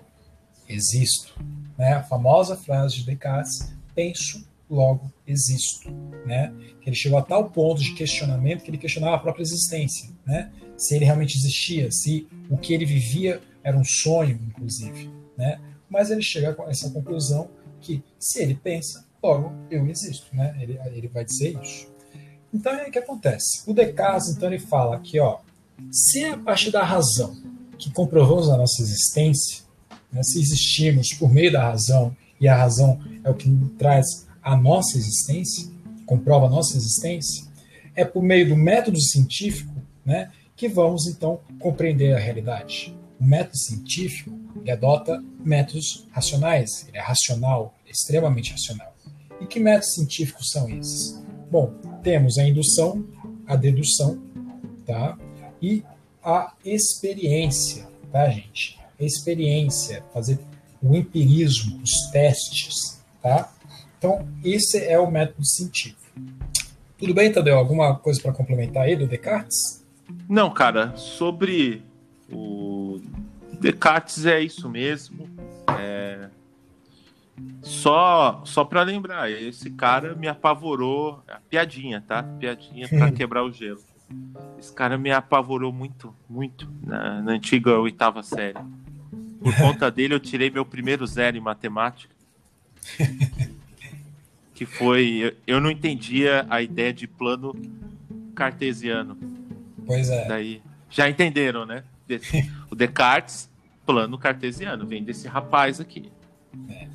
existo. 0.67 1.33
Né? 1.77 1.93
A 1.93 2.03
famosa 2.03 2.55
frase 2.55 2.97
de 2.97 3.05
Descartes: 3.05 3.73
penso, 3.95 4.45
logo 4.69 5.11
existo. 5.27 5.91
Né? 6.25 6.53
Ele 6.85 6.95
chegou 6.95 7.17
a 7.17 7.21
tal 7.21 7.49
ponto 7.49 7.81
de 7.81 7.93
questionamento 7.93 8.63
que 8.63 8.69
ele 8.69 8.77
questionava 8.77 9.15
a 9.15 9.19
própria 9.19 9.43
existência. 9.43 10.09
Né? 10.25 10.51
Se 10.77 10.95
ele 10.95 11.05
realmente 11.05 11.37
existia, 11.37 11.91
se 11.91 12.27
o 12.49 12.57
que 12.57 12.73
ele 12.73 12.85
vivia 12.85 13.41
era 13.63 13.77
um 13.77 13.83
sonho, 13.83 14.39
inclusive. 14.47 15.09
Né? 15.37 15.59
Mas 15.93 16.09
ele 16.09 16.23
chega 16.23 16.57
a 16.59 16.71
essa 16.71 16.89
conclusão 16.89 17.47
que 17.79 18.03
se 18.17 18.41
ele 18.41 18.55
pensa, 18.55 19.05
logo 19.21 19.53
eu 19.69 19.85
existo, 19.87 20.25
né? 20.35 20.57
Ele, 20.59 20.79
ele 20.85 21.07
vai 21.07 21.23
dizer 21.23 21.55
isso. 21.61 21.87
Então, 22.51 22.73
o 22.75 22.91
que 22.91 22.97
acontece? 22.97 23.61
O 23.67 23.73
Descartes, 23.73 24.29
então, 24.29 24.51
ele 24.51 24.59
fala 24.59 24.99
que, 24.99 25.19
ó, 25.19 25.37
se 25.91 26.23
é 26.23 26.31
a 26.31 26.37
partir 26.37 26.71
da 26.71 26.83
razão 26.83 27.35
que 27.77 27.91
comprovamos 27.91 28.49
a 28.49 28.57
nossa 28.57 28.81
existência, 28.81 29.63
né, 30.11 30.23
se 30.23 30.39
existimos 30.39 31.13
por 31.13 31.31
meio 31.31 31.51
da 31.51 31.63
razão, 31.63 32.15
e 32.41 32.47
a 32.47 32.55
razão 32.55 32.99
é 33.23 33.29
o 33.29 33.35
que 33.35 33.49
traz 33.77 34.27
a 34.41 34.55
nossa 34.55 34.97
existência, 34.97 35.71
comprova 36.05 36.47
a 36.47 36.49
nossa 36.49 36.75
existência, 36.75 37.45
é 37.95 38.03
por 38.03 38.23
meio 38.23 38.49
do 38.49 38.55
método 38.55 38.99
científico 38.99 39.73
né, 40.03 40.31
que 40.55 40.67
vamos, 40.67 41.07
então, 41.07 41.39
compreender 41.59 42.15
a 42.15 42.19
realidade. 42.19 42.95
O 43.19 43.25
método 43.25 43.57
científico 43.57 44.43
ele 44.61 44.71
adota 44.71 45.23
métodos 45.43 46.07
racionais, 46.11 46.87
ele 46.87 46.97
é 46.97 47.01
racional, 47.01 47.75
é 47.85 47.91
extremamente 47.91 48.51
racional. 48.51 48.95
E 49.41 49.45
que 49.45 49.59
métodos 49.59 49.93
científicos 49.93 50.49
são 50.51 50.69
esses? 50.69 51.21
Bom, 51.51 51.73
temos 52.01 52.37
a 52.37 52.47
indução, 52.47 53.05
a 53.45 53.55
dedução, 53.55 54.21
tá? 54.85 55.17
E 55.61 55.83
a 56.23 56.53
experiência, 56.63 57.87
tá, 58.11 58.29
gente? 58.29 58.79
A 58.99 59.03
experiência, 59.03 60.03
fazer 60.13 60.39
o 60.81 60.95
empirismo, 60.95 61.81
os 61.81 62.09
testes, 62.11 63.01
tá? 63.21 63.53
Então, 63.97 64.27
esse 64.43 64.77
é 64.77 64.99
o 64.99 65.09
método 65.09 65.45
científico. 65.45 66.01
Tudo 66.97 67.13
bem, 67.13 67.31
Tadeu? 67.31 67.57
Alguma 67.57 67.95
coisa 67.95 68.21
para 68.21 68.33
complementar 68.33 68.83
aí 68.83 68.95
do 68.95 69.07
Descartes? 69.07 69.83
Não, 70.27 70.49
cara, 70.49 70.95
sobre 70.95 71.83
o 72.31 73.01
Descartes 73.59 74.25
é 74.25 74.41
isso 74.41 74.69
mesmo. 74.69 75.29
É... 75.79 76.29
Só, 77.61 78.41
só 78.45 78.63
para 78.63 78.83
lembrar, 78.83 79.31
esse 79.31 79.69
cara 79.71 80.13
me 80.15 80.27
apavorou. 80.27 81.23
Piadinha, 81.49 82.03
tá? 82.05 82.23
Piadinha 82.23 82.87
para 82.87 83.09
quebrar 83.13 83.43
o 83.43 83.51
gelo. 83.51 83.81
Esse 84.59 84.71
cara 84.71 84.97
me 84.97 85.11
apavorou 85.11 85.71
muito, 85.71 86.13
muito 86.29 86.69
na, 86.83 87.21
na 87.21 87.31
antiga 87.31 87.79
oitava 87.79 88.21
série. 88.21 88.59
Por 89.41 89.55
conta 89.57 89.89
dele, 89.89 90.13
eu 90.13 90.19
tirei 90.19 90.49
meu 90.49 90.65
primeiro 90.65 91.07
zero 91.07 91.37
em 91.37 91.41
matemática. 91.41 92.13
que 94.53 94.65
foi. 94.65 95.35
Eu 95.47 95.59
não 95.59 95.71
entendia 95.71 96.45
a 96.49 96.61
ideia 96.61 96.93
de 96.93 97.07
plano 97.07 97.55
cartesiano. 98.35 99.17
Pois 99.85 100.09
é. 100.09 100.27
Daí, 100.27 100.61
já 100.89 101.09
entenderam, 101.09 101.65
né? 101.65 101.83
O 102.69 102.75
Descartes, 102.75 103.49
plano 103.85 104.17
cartesiano, 104.17 104.85
vem 104.85 105.03
desse 105.03 105.27
rapaz 105.27 105.79
aqui. 105.79 106.11
É. 106.69 106.87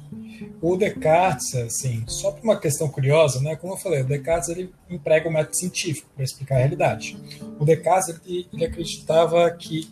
O 0.60 0.76
Descartes, 0.76 1.54
assim, 1.54 2.04
só 2.06 2.32
por 2.32 2.42
uma 2.44 2.58
questão 2.58 2.88
curiosa, 2.88 3.40
né? 3.40 3.56
Como 3.56 3.72
eu 3.72 3.76
falei, 3.76 4.02
o 4.02 4.06
Descartes 4.06 4.48
ele 4.48 4.72
emprega 4.88 5.28
o 5.28 5.32
método 5.32 5.56
científico 5.56 6.08
para 6.14 6.24
explicar 6.24 6.56
a 6.56 6.58
realidade. 6.58 7.16
O 7.58 7.64
Descartes 7.64 8.20
ele, 8.24 8.48
ele 8.52 8.64
acreditava 8.64 9.50
que, 9.50 9.88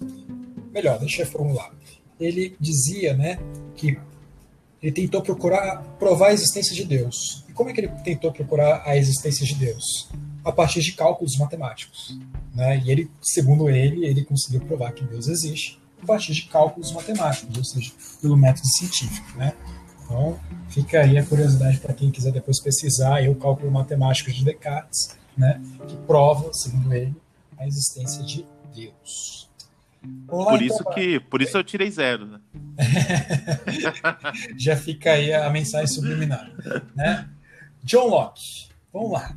melhor, 0.73 0.99
deixa 0.99 1.23
eu 1.23 1.27
formular. 1.27 1.73
Ele 2.19 2.57
dizia, 2.61 3.15
né, 3.15 3.39
que 3.75 3.99
ele 4.83 4.93
tentou 4.93 5.23
procurar 5.23 5.83
provar 5.99 6.29
a 6.29 6.33
existência 6.33 6.75
de 6.75 6.85
Deus. 6.85 7.45
E 7.49 7.53
como 7.53 7.71
é 7.71 7.73
que 7.73 7.81
ele 7.81 7.89
tentou 8.05 8.33
procurar 8.33 8.83
a 8.85 8.97
existência 8.97 9.45
de 9.47 9.55
Deus? 9.55 10.09
A 10.47 10.53
partir 10.53 10.81
de 10.81 10.93
cálculos 10.93 11.37
matemáticos. 11.37 12.19
Né? 12.55 12.79
E 12.85 12.91
ele, 12.91 13.11
segundo 13.21 13.69
ele, 13.69 14.07
ele 14.07 14.25
conseguiu 14.25 14.61
provar 14.61 14.93
que 14.93 15.05
Deus 15.05 15.27
existe 15.27 15.81
a 16.03 16.07
partir 16.07 16.33
de 16.33 16.43
cálculos 16.43 16.93
matemáticos, 16.93 17.57
ou 17.57 17.65
seja, 17.65 17.93
pelo 18.23 18.37
método 18.37 18.69
científico. 18.69 19.37
Né? 19.37 19.53
Então, 20.05 20.39
fica 20.69 21.01
aí 21.01 21.19
a 21.19 21.27
curiosidade 21.27 21.79
para 21.79 21.93
quem 21.93 22.11
quiser 22.11 22.33
depois 22.33 22.61
pesquisar 22.61 23.17
aí 23.17 23.29
o 23.29 23.35
cálculo 23.35 23.71
matemático 23.73 24.31
de 24.31 24.45
Descartes, 24.45 25.17
né? 25.37 25.61
que 25.89 25.97
prova, 26.07 26.53
segundo 26.53 26.95
ele, 26.95 27.15
a 27.59 27.67
existência 27.67 28.23
de 28.23 28.47
Deus. 28.75 29.51
Olá, 30.29 30.53
por 30.53 30.63
isso 30.63 30.79
então, 30.81 30.93
que, 30.93 31.19
por 31.19 31.43
isso 31.43 31.57
eu 31.57 31.65
tirei 31.65 31.91
zero, 31.91 32.27
né? 32.27 32.41
Já 34.57 34.77
fica 34.77 35.13
aí 35.13 35.35
a 35.35 35.51
mensagem 35.51 35.89
subliminar, 35.89 36.49
né? 36.95 37.29
John 37.83 38.09
Locke, 38.09 38.69
vamos 38.93 39.13
lá. 39.13 39.37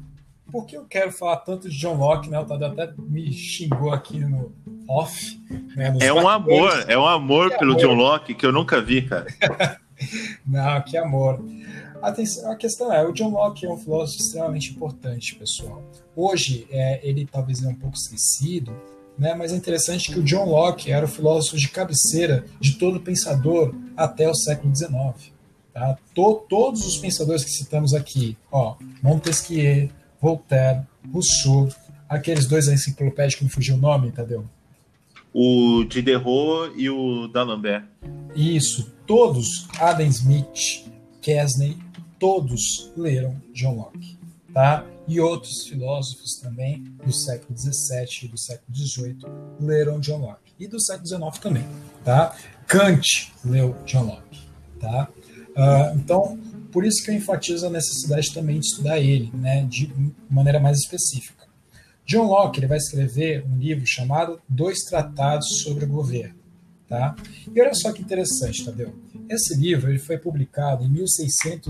Por 0.52 0.66
que 0.66 0.78
eu 0.78 0.86
quero 0.86 1.12
falar 1.12 1.38
tanto 1.38 1.70
de 1.70 1.78
John 1.78 1.96
Locke, 1.96 2.30
né? 2.30 2.40
O 2.40 2.46
Tadeu 2.46 2.70
até 2.70 2.92
me 2.98 3.32
xingou 3.32 3.92
aqui 3.92 4.20
no 4.20 4.52
off. 4.88 5.40
Né? 5.76 5.96
é 6.02 6.12
um 6.12 6.28
amor, 6.28 6.86
é 6.88 6.98
um 6.98 7.06
amor 7.06 7.52
que 7.52 7.60
pelo 7.60 7.72
amor. 7.72 7.82
John 7.82 7.94
Locke 7.94 8.34
que 8.34 8.46
eu 8.46 8.52
nunca 8.52 8.82
vi, 8.82 9.04
cara. 9.04 9.28
Não, 10.46 10.82
que 10.82 10.98
amor. 10.98 11.44
Atenção, 12.02 12.50
a 12.52 12.56
questão 12.56 12.92
é, 12.92 13.06
o 13.06 13.12
John 13.12 13.30
Locke 13.30 13.66
é 13.66 13.70
um 13.70 13.78
filósofo 13.78 14.22
extremamente 14.22 14.72
importante, 14.72 15.36
pessoal. 15.36 15.84
Hoje, 16.16 16.66
é, 16.72 17.00
ele 17.04 17.28
talvez 17.30 17.62
é 17.62 17.68
um 17.68 17.76
pouco 17.76 17.98
esquecido, 17.98 18.74
né? 19.18 19.36
Mas 19.36 19.52
é 19.52 19.56
interessante 19.56 20.12
que 20.12 20.20
o 20.20 20.24
John 20.24 20.46
Locke 20.46 20.92
era 20.92 21.06
o 21.06 21.10
filósofo 21.10 21.58
de 21.58 21.68
cabeceira 21.68 22.46
de 22.60 22.78
todo 22.78 23.02
pensador 23.02 23.76
até 23.98 24.30
o 24.30 24.34
século 24.34 24.74
XIX. 24.74 25.34
Tá? 25.74 25.98
To, 26.16 26.46
todos 26.50 26.86
os 26.86 26.98
pensadores 26.98 27.44
que 27.44 27.52
citamos 27.52 27.94
aqui, 27.94 28.38
ó, 28.50 28.76
Montesquieu, 29.04 29.90
Voltaire, 30.22 30.86
Rousseau, 31.12 31.70
aqueles 32.08 32.46
dois 32.46 32.68
enciclopédicos 32.68 33.36
que 33.36 33.44
me 33.46 33.50
fugiu 33.50 33.76
o 33.76 33.80
nome, 33.80 34.12
Tadeu? 34.12 34.46
O 35.34 35.84
Diderot 35.84 36.74
e 36.76 36.90
o 36.90 37.28
D'Alembert. 37.28 37.86
Isso, 38.36 38.92
todos, 39.06 39.68
Adam 39.80 40.08
Smith, 40.08 40.86
Kesney, 41.22 41.78
todos 42.20 42.92
leram 42.98 43.42
John 43.54 43.76
Locke, 43.76 44.18
tá? 44.54 44.86
e 45.10 45.20
outros 45.20 45.64
filósofos 45.64 46.36
também 46.36 46.84
do 47.04 47.12
século 47.12 47.58
XVII 47.58 48.26
e 48.26 48.28
do 48.28 48.38
século 48.38 48.76
XVIII 48.76 49.18
leram 49.60 50.00
John 50.00 50.20
Locke. 50.20 50.54
E 50.60 50.68
do 50.68 50.80
século 50.80 51.08
XIX 51.08 51.40
também. 51.40 51.66
Tá? 52.06 52.38
Kant 52.68 53.34
leu 53.44 53.76
John 53.88 54.04
Locke. 54.04 54.40
Tá? 54.80 55.10
Uh, 55.50 55.98
então, 55.98 56.40
por 56.72 56.86
isso 56.86 57.04
que 57.04 57.12
eu 57.12 57.16
enfatizo 57.16 57.68
a 57.68 57.70
necessidade 57.70 58.34
também 58.34 58.60
de 58.60 58.66
estudar 58.68 59.00
ele, 59.00 59.32
né, 59.34 59.66
de 59.66 59.92
maneira 60.30 60.60
mais 60.60 60.78
específica. 60.78 61.48
John 62.06 62.24
Locke 62.24 62.60
ele 62.60 62.68
vai 62.68 62.78
escrever 62.78 63.46
um 63.46 63.58
livro 63.58 63.86
chamado 63.86 64.42
Dois 64.48 64.80
Tratados 64.80 65.62
sobre 65.62 65.86
o 65.86 65.88
Governo. 65.88 66.40
Tá? 66.88 67.16
E 67.54 67.62
olha 67.62 67.74
só 67.76 67.92
que 67.92 68.02
interessante, 68.02 68.66
Tadeu. 68.66 68.96
Esse 69.30 69.56
livro 69.56 69.92
ele 69.92 70.00
foi 70.00 70.18
publicado 70.18 70.84
em 70.84 70.90
1600 70.90 71.68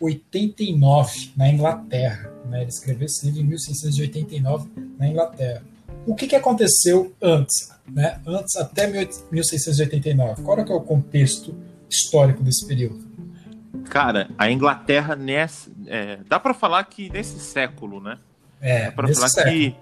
1689, 0.00 1.32
na 1.36 1.48
Inglaterra. 1.48 2.32
Né? 2.48 2.62
Ele 2.62 2.70
escreveu 2.70 3.06
esse 3.06 3.26
livro 3.26 3.40
em 3.42 3.44
1689, 3.44 4.70
na 4.98 5.08
Inglaterra. 5.08 5.62
O 6.06 6.14
que, 6.14 6.26
que 6.26 6.36
aconteceu 6.36 7.12
antes? 7.20 7.70
Né? 7.86 8.20
Antes, 8.26 8.56
até 8.56 8.86
1689. 8.86 10.42
Qual 10.42 10.58
era 10.58 10.68
é 10.68 10.74
o 10.74 10.80
contexto 10.80 11.54
histórico 11.90 12.42
desse 12.42 12.66
período? 12.66 13.07
Cara, 13.90 14.28
a 14.36 14.50
Inglaterra 14.50 15.14
nessa. 15.16 15.70
É, 15.86 16.18
dá 16.28 16.38
para 16.38 16.54
falar 16.54 16.84
que 16.84 17.10
nesse 17.10 17.38
século, 17.40 18.00
né? 18.00 18.18
É, 18.60 18.86
dá 18.86 18.92
para 18.92 19.14
falar 19.14 19.28
século. 19.28 19.54
que 19.54 19.76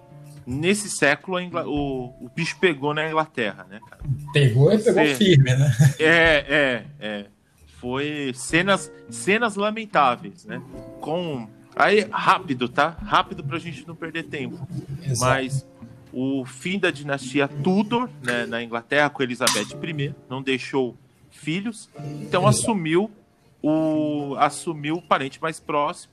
nesse 0.47 0.89
século 0.89 1.39
o, 1.67 2.27
o 2.27 2.31
bicho 2.35 2.57
pegou 2.59 2.95
na 2.95 3.09
Inglaterra, 3.09 3.67
né? 3.69 3.81
Cara? 3.89 4.03
Pegou 4.33 4.73
e 4.73 4.79
pegou 4.79 5.05
Você... 5.05 5.15
firme, 5.15 5.55
né? 5.55 5.77
É, 5.99 6.47
é, 6.49 6.85
é 7.01 7.27
foi 7.81 8.33
cenas, 8.35 8.91
cenas 9.11 9.55
lamentáveis, 9.55 10.45
né? 10.45 10.61
Com 11.01 11.49
aí 11.75 12.07
rápido, 12.11 12.69
tá? 12.69 12.97
Rápido 13.05 13.45
para 13.45 13.57
a 13.57 13.61
gente 13.61 13.87
não 13.87 13.95
perder 13.95 14.25
tempo. 14.25 14.67
Exato. 15.05 15.21
Mas 15.21 15.67
o 16.13 16.45
fim 16.45 16.79
da 16.79 16.91
dinastia 16.91 17.47
Tudor, 17.47 18.09
né, 18.23 18.47
na 18.47 18.63
Inglaterra 18.63 19.11
com 19.11 19.23
Elizabeth 19.23 19.77
I, 19.83 20.15
não 20.29 20.43
deixou 20.43 20.97
filhos, 21.31 21.91
então 22.23 22.43
Exato. 22.43 22.49
assumiu 22.49 23.11
o 23.63 24.35
assumiu 24.39 24.97
o 24.97 25.03
parente 25.03 25.41
mais 25.41 25.59
próximo, 25.59 26.13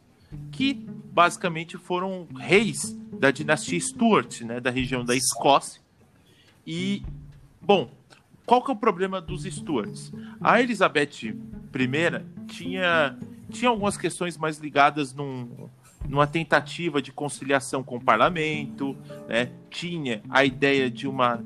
que 0.51 0.73
basicamente 0.73 1.77
foram 1.77 2.27
reis 2.37 2.97
da 3.19 3.31
dinastia 3.31 3.79
Stuart, 3.79 4.41
né, 4.41 4.59
da 4.59 4.69
região 4.69 5.05
da 5.05 5.15
Escócia. 5.15 5.81
E 6.65 7.03
bom, 7.61 7.89
qual 8.45 8.63
que 8.63 8.71
é 8.71 8.73
o 8.73 8.77
problema 8.77 9.21
dos 9.21 9.43
Stuarts? 9.43 10.11
A 10.41 10.61
Elizabeth 10.61 11.23
I 11.23 12.45
tinha, 12.47 13.17
tinha 13.49 13.69
algumas 13.69 13.97
questões 13.97 14.37
mais 14.37 14.57
ligadas 14.57 15.13
num, 15.13 15.69
numa 16.07 16.27
tentativa 16.27 17.01
de 17.01 17.11
conciliação 17.11 17.83
com 17.83 17.97
o 17.97 18.03
parlamento, 18.03 18.97
né? 19.27 19.51
tinha 19.69 20.21
a 20.29 20.43
ideia 20.43 20.89
de 20.89 21.07
uma 21.07 21.43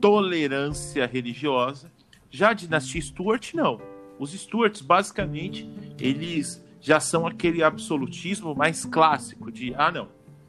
tolerância 0.00 1.06
religiosa. 1.06 1.90
Já 2.30 2.50
a 2.50 2.54
dinastia 2.54 3.02
Stuart, 3.02 3.54
não. 3.54 3.80
Os 4.20 4.32
Stuarts, 4.32 4.82
basicamente, 4.82 5.66
eles 5.98 6.62
já 6.78 7.00
são 7.00 7.26
aquele 7.26 7.62
absolutismo 7.62 8.54
mais 8.54 8.84
clássico 8.84 9.50
de, 9.50 9.74
ah, 9.74 9.90
não, 9.90 10.08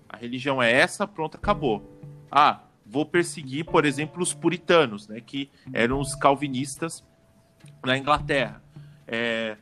a 0.10 0.18
religião 0.18 0.61
é 0.61 0.69
essa, 0.69 1.07
pronto, 1.07 1.38
acabou. 1.38 1.81
Ah, 2.30 2.64
vou 2.85 3.06
perseguir, 3.06 3.64
por 3.64 3.85
exemplo, 3.85 4.22
os 4.22 4.34
puritanos, 4.34 5.07
né, 5.07 5.22
que 5.22 5.49
eram 5.72 6.02
os 6.02 6.14
calvinistas 6.14 7.02
na 7.81 7.98
Inglaterra. 7.98 8.61
É, 9.07 9.56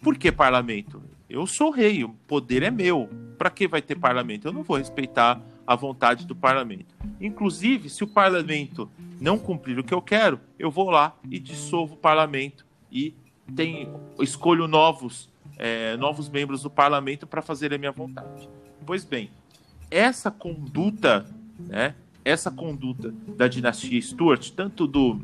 por 0.00 0.16
que 0.16 0.30
parlamento? 0.30 1.02
Eu 1.28 1.44
sou 1.44 1.72
rei, 1.72 2.04
o 2.04 2.10
poder 2.10 2.62
é 2.62 2.70
meu. 2.70 3.10
Para 3.36 3.50
que 3.50 3.66
vai 3.66 3.82
ter 3.82 3.96
parlamento? 3.96 4.46
Eu 4.46 4.52
não 4.52 4.62
vou 4.62 4.76
respeitar 4.76 5.40
a 5.66 5.74
vontade 5.74 6.28
do 6.28 6.34
parlamento. 6.36 6.94
Inclusive, 7.20 7.90
se 7.90 8.04
o 8.04 8.06
parlamento 8.06 8.88
não 9.20 9.36
cumprir 9.36 9.80
o 9.80 9.84
que 9.84 9.92
eu 9.92 10.00
quero, 10.00 10.38
eu 10.56 10.70
vou 10.70 10.90
lá 10.90 11.16
e 11.28 11.40
dissolvo 11.40 11.94
o 11.94 11.98
parlamento 11.98 12.64
e 12.90 13.14
tenho, 13.54 14.00
escolho 14.20 14.66
novos, 14.66 15.28
é, 15.56 15.96
novos 15.96 16.28
membros 16.28 16.62
do 16.62 16.70
parlamento 16.70 17.26
para 17.26 17.42
fazer 17.42 17.72
a 17.74 17.78
minha 17.78 17.92
vontade. 17.92 18.48
Pois 18.86 19.04
bem, 19.04 19.30
essa 19.90 20.30
conduta 20.30 21.26
né, 21.58 21.94
essa 22.24 22.50
conduta 22.50 23.14
da 23.36 23.48
dinastia 23.48 24.00
Stuart, 24.00 24.50
tanto 24.50 24.86
do, 24.86 25.20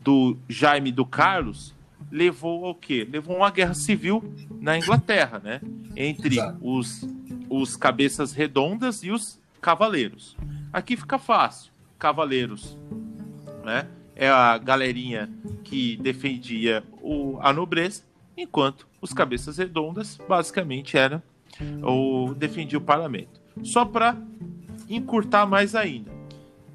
do 0.00 0.36
Jaime 0.48 0.90
do 0.90 1.06
Carlos, 1.06 1.74
levou 2.10 2.66
ao 2.66 2.74
quê? 2.74 3.06
Levou 3.08 3.36
a 3.36 3.38
uma 3.38 3.50
guerra 3.50 3.74
civil 3.74 4.34
na 4.60 4.76
Inglaterra, 4.76 5.38
né? 5.38 5.60
Entre 5.94 6.38
os, 6.60 7.06
os 7.48 7.76
cabeças 7.76 8.32
redondas 8.32 9.04
e 9.04 9.10
os 9.10 9.38
cavaleiros. 9.60 10.36
Aqui 10.72 10.96
fica 10.96 11.18
fácil. 11.18 11.70
Cavaleiros, 11.98 12.76
né? 13.64 13.86
É 14.20 14.28
a 14.28 14.58
galerinha 14.58 15.30
que 15.64 15.96
defendia 15.96 16.84
o, 17.00 17.38
a 17.40 17.54
nobreza, 17.54 18.02
enquanto 18.36 18.86
os 19.00 19.14
cabeças 19.14 19.56
redondas 19.56 20.18
basicamente 20.28 20.98
era 20.98 21.22
o 21.82 22.34
defendia 22.34 22.76
o 22.76 22.82
parlamento. 22.82 23.40
Só 23.62 23.82
para 23.86 24.14
encurtar 24.90 25.46
mais 25.46 25.74
ainda. 25.74 26.10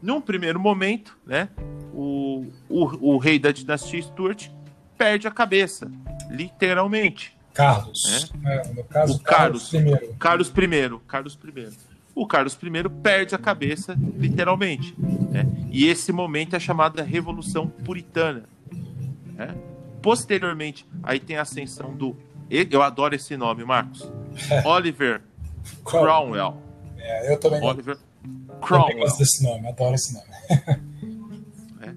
Num 0.02 0.20
primeiro 0.20 0.60
momento, 0.60 1.16
né, 1.24 1.50
o, 1.94 2.48
o, 2.68 3.14
o 3.14 3.18
rei 3.20 3.38
da 3.38 3.52
dinastia 3.52 4.02
Stuart 4.02 4.50
perde 4.98 5.28
a 5.28 5.32
cabeça, 5.32 5.92
literalmente. 6.32 7.38
Carlos. 7.54 8.34
Né? 8.42 8.54
É, 8.54 8.74
no 8.74 8.84
caso, 8.86 9.14
o 9.14 9.20
Carlos, 9.20 9.70
Carlos 9.70 9.74
I. 9.74 10.16
Carlos 10.18 10.50
I. 10.50 11.00
Carlos 11.08 11.40
I. 11.46 11.70
O 12.16 12.26
Carlos 12.26 12.58
I 12.64 12.90
perde 13.04 13.36
a 13.36 13.38
cabeça, 13.38 13.98
literalmente. 14.18 14.96
Né? 14.98 15.46
E 15.70 15.88
esse 15.88 16.14
momento 16.14 16.56
é 16.56 16.60
chamado 16.60 17.04
Revolução 17.04 17.68
Puritana. 17.68 18.44
Né? 19.34 19.54
Posteriormente, 20.02 20.88
aí 21.04 21.20
tem 21.20 21.36
a 21.36 21.42
ascensão 21.42 21.94
do. 21.94 22.16
Eu 22.50 22.82
adoro 22.82 23.16
esse 23.16 23.36
nome, 23.36 23.66
Marcos. 23.66 24.10
Oliver 24.64 25.22
Cromwell. 25.84 26.62
É, 26.98 27.34
eu 27.34 27.40
também 27.40 27.62
Oliver 27.62 27.98
Cromwell. 28.62 29.00
gosto 29.00 29.20
desse 29.20 29.44
nome, 29.44 29.68
adoro 29.68 29.96
esse 29.96 30.14
nome. 30.14 30.26
é. 31.84 31.94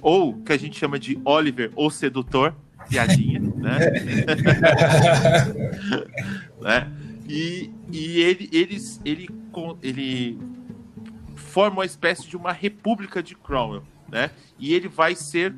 Ou 0.00 0.34
que 0.34 0.52
a 0.52 0.56
gente 0.56 0.78
chama 0.78 0.98
de 0.98 1.20
Oliver, 1.24 1.70
o 1.76 1.90
sedutor, 1.90 2.54
piadinha, 2.88 3.40
né? 3.40 3.78
né? 6.60 6.90
E, 7.28 7.70
e 7.92 8.20
ele, 8.20 8.48
eles, 8.52 9.00
ele, 9.04 9.28
ele 9.82 10.38
forma 11.34 11.78
uma 11.78 11.84
espécie 11.84 12.28
de 12.28 12.36
uma 12.36 12.52
república 12.52 13.22
de 13.22 13.34
Cromwell, 13.34 13.82
né? 14.08 14.30
E 14.58 14.74
ele 14.74 14.88
vai 14.88 15.14
ser 15.14 15.54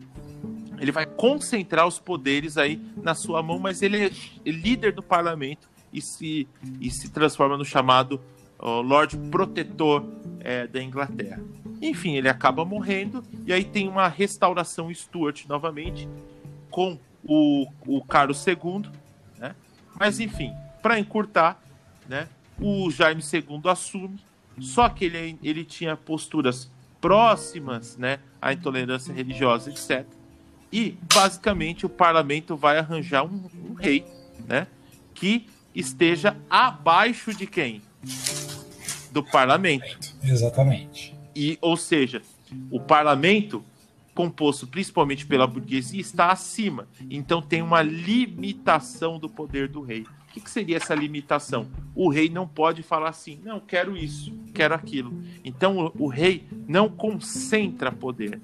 ele 0.82 0.90
vai 0.90 1.06
concentrar 1.06 1.86
os 1.86 2.00
poderes 2.00 2.58
aí 2.58 2.80
na 3.00 3.14
sua 3.14 3.40
mão, 3.40 3.56
mas 3.56 3.82
ele 3.82 4.04
é 4.04 4.10
líder 4.44 4.92
do 4.92 5.00
parlamento 5.00 5.70
e 5.92 6.02
se, 6.02 6.48
e 6.80 6.90
se 6.90 7.08
transforma 7.08 7.56
no 7.56 7.64
chamado 7.64 8.20
uh, 8.58 8.80
Lord 8.80 9.16
Protetor 9.30 10.04
é, 10.40 10.66
da 10.66 10.82
Inglaterra. 10.82 11.40
Enfim, 11.80 12.16
ele 12.16 12.28
acaba 12.28 12.64
morrendo 12.64 13.22
e 13.46 13.52
aí 13.52 13.64
tem 13.64 13.88
uma 13.88 14.08
restauração 14.08 14.92
Stuart 14.92 15.44
novamente 15.46 16.08
com 16.68 16.98
o, 17.22 17.68
o 17.86 18.04
Carlos 18.04 18.44
II, 18.44 18.90
né? 19.38 19.54
Mas 19.96 20.18
enfim, 20.18 20.52
para 20.82 20.98
encurtar, 20.98 21.61
né? 22.12 22.28
O 22.60 22.90
Jaime 22.90 23.22
II 23.22 23.62
assume, 23.64 24.20
só 24.60 24.86
que 24.90 25.06
ele, 25.06 25.38
ele 25.42 25.64
tinha 25.64 25.96
posturas 25.96 26.70
próximas, 27.00 27.96
né, 27.96 28.18
à 28.40 28.52
intolerância 28.52 29.12
religiosa, 29.12 29.70
etc. 29.70 30.06
E 30.70 30.96
basicamente 31.12 31.86
o 31.86 31.88
parlamento 31.88 32.54
vai 32.54 32.78
arranjar 32.78 33.24
um, 33.24 33.48
um 33.70 33.72
rei, 33.72 34.04
né, 34.46 34.66
que 35.14 35.46
esteja 35.74 36.36
abaixo 36.50 37.34
de 37.34 37.46
quem? 37.46 37.80
Do 39.10 39.24
parlamento. 39.24 40.14
Exatamente. 40.22 41.14
E, 41.34 41.56
ou 41.62 41.78
seja, 41.78 42.20
o 42.70 42.78
parlamento, 42.78 43.64
composto 44.14 44.66
principalmente 44.66 45.24
pela 45.24 45.46
burguesia, 45.46 46.00
está 46.00 46.30
acima. 46.30 46.86
Então 47.10 47.40
tem 47.40 47.62
uma 47.62 47.80
limitação 47.80 49.18
do 49.18 49.30
poder 49.30 49.68
do 49.68 49.80
rei. 49.80 50.04
O 50.32 50.34
que, 50.34 50.40
que 50.40 50.50
seria 50.50 50.78
essa 50.78 50.94
limitação? 50.94 51.68
O 51.94 52.08
rei 52.08 52.30
não 52.30 52.48
pode 52.48 52.82
falar 52.82 53.10
assim, 53.10 53.38
não, 53.44 53.60
quero 53.60 53.94
isso, 53.94 54.32
quero 54.54 54.74
aquilo. 54.74 55.22
Então 55.44 55.92
o, 55.98 56.04
o 56.04 56.08
rei 56.08 56.48
não 56.66 56.88
concentra 56.88 57.92
poder. 57.92 58.40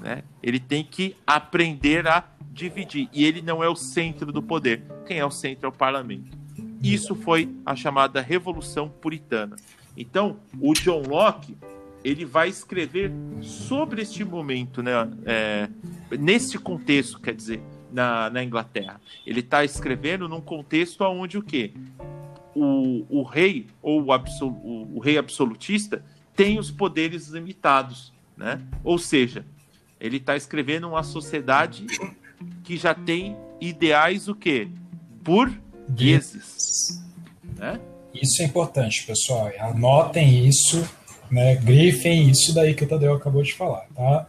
Né? 0.00 0.22
Ele 0.40 0.60
tem 0.60 0.84
que 0.84 1.16
aprender 1.26 2.06
a 2.06 2.22
dividir. 2.52 3.08
E 3.12 3.24
ele 3.24 3.42
não 3.42 3.60
é 3.60 3.68
o 3.68 3.74
centro 3.74 4.30
do 4.30 4.40
poder. 4.40 4.84
Quem 5.04 5.18
é 5.18 5.26
o 5.26 5.32
centro 5.32 5.66
é 5.66 5.68
o 5.68 5.72
parlamento. 5.72 6.38
Isso 6.80 7.16
foi 7.16 7.52
a 7.66 7.74
chamada 7.74 8.20
Revolução 8.20 8.88
Puritana. 8.88 9.56
Então, 9.96 10.36
o 10.60 10.72
John 10.74 11.02
Locke 11.08 11.56
ele 12.04 12.24
vai 12.24 12.48
escrever 12.50 13.10
sobre 13.40 14.02
este 14.02 14.24
momento, 14.24 14.80
né? 14.80 14.92
É, 15.26 15.68
nesse 16.16 16.56
contexto, 16.56 17.18
quer 17.18 17.34
dizer, 17.34 17.60
na, 17.92 18.30
na 18.30 18.42
Inglaterra. 18.42 19.00
Ele 19.26 19.40
está 19.40 19.64
escrevendo 19.64 20.28
num 20.28 20.40
contexto 20.40 21.02
onde 21.02 21.38
o 21.38 21.42
quê? 21.42 21.72
O, 22.54 23.06
o 23.08 23.22
rei 23.22 23.66
ou 23.80 24.04
o, 24.04 24.12
absol, 24.12 24.48
o, 24.48 24.96
o 24.96 25.00
rei 25.00 25.18
absolutista 25.18 26.04
tem 26.34 26.58
os 26.58 26.70
poderes 26.70 27.28
limitados, 27.28 28.12
né? 28.36 28.60
Ou 28.82 28.98
seja, 28.98 29.44
ele 30.00 30.16
está 30.16 30.36
escrevendo 30.36 30.88
uma 30.88 31.02
sociedade 31.02 31.86
que 32.64 32.76
já 32.76 32.94
tem 32.94 33.36
ideais 33.60 34.28
o 34.28 34.34
quê? 34.34 34.68
Burgueses. 35.22 37.02
Né? 37.56 37.80
Isso 38.14 38.42
é 38.42 38.46
importante, 38.46 39.06
pessoal. 39.06 39.50
Anotem 39.60 40.46
isso, 40.46 40.86
né? 41.30 41.54
grifem 41.56 42.28
isso 42.28 42.54
daí 42.54 42.74
que 42.74 42.84
o 42.84 42.88
Tadeu 42.88 43.14
acabou 43.14 43.42
de 43.42 43.54
falar, 43.54 43.86
tá? 43.94 44.26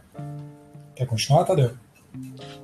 Quer 0.94 1.06
continuar, 1.06 1.44
Tadeu? 1.44 1.72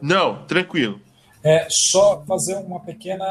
Não, 0.01 0.45
tranquilo. 0.47 1.01
É 1.43 1.67
só 1.71 2.23
fazer 2.27 2.57
uma 2.57 2.81
pequena 2.81 3.25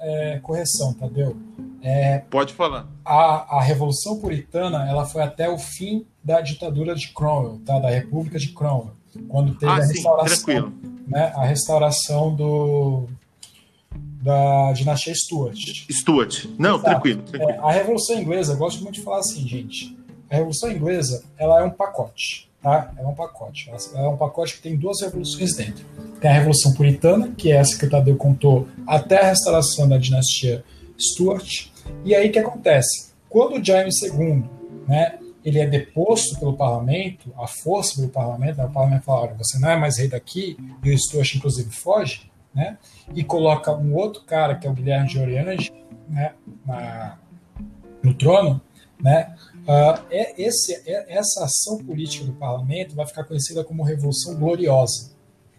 é, 0.00 0.40
correção, 0.42 0.92
Tadeu. 0.94 1.36
É, 1.80 2.18
Pode 2.18 2.54
falar. 2.54 2.88
A, 3.04 3.58
a 3.58 3.62
Revolução 3.62 4.18
Puritana 4.18 4.88
ela 4.88 5.04
foi 5.04 5.22
até 5.22 5.48
o 5.48 5.58
fim 5.58 6.04
da 6.22 6.40
ditadura 6.40 6.94
de 6.94 7.08
Cromwell, 7.12 7.60
tá? 7.64 7.78
da 7.78 7.88
República 7.88 8.38
de 8.38 8.48
Cromwell, 8.48 8.92
quando 9.28 9.54
teve 9.54 9.70
ah, 9.70 9.76
a 9.76 9.82
sim, 9.82 9.94
restauração, 9.94 10.44
tranquilo. 10.44 10.72
né? 11.06 11.32
a 11.36 11.44
restauração 11.44 12.34
do, 12.34 13.08
da 14.22 14.72
dinastia 14.72 15.14
Stuart. 15.14 15.86
Stuart. 15.90 16.46
Não, 16.58 16.76
Exato. 16.76 16.84
tranquilo. 16.84 17.22
tranquilo. 17.22 17.52
É, 17.52 17.58
a 17.58 17.72
Revolução 17.72 18.18
Inglesa, 18.18 18.52
eu 18.54 18.56
gosto 18.56 18.82
muito 18.82 18.96
de 18.96 19.02
falar 19.02 19.18
assim, 19.18 19.46
gente. 19.46 19.96
A 20.30 20.34
Revolução 20.34 20.70
Inglesa 20.70 21.24
ela 21.36 21.60
é 21.60 21.64
um 21.64 21.70
pacote. 21.70 22.50
Tá? 22.62 22.92
É 22.96 23.04
um 23.04 23.14
pacote. 23.14 23.70
É 23.94 24.08
um 24.08 24.16
pacote 24.16 24.54
que 24.54 24.62
tem 24.62 24.76
duas 24.76 25.00
revoluções 25.00 25.56
dentro. 25.56 25.84
Tem 26.20 26.30
a 26.30 26.34
Revolução 26.34 26.72
Puritana, 26.74 27.32
que 27.36 27.50
é 27.50 27.56
essa 27.56 27.76
que 27.76 27.84
o 27.84 27.90
Tadeu 27.90 28.16
contou, 28.16 28.68
até 28.86 29.20
a 29.20 29.26
restauração 29.26 29.88
da 29.88 29.98
dinastia 29.98 30.64
Stuart. 30.96 31.72
E 32.04 32.14
aí 32.14 32.28
o 32.28 32.32
que 32.32 32.38
acontece? 32.38 33.12
Quando 33.28 33.60
o 33.60 33.64
Jaime 33.64 33.90
II 33.90 34.44
né, 34.86 35.18
ele 35.44 35.58
é 35.58 35.66
deposto 35.66 36.38
pelo 36.38 36.56
parlamento, 36.56 37.32
a 37.36 37.46
força 37.46 37.96
pelo 37.96 38.08
parlamento, 38.08 38.58
né, 38.58 38.64
o 38.64 38.70
parlamento 38.70 39.04
fala, 39.04 39.22
olha, 39.22 39.34
você 39.34 39.58
não 39.58 39.70
é 39.70 39.76
mais 39.76 39.98
rei 39.98 40.08
daqui, 40.08 40.56
e 40.82 40.90
o 40.90 40.98
Stuart 40.98 41.34
inclusive 41.34 41.70
foge, 41.70 42.30
né, 42.54 42.78
e 43.14 43.24
coloca 43.24 43.72
um 43.72 43.94
outro 43.94 44.22
cara, 44.22 44.54
que 44.54 44.66
é 44.66 44.70
o 44.70 44.74
Guilherme 44.74 45.08
de 45.08 45.18
Oriange, 45.18 45.72
né, 46.08 46.34
na, 46.64 47.18
no 48.02 48.14
trono, 48.14 48.60
né, 49.00 49.34
Uh, 49.62 50.02
é, 50.10 50.42
esse, 50.42 50.74
é, 50.86 51.16
essa 51.16 51.44
ação 51.44 51.78
política 51.78 52.24
do 52.24 52.32
parlamento 52.32 52.94
vai 52.94 53.06
ficar 53.06 53.24
conhecida 53.24 53.62
como 53.62 53.82
Revolução 53.82 54.34
Gloriosa. 54.34 55.12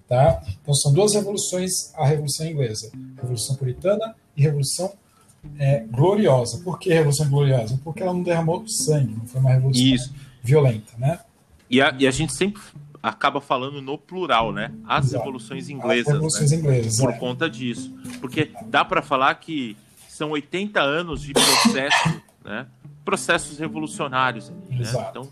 Tá? 0.08 0.44
Então 0.62 0.74
são 0.74 0.94
duas 0.94 1.14
revoluções, 1.14 1.94
a 1.96 2.06
Revolução 2.06 2.46
Inglesa, 2.46 2.92
Revolução 3.16 3.56
Puritana 3.56 4.16
e 4.36 4.42
Revolução 4.42 4.94
é, 5.58 5.80
Gloriosa. 5.90 6.60
Por 6.60 6.78
que 6.78 6.94
Revolução 6.94 7.30
Gloriosa? 7.30 7.80
Porque 7.84 8.04
ela 8.04 8.14
não 8.14 8.22
derramou 8.22 8.68
sangue, 8.68 9.16
não 9.16 9.26
foi 9.26 9.40
uma 9.40 9.52
revolução 9.52 9.86
Isso. 9.86 10.14
violenta. 10.44 10.94
Né? 10.98 11.20
E, 11.70 11.82
a, 11.82 11.96
e 11.98 12.06
a 12.06 12.12
gente 12.12 12.34
sempre 12.34 12.62
acaba 13.02 13.42
falando 13.42 13.82
no 13.82 13.98
plural, 13.98 14.54
né? 14.54 14.72
As 14.86 15.08
Exato. 15.08 15.24
revoluções 15.24 15.70
inglesas. 15.70 16.08
As 16.08 16.14
revoluções 16.14 16.52
né? 16.52 16.58
inglesas. 16.58 16.98
Por 16.98 17.10
é. 17.10 17.18
conta 17.18 17.50
disso. 17.50 17.94
Porque 18.22 18.52
dá 18.68 18.86
para 18.86 19.02
falar 19.02 19.36
que 19.36 19.76
são 20.08 20.32
80 20.32 20.80
anos 20.80 21.22
de 21.22 21.34
processo, 21.34 22.22
né? 22.46 22.68
Processos 23.04 23.58
revolucionários. 23.58 24.50
Né? 24.50 24.84
Então, 25.10 25.32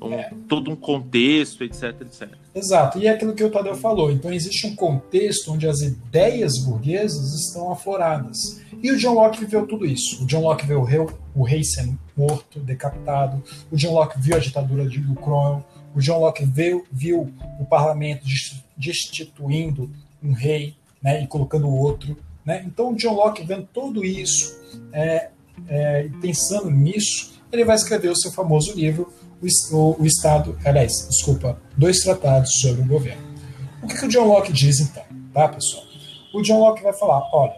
um, 0.00 0.12
é. 0.12 0.30
todo 0.48 0.70
um 0.70 0.76
contexto, 0.76 1.64
etc, 1.64 2.00
etc. 2.02 2.28
Exato, 2.54 2.98
e 2.98 3.06
é 3.06 3.10
aquilo 3.10 3.34
que 3.34 3.44
o 3.44 3.50
Tadeu 3.50 3.74
falou. 3.76 4.10
Então, 4.10 4.32
existe 4.32 4.66
um 4.66 4.74
contexto 4.74 5.52
onde 5.52 5.68
as 5.68 5.80
ideias 5.80 6.58
burguesas 6.58 7.34
estão 7.34 7.70
afloradas. 7.70 8.60
E 8.82 8.90
o 8.92 8.96
John 8.96 9.14
Locke 9.14 9.40
viveu 9.40 9.66
tudo 9.66 9.84
isso. 9.84 10.22
O 10.22 10.26
John 10.26 10.42
Locke 10.42 10.66
viu 10.66 10.80
o 10.80 10.84
rei, 10.84 11.06
o 11.34 11.42
rei 11.42 11.64
sendo 11.64 11.98
morto, 12.16 12.60
decapitado. 12.60 13.42
O 13.70 13.76
John 13.76 13.92
Locke 13.92 14.20
viu 14.20 14.36
a 14.36 14.38
ditadura 14.38 14.88
de 14.88 15.00
Cromwell. 15.14 15.64
O 15.94 16.00
John 16.00 16.20
Locke 16.20 16.44
viu, 16.44 16.86
viu 16.90 17.32
o 17.58 17.64
parlamento 17.64 18.24
destituindo 18.76 19.90
um 20.22 20.32
rei 20.32 20.76
né, 21.02 21.22
e 21.22 21.26
colocando 21.26 21.68
outro. 21.68 22.16
Né? 22.44 22.62
Então, 22.66 22.92
o 22.92 22.96
John 22.96 23.14
Locke 23.14 23.44
vendo 23.44 23.68
tudo 23.72 24.04
isso, 24.04 24.60
é, 24.92 25.30
é, 25.68 26.08
pensando 26.20 26.70
nisso, 26.70 27.32
ele 27.50 27.64
vai 27.64 27.76
escrever 27.76 28.10
o 28.10 28.16
seu 28.16 28.30
famoso 28.30 28.74
livro, 28.74 29.12
O, 29.72 30.02
o 30.02 30.06
Estado, 30.06 30.58
aliás, 30.64 31.06
desculpa, 31.08 31.60
Dois 31.76 32.00
Tratados 32.00 32.52
sobre 32.60 32.82
o 32.82 32.86
Governo. 32.86 33.22
O 33.82 33.86
que, 33.86 33.96
que 33.96 34.06
o 34.06 34.08
John 34.08 34.26
Locke 34.26 34.52
diz 34.52 34.80
então, 34.80 35.04
tá, 35.32 35.48
pessoal? 35.48 35.84
O 36.34 36.42
John 36.42 36.58
Locke 36.58 36.82
vai 36.82 36.92
falar: 36.92 37.22
olha, 37.32 37.56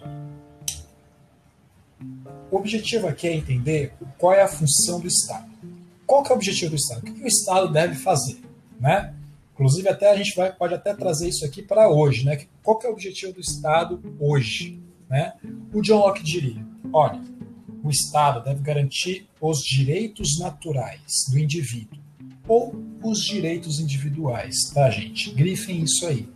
o 2.51 2.57
objetivo 2.57 3.09
aqui 3.09 3.29
é 3.29 3.35
entender 3.35 3.95
qual 4.19 4.35
é 4.35 4.43
a 4.43 4.49
função 4.49 5.01
do 5.01 5.07
Estado. 5.07 5.49
Qual 6.07 6.23
que 6.23 6.31
é 6.31 6.35
o 6.35 6.37
objetivo 6.37 6.71
do 6.71 6.77
Estado? 6.77 7.01
O 7.01 7.05
que, 7.05 7.13
que 7.13 7.25
o 7.25 7.27
Estado 7.27 7.73
deve 7.73 7.95
fazer, 7.95 8.41
né? 8.79 9.15
Inclusive, 9.55 9.89
até 9.89 10.11
a 10.11 10.17
gente 10.17 10.35
vai, 10.35 10.53
pode 10.53 10.75
até 10.75 10.95
trazer 10.95 11.29
isso 11.29 11.45
aqui 11.45 11.63
para 11.63 11.89
hoje, 11.89 12.25
né? 12.25 12.47
Qual 12.63 12.79
que 12.79 12.87
é 12.87 12.91
o 12.91 12.93
objetivo 12.93 13.33
do 13.33 13.41
Estado 13.41 14.01
hoje, 14.19 14.83
né? 15.09 15.35
O 15.73 15.81
John 15.81 15.99
Locke 15.99 16.23
diria: 16.23 16.65
olha, 16.93 17.21
o 17.83 17.91
Estado 17.91 18.45
deve 18.45 18.63
garantir 18.63 19.27
os 19.41 19.61
direitos 19.61 20.39
naturais 20.39 21.27
do 21.31 21.39
indivíduo 21.39 21.99
ou 22.47 22.75
os 23.03 23.21
direitos 23.21 23.79
individuais, 23.79 24.57
tá, 24.75 24.91
gente? 24.91 25.31
Grifem 25.33 25.83
isso 25.83 26.07
aí. 26.07 26.29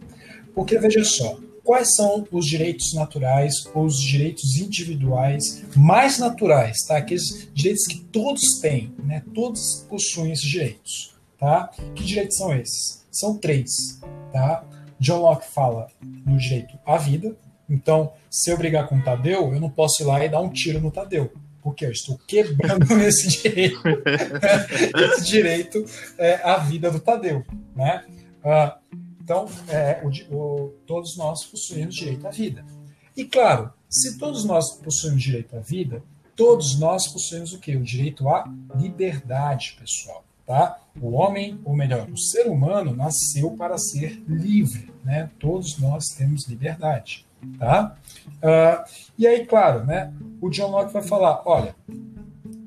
Porque 0.54 0.78
veja 0.78 1.02
só, 1.04 1.38
quais 1.64 1.94
são 1.96 2.26
os 2.30 2.46
direitos 2.46 2.92
naturais 2.92 3.66
ou 3.74 3.86
os 3.86 4.00
direitos 4.00 4.56
individuais 4.56 5.64
mais 5.74 6.18
naturais, 6.18 6.78
tá? 6.86 6.98
Aqueles 6.98 7.48
direitos 7.52 7.86
que 7.86 8.00
todos 8.12 8.60
têm, 8.60 8.94
né? 9.02 9.24
Todos 9.34 9.84
possuem 9.88 10.32
esses 10.32 10.48
direitos, 10.48 11.14
tá? 11.38 11.70
Que 11.96 12.04
direitos 12.04 12.36
são 12.36 12.54
esses? 12.54 13.04
São 13.10 13.36
três, 13.36 14.00
tá? 14.32 14.64
John 15.00 15.18
Locke 15.18 15.46
fala 15.52 15.88
no 16.00 16.38
direito 16.38 16.78
à 16.86 16.96
vida, 16.96 17.36
Então, 17.68 18.12
se 18.30 18.50
eu 18.50 18.58
brigar 18.58 18.88
com 18.88 18.96
o 18.96 19.02
Tadeu, 19.02 19.52
eu 19.52 19.60
não 19.60 19.70
posso 19.70 20.02
ir 20.02 20.06
lá 20.06 20.24
e 20.24 20.28
dar 20.28 20.40
um 20.40 20.50
tiro 20.50 20.80
no 20.80 20.90
Tadeu, 20.90 21.32
porque 21.62 21.86
eu 21.86 21.90
estou 21.90 22.18
quebrando 22.26 22.92
esse 23.00 23.42
direito. 23.42 23.80
esse 24.96 25.24
direito 25.24 25.84
é 26.18 26.34
a 26.42 26.58
vida 26.58 26.90
do 26.90 27.00
Tadeu. 27.00 27.44
Né? 27.74 28.04
Ah, 28.44 28.78
então, 29.20 29.48
é, 29.68 30.02
o, 30.04 30.34
o, 30.34 30.68
todos 30.86 31.16
nós 31.16 31.44
possuímos 31.44 31.94
direito 31.94 32.26
à 32.26 32.30
vida. 32.30 32.64
E 33.16 33.24
claro, 33.24 33.72
se 33.88 34.18
todos 34.18 34.44
nós 34.44 34.72
possuímos 34.74 35.22
direito 35.22 35.56
à 35.56 35.60
vida, 35.60 36.02
todos 36.36 36.78
nós 36.78 37.06
possuímos 37.06 37.52
o 37.52 37.58
quê? 37.58 37.76
O 37.76 37.82
direito 37.82 38.28
à 38.28 38.44
liberdade, 38.74 39.76
pessoal. 39.78 40.24
Tá? 40.46 40.78
O 41.00 41.12
homem, 41.12 41.58
ou 41.64 41.74
melhor, 41.74 42.10
o 42.10 42.18
ser 42.18 42.46
humano 42.48 42.94
nasceu 42.94 43.52
para 43.52 43.78
ser 43.78 44.22
livre, 44.28 44.92
né? 45.02 45.30
Todos 45.38 45.78
nós 45.78 46.08
temos 46.08 46.46
liberdade, 46.46 47.26
tá? 47.58 47.96
Uh, 48.42 48.84
e 49.18 49.26
aí, 49.26 49.46
claro, 49.46 49.84
né? 49.84 50.12
O 50.40 50.50
John 50.50 50.70
Locke 50.70 50.92
vai 50.92 51.02
falar, 51.02 51.42
olha, 51.46 51.74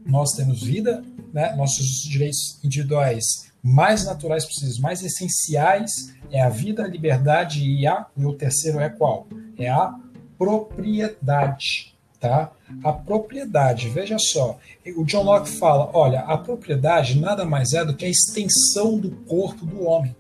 nós 0.06 0.32
temos 0.32 0.64
vida, 0.64 1.04
né? 1.34 1.56
Nossos 1.56 2.04
direitos 2.04 2.60
individuais 2.64 3.48
mais 3.62 4.06
naturais 4.06 4.46
possíveis, 4.46 4.80
mais 4.80 5.04
essenciais 5.04 6.16
é 6.32 6.42
a 6.42 6.50
vida, 6.50 6.84
a 6.84 6.88
liberdade 6.88 7.64
e 7.64 7.86
a 7.86 8.06
e 8.16 8.26
o 8.26 8.34
terceiro 8.34 8.80
é 8.80 8.90
qual? 8.90 9.28
É 9.58 9.70
a 9.70 9.94
propriedade, 10.38 11.94
tá? 12.20 12.52
A 12.84 12.94
propriedade, 12.94 13.90
veja 13.90 14.18
só, 14.20 14.58
o 14.96 15.04
John 15.04 15.24
Locke 15.24 15.50
fala, 15.50 15.90
olha, 15.94 16.22
a 16.22 16.38
propriedade 16.38 17.20
nada 17.20 17.46
mais 17.46 17.74
é 17.74 17.84
do 17.84 17.94
que 17.94 18.06
a 18.06 18.10
extensão 18.10 18.98
do 18.98 19.12
corpo 19.26 19.66
do 19.66 19.84
homem, 19.84 20.16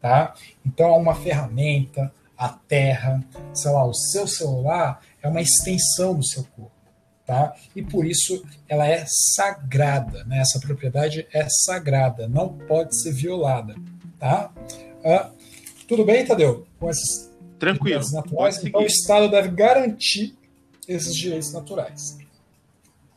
tá? 0.00 0.34
Então, 0.64 0.88
é 0.88 0.96
uma 0.96 1.14
ferramenta, 1.14 2.12
a 2.36 2.48
terra, 2.48 3.24
sei 3.54 3.70
lá, 3.70 3.84
o 3.84 3.94
seu 3.94 4.26
celular 4.26 5.00
é 5.22 5.28
uma 5.28 5.40
extensão 5.40 6.14
do 6.14 6.24
seu 6.24 6.44
corpo, 6.44 6.72
tá? 7.24 7.54
E 7.74 7.82
por 7.82 8.04
isso 8.04 8.44
ela 8.68 8.86
é 8.86 9.04
sagrada, 9.34 10.24
né? 10.24 10.40
Essa 10.40 10.60
propriedade 10.60 11.26
é 11.32 11.46
sagrada, 11.48 12.28
não 12.28 12.48
pode 12.48 13.00
ser 13.00 13.12
violada, 13.12 13.74
tá? 14.18 14.50
Ah, 15.04 15.30
tudo 15.88 16.04
bem, 16.04 16.26
Tadeu? 16.26 16.66
Com 16.78 16.90
essas 16.90 17.30
Tranquilo. 17.58 18.02
Naturais, 18.12 18.62
então 18.62 18.82
o 18.82 18.86
Estado 18.86 19.30
deve 19.30 19.48
garantir 19.48 20.36
esses 20.86 21.14
direitos 21.14 21.52
naturais. 21.52 22.18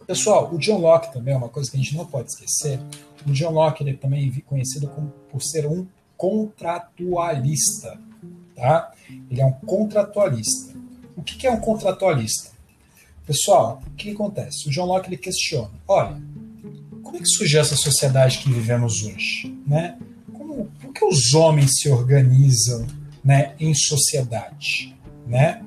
Pessoal, 0.08 0.52
o 0.52 0.58
John 0.58 0.80
Locke 0.80 1.14
também 1.14 1.34
é 1.34 1.38
uma 1.38 1.50
coisa 1.50 1.70
que 1.70 1.78
a 1.78 1.80
gente 1.80 1.96
não 1.96 2.06
pode 2.06 2.30
esquecer. 2.30 2.80
O 3.28 3.32
John 3.32 3.52
Locke 3.52 3.84
ele 3.84 3.92
é 3.92 3.94
também 3.94 4.32
conhecido 4.48 4.88
como, 4.88 5.14
por 5.30 5.42
ser 5.42 5.68
um 5.68 5.86
contratualista. 6.18 8.00
Tá? 8.60 8.92
Ele 9.32 9.40
é 9.40 9.46
um 9.46 9.54
contratualista. 9.54 10.78
O 11.16 11.24
que 11.24 11.48
é 11.48 11.52
um 11.52 11.60
contratualista? 11.62 12.52
Pessoal, 13.26 13.82
o 13.88 13.92
que 13.92 14.12
acontece? 14.12 14.68
O 14.68 14.72
John 14.72 14.86
Locke 14.86 15.08
ele 15.08 15.18
questiona: 15.18 15.72
olha, 15.88 16.22
como 17.02 17.16
é 17.16 17.20
que 17.20 17.30
surgiu 17.30 17.62
essa 17.62 17.78
sociedade 17.78 18.40
que 18.40 18.52
vivemos 18.52 19.02
hoje? 19.04 19.58
Né? 19.66 19.98
Como, 20.34 20.66
por 20.80 20.94
que 20.94 21.06
os 21.06 21.34
homens 21.34 21.80
se 21.80 21.90
organizam 21.90 22.86
né, 23.24 23.56
em 23.60 23.74
sociedade? 23.74 24.96
Né? 25.26 25.64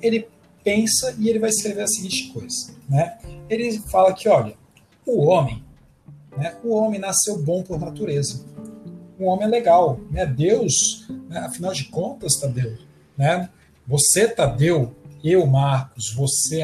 Ele 0.00 0.28
pensa 0.62 1.16
e 1.18 1.28
ele 1.28 1.38
vai 1.38 1.50
escrever 1.50 1.82
a 1.82 1.88
seguinte 1.88 2.28
coisa. 2.32 2.74
Né? 2.88 3.18
Ele 3.48 3.78
fala 3.80 4.12
que, 4.12 4.28
olha, 4.28 4.54
o 5.04 5.26
homem, 5.26 5.64
né, 6.36 6.56
o 6.62 6.74
homem 6.74 7.00
nasceu 7.00 7.42
bom 7.42 7.62
por 7.62 7.80
natureza. 7.80 8.44
O 9.20 9.26
homem 9.26 9.44
é 9.44 9.50
legal. 9.50 10.00
Né? 10.10 10.24
Deus, 10.24 11.06
né, 11.28 11.40
afinal 11.40 11.72
de 11.74 11.84
contas, 11.84 12.36
Tadeu, 12.36 12.78
né? 13.16 13.50
você, 13.86 14.26
Tadeu, 14.26 14.96
eu, 15.22 15.46
Marcos, 15.46 16.12
você, 16.14 16.62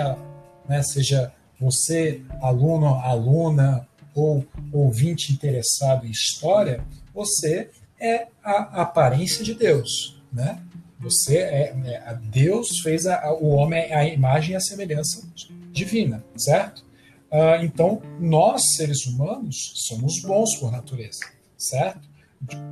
né, 0.67 0.83
seja 0.83 1.33
você, 1.61 2.23
aluno, 2.41 2.95
aluna 2.95 3.87
ou 4.15 4.47
ouvinte 4.73 5.33
interessado 5.33 6.07
em 6.07 6.11
história, 6.11 6.83
você 7.15 7.71
é 8.01 8.29
a 8.43 8.83
aparência 8.83 9.45
de 9.45 9.55
Deus. 9.55 10.23
Né? 10.33 10.59
Você 10.99 11.37
é, 11.37 11.75
é 11.87 12.19
Deus 12.31 12.81
fez 12.81 13.07
a, 13.07 13.21
a, 13.21 13.35
o 13.35 13.51
homem 13.51 13.93
a 13.93 14.07
imagem 14.07 14.53
e 14.53 14.57
a 14.57 14.61
semelhança 14.61 15.29
divina, 15.71 16.25
certo? 16.37 16.85
Uh, 17.31 17.63
então 17.63 18.01
nós 18.19 18.77
seres 18.77 19.05
humanos 19.05 19.73
somos 19.75 20.21
bons 20.23 20.57
por 20.57 20.73
natureza, 20.73 21.21
certo? 21.59 22.09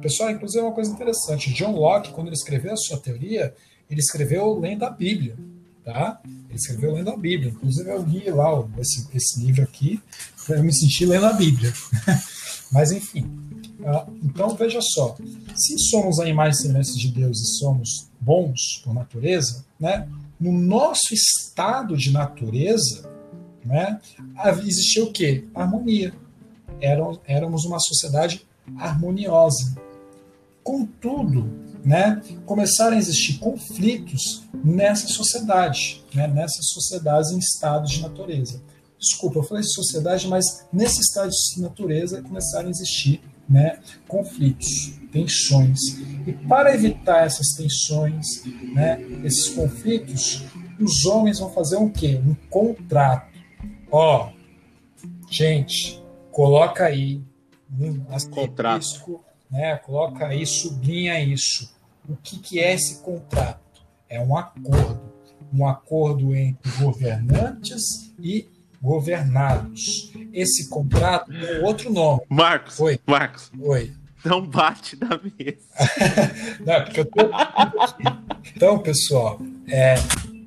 Pessoal, 0.01 0.31
inclusive 0.31 0.61
é 0.61 0.67
uma 0.67 0.75
coisa 0.75 0.91
interessante. 0.91 1.53
John 1.53 1.73
Locke, 1.73 2.13
quando 2.13 2.29
ele 2.29 2.37
escreveu 2.37 2.73
a 2.73 2.77
sua 2.77 2.99
teoria, 2.99 3.55
ele 3.91 4.01
escreveu 4.01 4.59
lendo 4.59 4.85
a 4.85 4.91
Bíblia, 4.91 5.37
tá? 5.85 6.21
Ele 6.49 6.59
escreveu 6.59 6.93
lendo 6.93 7.11
a 7.11 7.17
Bíblia. 7.17 7.51
Inclusive 7.51 7.91
eu 7.91 8.03
li 8.03 8.31
lá 8.31 8.67
esse, 8.79 9.09
esse 9.15 9.41
livro 9.41 9.63
aqui, 9.63 10.01
eu 10.49 10.63
me 10.63 10.73
senti 10.73 11.07
lendo 11.07 11.27
a 11.27 11.33
Bíblia. 11.33 11.73
Mas 12.71 12.91
enfim, 12.91 13.31
uh, 13.81 14.11
então 14.23 14.55
veja 14.57 14.81
só, 14.83 15.17
se 15.55 15.79
somos 15.79 16.19
a 16.19 16.29
imagem 16.29 16.59
e 16.59 16.63
semelhança 16.63 16.99
de 16.99 17.09
Deus 17.09 17.41
e 17.41 17.59
somos 17.59 18.09
bons 18.21 18.83
por 18.83 18.93
natureza, 18.93 19.65
né? 19.79 20.09
no 20.39 20.53
nosso 20.53 21.15
estado 21.15 21.97
de 21.97 22.11
natureza, 22.11 23.09
né, 23.65 23.99
existia 24.63 25.03
o 25.03 25.13
quê? 25.13 25.45
Harmonia. 25.55 26.13
Éramos, 26.81 27.21
éramos 27.25 27.65
uma 27.65 27.79
sociedade 27.79 28.45
harmoniosa. 28.77 29.75
Contudo, 30.63 31.51
né, 31.85 32.23
começaram 32.47 32.97
a 32.97 32.99
existir 32.99 33.39
conflitos 33.39 34.43
nessa 34.65 35.07
sociedade, 35.07 36.03
né, 36.15 36.27
nessas 36.27 36.71
sociedades 36.71 37.31
em 37.31 37.39
estados 37.39 37.91
de 37.91 38.01
natureza. 38.01 38.63
Desculpa, 38.99 39.39
eu 39.39 39.43
falei 39.43 39.63
sociedade, 39.63 40.27
mas 40.27 40.67
nesse 40.73 41.01
estado 41.01 41.31
de 41.31 41.61
natureza 41.61 42.23
começaram 42.23 42.69
a 42.69 42.71
existir 42.71 43.21
né, 43.47 43.79
conflitos, 44.09 44.99
tensões. 45.13 45.79
E 46.27 46.33
para 46.49 46.75
evitar 46.75 47.27
essas 47.27 47.49
tensões, 47.49 48.27
né, 48.73 48.99
esses 49.23 49.51
conflitos, 49.51 50.43
os 50.81 51.05
homens 51.05 51.39
vão 51.39 51.53
fazer 51.53 51.77
um 51.77 51.91
quê? 51.91 52.21
Um 52.27 52.35
contrato. 52.49 53.29
Ó, 53.91 54.31
gente, 55.31 56.03
coloca 56.33 56.85
aí 56.85 57.23
contrato, 58.31 59.21
né, 59.51 59.77
coloca 59.77 60.27
aí, 60.27 60.47
sublinha 60.47 61.21
isso. 61.21 61.75
O 62.09 62.17
que, 62.17 62.39
que 62.39 62.61
é 62.61 62.75
esse 62.75 63.03
contrato? 63.03 63.83
É 64.09 64.21
um 64.21 64.37
acordo, 64.37 65.01
um 65.53 65.67
acordo 65.67 66.35
entre 66.35 66.71
governantes 66.79 68.13
e 68.19 68.49
governados. 68.83 70.13
Esse 70.33 70.69
contrato 70.69 71.31
tem 71.31 71.63
outro 71.63 71.91
nome. 71.91 72.21
Marcos. 72.29 72.79
Oi. 72.81 73.01
Marcos. 73.07 73.51
Oi. 73.59 73.93
Não 74.25 74.47
bate 74.47 74.97
na 74.97 75.19
mesa. 75.19 75.69
Não, 76.65 76.85
porque 76.85 77.01
eu 77.01 77.05
tô... 77.07 77.21
Então, 78.55 78.79
pessoal, 78.79 79.39
é, 79.69 79.95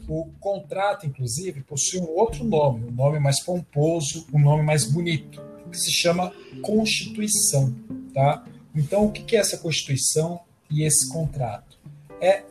o 0.07 0.25
contrato, 0.39 1.05
inclusive, 1.05 1.61
possui 1.61 1.99
um 1.99 2.09
outro 2.09 2.43
nome, 2.43 2.85
um 2.87 2.91
nome 2.91 3.19
mais 3.19 3.43
pomposo, 3.43 4.25
um 4.33 4.39
nome 4.39 4.63
mais 4.63 4.85
bonito, 4.85 5.41
que 5.69 5.77
se 5.77 5.91
chama 5.91 6.33
Constituição. 6.61 7.73
Tá? 8.13 8.43
Então, 8.75 9.05
o 9.05 9.11
que 9.11 9.35
é 9.35 9.39
essa 9.39 9.57
Constituição 9.57 10.39
e 10.69 10.83
esse 10.83 11.09
contrato? 11.09 11.77
É 12.21 12.43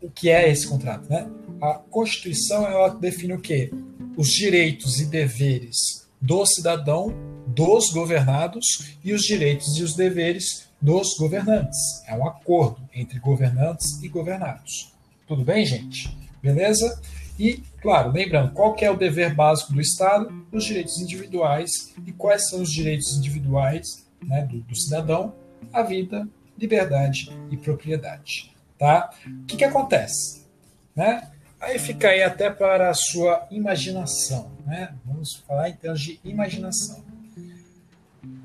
o 0.00 0.10
que 0.10 0.30
é 0.30 0.50
esse 0.50 0.66
contrato, 0.66 1.08
né? 1.08 1.28
A 1.60 1.74
Constituição 1.74 2.66
ela 2.66 2.88
define 2.88 3.34
o 3.34 3.40
quê? 3.40 3.70
os 4.16 4.28
direitos 4.28 5.00
e 5.00 5.06
deveres 5.06 6.06
do 6.20 6.44
cidadão, 6.46 7.14
dos 7.46 7.90
governados 7.90 8.96
e 9.02 9.12
os 9.12 9.22
direitos 9.22 9.76
e 9.76 9.82
os 9.82 9.94
deveres 9.94 10.68
dos 10.80 11.16
governantes. 11.18 11.78
É 12.06 12.14
um 12.14 12.26
acordo 12.26 12.80
entre 12.94 13.18
governantes 13.18 14.02
e 14.02 14.08
governados. 14.08 14.92
Tudo 15.26 15.44
bem, 15.44 15.64
gente? 15.66 16.16
Beleza? 16.42 17.00
E, 17.38 17.62
claro, 17.82 18.12
lembrando, 18.12 18.52
qual 18.52 18.74
é 18.80 18.90
o 18.90 18.96
dever 18.96 19.34
básico 19.34 19.72
do 19.72 19.80
Estado? 19.80 20.46
Os 20.50 20.64
direitos 20.64 20.98
individuais. 20.98 21.92
E 22.06 22.12
quais 22.12 22.48
são 22.48 22.62
os 22.62 22.70
direitos 22.70 23.16
individuais 23.16 24.06
né, 24.22 24.46
do, 24.46 24.60
do 24.60 24.74
cidadão? 24.74 25.34
A 25.72 25.82
vida, 25.82 26.26
liberdade 26.56 27.36
e 27.50 27.56
propriedade. 27.56 28.54
Tá? 28.78 29.10
O 29.26 29.46
que, 29.46 29.56
que 29.56 29.64
acontece? 29.64 30.46
Né? 30.94 31.28
Aí 31.60 31.78
fica 31.78 32.08
aí 32.08 32.22
até 32.22 32.50
para 32.50 32.90
a 32.90 32.94
sua 32.94 33.46
imaginação, 33.50 34.50
né? 34.66 34.92
Vamos 35.04 35.36
falar 35.46 35.70
em 35.70 35.74
termos 35.74 36.00
de 36.00 36.18
imaginação. 36.24 37.04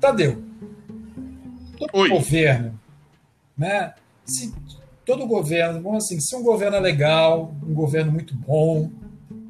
Tadeu, 0.00 0.40
todo 1.76 1.90
Oi. 1.94 2.08
governo, 2.08 2.78
né? 3.56 3.92
Se 4.24 4.54
todo 5.04 5.26
governo, 5.26 5.82
vamos 5.82 6.04
assim, 6.04 6.20
se 6.20 6.36
um 6.36 6.44
governo 6.44 6.76
é 6.76 6.80
legal, 6.80 7.52
um 7.60 7.74
governo 7.74 8.12
muito 8.12 8.36
bom, 8.36 8.88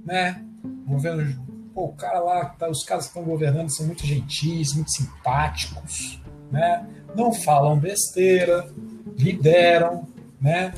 né? 0.09 0.43
Governo, 0.87 1.47
pô, 1.75 1.85
o 1.85 1.93
cara 1.93 2.19
lá, 2.19 2.47
tá, 2.47 2.69
os 2.69 2.83
caras 2.83 3.05
que 3.05 3.11
estão 3.11 3.23
governando 3.23 3.69
são 3.69 3.87
muito 3.87 4.07
gentis, 4.07 4.75
muito 4.75 4.91
simpáticos, 4.91 6.19
né? 6.51 6.89
Não 7.15 7.31
falam 7.31 7.79
besteira, 7.79 8.73
lideram, 9.19 10.09
né? 10.41 10.73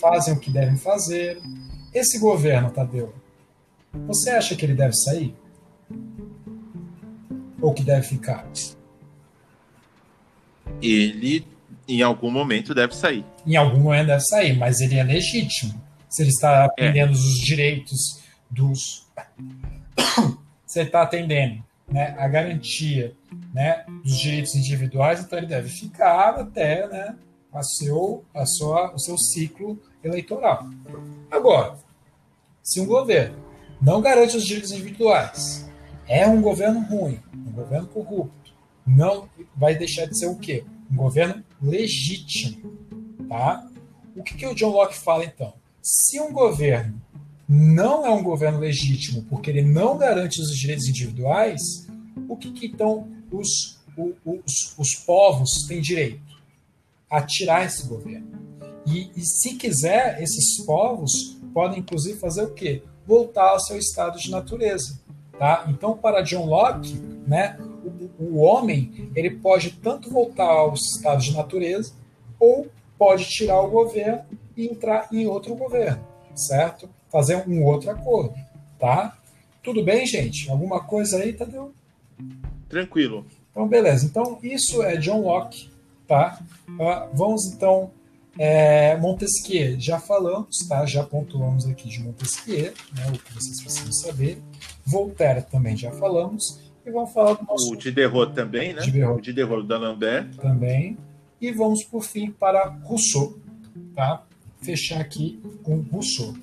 Fazem 0.00 0.32
o 0.32 0.40
que 0.40 0.50
devem 0.50 0.78
fazer, 0.78 1.42
esse 1.92 2.18
governo, 2.18 2.70
Tadeu, 2.70 3.12
você 4.06 4.30
acha 4.30 4.56
que 4.56 4.64
ele 4.64 4.74
deve 4.74 4.94
sair? 4.94 5.34
Ou 7.60 7.74
que 7.74 7.82
deve 7.82 8.06
ficar? 8.06 8.48
Ele, 10.80 11.46
em 11.86 12.00
algum 12.00 12.30
momento, 12.30 12.74
deve 12.74 12.96
sair. 12.96 13.26
Em 13.46 13.56
algum 13.56 13.80
momento 13.80 14.06
deve 14.06 14.22
sair, 14.22 14.56
mas 14.56 14.80
ele 14.80 14.94
é 14.94 15.02
legítimo. 15.02 15.78
Se 16.08 16.22
ele 16.22 16.30
está 16.30 16.64
atendendo 16.64 17.12
é. 17.12 17.14
os 17.14 17.34
direitos 17.44 18.20
dos. 18.50 19.06
Ele 20.76 20.86
está 20.86 21.02
atendendo 21.02 21.64
né, 21.90 22.14
a 22.18 22.28
garantia 22.28 23.14
né, 23.52 23.84
dos 24.04 24.16
direitos 24.16 24.54
individuais, 24.54 25.20
então 25.20 25.38
ele 25.38 25.48
deve 25.48 25.68
ficar 25.68 26.38
até 26.38 26.86
né, 26.86 27.16
a 27.52 27.62
seu, 27.62 28.24
a 28.32 28.46
sua, 28.46 28.94
o 28.94 28.98
seu 28.98 29.18
ciclo 29.18 29.80
eleitoral. 30.02 30.68
Agora, 31.28 31.76
se 32.62 32.80
um 32.80 32.86
governo 32.86 33.36
não 33.82 34.00
garante 34.00 34.36
os 34.36 34.44
direitos 34.44 34.70
individuais, 34.70 35.68
é 36.06 36.26
um 36.26 36.40
governo 36.40 36.80
ruim, 36.80 37.20
um 37.34 37.52
governo 37.52 37.88
corrupto, 37.88 38.52
não 38.86 39.28
vai 39.56 39.74
deixar 39.74 40.06
de 40.06 40.18
ser 40.18 40.26
o 40.26 40.36
quê? 40.36 40.64
Um 40.90 40.96
governo 40.96 41.44
legítimo. 41.60 42.78
Tá? 43.28 43.68
O 44.16 44.22
que, 44.22 44.34
que 44.34 44.46
o 44.46 44.54
John 44.54 44.70
Locke 44.70 44.96
fala 44.96 45.24
então? 45.24 45.54
Se 45.80 46.20
um 46.20 46.32
governo 46.32 47.00
não 47.52 48.06
é 48.06 48.10
um 48.10 48.22
governo 48.22 48.60
legítimo 48.60 49.24
porque 49.28 49.50
ele 49.50 49.62
não 49.62 49.98
garante 49.98 50.40
os 50.40 50.56
direitos 50.56 50.86
individuais, 50.86 51.60
o 52.28 52.36
que, 52.36 52.52
que 52.52 52.66
então 52.66 53.08
os, 53.28 53.76
os, 54.24 54.78
os 54.78 54.94
povos 55.04 55.66
têm 55.66 55.80
direito? 55.80 56.20
A 57.10 57.20
tirar 57.20 57.66
esse 57.66 57.88
governo. 57.88 58.28
E, 58.86 59.10
e 59.16 59.20
se 59.22 59.56
quiser, 59.56 60.22
esses 60.22 60.64
povos 60.64 61.40
podem 61.52 61.80
inclusive 61.80 62.20
fazer 62.20 62.44
o 62.44 62.54
quê? 62.54 62.84
Voltar 63.04 63.48
ao 63.48 63.58
seu 63.58 63.76
estado 63.76 64.16
de 64.16 64.30
natureza. 64.30 65.00
Tá? 65.36 65.64
Então, 65.68 65.96
para 65.96 66.22
John 66.22 66.46
Locke, 66.46 66.94
né, 67.26 67.58
o, 67.84 68.26
o 68.26 68.36
homem 68.38 69.10
ele 69.16 69.30
pode 69.30 69.72
tanto 69.72 70.08
voltar 70.08 70.44
ao 70.44 70.74
estado 70.74 71.20
de 71.20 71.34
natureza 71.34 71.94
ou 72.38 72.68
pode 72.96 73.24
tirar 73.24 73.60
o 73.60 73.70
governo 73.70 74.22
e 74.56 74.68
entrar 74.68 75.08
em 75.10 75.26
outro 75.26 75.56
governo, 75.56 76.06
certo? 76.32 76.88
Fazer 77.10 77.36
um 77.48 77.64
outro 77.64 77.90
acordo, 77.90 78.34
tá? 78.78 79.18
Tudo 79.62 79.84
bem, 79.84 80.06
gente? 80.06 80.50
Alguma 80.50 80.80
coisa 80.80 81.18
aí, 81.18 81.32
Tadeu? 81.32 81.72
Tranquilo. 82.68 83.26
Então, 83.50 83.66
beleza. 83.66 84.06
Então, 84.06 84.38
isso 84.42 84.82
é 84.82 84.96
John 84.96 85.22
Locke, 85.22 85.70
tá? 86.06 86.40
Uh, 86.68 87.14
vamos, 87.14 87.46
então, 87.46 87.90
é, 88.38 88.96
Montesquieu, 88.96 89.78
já 89.78 89.98
falamos, 89.98 90.56
tá? 90.68 90.86
Já 90.86 91.02
pontuamos 91.02 91.66
aqui 91.66 91.88
de 91.88 92.00
Montesquieu, 92.00 92.72
né? 92.94 93.06
O 93.08 93.18
que 93.18 93.34
vocês 93.34 93.60
precisam 93.60 93.92
saber. 93.92 94.40
Voltaire 94.86 95.42
também 95.42 95.76
já 95.76 95.90
falamos. 95.90 96.60
E 96.86 96.90
vamos 96.90 97.12
falar 97.12 97.34
do 97.34 97.44
nosso... 97.44 97.72
O 97.72 97.76
Diderot 97.76 98.32
também, 98.34 98.72
né? 98.72 98.82
Diderot. 98.82 99.18
O 99.18 99.20
Diderot 99.20 99.66
da 99.66 99.76
Lambert. 99.78 100.36
Também. 100.36 100.96
E 101.40 101.52
vamos, 101.52 101.84
por 101.84 102.02
fim, 102.02 102.30
para 102.30 102.68
Rousseau, 102.82 103.36
tá? 103.94 104.22
Fechar 104.62 105.00
aqui 105.00 105.40
com 105.62 105.80
Rousseau. 105.80 106.34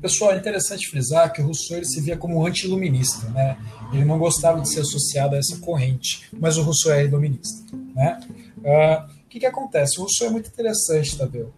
Pessoal, 0.00 0.32
é 0.32 0.36
interessante 0.36 0.88
frisar 0.88 1.32
que 1.32 1.40
o 1.40 1.46
Rousseau 1.46 1.78
ele 1.78 1.86
se 1.86 2.00
via 2.00 2.16
como 2.16 2.46
anti-iluminista, 2.46 3.28
né? 3.30 3.56
Ele 3.92 4.04
não 4.04 4.18
gostava 4.18 4.60
de 4.60 4.68
ser 4.68 4.80
associado 4.80 5.34
a 5.34 5.38
essa 5.38 5.58
corrente, 5.58 6.28
mas 6.38 6.58
o 6.58 6.62
Rousseau 6.62 6.94
é 6.94 7.04
iluminista, 7.04 7.76
né? 7.94 8.20
Uh, 8.58 9.10
o 9.24 9.28
que, 9.28 9.40
que 9.40 9.46
acontece? 9.46 9.98
O 9.98 10.02
Rousseau 10.02 10.28
é 10.28 10.32
muito 10.32 10.48
interessante, 10.48 11.16
Tadeu, 11.16 11.52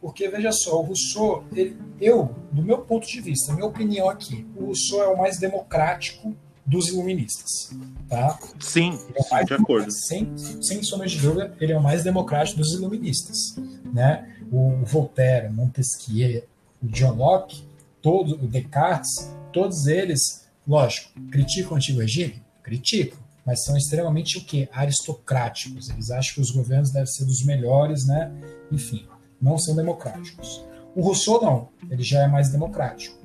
porque 0.00 0.28
veja 0.28 0.52
só, 0.52 0.80
o 0.80 0.82
Rousseau, 0.82 1.44
ele, 1.54 1.76
eu, 2.00 2.34
do 2.52 2.62
meu 2.62 2.78
ponto 2.78 3.06
de 3.06 3.20
vista, 3.20 3.52
minha 3.52 3.66
opinião 3.66 4.08
aqui, 4.08 4.46
o 4.56 4.66
Rousseau 4.66 5.02
é 5.02 5.08
o 5.08 5.16
mais 5.16 5.38
democrático 5.38 6.34
dos 6.66 6.88
iluministas. 6.88 7.70
Tá? 8.08 8.38
Sim, 8.58 8.98
é 9.14 9.30
mais, 9.30 9.46
de 9.46 9.54
acordo. 9.54 9.90
Sem, 9.90 10.36
sem 10.60 10.82
sombra 10.82 11.06
de 11.06 11.18
dúvida, 11.18 11.54
ele 11.60 11.72
é 11.72 11.78
o 11.78 11.82
mais 11.82 12.02
democrático 12.02 12.58
dos 12.58 12.72
iluministas. 12.72 13.56
Né? 13.92 14.36
O 14.50 14.84
Voltaire, 14.84 15.52
Montesquieu, 15.52 16.42
o 16.82 16.88
John 16.88 17.14
Locke, 17.14 17.65
todo, 18.06 18.34
o 18.36 18.46
Descartes, 18.46 19.34
todos 19.52 19.88
eles, 19.88 20.46
lógico, 20.64 21.10
criticam 21.28 21.72
o 21.72 21.74
antigo 21.74 21.98
regime? 21.98 22.40
Criticam, 22.62 23.18
mas 23.44 23.64
são 23.64 23.76
extremamente 23.76 24.38
o 24.38 24.44
quê? 24.44 24.68
Aristocráticos. 24.72 25.90
Eles 25.90 26.12
acham 26.12 26.34
que 26.34 26.40
os 26.40 26.52
governos 26.52 26.92
devem 26.92 27.06
ser 27.06 27.24
dos 27.24 27.44
melhores, 27.44 28.06
né? 28.06 28.32
Enfim, 28.70 29.08
não 29.42 29.58
são 29.58 29.74
democráticos. 29.74 30.64
O 30.94 31.00
Rousseau 31.00 31.42
não, 31.42 31.68
ele 31.90 32.04
já 32.04 32.22
é 32.22 32.28
mais 32.28 32.48
democrático. 32.48 33.16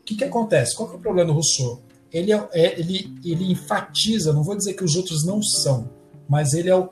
O 0.00 0.04
que, 0.04 0.14
que 0.14 0.24
acontece? 0.24 0.74
Qual 0.74 0.88
que 0.88 0.94
é 0.94 0.98
o 0.98 1.02
problema 1.02 1.26
do 1.26 1.34
Rousseau? 1.34 1.82
ele, 2.14 2.32
é, 2.32 2.48
é, 2.52 2.78
ele, 2.78 3.12
ele 3.24 3.50
enfatiza, 3.50 4.32
não 4.32 4.44
vou 4.44 4.56
dizer 4.56 4.74
que 4.74 4.84
os 4.84 4.94
outros 4.94 5.26
não 5.26 5.42
são, 5.42 5.90
mas 6.28 6.54
ele 6.54 6.70
é 6.70 6.76
o, 6.76 6.90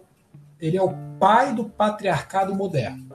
ele 0.60 0.76
é 0.76 0.82
o 0.82 0.92
pai 1.18 1.54
do 1.54 1.64
patriarcado 1.64 2.52
moderno. 2.54 3.06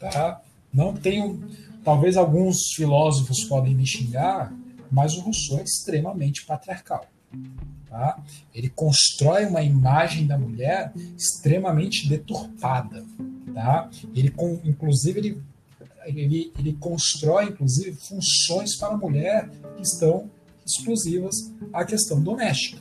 Tá? 0.00 0.40
Não 0.72 0.94
tenho. 0.94 1.46
Talvez 1.84 2.16
alguns 2.16 2.72
filósofos 2.74 3.44
podem 3.44 3.74
me 3.74 3.86
xingar, 3.86 4.52
mas 4.90 5.14
o 5.16 5.20
Rousseau 5.20 5.58
é 5.58 5.62
extremamente 5.62 6.44
patriarcal. 6.44 7.06
Tá? 7.88 8.22
Ele 8.54 8.68
constrói 8.70 9.46
uma 9.46 9.62
imagem 9.62 10.26
da 10.26 10.38
mulher 10.38 10.92
extremamente 11.16 12.08
deturpada. 12.08 13.04
Tá? 13.52 13.90
Ele, 14.14 14.32
inclusive, 14.64 15.18
ele, 15.18 15.42
ele, 16.06 16.52
ele 16.58 16.72
constrói 16.74 17.46
inclusive 17.46 17.96
funções 17.96 18.76
para 18.76 18.94
a 18.94 18.96
mulher 18.96 19.50
que 19.76 19.82
estão 19.82 20.30
exclusivas 20.64 21.34
à 21.72 21.84
questão 21.84 22.22
doméstica. 22.22 22.80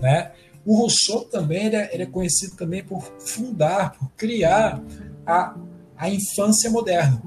Né? 0.00 0.32
O 0.64 0.76
Rousseau 0.76 1.24
também 1.24 1.66
ele 1.66 1.76
é, 1.76 1.94
ele 1.94 2.02
é, 2.02 2.06
conhecido 2.06 2.56
também 2.56 2.82
por 2.82 3.02
fundar, 3.18 3.92
por 3.92 4.10
criar 4.12 4.82
a, 5.26 5.56
a 5.96 6.10
infância 6.10 6.70
moderna. 6.70 7.22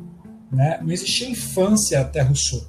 Né? 0.52 0.80
Não 0.82 0.92
existia 0.92 1.30
infância 1.30 2.02
até 2.02 2.22
Rousseau. 2.22 2.66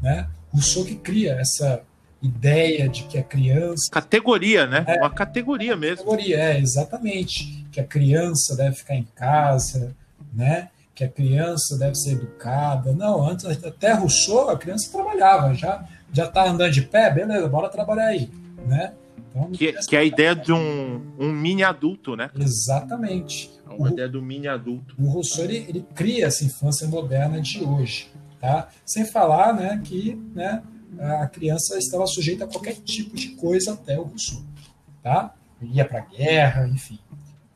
Né? 0.00 0.28
Rousseau 0.52 0.84
que 0.84 0.94
cria 0.94 1.34
essa 1.34 1.82
ideia 2.22 2.88
de 2.88 3.04
que 3.04 3.18
a 3.18 3.22
criança. 3.22 3.90
Categoria, 3.90 4.66
né? 4.66 4.84
É, 4.86 4.98
Uma 4.98 5.10
categoria 5.10 5.76
mesmo. 5.76 6.04
Categoria, 6.04 6.38
é, 6.38 6.58
exatamente. 6.58 7.66
Que 7.72 7.80
a 7.80 7.84
criança 7.84 8.56
deve 8.56 8.76
ficar 8.76 8.94
em 8.94 9.06
casa, 9.14 9.94
né? 10.32 10.68
que 10.94 11.04
a 11.04 11.08
criança 11.08 11.76
deve 11.76 11.94
ser 11.94 12.12
educada. 12.12 12.92
Não, 12.92 13.22
antes, 13.22 13.44
até 13.44 13.92
Rousseau, 13.92 14.48
a 14.48 14.56
criança 14.56 14.90
trabalhava, 14.90 15.52
já 15.52 15.86
já 16.12 16.26
tá 16.26 16.48
andando 16.48 16.72
de 16.72 16.80
pé, 16.82 17.10
beleza, 17.10 17.46
bora 17.46 17.68
trabalhar 17.68 18.06
aí, 18.06 18.30
né? 18.66 18.94
Então, 19.30 19.50
que, 19.50 19.72
que 19.72 19.94
é 19.94 19.98
a 19.98 20.04
ideia 20.04 20.34
de 20.34 20.50
um, 20.50 21.02
um 21.18 21.30
mini 21.30 21.62
adulto, 21.62 22.16
né? 22.16 22.30
Exatamente. 22.34 23.50
Uma 23.78 23.88
o, 23.88 23.92
ideia 23.92 24.08
do 24.08 24.22
mini 24.22 24.48
adulto. 24.48 24.94
O 24.98 25.08
Rousseau 25.08 25.44
ele, 25.44 25.64
ele, 25.68 25.86
cria 25.94 26.26
essa 26.26 26.44
infância 26.44 26.86
moderna 26.86 27.40
de 27.40 27.62
hoje, 27.62 28.10
tá? 28.40 28.68
Sem 28.84 29.04
falar, 29.04 29.54
né, 29.54 29.80
que, 29.84 30.14
né, 30.34 30.62
a 30.98 31.26
criança 31.26 31.78
estava 31.78 32.06
sujeita 32.06 32.44
a 32.44 32.48
qualquer 32.48 32.76
tipo 32.76 33.16
de 33.16 33.30
coisa 33.30 33.72
até 33.74 33.98
o 33.98 34.04
Rousseau, 34.04 34.42
tá? 35.02 35.34
Ia 35.62 35.84
para 35.84 36.00
guerra, 36.00 36.68
enfim, 36.68 36.98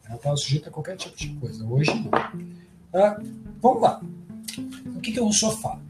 ela 0.05 0.17
estava 0.17 0.37
sujeita 0.37 0.69
a 0.69 0.73
qualquer 0.73 0.97
tipo 0.97 1.17
de 1.17 1.29
coisa. 1.35 1.65
Hoje 1.65 1.93
não. 1.95 2.11
Ah, 2.93 3.21
vamos 3.61 3.83
lá. 3.83 4.03
O 4.97 5.01
que, 5.01 5.13
que 5.13 5.21
o 5.21 5.25
Rousseau 5.25 5.53
fala? 5.59 5.81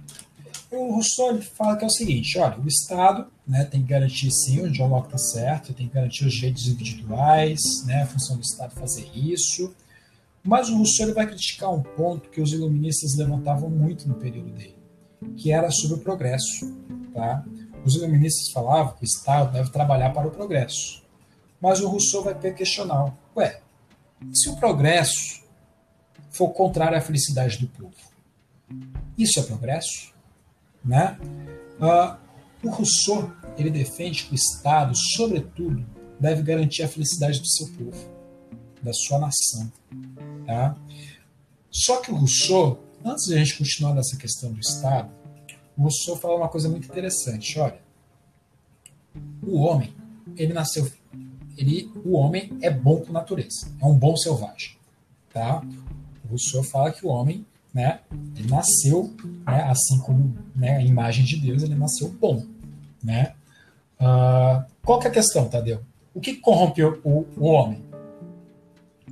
o 0.70 0.94
Rousseau 0.94 1.40
fala 1.42 1.76
que 1.76 1.84
é 1.84 1.86
o 1.86 1.90
seguinte: 1.90 2.38
olha, 2.38 2.58
o 2.58 2.66
Estado 2.66 3.26
né, 3.46 3.64
tem 3.64 3.82
que 3.82 3.88
garantir 3.88 4.30
sim, 4.30 4.60
o 4.60 4.70
John 4.70 4.88
Locke 4.88 5.08
está 5.08 5.18
certo, 5.18 5.74
tem 5.74 5.88
que 5.88 5.94
garantir 5.94 6.24
os 6.24 6.32
direitos 6.32 6.66
individuais, 6.68 7.60
né, 7.84 8.02
a 8.02 8.06
função 8.06 8.36
do 8.36 8.42
Estado 8.42 8.74
fazer 8.74 9.08
isso. 9.14 9.74
Mas 10.42 10.68
o 10.68 10.76
Rousseau 10.76 11.12
vai 11.14 11.26
criticar 11.26 11.72
um 11.72 11.82
ponto 11.82 12.30
que 12.30 12.40
os 12.40 12.52
iluministas 12.52 13.16
levantavam 13.16 13.68
muito 13.68 14.08
no 14.08 14.14
período 14.14 14.50
dele, 14.50 14.76
que 15.36 15.52
era 15.52 15.70
sobre 15.70 15.96
o 15.98 16.00
progresso. 16.00 16.74
Tá? 17.12 17.44
Os 17.84 17.94
iluministas 17.94 18.50
falavam 18.50 18.94
que 18.94 19.02
o 19.02 19.04
Estado 19.04 19.52
deve 19.52 19.70
trabalhar 19.70 20.10
para 20.10 20.28
o 20.28 20.30
progresso. 20.30 21.02
Mas 21.60 21.80
o 21.80 21.88
Rousseau 21.88 22.24
vai 22.24 22.34
questionar: 22.54 23.14
ué, 23.36 23.60
se 24.32 24.48
o 24.48 24.56
progresso 24.56 25.42
for 26.30 26.50
contrário 26.50 26.96
à 26.96 27.00
felicidade 27.00 27.58
do 27.58 27.66
povo, 27.66 27.94
isso 29.18 29.40
é 29.40 29.42
progresso? 29.42 30.12
Né? 30.82 31.18
Uh, 31.78 32.16
o 32.66 32.70
Rousseau 32.70 33.30
ele 33.58 33.70
defende 33.70 34.24
que 34.24 34.32
o 34.32 34.34
Estado, 34.34 34.94
sobretudo, 34.96 35.84
deve 36.18 36.42
garantir 36.42 36.82
a 36.82 36.88
felicidade 36.88 37.40
do 37.40 37.46
seu 37.46 37.66
povo, 37.72 38.10
da 38.82 38.92
sua 38.92 39.18
nação. 39.18 39.70
Tá? 40.46 40.76
Só 41.70 42.00
que 42.00 42.10
o 42.10 42.16
Rousseau, 42.16 42.82
antes 43.04 43.26
de 43.26 43.34
a 43.34 43.38
gente 43.38 43.58
continuar 43.58 43.94
nessa 43.94 44.16
questão 44.16 44.52
do 44.52 44.60
Estado, 44.60 45.10
o 45.76 45.82
Rousseau 45.82 46.16
fala 46.16 46.36
uma 46.36 46.48
coisa 46.48 46.68
muito 46.68 46.88
interessante. 46.88 47.58
Olha, 47.58 47.80
o 49.42 49.60
homem, 49.60 49.94
ele 50.36 50.52
nasceu, 50.52 50.90
ele, 51.56 51.90
o 52.04 52.12
homem 52.12 52.58
é 52.60 52.70
bom 52.70 53.00
por 53.00 53.12
natureza, 53.12 53.70
é 53.80 53.86
um 53.86 53.98
bom 53.98 54.16
selvagem. 54.16 54.76
Tá? 55.32 55.62
O 56.24 56.28
Rousseau 56.30 56.62
fala 56.62 56.90
que 56.90 57.06
o 57.06 57.08
homem 57.08 57.46
né? 57.72 58.00
Ele 58.36 58.48
nasceu, 58.48 59.14
né, 59.46 59.62
assim 59.70 59.98
como 60.00 60.36
né, 60.54 60.78
a 60.78 60.82
imagem 60.82 61.24
de 61.24 61.36
Deus, 61.36 61.62
ele 61.62 61.74
nasceu 61.74 62.08
bom, 62.08 62.44
né? 63.02 63.34
Uh, 64.00 64.64
qual 64.82 64.98
que 64.98 65.06
é 65.06 65.10
a 65.10 65.12
questão, 65.12 65.48
Tadeu? 65.48 65.80
O 66.14 66.20
que 66.20 66.34
corrompe 66.36 66.82
o, 66.82 67.26
o 67.36 67.46
homem? 67.46 67.82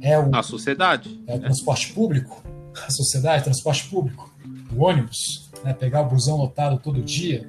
É 0.00 0.18
o, 0.18 0.34
a 0.34 0.42
sociedade. 0.42 1.20
É 1.26 1.34
o 1.34 1.40
transporte 1.40 1.92
público? 1.92 2.42
A 2.86 2.90
sociedade, 2.90 3.44
transporte 3.44 3.88
público? 3.88 4.32
O 4.74 4.84
ônibus? 4.84 5.50
Né, 5.64 5.72
pegar 5.72 6.02
o 6.02 6.08
busão 6.08 6.36
lotado 6.36 6.78
todo 6.78 7.02
dia? 7.02 7.48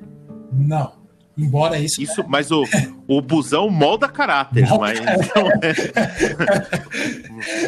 Não. 0.52 1.00
Embora 1.38 1.80
isso. 1.80 2.02
Isso, 2.02 2.24
mas 2.28 2.52
o, 2.52 2.66
o 3.08 3.22
busão 3.22 3.70
molda 3.70 4.10
caráter, 4.10 4.68
molda 4.68 4.86
mas, 4.86 5.00
Não 5.00 5.50
é, 5.52 5.74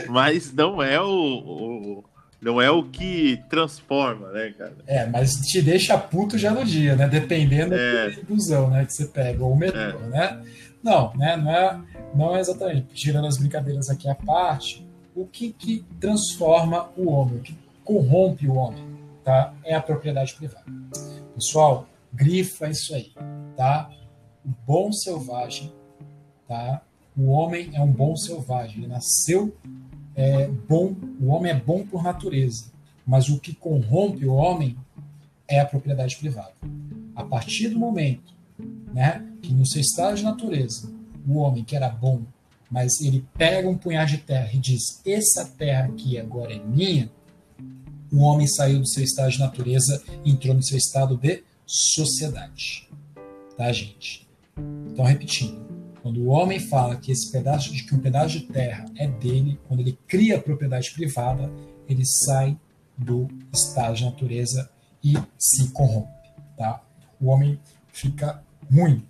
mas 0.10 0.54
não 0.54 0.84
é 0.84 1.00
o, 1.00 1.08
o, 1.08 2.04
não 2.42 2.62
é 2.62 2.70
o 2.70 2.84
que 2.84 3.42
transforma, 3.50 4.30
né, 4.32 4.54
cara? 4.58 4.76
É, 4.86 5.06
mas 5.06 5.36
te 5.36 5.62
deixa 5.62 5.98
puto 5.98 6.38
já 6.38 6.52
no 6.52 6.66
dia, 6.66 6.98
né? 6.98 7.08
Dependendo 7.08 7.74
é. 7.74 8.10
do 8.10 8.24
busão, 8.24 8.70
né, 8.70 8.84
que 8.84 8.92
você 8.92 9.06
pega, 9.06 9.42
ou 9.42 9.54
o 9.54 9.58
metrô, 9.58 9.80
é. 9.80 10.10
né? 10.10 10.42
Não, 10.84 11.14
né? 11.16 11.38
Não 11.38 11.52
é, 11.52 11.82
não 12.16 12.36
é 12.36 12.40
exatamente. 12.40 12.94
Tirando 12.94 13.28
as 13.28 13.38
brincadeiras 13.38 13.90
aqui 13.90 14.10
à 14.10 14.16
parte, 14.16 14.86
o 15.16 15.26
que, 15.26 15.52
que 15.52 15.86
transforma 16.00 16.90
o 16.98 17.10
homem, 17.10 17.38
o 17.38 17.42
que 17.42 17.56
corrompe 17.84 18.48
o 18.48 18.56
homem, 18.56 18.84
tá? 19.24 19.54
É 19.64 19.76
a 19.76 19.82
propriedade 19.82 20.34
privada. 20.36 20.66
Pessoal, 21.36 21.88
grifa 22.14 22.70
isso 22.70 22.94
aí, 22.94 23.12
tá? 23.56 23.90
O 24.46 24.50
bom 24.66 24.92
selvagem, 24.92 25.72
tá? 26.48 26.82
O 27.16 27.30
homem 27.30 27.72
é 27.74 27.82
um 27.82 27.92
bom 27.92 28.16
selvagem. 28.16 28.78
Ele 28.80 28.88
nasceu 28.88 29.56
é, 30.16 30.48
bom. 30.48 30.96
O 31.20 31.28
homem 31.28 31.52
é 31.52 31.56
bom 31.56 31.86
por 31.86 32.04
natureza, 32.04 32.72
mas 33.06 33.30
o 33.30 33.40
que 33.40 33.54
corrompe 33.54 34.26
o 34.26 34.34
homem 34.34 34.78
é 35.48 35.60
a 35.60 35.66
propriedade 35.66 36.16
privada. 36.18 36.54
A 37.16 37.24
partir 37.24 37.70
do 37.70 37.78
momento, 37.78 38.34
né, 38.94 39.31
que 39.42 39.54
no 39.54 39.66
seu 39.66 39.82
estado 39.82 40.18
de 40.18 40.24
natureza, 40.24 40.92
o 41.28 41.38
homem 41.38 41.64
que 41.64 41.76
era 41.76 41.90
bom, 41.90 42.24
mas 42.70 43.02
ele 43.02 43.26
pega 43.38 43.68
um 43.70 43.78
punhado 43.78 44.12
de 44.12 44.20
terra 44.20 44.50
e 44.54 44.58
diz: 44.58 45.02
essa 45.06 45.46
terra 45.46 45.86
aqui 45.86 46.18
agora 46.18 46.54
é 46.54 46.60
minha. 46.60 47.12
O 48.12 48.20
homem 48.20 48.48
saiu 48.48 48.80
do 48.80 48.88
seu 48.88 49.04
estado 49.04 49.32
de 49.32 49.40
natureza 49.40 50.04
e 50.24 50.32
entrou 50.32 50.54
no 50.54 50.64
seu 50.64 50.78
estado 50.78 51.18
de 51.18 51.44
sociedade. 51.66 52.90
Tá, 53.58 53.72
gente? 53.72 54.28
Então, 54.92 55.06
repetindo. 55.06 55.62
Quando 56.02 56.20
o 56.22 56.28
homem 56.30 56.60
fala 56.60 56.96
que 56.96 57.12
esse 57.12 57.32
pedaço 57.32 57.72
de 57.72 57.84
que 57.84 57.94
um 57.94 58.00
pedaço 58.00 58.40
de 58.40 58.46
terra 58.48 58.86
é 58.96 59.08
dele, 59.08 59.60
quando 59.68 59.82
ele 59.82 59.98
cria 60.08 60.42
propriedade 60.42 60.92
privada, 60.92 61.52
ele 61.88 62.04
sai 62.04 62.58
do 62.98 63.28
estado 63.54 63.96
de 63.96 64.06
natureza 64.06 64.70
e 65.04 65.14
se 65.38 65.70
corrompe, 65.70 66.12
tá? 66.58 66.82
O 67.20 67.28
homem 67.28 67.60
fica 67.92 68.44
ruim, 68.72 69.04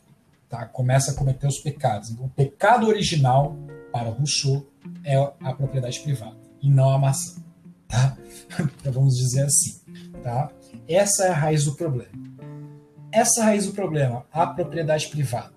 tá? 0.52 0.66
Começa 0.66 1.12
a 1.12 1.14
cometer 1.16 1.48
os 1.48 1.60
pecados. 1.60 2.12
Então, 2.12 2.26
o 2.26 2.30
pecado 2.30 2.88
original 2.88 3.56
para 3.92 4.10
Rousseau 4.10 4.68
é 5.04 5.16
a 5.40 5.54
propriedade 5.54 6.02
privada 6.02 6.36
e 6.62 6.70
não 6.70 6.90
a 6.90 7.00
maçã, 7.00 7.42
tá? 7.88 8.18
Então 8.80 8.92
vamos 8.92 9.16
dizer 9.16 9.46
assim, 9.46 9.80
tá? 10.22 10.52
Essa 10.88 11.26
é 11.26 11.30
a 11.30 11.34
raiz 11.34 11.64
do 11.64 11.74
problema. 11.76 12.12
Essa 13.12 13.40
é 13.40 13.44
a 13.44 13.46
raiz 13.48 13.66
do 13.66 13.72
problema, 13.72 14.26
a 14.32 14.46
propriedade 14.46 15.08
privada. 15.08 15.54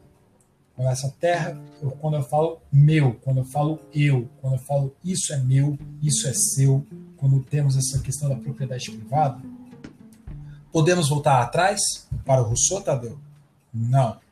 Quando 0.77 0.89
essa 0.89 1.09
terra, 1.21 1.61
quando 2.01 2.17
eu 2.17 2.23
falo 2.23 2.61
meu, 2.73 3.15
quando 3.23 3.39
eu 3.39 3.45
falo 3.45 3.81
eu, 3.93 4.29
quando 4.41 4.55
eu 4.55 4.61
falo 4.61 4.95
isso 5.05 5.33
é 5.33 5.39
meu, 5.39 5.79
isso 6.03 6.27
é 6.27 6.33
seu, 6.33 6.85
quando 7.17 7.41
temos 7.45 7.77
essa 7.77 8.01
questão 8.01 8.29
da 8.29 8.37
propriedade 8.37 8.91
privada, 8.91 9.41
podemos 10.73 11.09
voltar 11.09 11.41
atrás 11.43 11.81
para 12.25 12.43
o 12.43 12.45
Rousseau, 12.45 12.81
Tadeu? 12.81 13.19
Não. 13.73 14.24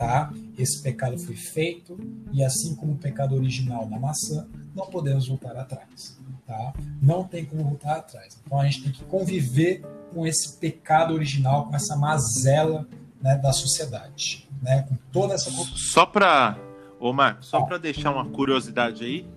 Tá? 0.00 0.32
Esse 0.56 0.82
pecado 0.82 1.18
foi 1.18 1.36
feito 1.36 2.00
e 2.32 2.42
assim 2.42 2.74
como 2.74 2.94
o 2.94 2.96
pecado 2.96 3.34
original 3.34 3.84
da 3.84 3.98
maçã, 3.98 4.48
não 4.74 4.86
podemos 4.86 5.28
voltar 5.28 5.54
atrás. 5.54 6.18
Tá? 6.46 6.72
Não 7.02 7.22
tem 7.22 7.44
como 7.44 7.62
voltar 7.64 7.96
atrás. 7.96 8.40
Então 8.42 8.58
a 8.58 8.64
gente 8.64 8.84
tem 8.84 8.92
que 8.92 9.04
conviver 9.04 9.82
com 10.14 10.26
esse 10.26 10.56
pecado 10.56 11.12
original, 11.12 11.66
com 11.66 11.76
essa 11.76 11.94
mazela 11.96 12.88
né, 13.20 13.36
da 13.36 13.52
sociedade, 13.52 14.48
né, 14.62 14.86
com 14.88 14.96
toda 15.12 15.34
essa 15.34 15.50
só 15.50 16.06
para 16.06 16.56
Omar, 16.98 17.36
só 17.42 17.60
para 17.60 17.76
deixar 17.76 18.10
uma 18.10 18.24
curiosidade 18.24 19.04
aí, 19.04 19.28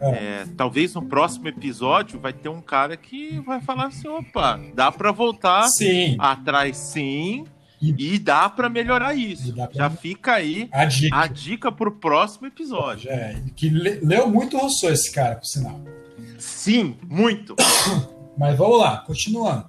é. 0.00 0.08
É, 0.08 0.46
talvez 0.56 0.94
no 0.94 1.02
próximo 1.02 1.46
episódio 1.46 2.18
vai 2.18 2.32
ter 2.32 2.48
um 2.48 2.62
cara 2.62 2.96
que 2.96 3.38
vai 3.40 3.60
falar 3.60 3.88
assim, 3.88 4.08
opa, 4.08 4.58
dá 4.74 4.90
para 4.90 5.12
voltar 5.12 5.68
sim. 5.68 6.16
atrás 6.18 6.78
sim 6.78 7.44
e, 7.80 8.14
e 8.14 8.18
dá 8.18 8.48
para 8.48 8.68
melhorar 8.68 9.14
isso. 9.14 9.52
Pra... 9.54 9.68
Já 9.72 9.90
fica 9.90 10.34
aí 10.34 10.68
a 10.72 10.84
dica. 10.84 11.16
a 11.16 11.26
dica 11.26 11.72
pro 11.72 11.92
próximo 11.92 12.46
episódio. 12.46 13.10
É, 13.10 13.40
que 13.54 13.68
leu 13.70 14.28
muito 14.28 14.58
Rousseau 14.58 14.92
esse 14.92 15.12
cara, 15.12 15.36
por 15.36 15.46
sinal. 15.46 15.80
Sim, 16.38 16.96
muito. 17.06 17.54
Mas 18.36 18.56
vamos 18.56 18.78
lá, 18.78 18.98
continuando. 18.98 19.66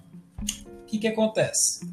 O 0.82 0.86
que, 0.86 1.00
que 1.00 1.08
acontece? 1.08 1.86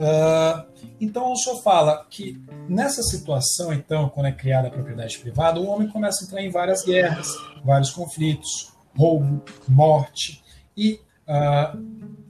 Uh, 0.00 0.64
então 1.00 1.30
o 1.32 1.36
senhor 1.36 1.62
fala 1.62 2.06
que 2.08 2.40
nessa 2.68 3.02
situação, 3.02 3.72
então, 3.72 4.08
quando 4.08 4.26
é 4.26 4.32
criada 4.32 4.68
a 4.68 4.70
propriedade 4.70 5.18
privada, 5.18 5.60
o 5.60 5.66
homem 5.66 5.88
começa 5.88 6.24
a 6.24 6.26
entrar 6.26 6.42
em 6.42 6.50
várias 6.50 6.84
guerras, 6.84 7.28
vários 7.64 7.90
conflitos, 7.90 8.72
roubo, 8.96 9.42
morte. 9.68 10.42
E 10.76 11.00
uh, 11.28 11.78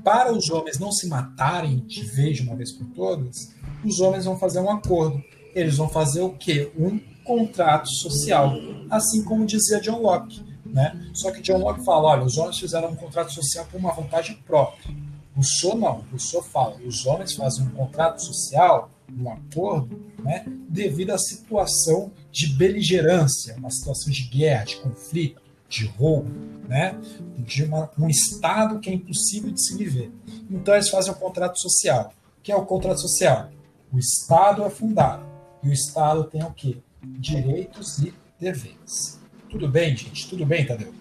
para 0.03 0.33
os 0.33 0.51
homens 0.51 0.79
não 0.79 0.93
se 0.93 1.09
matarem 1.09 1.79
de 1.87 2.03
vez 2.03 2.37
de 2.37 2.43
uma 2.43 2.57
vez 2.57 2.73
por 2.73 2.87
todas, 2.89 3.55
os 3.85 4.01
homens 4.01 4.25
vão 4.25 4.39
fazer 4.39 4.61
um 4.61 4.71
acordo. 4.71 5.23
Eles 5.55 5.77
vão 5.77 5.89
fazer 5.89 6.21
o 6.21 6.31
quê? 6.31 6.71
Um 6.79 7.01
contrato 7.25 7.89
social, 7.89 8.53
assim 8.91 9.25
como 9.25 9.47
dizia 9.47 9.81
John 9.81 10.01
Locke. 10.01 10.45
Né? 10.65 11.11
Só 11.13 11.31
que 11.31 11.43
John 11.43 11.59
Locke 11.59 11.85
fala: 11.85 12.09
olha, 12.09 12.25
os 12.25 12.39
homens 12.39 12.59
fizeram 12.59 12.91
um 12.91 12.97
contrato 12.97 13.33
social 13.33 13.67
por 13.71 13.79
uma 13.79 13.93
vontade 13.93 14.35
própria 14.47 14.95
Rousseau 15.35 15.77
não. 15.77 16.05
Rousseau 16.11 16.43
fala, 16.43 16.77
os 16.85 17.07
homens 17.07 17.35
fazem 17.35 17.67
um 17.67 17.71
contrato 17.71 18.23
social, 18.23 18.91
um 19.11 19.31
acordo, 19.31 19.99
né, 20.19 20.45
devido 20.69 21.11
à 21.11 21.19
situação 21.19 22.13
de 22.31 22.49
beligerância, 22.55 23.57
uma 23.57 23.71
situação 23.71 24.13
de 24.13 24.25
guerra, 24.25 24.65
de 24.65 24.77
conflito, 24.77 25.41
de 25.71 25.87
roubo, 25.87 26.29
né, 26.69 26.99
de 27.39 27.63
uma, 27.63 27.89
um 27.97 28.09
estado 28.09 28.81
que 28.81 28.91
é 28.91 28.93
impossível 28.93 29.53
de 29.53 29.63
se 29.63 29.77
viver. 29.77 30.11
Então 30.51 30.75
eles 30.75 30.91
fazem 30.91 31.13
um 31.13 31.17
contrato 31.17 31.59
social. 31.59 32.13
O 32.39 32.43
que 32.43 32.51
é 32.51 32.57
o 32.57 32.67
contrato 32.67 33.01
social? 33.01 33.51
O 33.93 33.99
Estado 33.99 34.65
é 34.65 34.71
fundado 34.71 35.25
e 35.63 35.69
o 35.69 35.73
Estado 35.73 36.25
tem 36.25 36.43
o 36.43 36.53
quê? 36.53 36.79
Direitos 37.03 37.99
e 37.99 38.13
deveres. 38.39 39.21
Tudo 39.49 39.69
bem, 39.69 39.97
gente? 39.97 40.29
Tudo 40.29 40.45
bem, 40.45 40.67
Tadeu? 40.67 40.93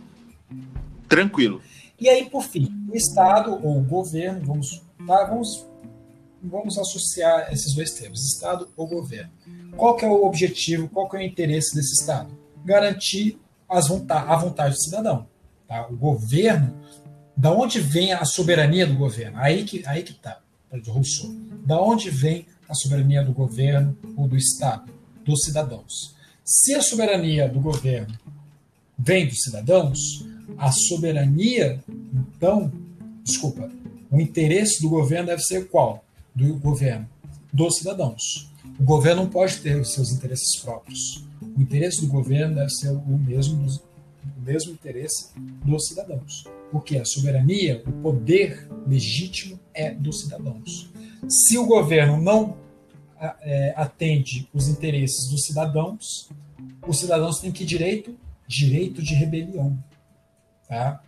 Tranquilo. 1.08 1.62
E 2.00 2.08
aí, 2.08 2.30
por 2.30 2.44
fim, 2.44 2.72
o 2.92 2.96
Estado 2.96 3.52
ou 3.64 3.80
o 3.80 3.84
governo, 3.84 4.46
vamos, 4.46 4.84
tá, 5.06 5.26
vamos, 5.26 5.66
vamos 6.42 6.78
associar 6.78 7.52
esses 7.52 7.74
dois 7.74 7.92
termos, 7.92 8.34
Estado 8.34 8.70
ou 8.76 8.88
governo. 8.88 9.32
Qual 9.76 9.96
que 9.96 10.06
é 10.06 10.08
o 10.08 10.26
objetivo, 10.26 10.90
qual 10.90 11.10
que 11.10 11.18
é 11.18 11.20
o 11.20 11.24
interesse 11.24 11.76
desse 11.76 11.94
Estado? 11.94 12.36
Garantir 12.66 13.40
as 13.70 13.88
vontade, 13.88 14.32
a 14.32 14.36
vontade 14.36 14.76
do 14.76 14.82
cidadão. 14.82 15.28
Tá? 15.68 15.88
O 15.88 15.96
governo, 15.96 16.76
da 17.38 17.52
onde 17.52 17.80
vem 17.80 18.12
a 18.12 18.26
soberania 18.26 18.88
do 18.88 18.96
governo? 18.96 19.38
Aí 19.38 19.64
que 19.64 19.86
aí 19.86 20.04
que 20.04 20.12
está, 20.12 20.40
de 20.74 20.90
Rousseau. 20.90 21.34
Da 21.66 21.80
onde 21.80 22.10
vem 22.10 22.46
a 22.68 22.74
soberania 22.74 23.24
do 23.24 23.32
governo 23.32 23.98
ou 24.18 24.28
do 24.28 24.36
Estado? 24.36 24.92
Dos 25.24 25.44
cidadãos. 25.44 26.16
Se 26.44 26.74
a 26.74 26.82
soberania 26.82 27.48
do 27.48 27.60
governo 27.60 28.18
vem 28.98 29.28
dos 29.28 29.42
cidadãos, 29.44 30.26
a 30.58 30.72
soberania, 30.72 31.80
então, 32.36 32.72
desculpa, 33.24 33.70
o 34.12 34.20
interesse 34.20 34.82
do 34.82 34.90
governo 34.90 35.28
deve 35.28 35.44
ser 35.44 35.68
qual? 35.70 36.04
Do 36.34 36.56
governo? 36.56 37.08
Dos 37.54 37.78
cidadãos. 37.78 38.50
O 38.80 38.84
governo 38.84 39.24
não 39.24 39.30
pode 39.30 39.58
ter 39.58 39.80
os 39.80 39.94
seus 39.94 40.12
interesses 40.12 40.60
próprios. 40.62 41.24
O 41.60 41.62
interesse 41.62 42.00
do 42.00 42.08
governo 42.08 42.56
deve 42.56 42.70
ser 42.70 42.88
o 42.88 43.18
mesmo, 43.18 43.68
o 44.38 44.42
mesmo 44.42 44.72
interesse 44.72 45.30
dos 45.66 45.90
cidadãos. 45.90 46.46
Porque 46.72 46.98
a 46.98 47.04
soberania, 47.04 47.84
o 47.86 47.92
poder 48.02 48.66
legítimo 48.88 49.60
é 49.74 49.92
dos 49.92 50.22
cidadãos. 50.22 50.90
Se 51.28 51.58
o 51.58 51.66
governo 51.66 52.16
não 52.16 52.56
é, 53.20 53.74
atende 53.76 54.48
os 54.54 54.70
interesses 54.70 55.30
dos 55.30 55.44
cidadãos, 55.44 56.30
os 56.88 56.98
cidadãos 56.98 57.42
têm 57.42 57.52
que 57.52 57.66
direito? 57.66 58.18
Direito 58.48 59.04
de 59.04 59.14
rebelião. 59.14 59.78
Tá? 60.66 61.04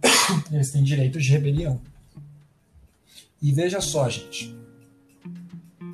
Eles 0.50 0.72
têm 0.72 0.82
direito 0.82 1.20
de 1.20 1.30
rebelião. 1.30 1.82
E 3.42 3.52
veja 3.52 3.82
só, 3.82 4.08
gente. 4.08 4.58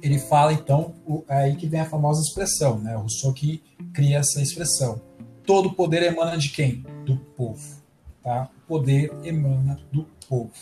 Ele 0.07 0.20
fala, 0.20 0.53
então, 0.53 0.95
o, 1.05 1.24
aí 1.27 1.57
que 1.57 1.66
vem 1.66 1.81
a 1.81 1.85
famosa 1.85 2.20
expressão, 2.20 2.78
né? 2.78 2.97
O 2.97 3.01
Rousseau 3.01 3.33
que 3.33 3.61
cria 3.93 4.19
essa 4.19 4.41
expressão. 4.41 5.01
Todo 5.45 5.73
poder 5.73 6.01
emana 6.05 6.39
de 6.39 6.51
quem? 6.51 6.85
Do 7.05 7.16
povo. 7.37 7.83
Tá? 8.23 8.49
O 8.57 8.69
poder 8.69 9.12
emana 9.24 9.81
do 9.91 10.07
povo. 10.28 10.53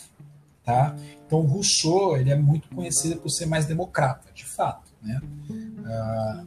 Tá? 0.63 0.95
Então, 1.27 1.41
Rousseau 1.41 2.17
ele 2.17 2.31
é 2.31 2.35
muito 2.35 2.67
conhecido 2.69 3.17
por 3.17 3.29
ser 3.29 3.45
mais 3.45 3.67
democrata, 3.67 4.31
de 4.33 4.45
fato. 4.45 4.91
Né? 4.99 5.21
Ah, 5.85 6.43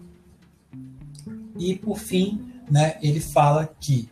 e, 1.56 1.76
por 1.76 2.00
fim, 2.00 2.52
né, 2.68 2.98
ele 3.00 3.20
fala 3.20 3.64
que 3.80 4.08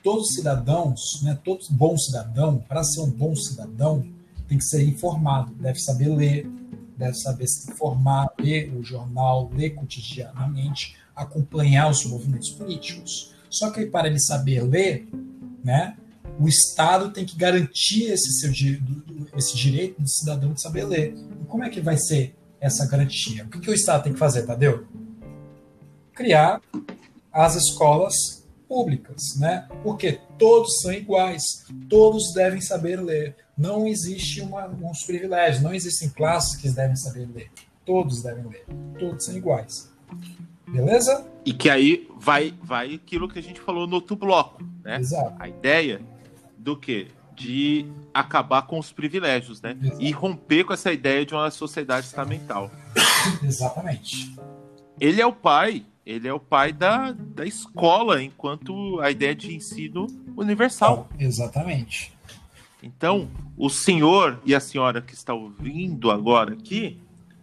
todos 0.00 0.28
os 0.28 0.34
cidadãos, 0.34 1.00
né, 1.24 1.36
todo 1.42 1.66
bom 1.72 1.98
cidadão, 1.98 2.58
para 2.68 2.84
ser 2.84 3.00
um 3.00 3.10
bom 3.10 3.34
cidadão, 3.34 4.06
tem 4.46 4.58
que 4.58 4.64
ser 4.64 4.86
informado, 4.86 5.52
deve 5.54 5.80
saber 5.80 6.08
ler, 6.08 6.48
deve 6.96 7.14
saber 7.14 7.46
se 7.46 7.70
informar, 7.70 8.32
ler 8.38 8.72
o 8.74 8.82
jornal, 8.82 9.50
ler 9.54 9.70
cotidianamente, 9.70 10.96
acompanhar 11.14 11.90
os 11.90 12.04
movimentos 12.04 12.50
políticos. 12.50 13.34
Só 13.48 13.70
que 13.70 13.86
para 13.86 14.08
ele 14.08 14.20
saber 14.20 14.62
ler, 14.62 15.08
né, 15.62 15.96
o 16.38 16.48
Estado 16.48 17.10
tem 17.10 17.24
que 17.24 17.36
garantir 17.36 18.04
esse, 18.04 18.32
seu, 18.40 18.50
esse 19.36 19.56
direito 19.56 20.00
do 20.00 20.08
cidadão 20.08 20.52
de 20.52 20.60
saber 20.60 20.84
ler. 20.84 21.14
E 21.42 21.44
como 21.46 21.64
é 21.64 21.70
que 21.70 21.80
vai 21.80 21.96
ser 21.96 22.36
essa 22.60 22.86
garantia? 22.86 23.44
O 23.44 23.48
que, 23.48 23.60
que 23.60 23.70
o 23.70 23.74
Estado 23.74 24.04
tem 24.04 24.12
que 24.12 24.18
fazer, 24.18 24.44
Tadeu? 24.44 24.86
Criar 26.12 26.60
as 27.32 27.54
escolas 27.54 28.44
públicas, 28.68 29.36
né? 29.38 29.68
Porque 29.82 30.20
todos 30.38 30.80
são 30.80 30.92
iguais, 30.92 31.42
todos 31.88 32.32
devem 32.34 32.60
saber 32.60 33.00
ler. 33.00 33.36
Não 33.56 33.86
existe 33.86 34.40
uma, 34.40 34.66
uns 34.66 35.04
privilégios, 35.04 35.62
não 35.62 35.72
existem 35.72 36.10
classes 36.10 36.56
que 36.56 36.68
devem 36.68 36.96
saber 36.96 37.28
ler. 37.34 37.50
Todos 37.84 38.22
devem 38.22 38.44
ler, 38.44 38.66
todos 38.98 39.24
são 39.24 39.36
iguais. 39.36 39.90
Beleza? 40.68 41.26
E 41.44 41.52
que 41.52 41.70
aí 41.70 42.08
vai 42.18 42.52
vai 42.62 42.94
aquilo 42.94 43.28
que 43.28 43.38
a 43.38 43.42
gente 43.42 43.60
falou 43.60 43.86
no 43.86 43.94
outro 43.94 44.16
bloco, 44.16 44.62
né? 44.84 44.98
Exato. 44.98 45.34
A 45.38 45.48
ideia 45.48 46.00
do 46.58 46.76
que 46.76 47.08
de 47.34 47.86
acabar 48.12 48.62
com 48.62 48.78
os 48.78 48.90
privilégios, 48.92 49.62
né? 49.62 49.76
Exato. 49.80 50.02
E 50.02 50.10
romper 50.10 50.64
com 50.64 50.72
essa 50.72 50.92
ideia 50.92 51.24
de 51.24 51.34
uma 51.34 51.50
sociedade 51.50 52.06
estamental. 52.06 52.70
Exatamente. 53.42 54.34
Ele 54.98 55.20
é 55.20 55.26
o 55.26 55.32
pai 55.32 55.86
ele 56.06 56.28
é 56.28 56.32
o 56.32 56.38
pai 56.38 56.72
da, 56.72 57.10
da 57.10 57.44
escola, 57.44 58.22
enquanto 58.22 59.00
a 59.00 59.10
ideia 59.10 59.34
de 59.34 59.52
ensino 59.56 60.06
universal. 60.36 61.08
Exatamente. 61.18 62.15
Então, 62.86 63.28
o 63.58 63.68
senhor 63.68 64.40
e 64.44 64.54
a 64.54 64.60
senhora 64.60 65.02
que 65.02 65.12
está 65.12 65.34
ouvindo 65.34 66.08
agora 66.08 66.52
aqui, 66.52 67.00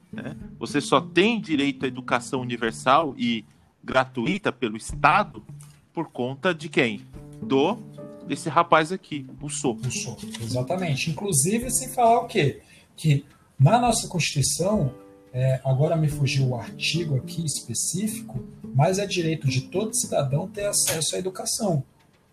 né, 0.09 0.37
você 0.57 0.79
só 0.79 1.01
tem 1.01 1.41
direito 1.41 1.83
à 1.83 1.87
educação 1.87 2.39
universal 2.39 3.13
e 3.17 3.43
gratuita 3.83 4.53
pelo 4.53 4.77
Estado 4.77 5.43
por 5.91 6.09
conta 6.09 6.53
de 6.53 6.69
quem? 6.69 7.01
Do 7.41 7.77
desse 8.25 8.47
rapaz 8.47 8.93
aqui, 8.93 9.25
o 9.41 9.49
Sou. 9.49 9.75
O 9.75 10.43
exatamente. 10.43 11.11
Inclusive, 11.11 11.69
se 11.69 11.93
falar 11.93 12.21
o 12.21 12.27
quê? 12.27 12.61
Que 12.95 13.25
na 13.59 13.81
nossa 13.81 14.07
Constituição 14.07 14.95
é, 15.33 15.59
agora 15.65 15.97
me 15.97 16.07
fugiu 16.07 16.47
o 16.47 16.55
artigo 16.55 17.17
aqui 17.17 17.45
específico, 17.45 18.41
mas 18.73 18.97
é 18.97 19.05
direito 19.05 19.49
de 19.49 19.63
todo 19.63 19.93
cidadão 19.93 20.47
ter 20.47 20.67
acesso 20.67 21.17
à 21.17 21.19
educação. 21.19 21.83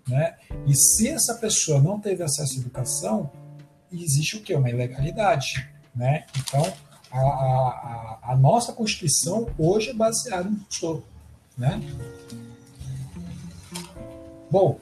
Né? 0.09 0.37
E 0.67 0.75
se 0.75 1.09
essa 1.09 1.35
pessoa 1.35 1.81
não 1.81 2.01
teve 2.01 2.23
acesso 2.23 2.59
à 2.59 2.61
educação, 2.61 3.31
existe 3.93 4.37
o 4.37 4.43
quê? 4.43 4.55
Uma 4.55 4.71
ilegalidade. 4.71 5.69
Né? 5.95 6.27
Então, 6.39 6.73
a, 7.11 7.19
a, 7.19 8.19
a 8.33 8.37
nossa 8.37 8.73
Constituição 8.73 9.49
hoje 9.59 9.91
é 9.91 9.95
baseada 9.95 10.49
no 10.49 10.59
Rousseau. 10.59 11.05
Né? 11.57 11.81
Bom, 14.51 14.81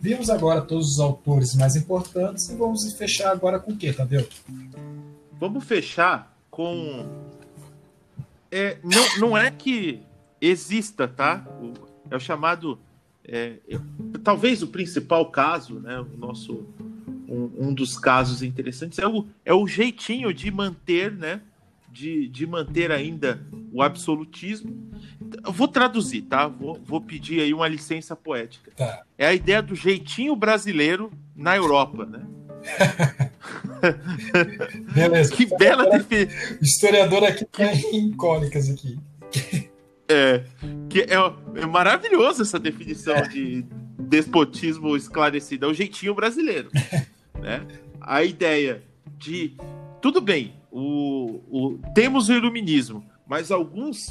vimos 0.00 0.30
agora 0.30 0.62
todos 0.62 0.92
os 0.92 1.00
autores 1.00 1.54
mais 1.54 1.74
importantes 1.74 2.48
e 2.48 2.54
vamos 2.54 2.92
fechar 2.92 3.32
agora 3.32 3.58
com 3.58 3.72
o 3.72 3.76
quê, 3.76 3.92
Tadeu? 3.92 4.28
Vamos 5.32 5.64
fechar 5.64 6.36
com. 6.50 7.04
É, 8.50 8.78
não, 8.84 9.18
não 9.18 9.36
é 9.36 9.50
que 9.50 10.02
exista, 10.40 11.08
tá? 11.08 11.44
O, 11.60 11.72
é 12.10 12.16
o 12.16 12.20
chamado. 12.20 12.78
É, 13.26 13.54
talvez 14.22 14.62
o 14.62 14.68
principal 14.68 15.30
caso, 15.30 15.80
né? 15.80 15.98
O 16.00 16.16
nosso. 16.16 16.66
Um, 17.26 17.68
um, 17.68 17.74
dos 17.74 17.98
casos 17.98 18.42
interessantes 18.42 18.98
é 18.98 19.06
o, 19.08 19.26
é 19.44 19.52
o 19.52 19.66
jeitinho 19.66 20.32
de 20.32 20.50
manter, 20.50 21.10
né? 21.10 21.40
De, 21.90 22.28
de 22.28 22.46
manter 22.46 22.92
ainda 22.92 23.40
o 23.72 23.82
absolutismo. 23.82 24.90
Eu 25.44 25.52
vou 25.52 25.66
traduzir, 25.66 26.22
tá? 26.22 26.46
Vou, 26.46 26.78
vou 26.84 27.00
pedir 27.00 27.40
aí 27.40 27.54
uma 27.54 27.66
licença 27.66 28.14
poética. 28.14 28.70
Tá. 28.76 29.02
É 29.16 29.26
a 29.26 29.34
ideia 29.34 29.62
do 29.62 29.74
jeitinho 29.74 30.36
brasileiro 30.36 31.10
na 31.34 31.56
Europa, 31.56 32.04
né? 32.04 32.24
Beleza. 34.94 35.34
Que 35.36 35.46
bela 35.46 35.88
definição. 35.90 36.58
Historiador 36.60 37.24
aqui 37.24 37.44
tem 37.44 37.96
em 37.96 38.12
cólicas 38.12 38.70
aqui. 38.70 38.98
É, 40.08 40.44
que 40.90 41.00
é, 41.00 41.14
é 41.62 41.66
maravilhoso 41.66 42.42
essa 42.42 42.58
definição 42.58 43.14
é. 43.14 43.28
de 43.28 43.64
despotismo 43.98 44.96
esclarecido. 44.96 45.66
É 45.66 45.68
o 45.68 45.74
jeitinho 45.74 46.14
brasileiro. 46.14 46.70
né? 47.40 47.66
A 48.00 48.22
ideia 48.22 48.82
de. 49.16 49.56
Tudo 50.00 50.20
bem, 50.20 50.54
o, 50.70 51.40
o, 51.48 51.80
temos 51.94 52.28
o 52.28 52.32
iluminismo, 52.32 53.04
mas 53.26 53.50
alguns. 53.50 54.10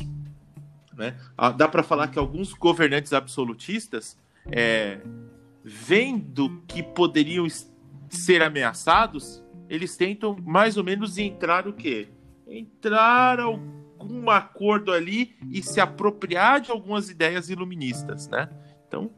Né, 0.96 1.16
dá 1.58 1.68
para 1.68 1.82
falar 1.82 2.08
que 2.08 2.20
alguns 2.20 2.54
governantes 2.54 3.14
absolutistas, 3.14 4.16
é, 4.52 5.00
vendo 5.64 6.62
que 6.68 6.84
poderiam 6.84 7.48
ser 8.10 8.44
ameaçados, 8.44 9.44
eles 9.68 9.98
tentam 9.98 10.38
mais 10.46 10.78
ou 10.78 10.84
menos 10.84 11.18
entrar 11.18 11.68
o 11.68 11.74
quê? 11.74 12.10
Entrar 12.48 13.40
algum 14.04 14.30
acordo 14.30 14.92
ali 14.92 15.36
e 15.50 15.64
se 15.64 15.80
apropriar 15.80 16.62
de 16.62 16.72
algumas 16.72 17.10
ideias 17.10 17.50
iluministas, 17.50 18.28
né? 18.28 18.50
Então, 18.88 19.10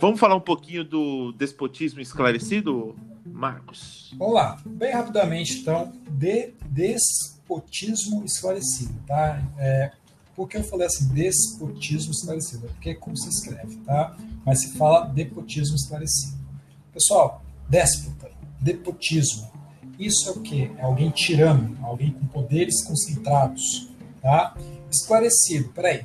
vamos 0.00 0.18
falar 0.18 0.34
um 0.34 0.40
pouquinho 0.40 0.84
do 0.84 1.32
despotismo 1.32 2.00
esclarecido, 2.00 2.96
Marcos? 3.24 4.14
Vamos 4.18 4.34
lá, 4.34 4.58
bem 4.64 4.92
rapidamente, 4.92 5.60
então, 5.60 5.92
de 6.08 6.54
despotismo 6.70 8.24
esclarecido, 8.24 8.94
tá? 9.06 9.42
É, 9.58 9.92
por 10.34 10.48
que 10.48 10.56
eu 10.56 10.64
falei 10.64 10.86
assim, 10.86 11.08
despotismo 11.14 12.12
esclarecido? 12.12 12.66
Porque 12.68 12.90
é 12.90 12.94
como 12.94 13.16
se 13.16 13.28
escreve, 13.28 13.76
tá? 13.84 14.16
Mas 14.44 14.62
se 14.62 14.76
fala 14.76 15.06
despotismo 15.06 15.76
esclarecido. 15.76 16.36
Pessoal, 16.92 17.42
déspota, 17.68 18.30
depotismo. 18.60 19.50
Isso 19.98 20.28
é 20.28 20.32
o 20.32 20.40
que? 20.40 20.70
É 20.78 20.82
alguém 20.82 21.10
tirano, 21.10 21.76
alguém 21.82 22.10
com 22.10 22.26
poderes 22.26 22.84
concentrados. 22.84 23.88
Tá? 24.20 24.56
Esclarecido, 24.90 25.68
peraí. 25.70 26.04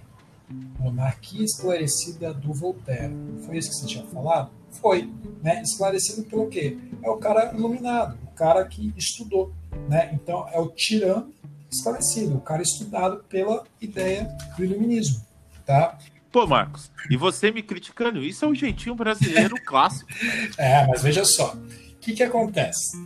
Monarquia 0.79 1.43
esclarecida 1.43 2.33
do 2.33 2.53
Voltaire. 2.53 3.13
Foi 3.45 3.57
isso 3.57 3.69
que 3.69 3.75
você 3.75 3.87
tinha 3.87 4.05
falado? 4.05 4.51
Foi. 4.81 5.09
Né? 5.41 5.61
Esclarecido 5.61 6.23
pelo 6.23 6.47
quê? 6.47 6.77
É 7.03 7.09
o 7.09 7.17
cara 7.17 7.53
iluminado, 7.53 8.17
o 8.25 8.35
cara 8.35 8.65
que 8.65 8.93
estudou. 8.97 9.53
Né? 9.89 10.11
Então, 10.13 10.47
é 10.51 10.59
o 10.59 10.69
tirano 10.69 11.33
esclarecido, 11.71 12.35
o 12.35 12.41
cara 12.41 12.61
estudado 12.61 13.23
pela 13.29 13.63
ideia 13.79 14.29
do 14.57 14.63
iluminismo. 14.63 15.25
Tá? 15.65 15.97
Pô, 16.31 16.45
Marcos, 16.47 16.91
e 17.09 17.17
você 17.17 17.51
me 17.51 17.61
criticando, 17.61 18.23
isso 18.23 18.45
é 18.45 18.47
um 18.47 18.55
jeitinho 18.55 18.95
brasileiro 18.95 19.55
clássico. 19.65 20.09
É, 20.57 20.85
mas 20.87 21.01
veja 21.01 21.23
só, 21.23 21.53
o 21.53 21.97
que, 21.99 22.13
que 22.13 22.23
acontece? 22.23 22.97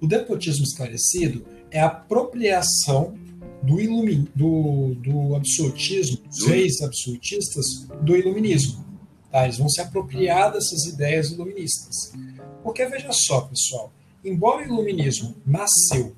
O 0.00 0.06
despotismo 0.06 0.64
esclarecido 0.64 1.44
é 1.70 1.80
a 1.80 1.86
apropriação 1.86 3.16
do, 3.62 3.80
ilumin... 3.80 4.28
do, 4.34 4.94
do 4.96 5.34
absolutismo, 5.34 6.18
dos 6.28 6.46
reis 6.46 6.80
absolutistas, 6.82 7.86
do 8.02 8.16
iluminismo. 8.16 8.84
Tá? 9.30 9.44
Eles 9.44 9.58
vão 9.58 9.68
se 9.68 9.80
apropriar 9.80 10.52
dessas 10.52 10.84
ideias 10.84 11.30
iluministas. 11.30 12.12
Porque 12.62 12.84
veja 12.86 13.12
só, 13.12 13.42
pessoal, 13.42 13.92
embora 14.24 14.62
o 14.62 14.72
iluminismo 14.72 15.34
nasceu 15.46 16.14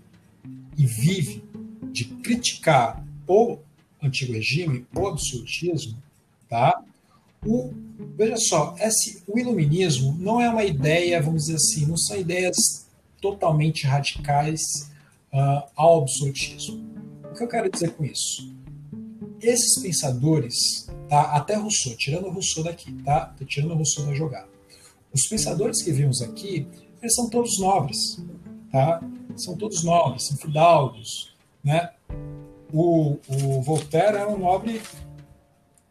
e 0.76 0.86
vive 0.86 1.44
de 1.90 2.04
criticar 2.04 3.04
ou 3.26 3.62
antigo 4.02 4.32
regime, 4.32 4.86
o 4.94 5.06
absolutismo, 5.06 6.00
tá? 6.48 6.82
O, 7.44 7.72
veja 8.16 8.36
só, 8.36 8.74
esse, 8.80 9.22
o 9.26 9.38
iluminismo 9.38 10.16
não 10.18 10.40
é 10.40 10.48
uma 10.48 10.64
ideia, 10.64 11.20
vamos 11.20 11.44
dizer 11.44 11.56
assim, 11.56 11.86
não 11.86 11.96
são 11.96 12.16
ideias 12.16 12.87
totalmente 13.20 13.86
radicais 13.86 14.60
uh, 15.32 15.68
ao 15.76 16.02
absolutismo. 16.02 16.84
O 17.30 17.34
que 17.34 17.44
eu 17.44 17.48
quero 17.48 17.70
dizer 17.70 17.94
com 17.94 18.04
isso? 18.04 18.52
Esses 19.40 19.80
pensadores, 19.80 20.88
tá? 21.08 21.32
até 21.32 21.54
Rousseau, 21.54 21.96
tirando 21.96 22.30
Rousseau 22.30 22.64
daqui, 22.64 22.92
tá? 23.04 23.26
Tô 23.38 23.44
tirando 23.44 23.74
Rousseau 23.74 24.06
da 24.06 24.14
jogada. 24.14 24.48
Os 25.12 25.26
pensadores 25.28 25.82
que 25.82 25.92
vimos 25.92 26.20
aqui, 26.20 26.66
eles 27.00 27.14
são 27.14 27.28
todos 27.30 27.58
nobres, 27.58 28.20
tá? 28.72 29.00
São 29.36 29.56
todos 29.56 29.84
nobres, 29.84 30.26
são 30.26 30.36
fidalgos, 30.36 31.34
né? 31.62 31.90
o, 32.72 33.18
o 33.28 33.62
Voltaire 33.62 34.16
era 34.16 34.28
um 34.28 34.38
nobre 34.38 34.80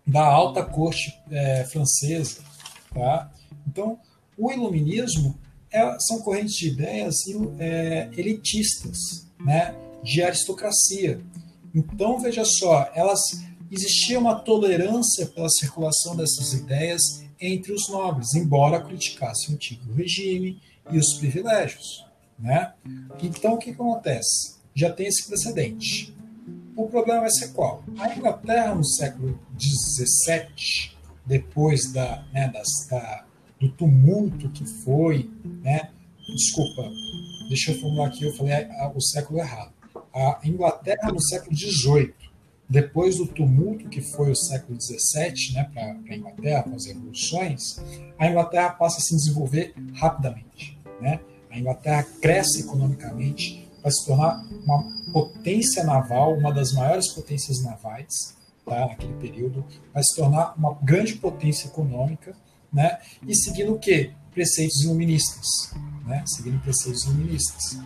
da 0.05 0.25
alta 0.25 0.63
corte 0.63 1.13
é, 1.31 1.63
francesa, 1.65 2.45
Tá? 2.93 3.29
Então, 3.67 3.99
o 4.37 4.51
iluminismo 4.51 5.37
é, 5.71 5.97
são 5.99 6.19
correntes 6.19 6.55
de 6.55 6.69
ideias 6.69 7.15
é, 7.59 8.09
elitistas, 8.17 9.27
né, 9.39 9.75
de 10.03 10.21
aristocracia. 10.23 11.19
Então, 11.73 12.19
veja 12.19 12.45
só, 12.45 12.89
elas 12.95 13.19
existia 13.71 14.17
uma 14.17 14.35
tolerância 14.35 15.25
pela 15.27 15.49
circulação 15.49 16.15
dessas 16.15 16.53
ideias 16.53 17.23
entre 17.39 17.73
os 17.73 17.89
nobres, 17.89 18.33
embora 18.33 18.81
criticassem 18.81 19.49
o 19.49 19.53
antigo 19.53 19.93
regime 19.93 20.61
e 20.91 20.97
os 20.97 21.13
privilégios. 21.13 22.05
Né? 22.39 22.73
Então, 23.21 23.55
o 23.55 23.57
que 23.57 23.71
acontece? 23.71 24.57
Já 24.73 24.91
tem 24.91 25.07
esse 25.07 25.27
precedente. 25.27 26.15
O 26.75 26.87
problema 26.87 27.21
vai 27.21 27.31
ser 27.31 27.49
qual? 27.49 27.83
A 27.97 28.15
Inglaterra, 28.15 28.75
no 28.75 28.85
século 28.85 29.39
XVII, 29.59 30.91
depois 31.25 31.91
da, 31.91 32.23
né, 32.31 32.47
das, 32.49 32.87
da, 32.89 33.25
do 33.59 33.69
tumulto 33.69 34.49
que 34.49 34.65
foi, 34.65 35.29
né? 35.63 35.89
desculpa, 36.35 36.89
deixa 37.49 37.71
eu 37.71 37.79
formular 37.79 38.07
aqui, 38.07 38.25
eu 38.25 38.33
falei 38.35 38.67
o 38.93 39.01
século 39.01 39.39
errado. 39.39 39.71
A 40.13 40.39
Inglaterra, 40.43 41.11
no 41.11 41.21
século 41.21 41.55
XVIII, 41.55 42.13
depois 42.69 43.17
do 43.17 43.27
tumulto 43.27 43.87
que 43.87 44.01
foi 44.01 44.31
o 44.31 44.35
século 44.35 44.79
XVII 44.79 45.53
né, 45.53 45.69
para 45.73 46.13
a 46.13 46.15
Inglaterra, 46.15 46.63
com 46.63 46.75
as 46.75 46.85
revoluções, 46.85 47.81
a 48.17 48.27
Inglaterra 48.27 48.71
passa 48.71 48.97
a 48.97 49.01
se 49.01 49.15
desenvolver 49.15 49.73
rapidamente. 49.93 50.77
Né? 50.99 51.19
A 51.49 51.57
Inglaterra 51.57 52.05
cresce 52.21 52.61
economicamente 52.61 53.67
para 53.81 53.91
se 53.91 54.05
tornar 54.05 54.45
uma 54.65 54.83
potência 55.13 55.83
naval, 55.83 56.33
uma 56.33 56.53
das 56.53 56.73
maiores 56.73 57.07
potências 57.13 57.63
navais 57.63 58.35
tá, 58.65 58.87
naquele 58.87 59.13
período, 59.13 59.65
vai 59.93 60.03
se 60.03 60.15
tornar 60.15 60.53
uma 60.57 60.73
grande 60.81 61.15
potência 61.15 61.67
econômica, 61.67 62.35
né? 62.71 62.99
e 63.25 63.35
seguindo 63.35 63.73
o 63.73 63.79
quê? 63.79 64.11
Preceitos 64.33 64.83
iluministas, 64.83 65.73
né? 66.05 66.23
seguindo 66.25 66.59
preceitos 66.61 67.03
iluministas, 67.05 67.79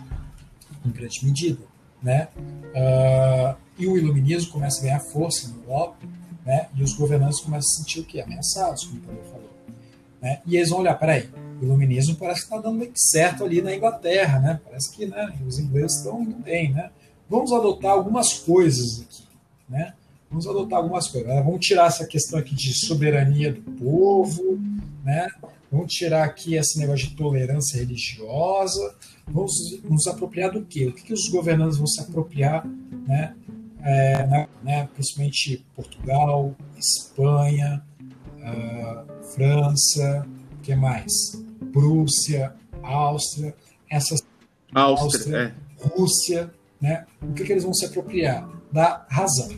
em 0.84 0.90
grande 0.90 1.24
medida. 1.24 1.60
Né? 2.02 2.28
Uh, 2.36 3.56
e 3.78 3.86
o 3.86 3.96
iluminismo 3.96 4.52
começa 4.52 4.80
a 4.80 4.82
ganhar 4.82 5.00
força 5.00 5.48
na 5.48 5.62
Europa, 5.62 5.96
né? 6.44 6.68
e 6.74 6.82
os 6.82 6.94
governantes 6.94 7.40
começam 7.40 7.70
a 7.70 7.78
sentir 7.78 8.00
o 8.00 8.04
quê? 8.04 8.20
Ameaçados, 8.20 8.84
como 8.84 8.98
o 8.98 9.02
Paulo 9.02 9.22
falou. 9.30 9.50
Né? 10.20 10.40
E 10.44 10.56
eles 10.56 10.70
vão 10.70 10.80
olhar, 10.80 10.94
peraí, 10.94 11.30
o 11.60 11.64
iluminismo 11.64 12.16
parece 12.16 12.40
que 12.40 12.46
está 12.46 12.58
dando 12.58 12.88
certo 12.94 13.44
ali 13.44 13.62
na 13.62 13.74
Inglaterra, 13.74 14.38
né? 14.40 14.60
parece 14.64 14.92
que 14.94 15.06
né, 15.06 15.38
os 15.46 15.58
ingleses 15.58 15.98
estão 15.98 16.22
indo 16.22 16.36
bem. 16.36 16.72
Né? 16.72 16.90
Vamos 17.30 17.52
adotar 17.52 17.92
algumas 17.92 18.34
coisas 18.34 19.00
aqui. 19.00 19.24
Né? 19.68 19.94
Vamos 20.32 20.46
adotar 20.46 20.78
algumas 20.78 21.08
coisas. 21.08 21.28
Vamos 21.44 21.66
tirar 21.66 21.88
essa 21.88 22.06
questão 22.06 22.38
aqui 22.38 22.54
de 22.54 22.72
soberania 22.86 23.52
do 23.52 23.60
povo, 23.72 24.58
né? 25.04 25.28
Vamos 25.70 25.92
tirar 25.92 26.24
aqui 26.24 26.54
esse 26.54 26.78
negócio 26.78 27.06
de 27.06 27.14
tolerância 27.14 27.78
religiosa. 27.78 28.94
Vamos 29.28 29.52
nos 29.84 30.06
apropriar 30.06 30.50
do 30.50 30.64
quê? 30.64 30.86
O 30.86 30.94
que, 30.94 31.02
que 31.02 31.12
os 31.12 31.28
governantes 31.28 31.76
vão 31.76 31.86
se 31.86 32.00
apropriar, 32.00 32.66
né? 33.06 33.34
É, 33.82 34.26
né, 34.26 34.48
né 34.62 34.88
principalmente 34.94 35.66
Portugal, 35.76 36.56
Espanha, 36.78 37.84
uh, 38.38 39.24
França, 39.34 40.26
o 40.52 40.62
que 40.62 40.74
mais? 40.74 41.12
Prússia, 41.74 42.54
Áustria, 42.82 43.54
essas 43.90 44.22
Áustria, 44.74 45.04
Áustria 45.04 45.38
é. 45.38 45.88
Rússia, 45.88 46.54
né? 46.80 47.04
O 47.20 47.34
que, 47.34 47.44
que 47.44 47.52
eles 47.52 47.64
vão 47.64 47.74
se 47.74 47.84
apropriar? 47.84 48.48
Da 48.72 49.04
razão, 49.10 49.50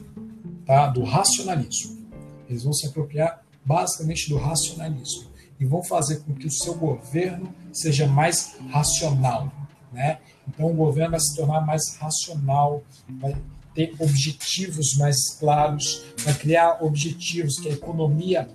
tá? 0.67 0.87
Do 0.89 1.03
racionalismo. 1.03 2.05
Eles 2.49 2.65
vão 2.65 2.73
se 2.73 2.87
apropriar 2.87 3.43
basicamente 3.65 4.29
do 4.29 4.37
racionalismo 4.37 5.31
e 5.59 5.65
vão 5.65 5.83
fazer 5.83 6.21
com 6.21 6.35
que 6.35 6.47
o 6.47 6.51
seu 6.51 6.75
governo 6.75 7.55
seja 7.73 8.07
mais 8.07 8.57
racional, 8.71 9.51
né? 9.93 10.19
Então 10.47 10.67
o 10.67 10.75
governo 10.75 11.13
vai 11.13 11.21
se 11.21 11.35
tornar 11.37 11.61
mais 11.61 11.97
racional, 11.97 12.83
vai 13.09 13.35
ter 13.75 13.95
objetivos 13.99 14.97
mais 14.97 15.17
claros, 15.39 16.05
vai 16.19 16.35
criar 16.35 16.83
objetivos 16.83 17.59
que 17.59 17.69
a 17.69 17.73
economia, 17.73 18.49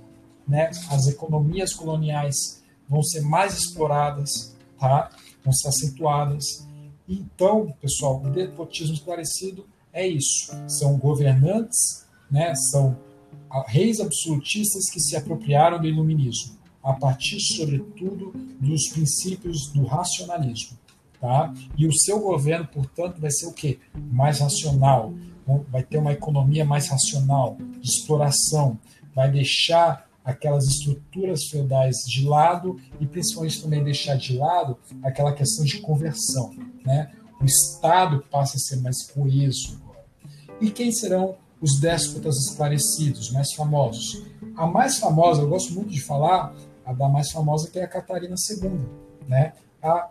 né, 0.47 0.69
as 0.89 1.07
economias 1.07 1.73
coloniais 1.73 2.63
vão 2.87 3.03
ser 3.03 3.21
mais 3.21 3.57
exploradas, 3.57 4.55
tá? 4.79 5.09
Vão 5.43 5.53
ser 5.53 5.67
acentuadas. 5.67 6.67
Então, 7.07 7.73
pessoal, 7.81 8.21
o 8.23 8.29
despotismo 8.29 8.93
esclarecido 8.93 9.65
é 9.93 10.07
isso. 10.07 10.51
São 10.67 10.97
governantes, 10.97 12.05
né? 12.29 12.53
São 12.55 12.97
reis 13.67 13.99
absolutistas 13.99 14.89
que 14.89 14.99
se 14.99 15.15
apropriaram 15.15 15.79
do 15.79 15.87
iluminismo, 15.87 16.57
a 16.83 16.93
partir, 16.93 17.39
sobretudo, 17.39 18.31
dos 18.59 18.87
princípios 18.89 19.67
do 19.67 19.85
racionalismo. 19.85 20.77
Tá? 21.19 21.53
E 21.77 21.85
o 21.85 21.93
seu 21.93 22.19
governo, 22.19 22.65
portanto, 22.67 23.19
vai 23.19 23.31
ser 23.31 23.47
o 23.47 23.53
quê? 23.53 23.79
Mais 23.93 24.39
racional, 24.39 25.13
vai 25.69 25.83
ter 25.83 25.97
uma 25.97 26.13
economia 26.13 26.63
mais 26.63 26.87
racional, 26.87 27.57
de 27.81 27.89
exploração, 27.89 28.79
vai 29.13 29.29
deixar 29.29 30.07
aquelas 30.23 30.65
estruturas 30.65 31.45
feudais 31.45 31.97
de 32.07 32.25
lado 32.25 32.79
e 32.99 33.05
principalmente 33.05 33.61
também 33.61 33.83
deixar 33.83 34.15
de 34.15 34.37
lado 34.37 34.77
aquela 35.03 35.33
questão 35.33 35.65
de 35.65 35.79
conversão. 35.79 36.53
Né? 36.85 37.11
O 37.41 37.45
Estado 37.45 38.23
passa 38.29 38.57
a 38.57 38.59
ser 38.59 38.77
mais 38.77 39.01
coeso. 39.11 39.78
E 40.61 40.69
quem 40.69 40.91
serão 40.91 41.35
os 41.61 41.79
déspotas 41.79 42.35
esclarecidos, 42.37 43.31
mais 43.31 43.53
famosos. 43.53 44.23
A 44.55 44.65
mais 44.65 44.97
famosa, 44.97 45.41
eu 45.41 45.49
gosto 45.49 45.73
muito 45.73 45.89
de 45.89 46.01
falar, 46.01 46.53
a 46.85 46.93
da 46.93 47.07
mais 47.07 47.31
famosa 47.31 47.69
que 47.69 47.79
é 47.79 47.83
a 47.83 47.87
Catarina 47.87 48.35
II, 48.49 48.79
né? 49.27 49.53
A, 49.81 50.09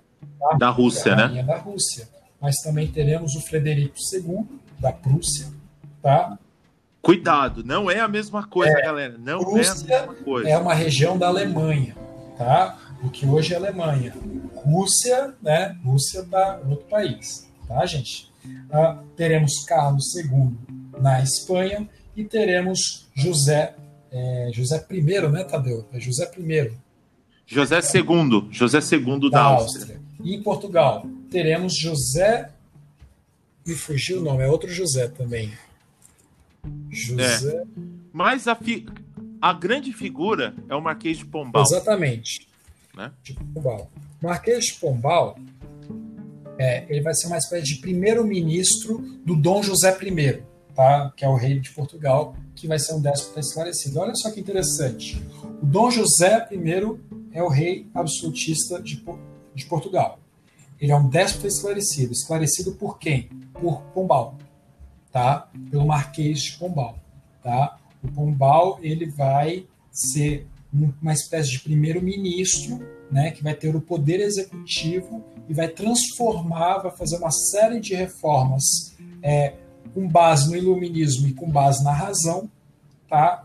a 0.51 0.57
da 0.57 0.69
Rússia, 0.69 1.13
a 1.13 1.29
né? 1.29 1.43
da 1.43 1.57
Rússia. 1.57 2.09
Mas 2.41 2.57
também 2.57 2.87
teremos 2.87 3.35
o 3.35 3.41
Frederico 3.41 3.97
II, 4.13 4.47
da 4.79 4.93
Prússia, 4.93 5.49
tá? 6.03 6.39
Cuidado, 7.01 7.65
não 7.65 7.91
é 7.91 8.01
a 8.01 8.09
mesma 8.09 8.47
coisa, 8.47 8.79
é, 8.79 8.83
galera. 8.83 9.17
Não 9.19 9.41
Prússia 9.41 9.87
é 9.89 9.97
a 9.97 10.01
mesma 10.01 10.25
coisa. 10.25 10.49
É 10.49 10.59
uma 10.59 10.75
região 10.75 11.17
da 11.17 11.29
Alemanha, 11.29 11.97
tá? 12.37 12.77
O 13.03 13.09
que 13.09 13.27
hoje 13.27 13.55
é 13.55 13.57
Alemanha. 13.57 14.15
Rússia, 14.55 15.35
né? 15.41 15.77
Rússia 15.85 16.23
da 16.23 16.61
outro 16.69 16.87
país, 16.87 17.49
tá, 17.67 17.85
gente? 17.87 18.31
Ah, 18.71 19.03
teremos 19.17 19.65
Carlos 19.65 20.15
II 20.15 20.57
na 21.01 21.23
Espanha 21.23 21.89
e 22.17 22.25
teremos 22.25 23.09
José 23.15 23.75
é, 24.11 24.51
José 24.53 24.85
I, 24.91 25.03
né, 25.31 25.45
Tadeu? 25.45 25.87
É 25.93 26.01
José 26.01 26.31
I. 26.39 26.73
José 27.47 27.79
II, 27.95 28.49
José 28.51 28.79
II 28.79 29.21
da, 29.21 29.29
da 29.29 29.43
Áustria. 29.43 29.97
Áustria. 29.97 30.01
E 30.23 30.35
em 30.35 30.43
Portugal 30.43 31.07
teremos 31.31 31.77
José. 31.79 32.51
Me 33.67 33.75
fugiu 33.75 34.21
o 34.21 34.23
nome, 34.23 34.43
é 34.45 34.49
outro 34.49 34.71
José 34.71 35.09
também. 35.09 35.53
José. 36.91 37.55
É. 37.55 37.65
Mas 38.13 38.49
a, 38.49 38.55
fi... 38.55 38.87
a 39.41 39.53
grande 39.53 39.93
figura 39.93 40.55
é 40.69 40.75
o 40.75 40.81
Marquês 40.81 41.19
de 41.19 41.27
Pombal. 41.27 41.63
Exatamente. 41.63 42.49
Né? 42.97 43.13
De 43.23 43.35
Pombal. 43.35 43.91
Marquês 44.23 44.67
de 44.67 44.75
Pombal 44.75 45.39
é, 46.59 46.85
ele 46.89 47.01
vai 47.01 47.15
ser 47.15 47.29
uma 47.29 47.39
espécie 47.39 47.65
de 47.65 47.77
primeiro-ministro 47.77 48.99
do 49.25 49.37
Dom 49.37 49.63
José 49.63 49.97
I 50.03 50.43
tá? 50.79 51.13
que 51.17 51.25
é 51.25 51.29
o 51.29 51.35
rei 51.35 51.59
de 51.59 51.71
Portugal, 51.71 52.37
que 52.55 52.69
vai 52.69 52.79
ser 52.79 52.95
um 52.95 53.01
déspota 53.01 53.41
esclarecido. 53.41 53.99
Olha 53.99 54.15
só 54.15 54.31
que 54.31 54.41
interessante. 54.41 55.21
O 55.61 55.67
Dom 55.67 55.91
José 55.91 56.49
I 56.53 56.99
é 57.33 57.43
o 57.43 57.49
rei 57.49 57.89
absolutista 57.95 58.81
de, 58.81 59.05
de 59.55 59.67
Portugal. 59.67 60.21
Ele 60.81 60.93
é 60.93 60.97
um 60.97 61.09
déspota 61.09 61.49
esclarecido. 61.49 62.13
Esclarecido 62.13 62.73
por 62.73 62.99
quem? 62.99 63.29
Por 63.53 63.83
Pombal, 63.93 64.37
tá? 65.11 65.49
Pelo 65.69 65.87
Marquês 65.87 66.43
de 66.43 66.53
Pombal, 66.59 66.97
tá? 67.43 67.77
O 68.03 68.09
Pombal 68.09 68.79
ele 68.81 69.07
vai 69.07 69.67
ser 69.91 70.47
uma 70.73 71.13
espécie 71.13 71.51
de 71.51 71.61
primeiro-ministro, 71.61 72.81
né, 73.11 73.31
que 73.31 73.43
vai 73.43 73.55
ter 73.55 73.75
o 73.75 73.81
poder 73.81 74.21
executivo 74.21 75.25
e 75.49 75.55
vai 75.55 75.69
transformar, 75.69 76.79
vai 76.79 76.91
fazer 76.91 77.17
uma 77.17 77.31
série 77.31 77.81
de 77.81 77.95
reformas 77.95 78.97
é, 79.23 79.55
com 79.95 80.07
base 80.07 80.49
no 80.49 80.57
iluminismo 80.57 81.27
e 81.27 81.33
com 81.33 81.51
base 81.51 81.83
na 81.83 81.93
razão, 81.93 82.51
tá? 83.09 83.45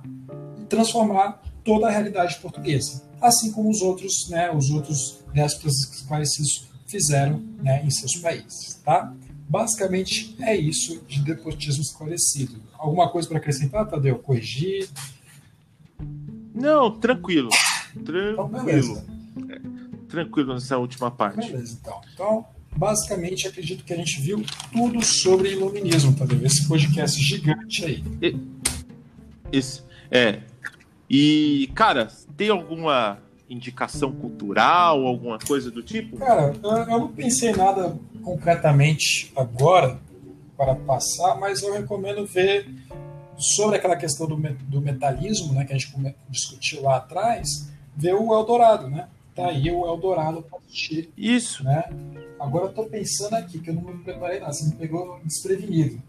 transformar 0.67 1.41
toda 1.63 1.87
a 1.87 1.91
realidade 1.91 2.37
portuguesa, 2.39 3.03
assim 3.21 3.51
como 3.51 3.69
os 3.69 3.81
outros, 3.81 4.29
né, 4.29 4.51
os 4.51 4.69
outros 4.69 5.23
déspotas 5.33 5.75
esclarecidos 5.93 6.67
fizeram 6.87 7.41
né, 7.61 7.83
em 7.83 7.89
seus 7.89 8.17
países. 8.17 8.81
Tá? 8.83 9.13
Basicamente 9.47 10.35
é 10.41 10.55
isso 10.55 11.01
de 11.07 11.23
despotismo 11.23 11.81
esclarecido. 11.81 12.61
Alguma 12.77 13.09
coisa 13.09 13.27
para 13.27 13.37
acrescentar, 13.37 13.87
Tadeu? 13.87 14.19
Corrigir? 14.19 14.89
Não, 16.53 16.91
tranquilo. 16.91 17.49
Tranquilo. 18.03 18.97
Então, 18.97 19.12
tranquilo 20.13 20.53
nessa 20.53 20.77
última 20.77 21.09
parte. 21.09 21.51
Beleza, 21.51 21.79
então. 21.81 22.01
Então, 22.13 22.45
basicamente 22.75 23.47
acredito 23.47 23.83
que 23.83 23.93
a 23.93 23.97
gente 23.97 24.21
viu 24.21 24.43
tudo 24.71 25.03
sobre 25.03 25.51
iluminismo, 25.51 26.15
tá 26.15 26.23
vendo? 26.23 26.45
Esse 26.45 26.67
podcast 26.67 27.19
gigante 27.19 27.83
aí. 27.83 28.03
Isso. 29.51 29.85
É. 30.11 30.41
E, 31.09 31.71
cara, 31.73 32.07
tem 32.37 32.49
alguma 32.49 33.17
indicação 33.49 34.11
cultural, 34.11 35.05
alguma 35.05 35.39
coisa 35.39 35.71
do 35.71 35.81
tipo? 35.81 36.17
Cara, 36.17 36.53
eu 36.63 36.85
não 36.85 37.07
pensei 37.07 37.49
em 37.49 37.55
nada 37.55 37.97
concretamente 38.23 39.31
agora 39.35 39.99
para 40.55 40.75
passar, 40.75 41.35
mas 41.39 41.61
eu 41.61 41.73
recomendo 41.73 42.25
ver 42.25 42.67
sobre 43.35 43.77
aquela 43.77 43.95
questão 43.95 44.27
do, 44.27 44.35
do 44.35 44.79
metalismo, 44.79 45.53
né, 45.53 45.65
que 45.65 45.73
a 45.73 45.77
gente 45.77 45.91
discutiu 46.29 46.83
lá 46.83 46.97
atrás, 46.97 47.71
ver 47.95 48.13
o 48.13 48.33
Eldorado, 48.33 48.87
né? 48.87 49.07
Tá 49.35 49.47
aí 49.47 49.71
o 49.71 49.85
Eldorado 49.87 50.43
para 50.43 50.59
assistir. 50.59 51.09
Isso. 51.17 51.63
Né? 51.63 51.83
Agora 52.39 52.65
eu 52.65 52.73
tô 52.73 52.85
pensando 52.85 53.33
aqui, 53.35 53.59
que 53.59 53.69
eu 53.69 53.73
não 53.73 53.81
me 53.81 54.03
preparei 54.03 54.39
nada, 54.39 54.53
você 54.53 54.65
me 54.65 54.75
pegou 54.75 55.19
desprevenido. 55.23 56.01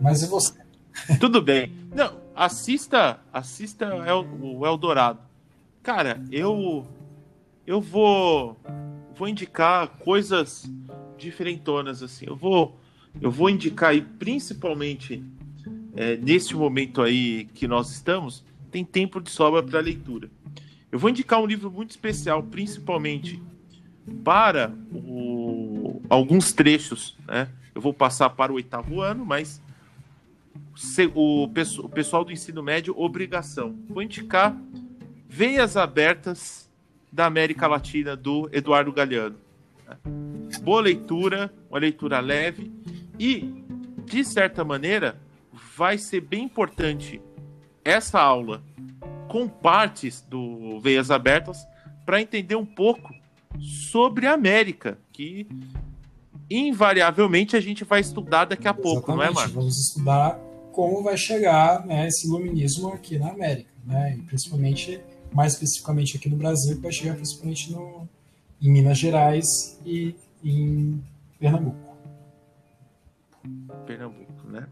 Mas 0.00 0.22
e 0.22 0.26
você? 0.26 0.54
Tudo 1.20 1.42
bem. 1.42 1.72
Não, 1.94 2.16
assista, 2.34 3.20
assista 3.32 3.90
o 3.94 4.66
Eldorado. 4.66 5.20
Cara, 5.82 6.22
eu 6.30 6.86
eu 7.66 7.80
vou 7.80 8.56
vou 9.14 9.28
indicar 9.28 9.88
coisas 9.98 10.70
diferentonas 11.18 12.02
assim. 12.02 12.24
Eu 12.26 12.36
vou 12.36 12.78
eu 13.20 13.30
vou 13.30 13.50
indicar 13.50 13.90
aí 13.90 14.00
principalmente 14.00 15.22
é, 15.96 16.16
neste 16.16 16.56
momento 16.56 17.02
aí 17.02 17.46
que 17.54 17.68
nós 17.68 17.90
estamos, 17.90 18.44
tem 18.70 18.84
tempo 18.84 19.20
de 19.20 19.30
sobra 19.30 19.62
para 19.62 19.80
leitura. 19.80 20.30
Eu 20.94 20.98
vou 21.00 21.10
indicar 21.10 21.40
um 21.40 21.46
livro 21.46 21.72
muito 21.72 21.90
especial, 21.90 22.40
principalmente 22.40 23.42
para 24.22 24.72
o, 24.92 26.00
alguns 26.08 26.52
trechos, 26.52 27.18
né? 27.26 27.48
Eu 27.74 27.80
vou 27.80 27.92
passar 27.92 28.30
para 28.30 28.52
o 28.52 28.54
oitavo 28.54 29.00
ano, 29.00 29.26
mas 29.26 29.60
o, 31.12 31.48
pessoal 31.92 32.24
do 32.24 32.30
ensino 32.30 32.62
médio, 32.62 32.94
obrigação. 32.96 33.76
Vou 33.88 34.04
indicar 34.04 34.56
Veias 35.28 35.76
Abertas 35.76 36.70
da 37.12 37.26
América 37.26 37.66
Latina, 37.66 38.14
do 38.14 38.48
Eduardo 38.52 38.92
Galeano. 38.92 39.34
Boa 40.62 40.80
leitura, 40.80 41.52
uma 41.68 41.80
leitura 41.80 42.20
leve 42.20 42.70
e, 43.18 43.64
de 44.04 44.24
certa 44.24 44.62
maneira, 44.62 45.20
vai 45.76 45.98
ser 45.98 46.20
bem 46.20 46.44
importante 46.44 47.20
essa 47.84 48.20
aula 48.20 48.62
com 49.34 49.48
partes 49.48 50.24
do 50.30 50.78
Veias 50.78 51.10
Abertas 51.10 51.66
para 52.06 52.22
entender 52.22 52.54
um 52.54 52.64
pouco 52.64 53.12
sobre 53.90 54.28
a 54.28 54.32
América, 54.32 54.96
que 55.12 55.44
invariavelmente 56.48 57.56
a 57.56 57.60
gente 57.60 57.82
vai 57.82 58.00
estudar 58.00 58.44
daqui 58.44 58.68
a 58.68 58.72
pouco, 58.72 59.10
Exatamente. 59.10 59.16
não 59.16 59.24
é, 59.24 59.34
Marcos? 59.34 59.52
Vamos 59.52 59.88
estudar 59.88 60.38
como 60.70 61.02
vai 61.02 61.16
chegar 61.16 61.84
né, 61.84 62.06
esse 62.06 62.28
iluminismo 62.28 62.92
aqui 62.92 63.18
na 63.18 63.30
América, 63.30 63.68
né? 63.84 64.14
E 64.16 64.22
principalmente, 64.22 65.00
mais 65.32 65.54
especificamente 65.54 66.16
aqui 66.16 66.28
no 66.28 66.36
Brasil, 66.36 66.80
vai 66.80 66.92
chegar 66.92 67.16
principalmente 67.16 67.72
no, 67.72 68.08
em 68.62 68.70
Minas 68.70 68.98
Gerais 68.98 69.80
e 69.84 70.14
em 70.44 71.02
Pernambuco. 71.40 71.96
Pernambuco, 73.84 74.48
né? 74.48 74.68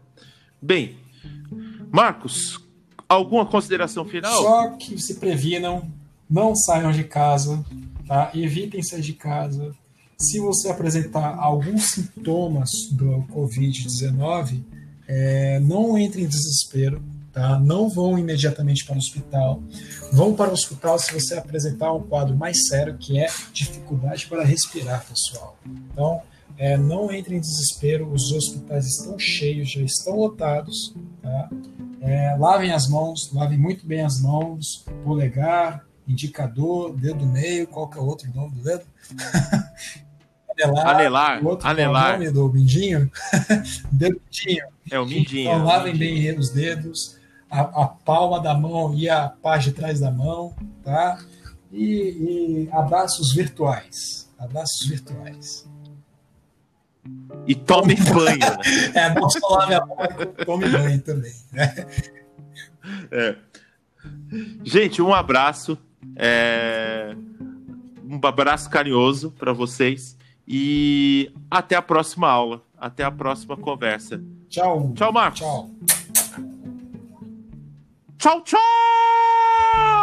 Bem, 0.61 0.95
Marcos, 1.91 2.63
alguma 3.07 3.45
consideração 3.45 4.05
final? 4.05 4.41
Só 4.41 4.69
que 4.71 4.99
se 5.01 5.15
previnam, 5.15 5.83
não 6.29 6.55
saiam 6.55 6.91
de 6.91 7.03
casa, 7.03 7.63
tá? 8.07 8.31
Evitem 8.33 8.81
sair 8.81 9.01
de 9.01 9.13
casa. 9.13 9.75
Se 10.17 10.39
você 10.39 10.69
apresentar 10.69 11.35
alguns 11.37 11.91
sintomas 11.91 12.69
do 12.91 13.25
Covid-19, 13.33 14.63
é, 15.07 15.59
não 15.59 15.97
entre 15.97 16.21
em 16.21 16.27
desespero, 16.27 17.03
tá? 17.31 17.59
Não 17.59 17.89
vão 17.89 18.17
imediatamente 18.17 18.85
para 18.85 18.95
o 18.95 18.99
hospital. 18.99 19.61
Vão 20.11 20.33
para 20.33 20.51
o 20.51 20.53
hospital 20.53 20.97
se 20.99 21.13
você 21.13 21.35
apresentar 21.35 21.91
um 21.91 22.03
quadro 22.03 22.35
mais 22.35 22.67
sério, 22.67 22.97
que 22.97 23.19
é 23.19 23.27
dificuldade 23.51 24.27
para 24.27 24.45
respirar, 24.45 25.05
pessoal. 25.05 25.57
Então, 25.91 26.21
é, 26.57 26.77
não 26.77 27.11
entre 27.11 27.35
em 27.35 27.39
desespero, 27.39 28.11
os 28.11 28.31
hospitais 28.31 28.85
estão 28.87 29.17
cheios, 29.17 29.71
já 29.71 29.81
estão 29.81 30.15
lotados. 30.15 30.95
Tá? 31.21 31.49
É, 32.01 32.35
lavem 32.37 32.71
as 32.71 32.87
mãos, 32.87 33.31
lavem 33.33 33.57
muito 33.57 33.85
bem 33.85 34.01
as 34.01 34.21
mãos, 34.21 34.85
polegar, 35.03 35.85
indicador, 36.07 36.95
dedo 36.95 37.25
meio, 37.25 37.67
qual 37.67 37.87
que 37.87 37.97
é 37.97 38.01
o 38.01 38.05
outro 38.05 38.29
nome 38.33 38.55
do 38.55 38.63
dedo? 38.63 38.83
anelar, 40.51 40.87
anelar, 40.87 41.43
o 41.43 41.47
outro 41.47 41.67
anelar. 41.67 42.11
É 42.11 42.15
o 42.15 42.19
nome 42.19 42.31
do 42.31 42.53
mindinho, 42.53 43.11
dedo 43.91 44.21
mindinho. 44.21 44.65
É 44.91 44.99
o 44.99 45.05
mindinho. 45.05 45.41
Então, 45.49 45.61
é 45.61 45.63
lavem 45.63 45.93
mindinho. 45.93 46.33
bem 46.33 46.39
os 46.39 46.49
dedos, 46.49 47.17
a, 47.49 47.61
a, 47.61 47.87
palma 47.87 48.39
da 48.41 48.53
mão 48.53 48.93
e 48.93 49.09
a 49.09 49.29
parte 49.29 49.69
de 49.69 49.73
trás 49.73 49.99
da 49.99 50.11
mão, 50.11 50.53
tá? 50.83 51.17
E, 51.71 52.67
e 52.67 52.69
abraços 52.71 53.33
virtuais, 53.33 54.29
abraços 54.37 54.85
virtuais. 54.87 55.67
E 57.45 57.55
tome 57.55 57.95
banho. 57.95 58.39
Né? 58.39 58.57
É, 58.93 59.13
não 59.13 59.29
só 59.29 59.47
lave 59.55 59.73
a 59.73 59.85
mão, 59.85 59.97
tome 60.45 60.69
banho 60.69 61.01
também. 61.01 61.33
Né? 61.51 61.87
É. 63.11 63.35
Gente, 64.63 65.01
um 65.01 65.13
abraço. 65.13 65.77
É... 66.15 67.15
Um 68.03 68.19
abraço 68.25 68.69
carinhoso 68.69 69.31
para 69.31 69.53
vocês. 69.53 70.17
E 70.47 71.31
até 71.49 71.75
a 71.75 71.81
próxima 71.81 72.29
aula. 72.29 72.61
Até 72.77 73.03
a 73.03 73.11
próxima 73.11 73.57
conversa. 73.57 74.21
Tchau. 74.49 74.91
Tchau, 74.95 75.11
Marcos. 75.11 75.39
Tchau. 75.39 75.69
Tchau, 78.17 78.41
tchau! 78.41 80.02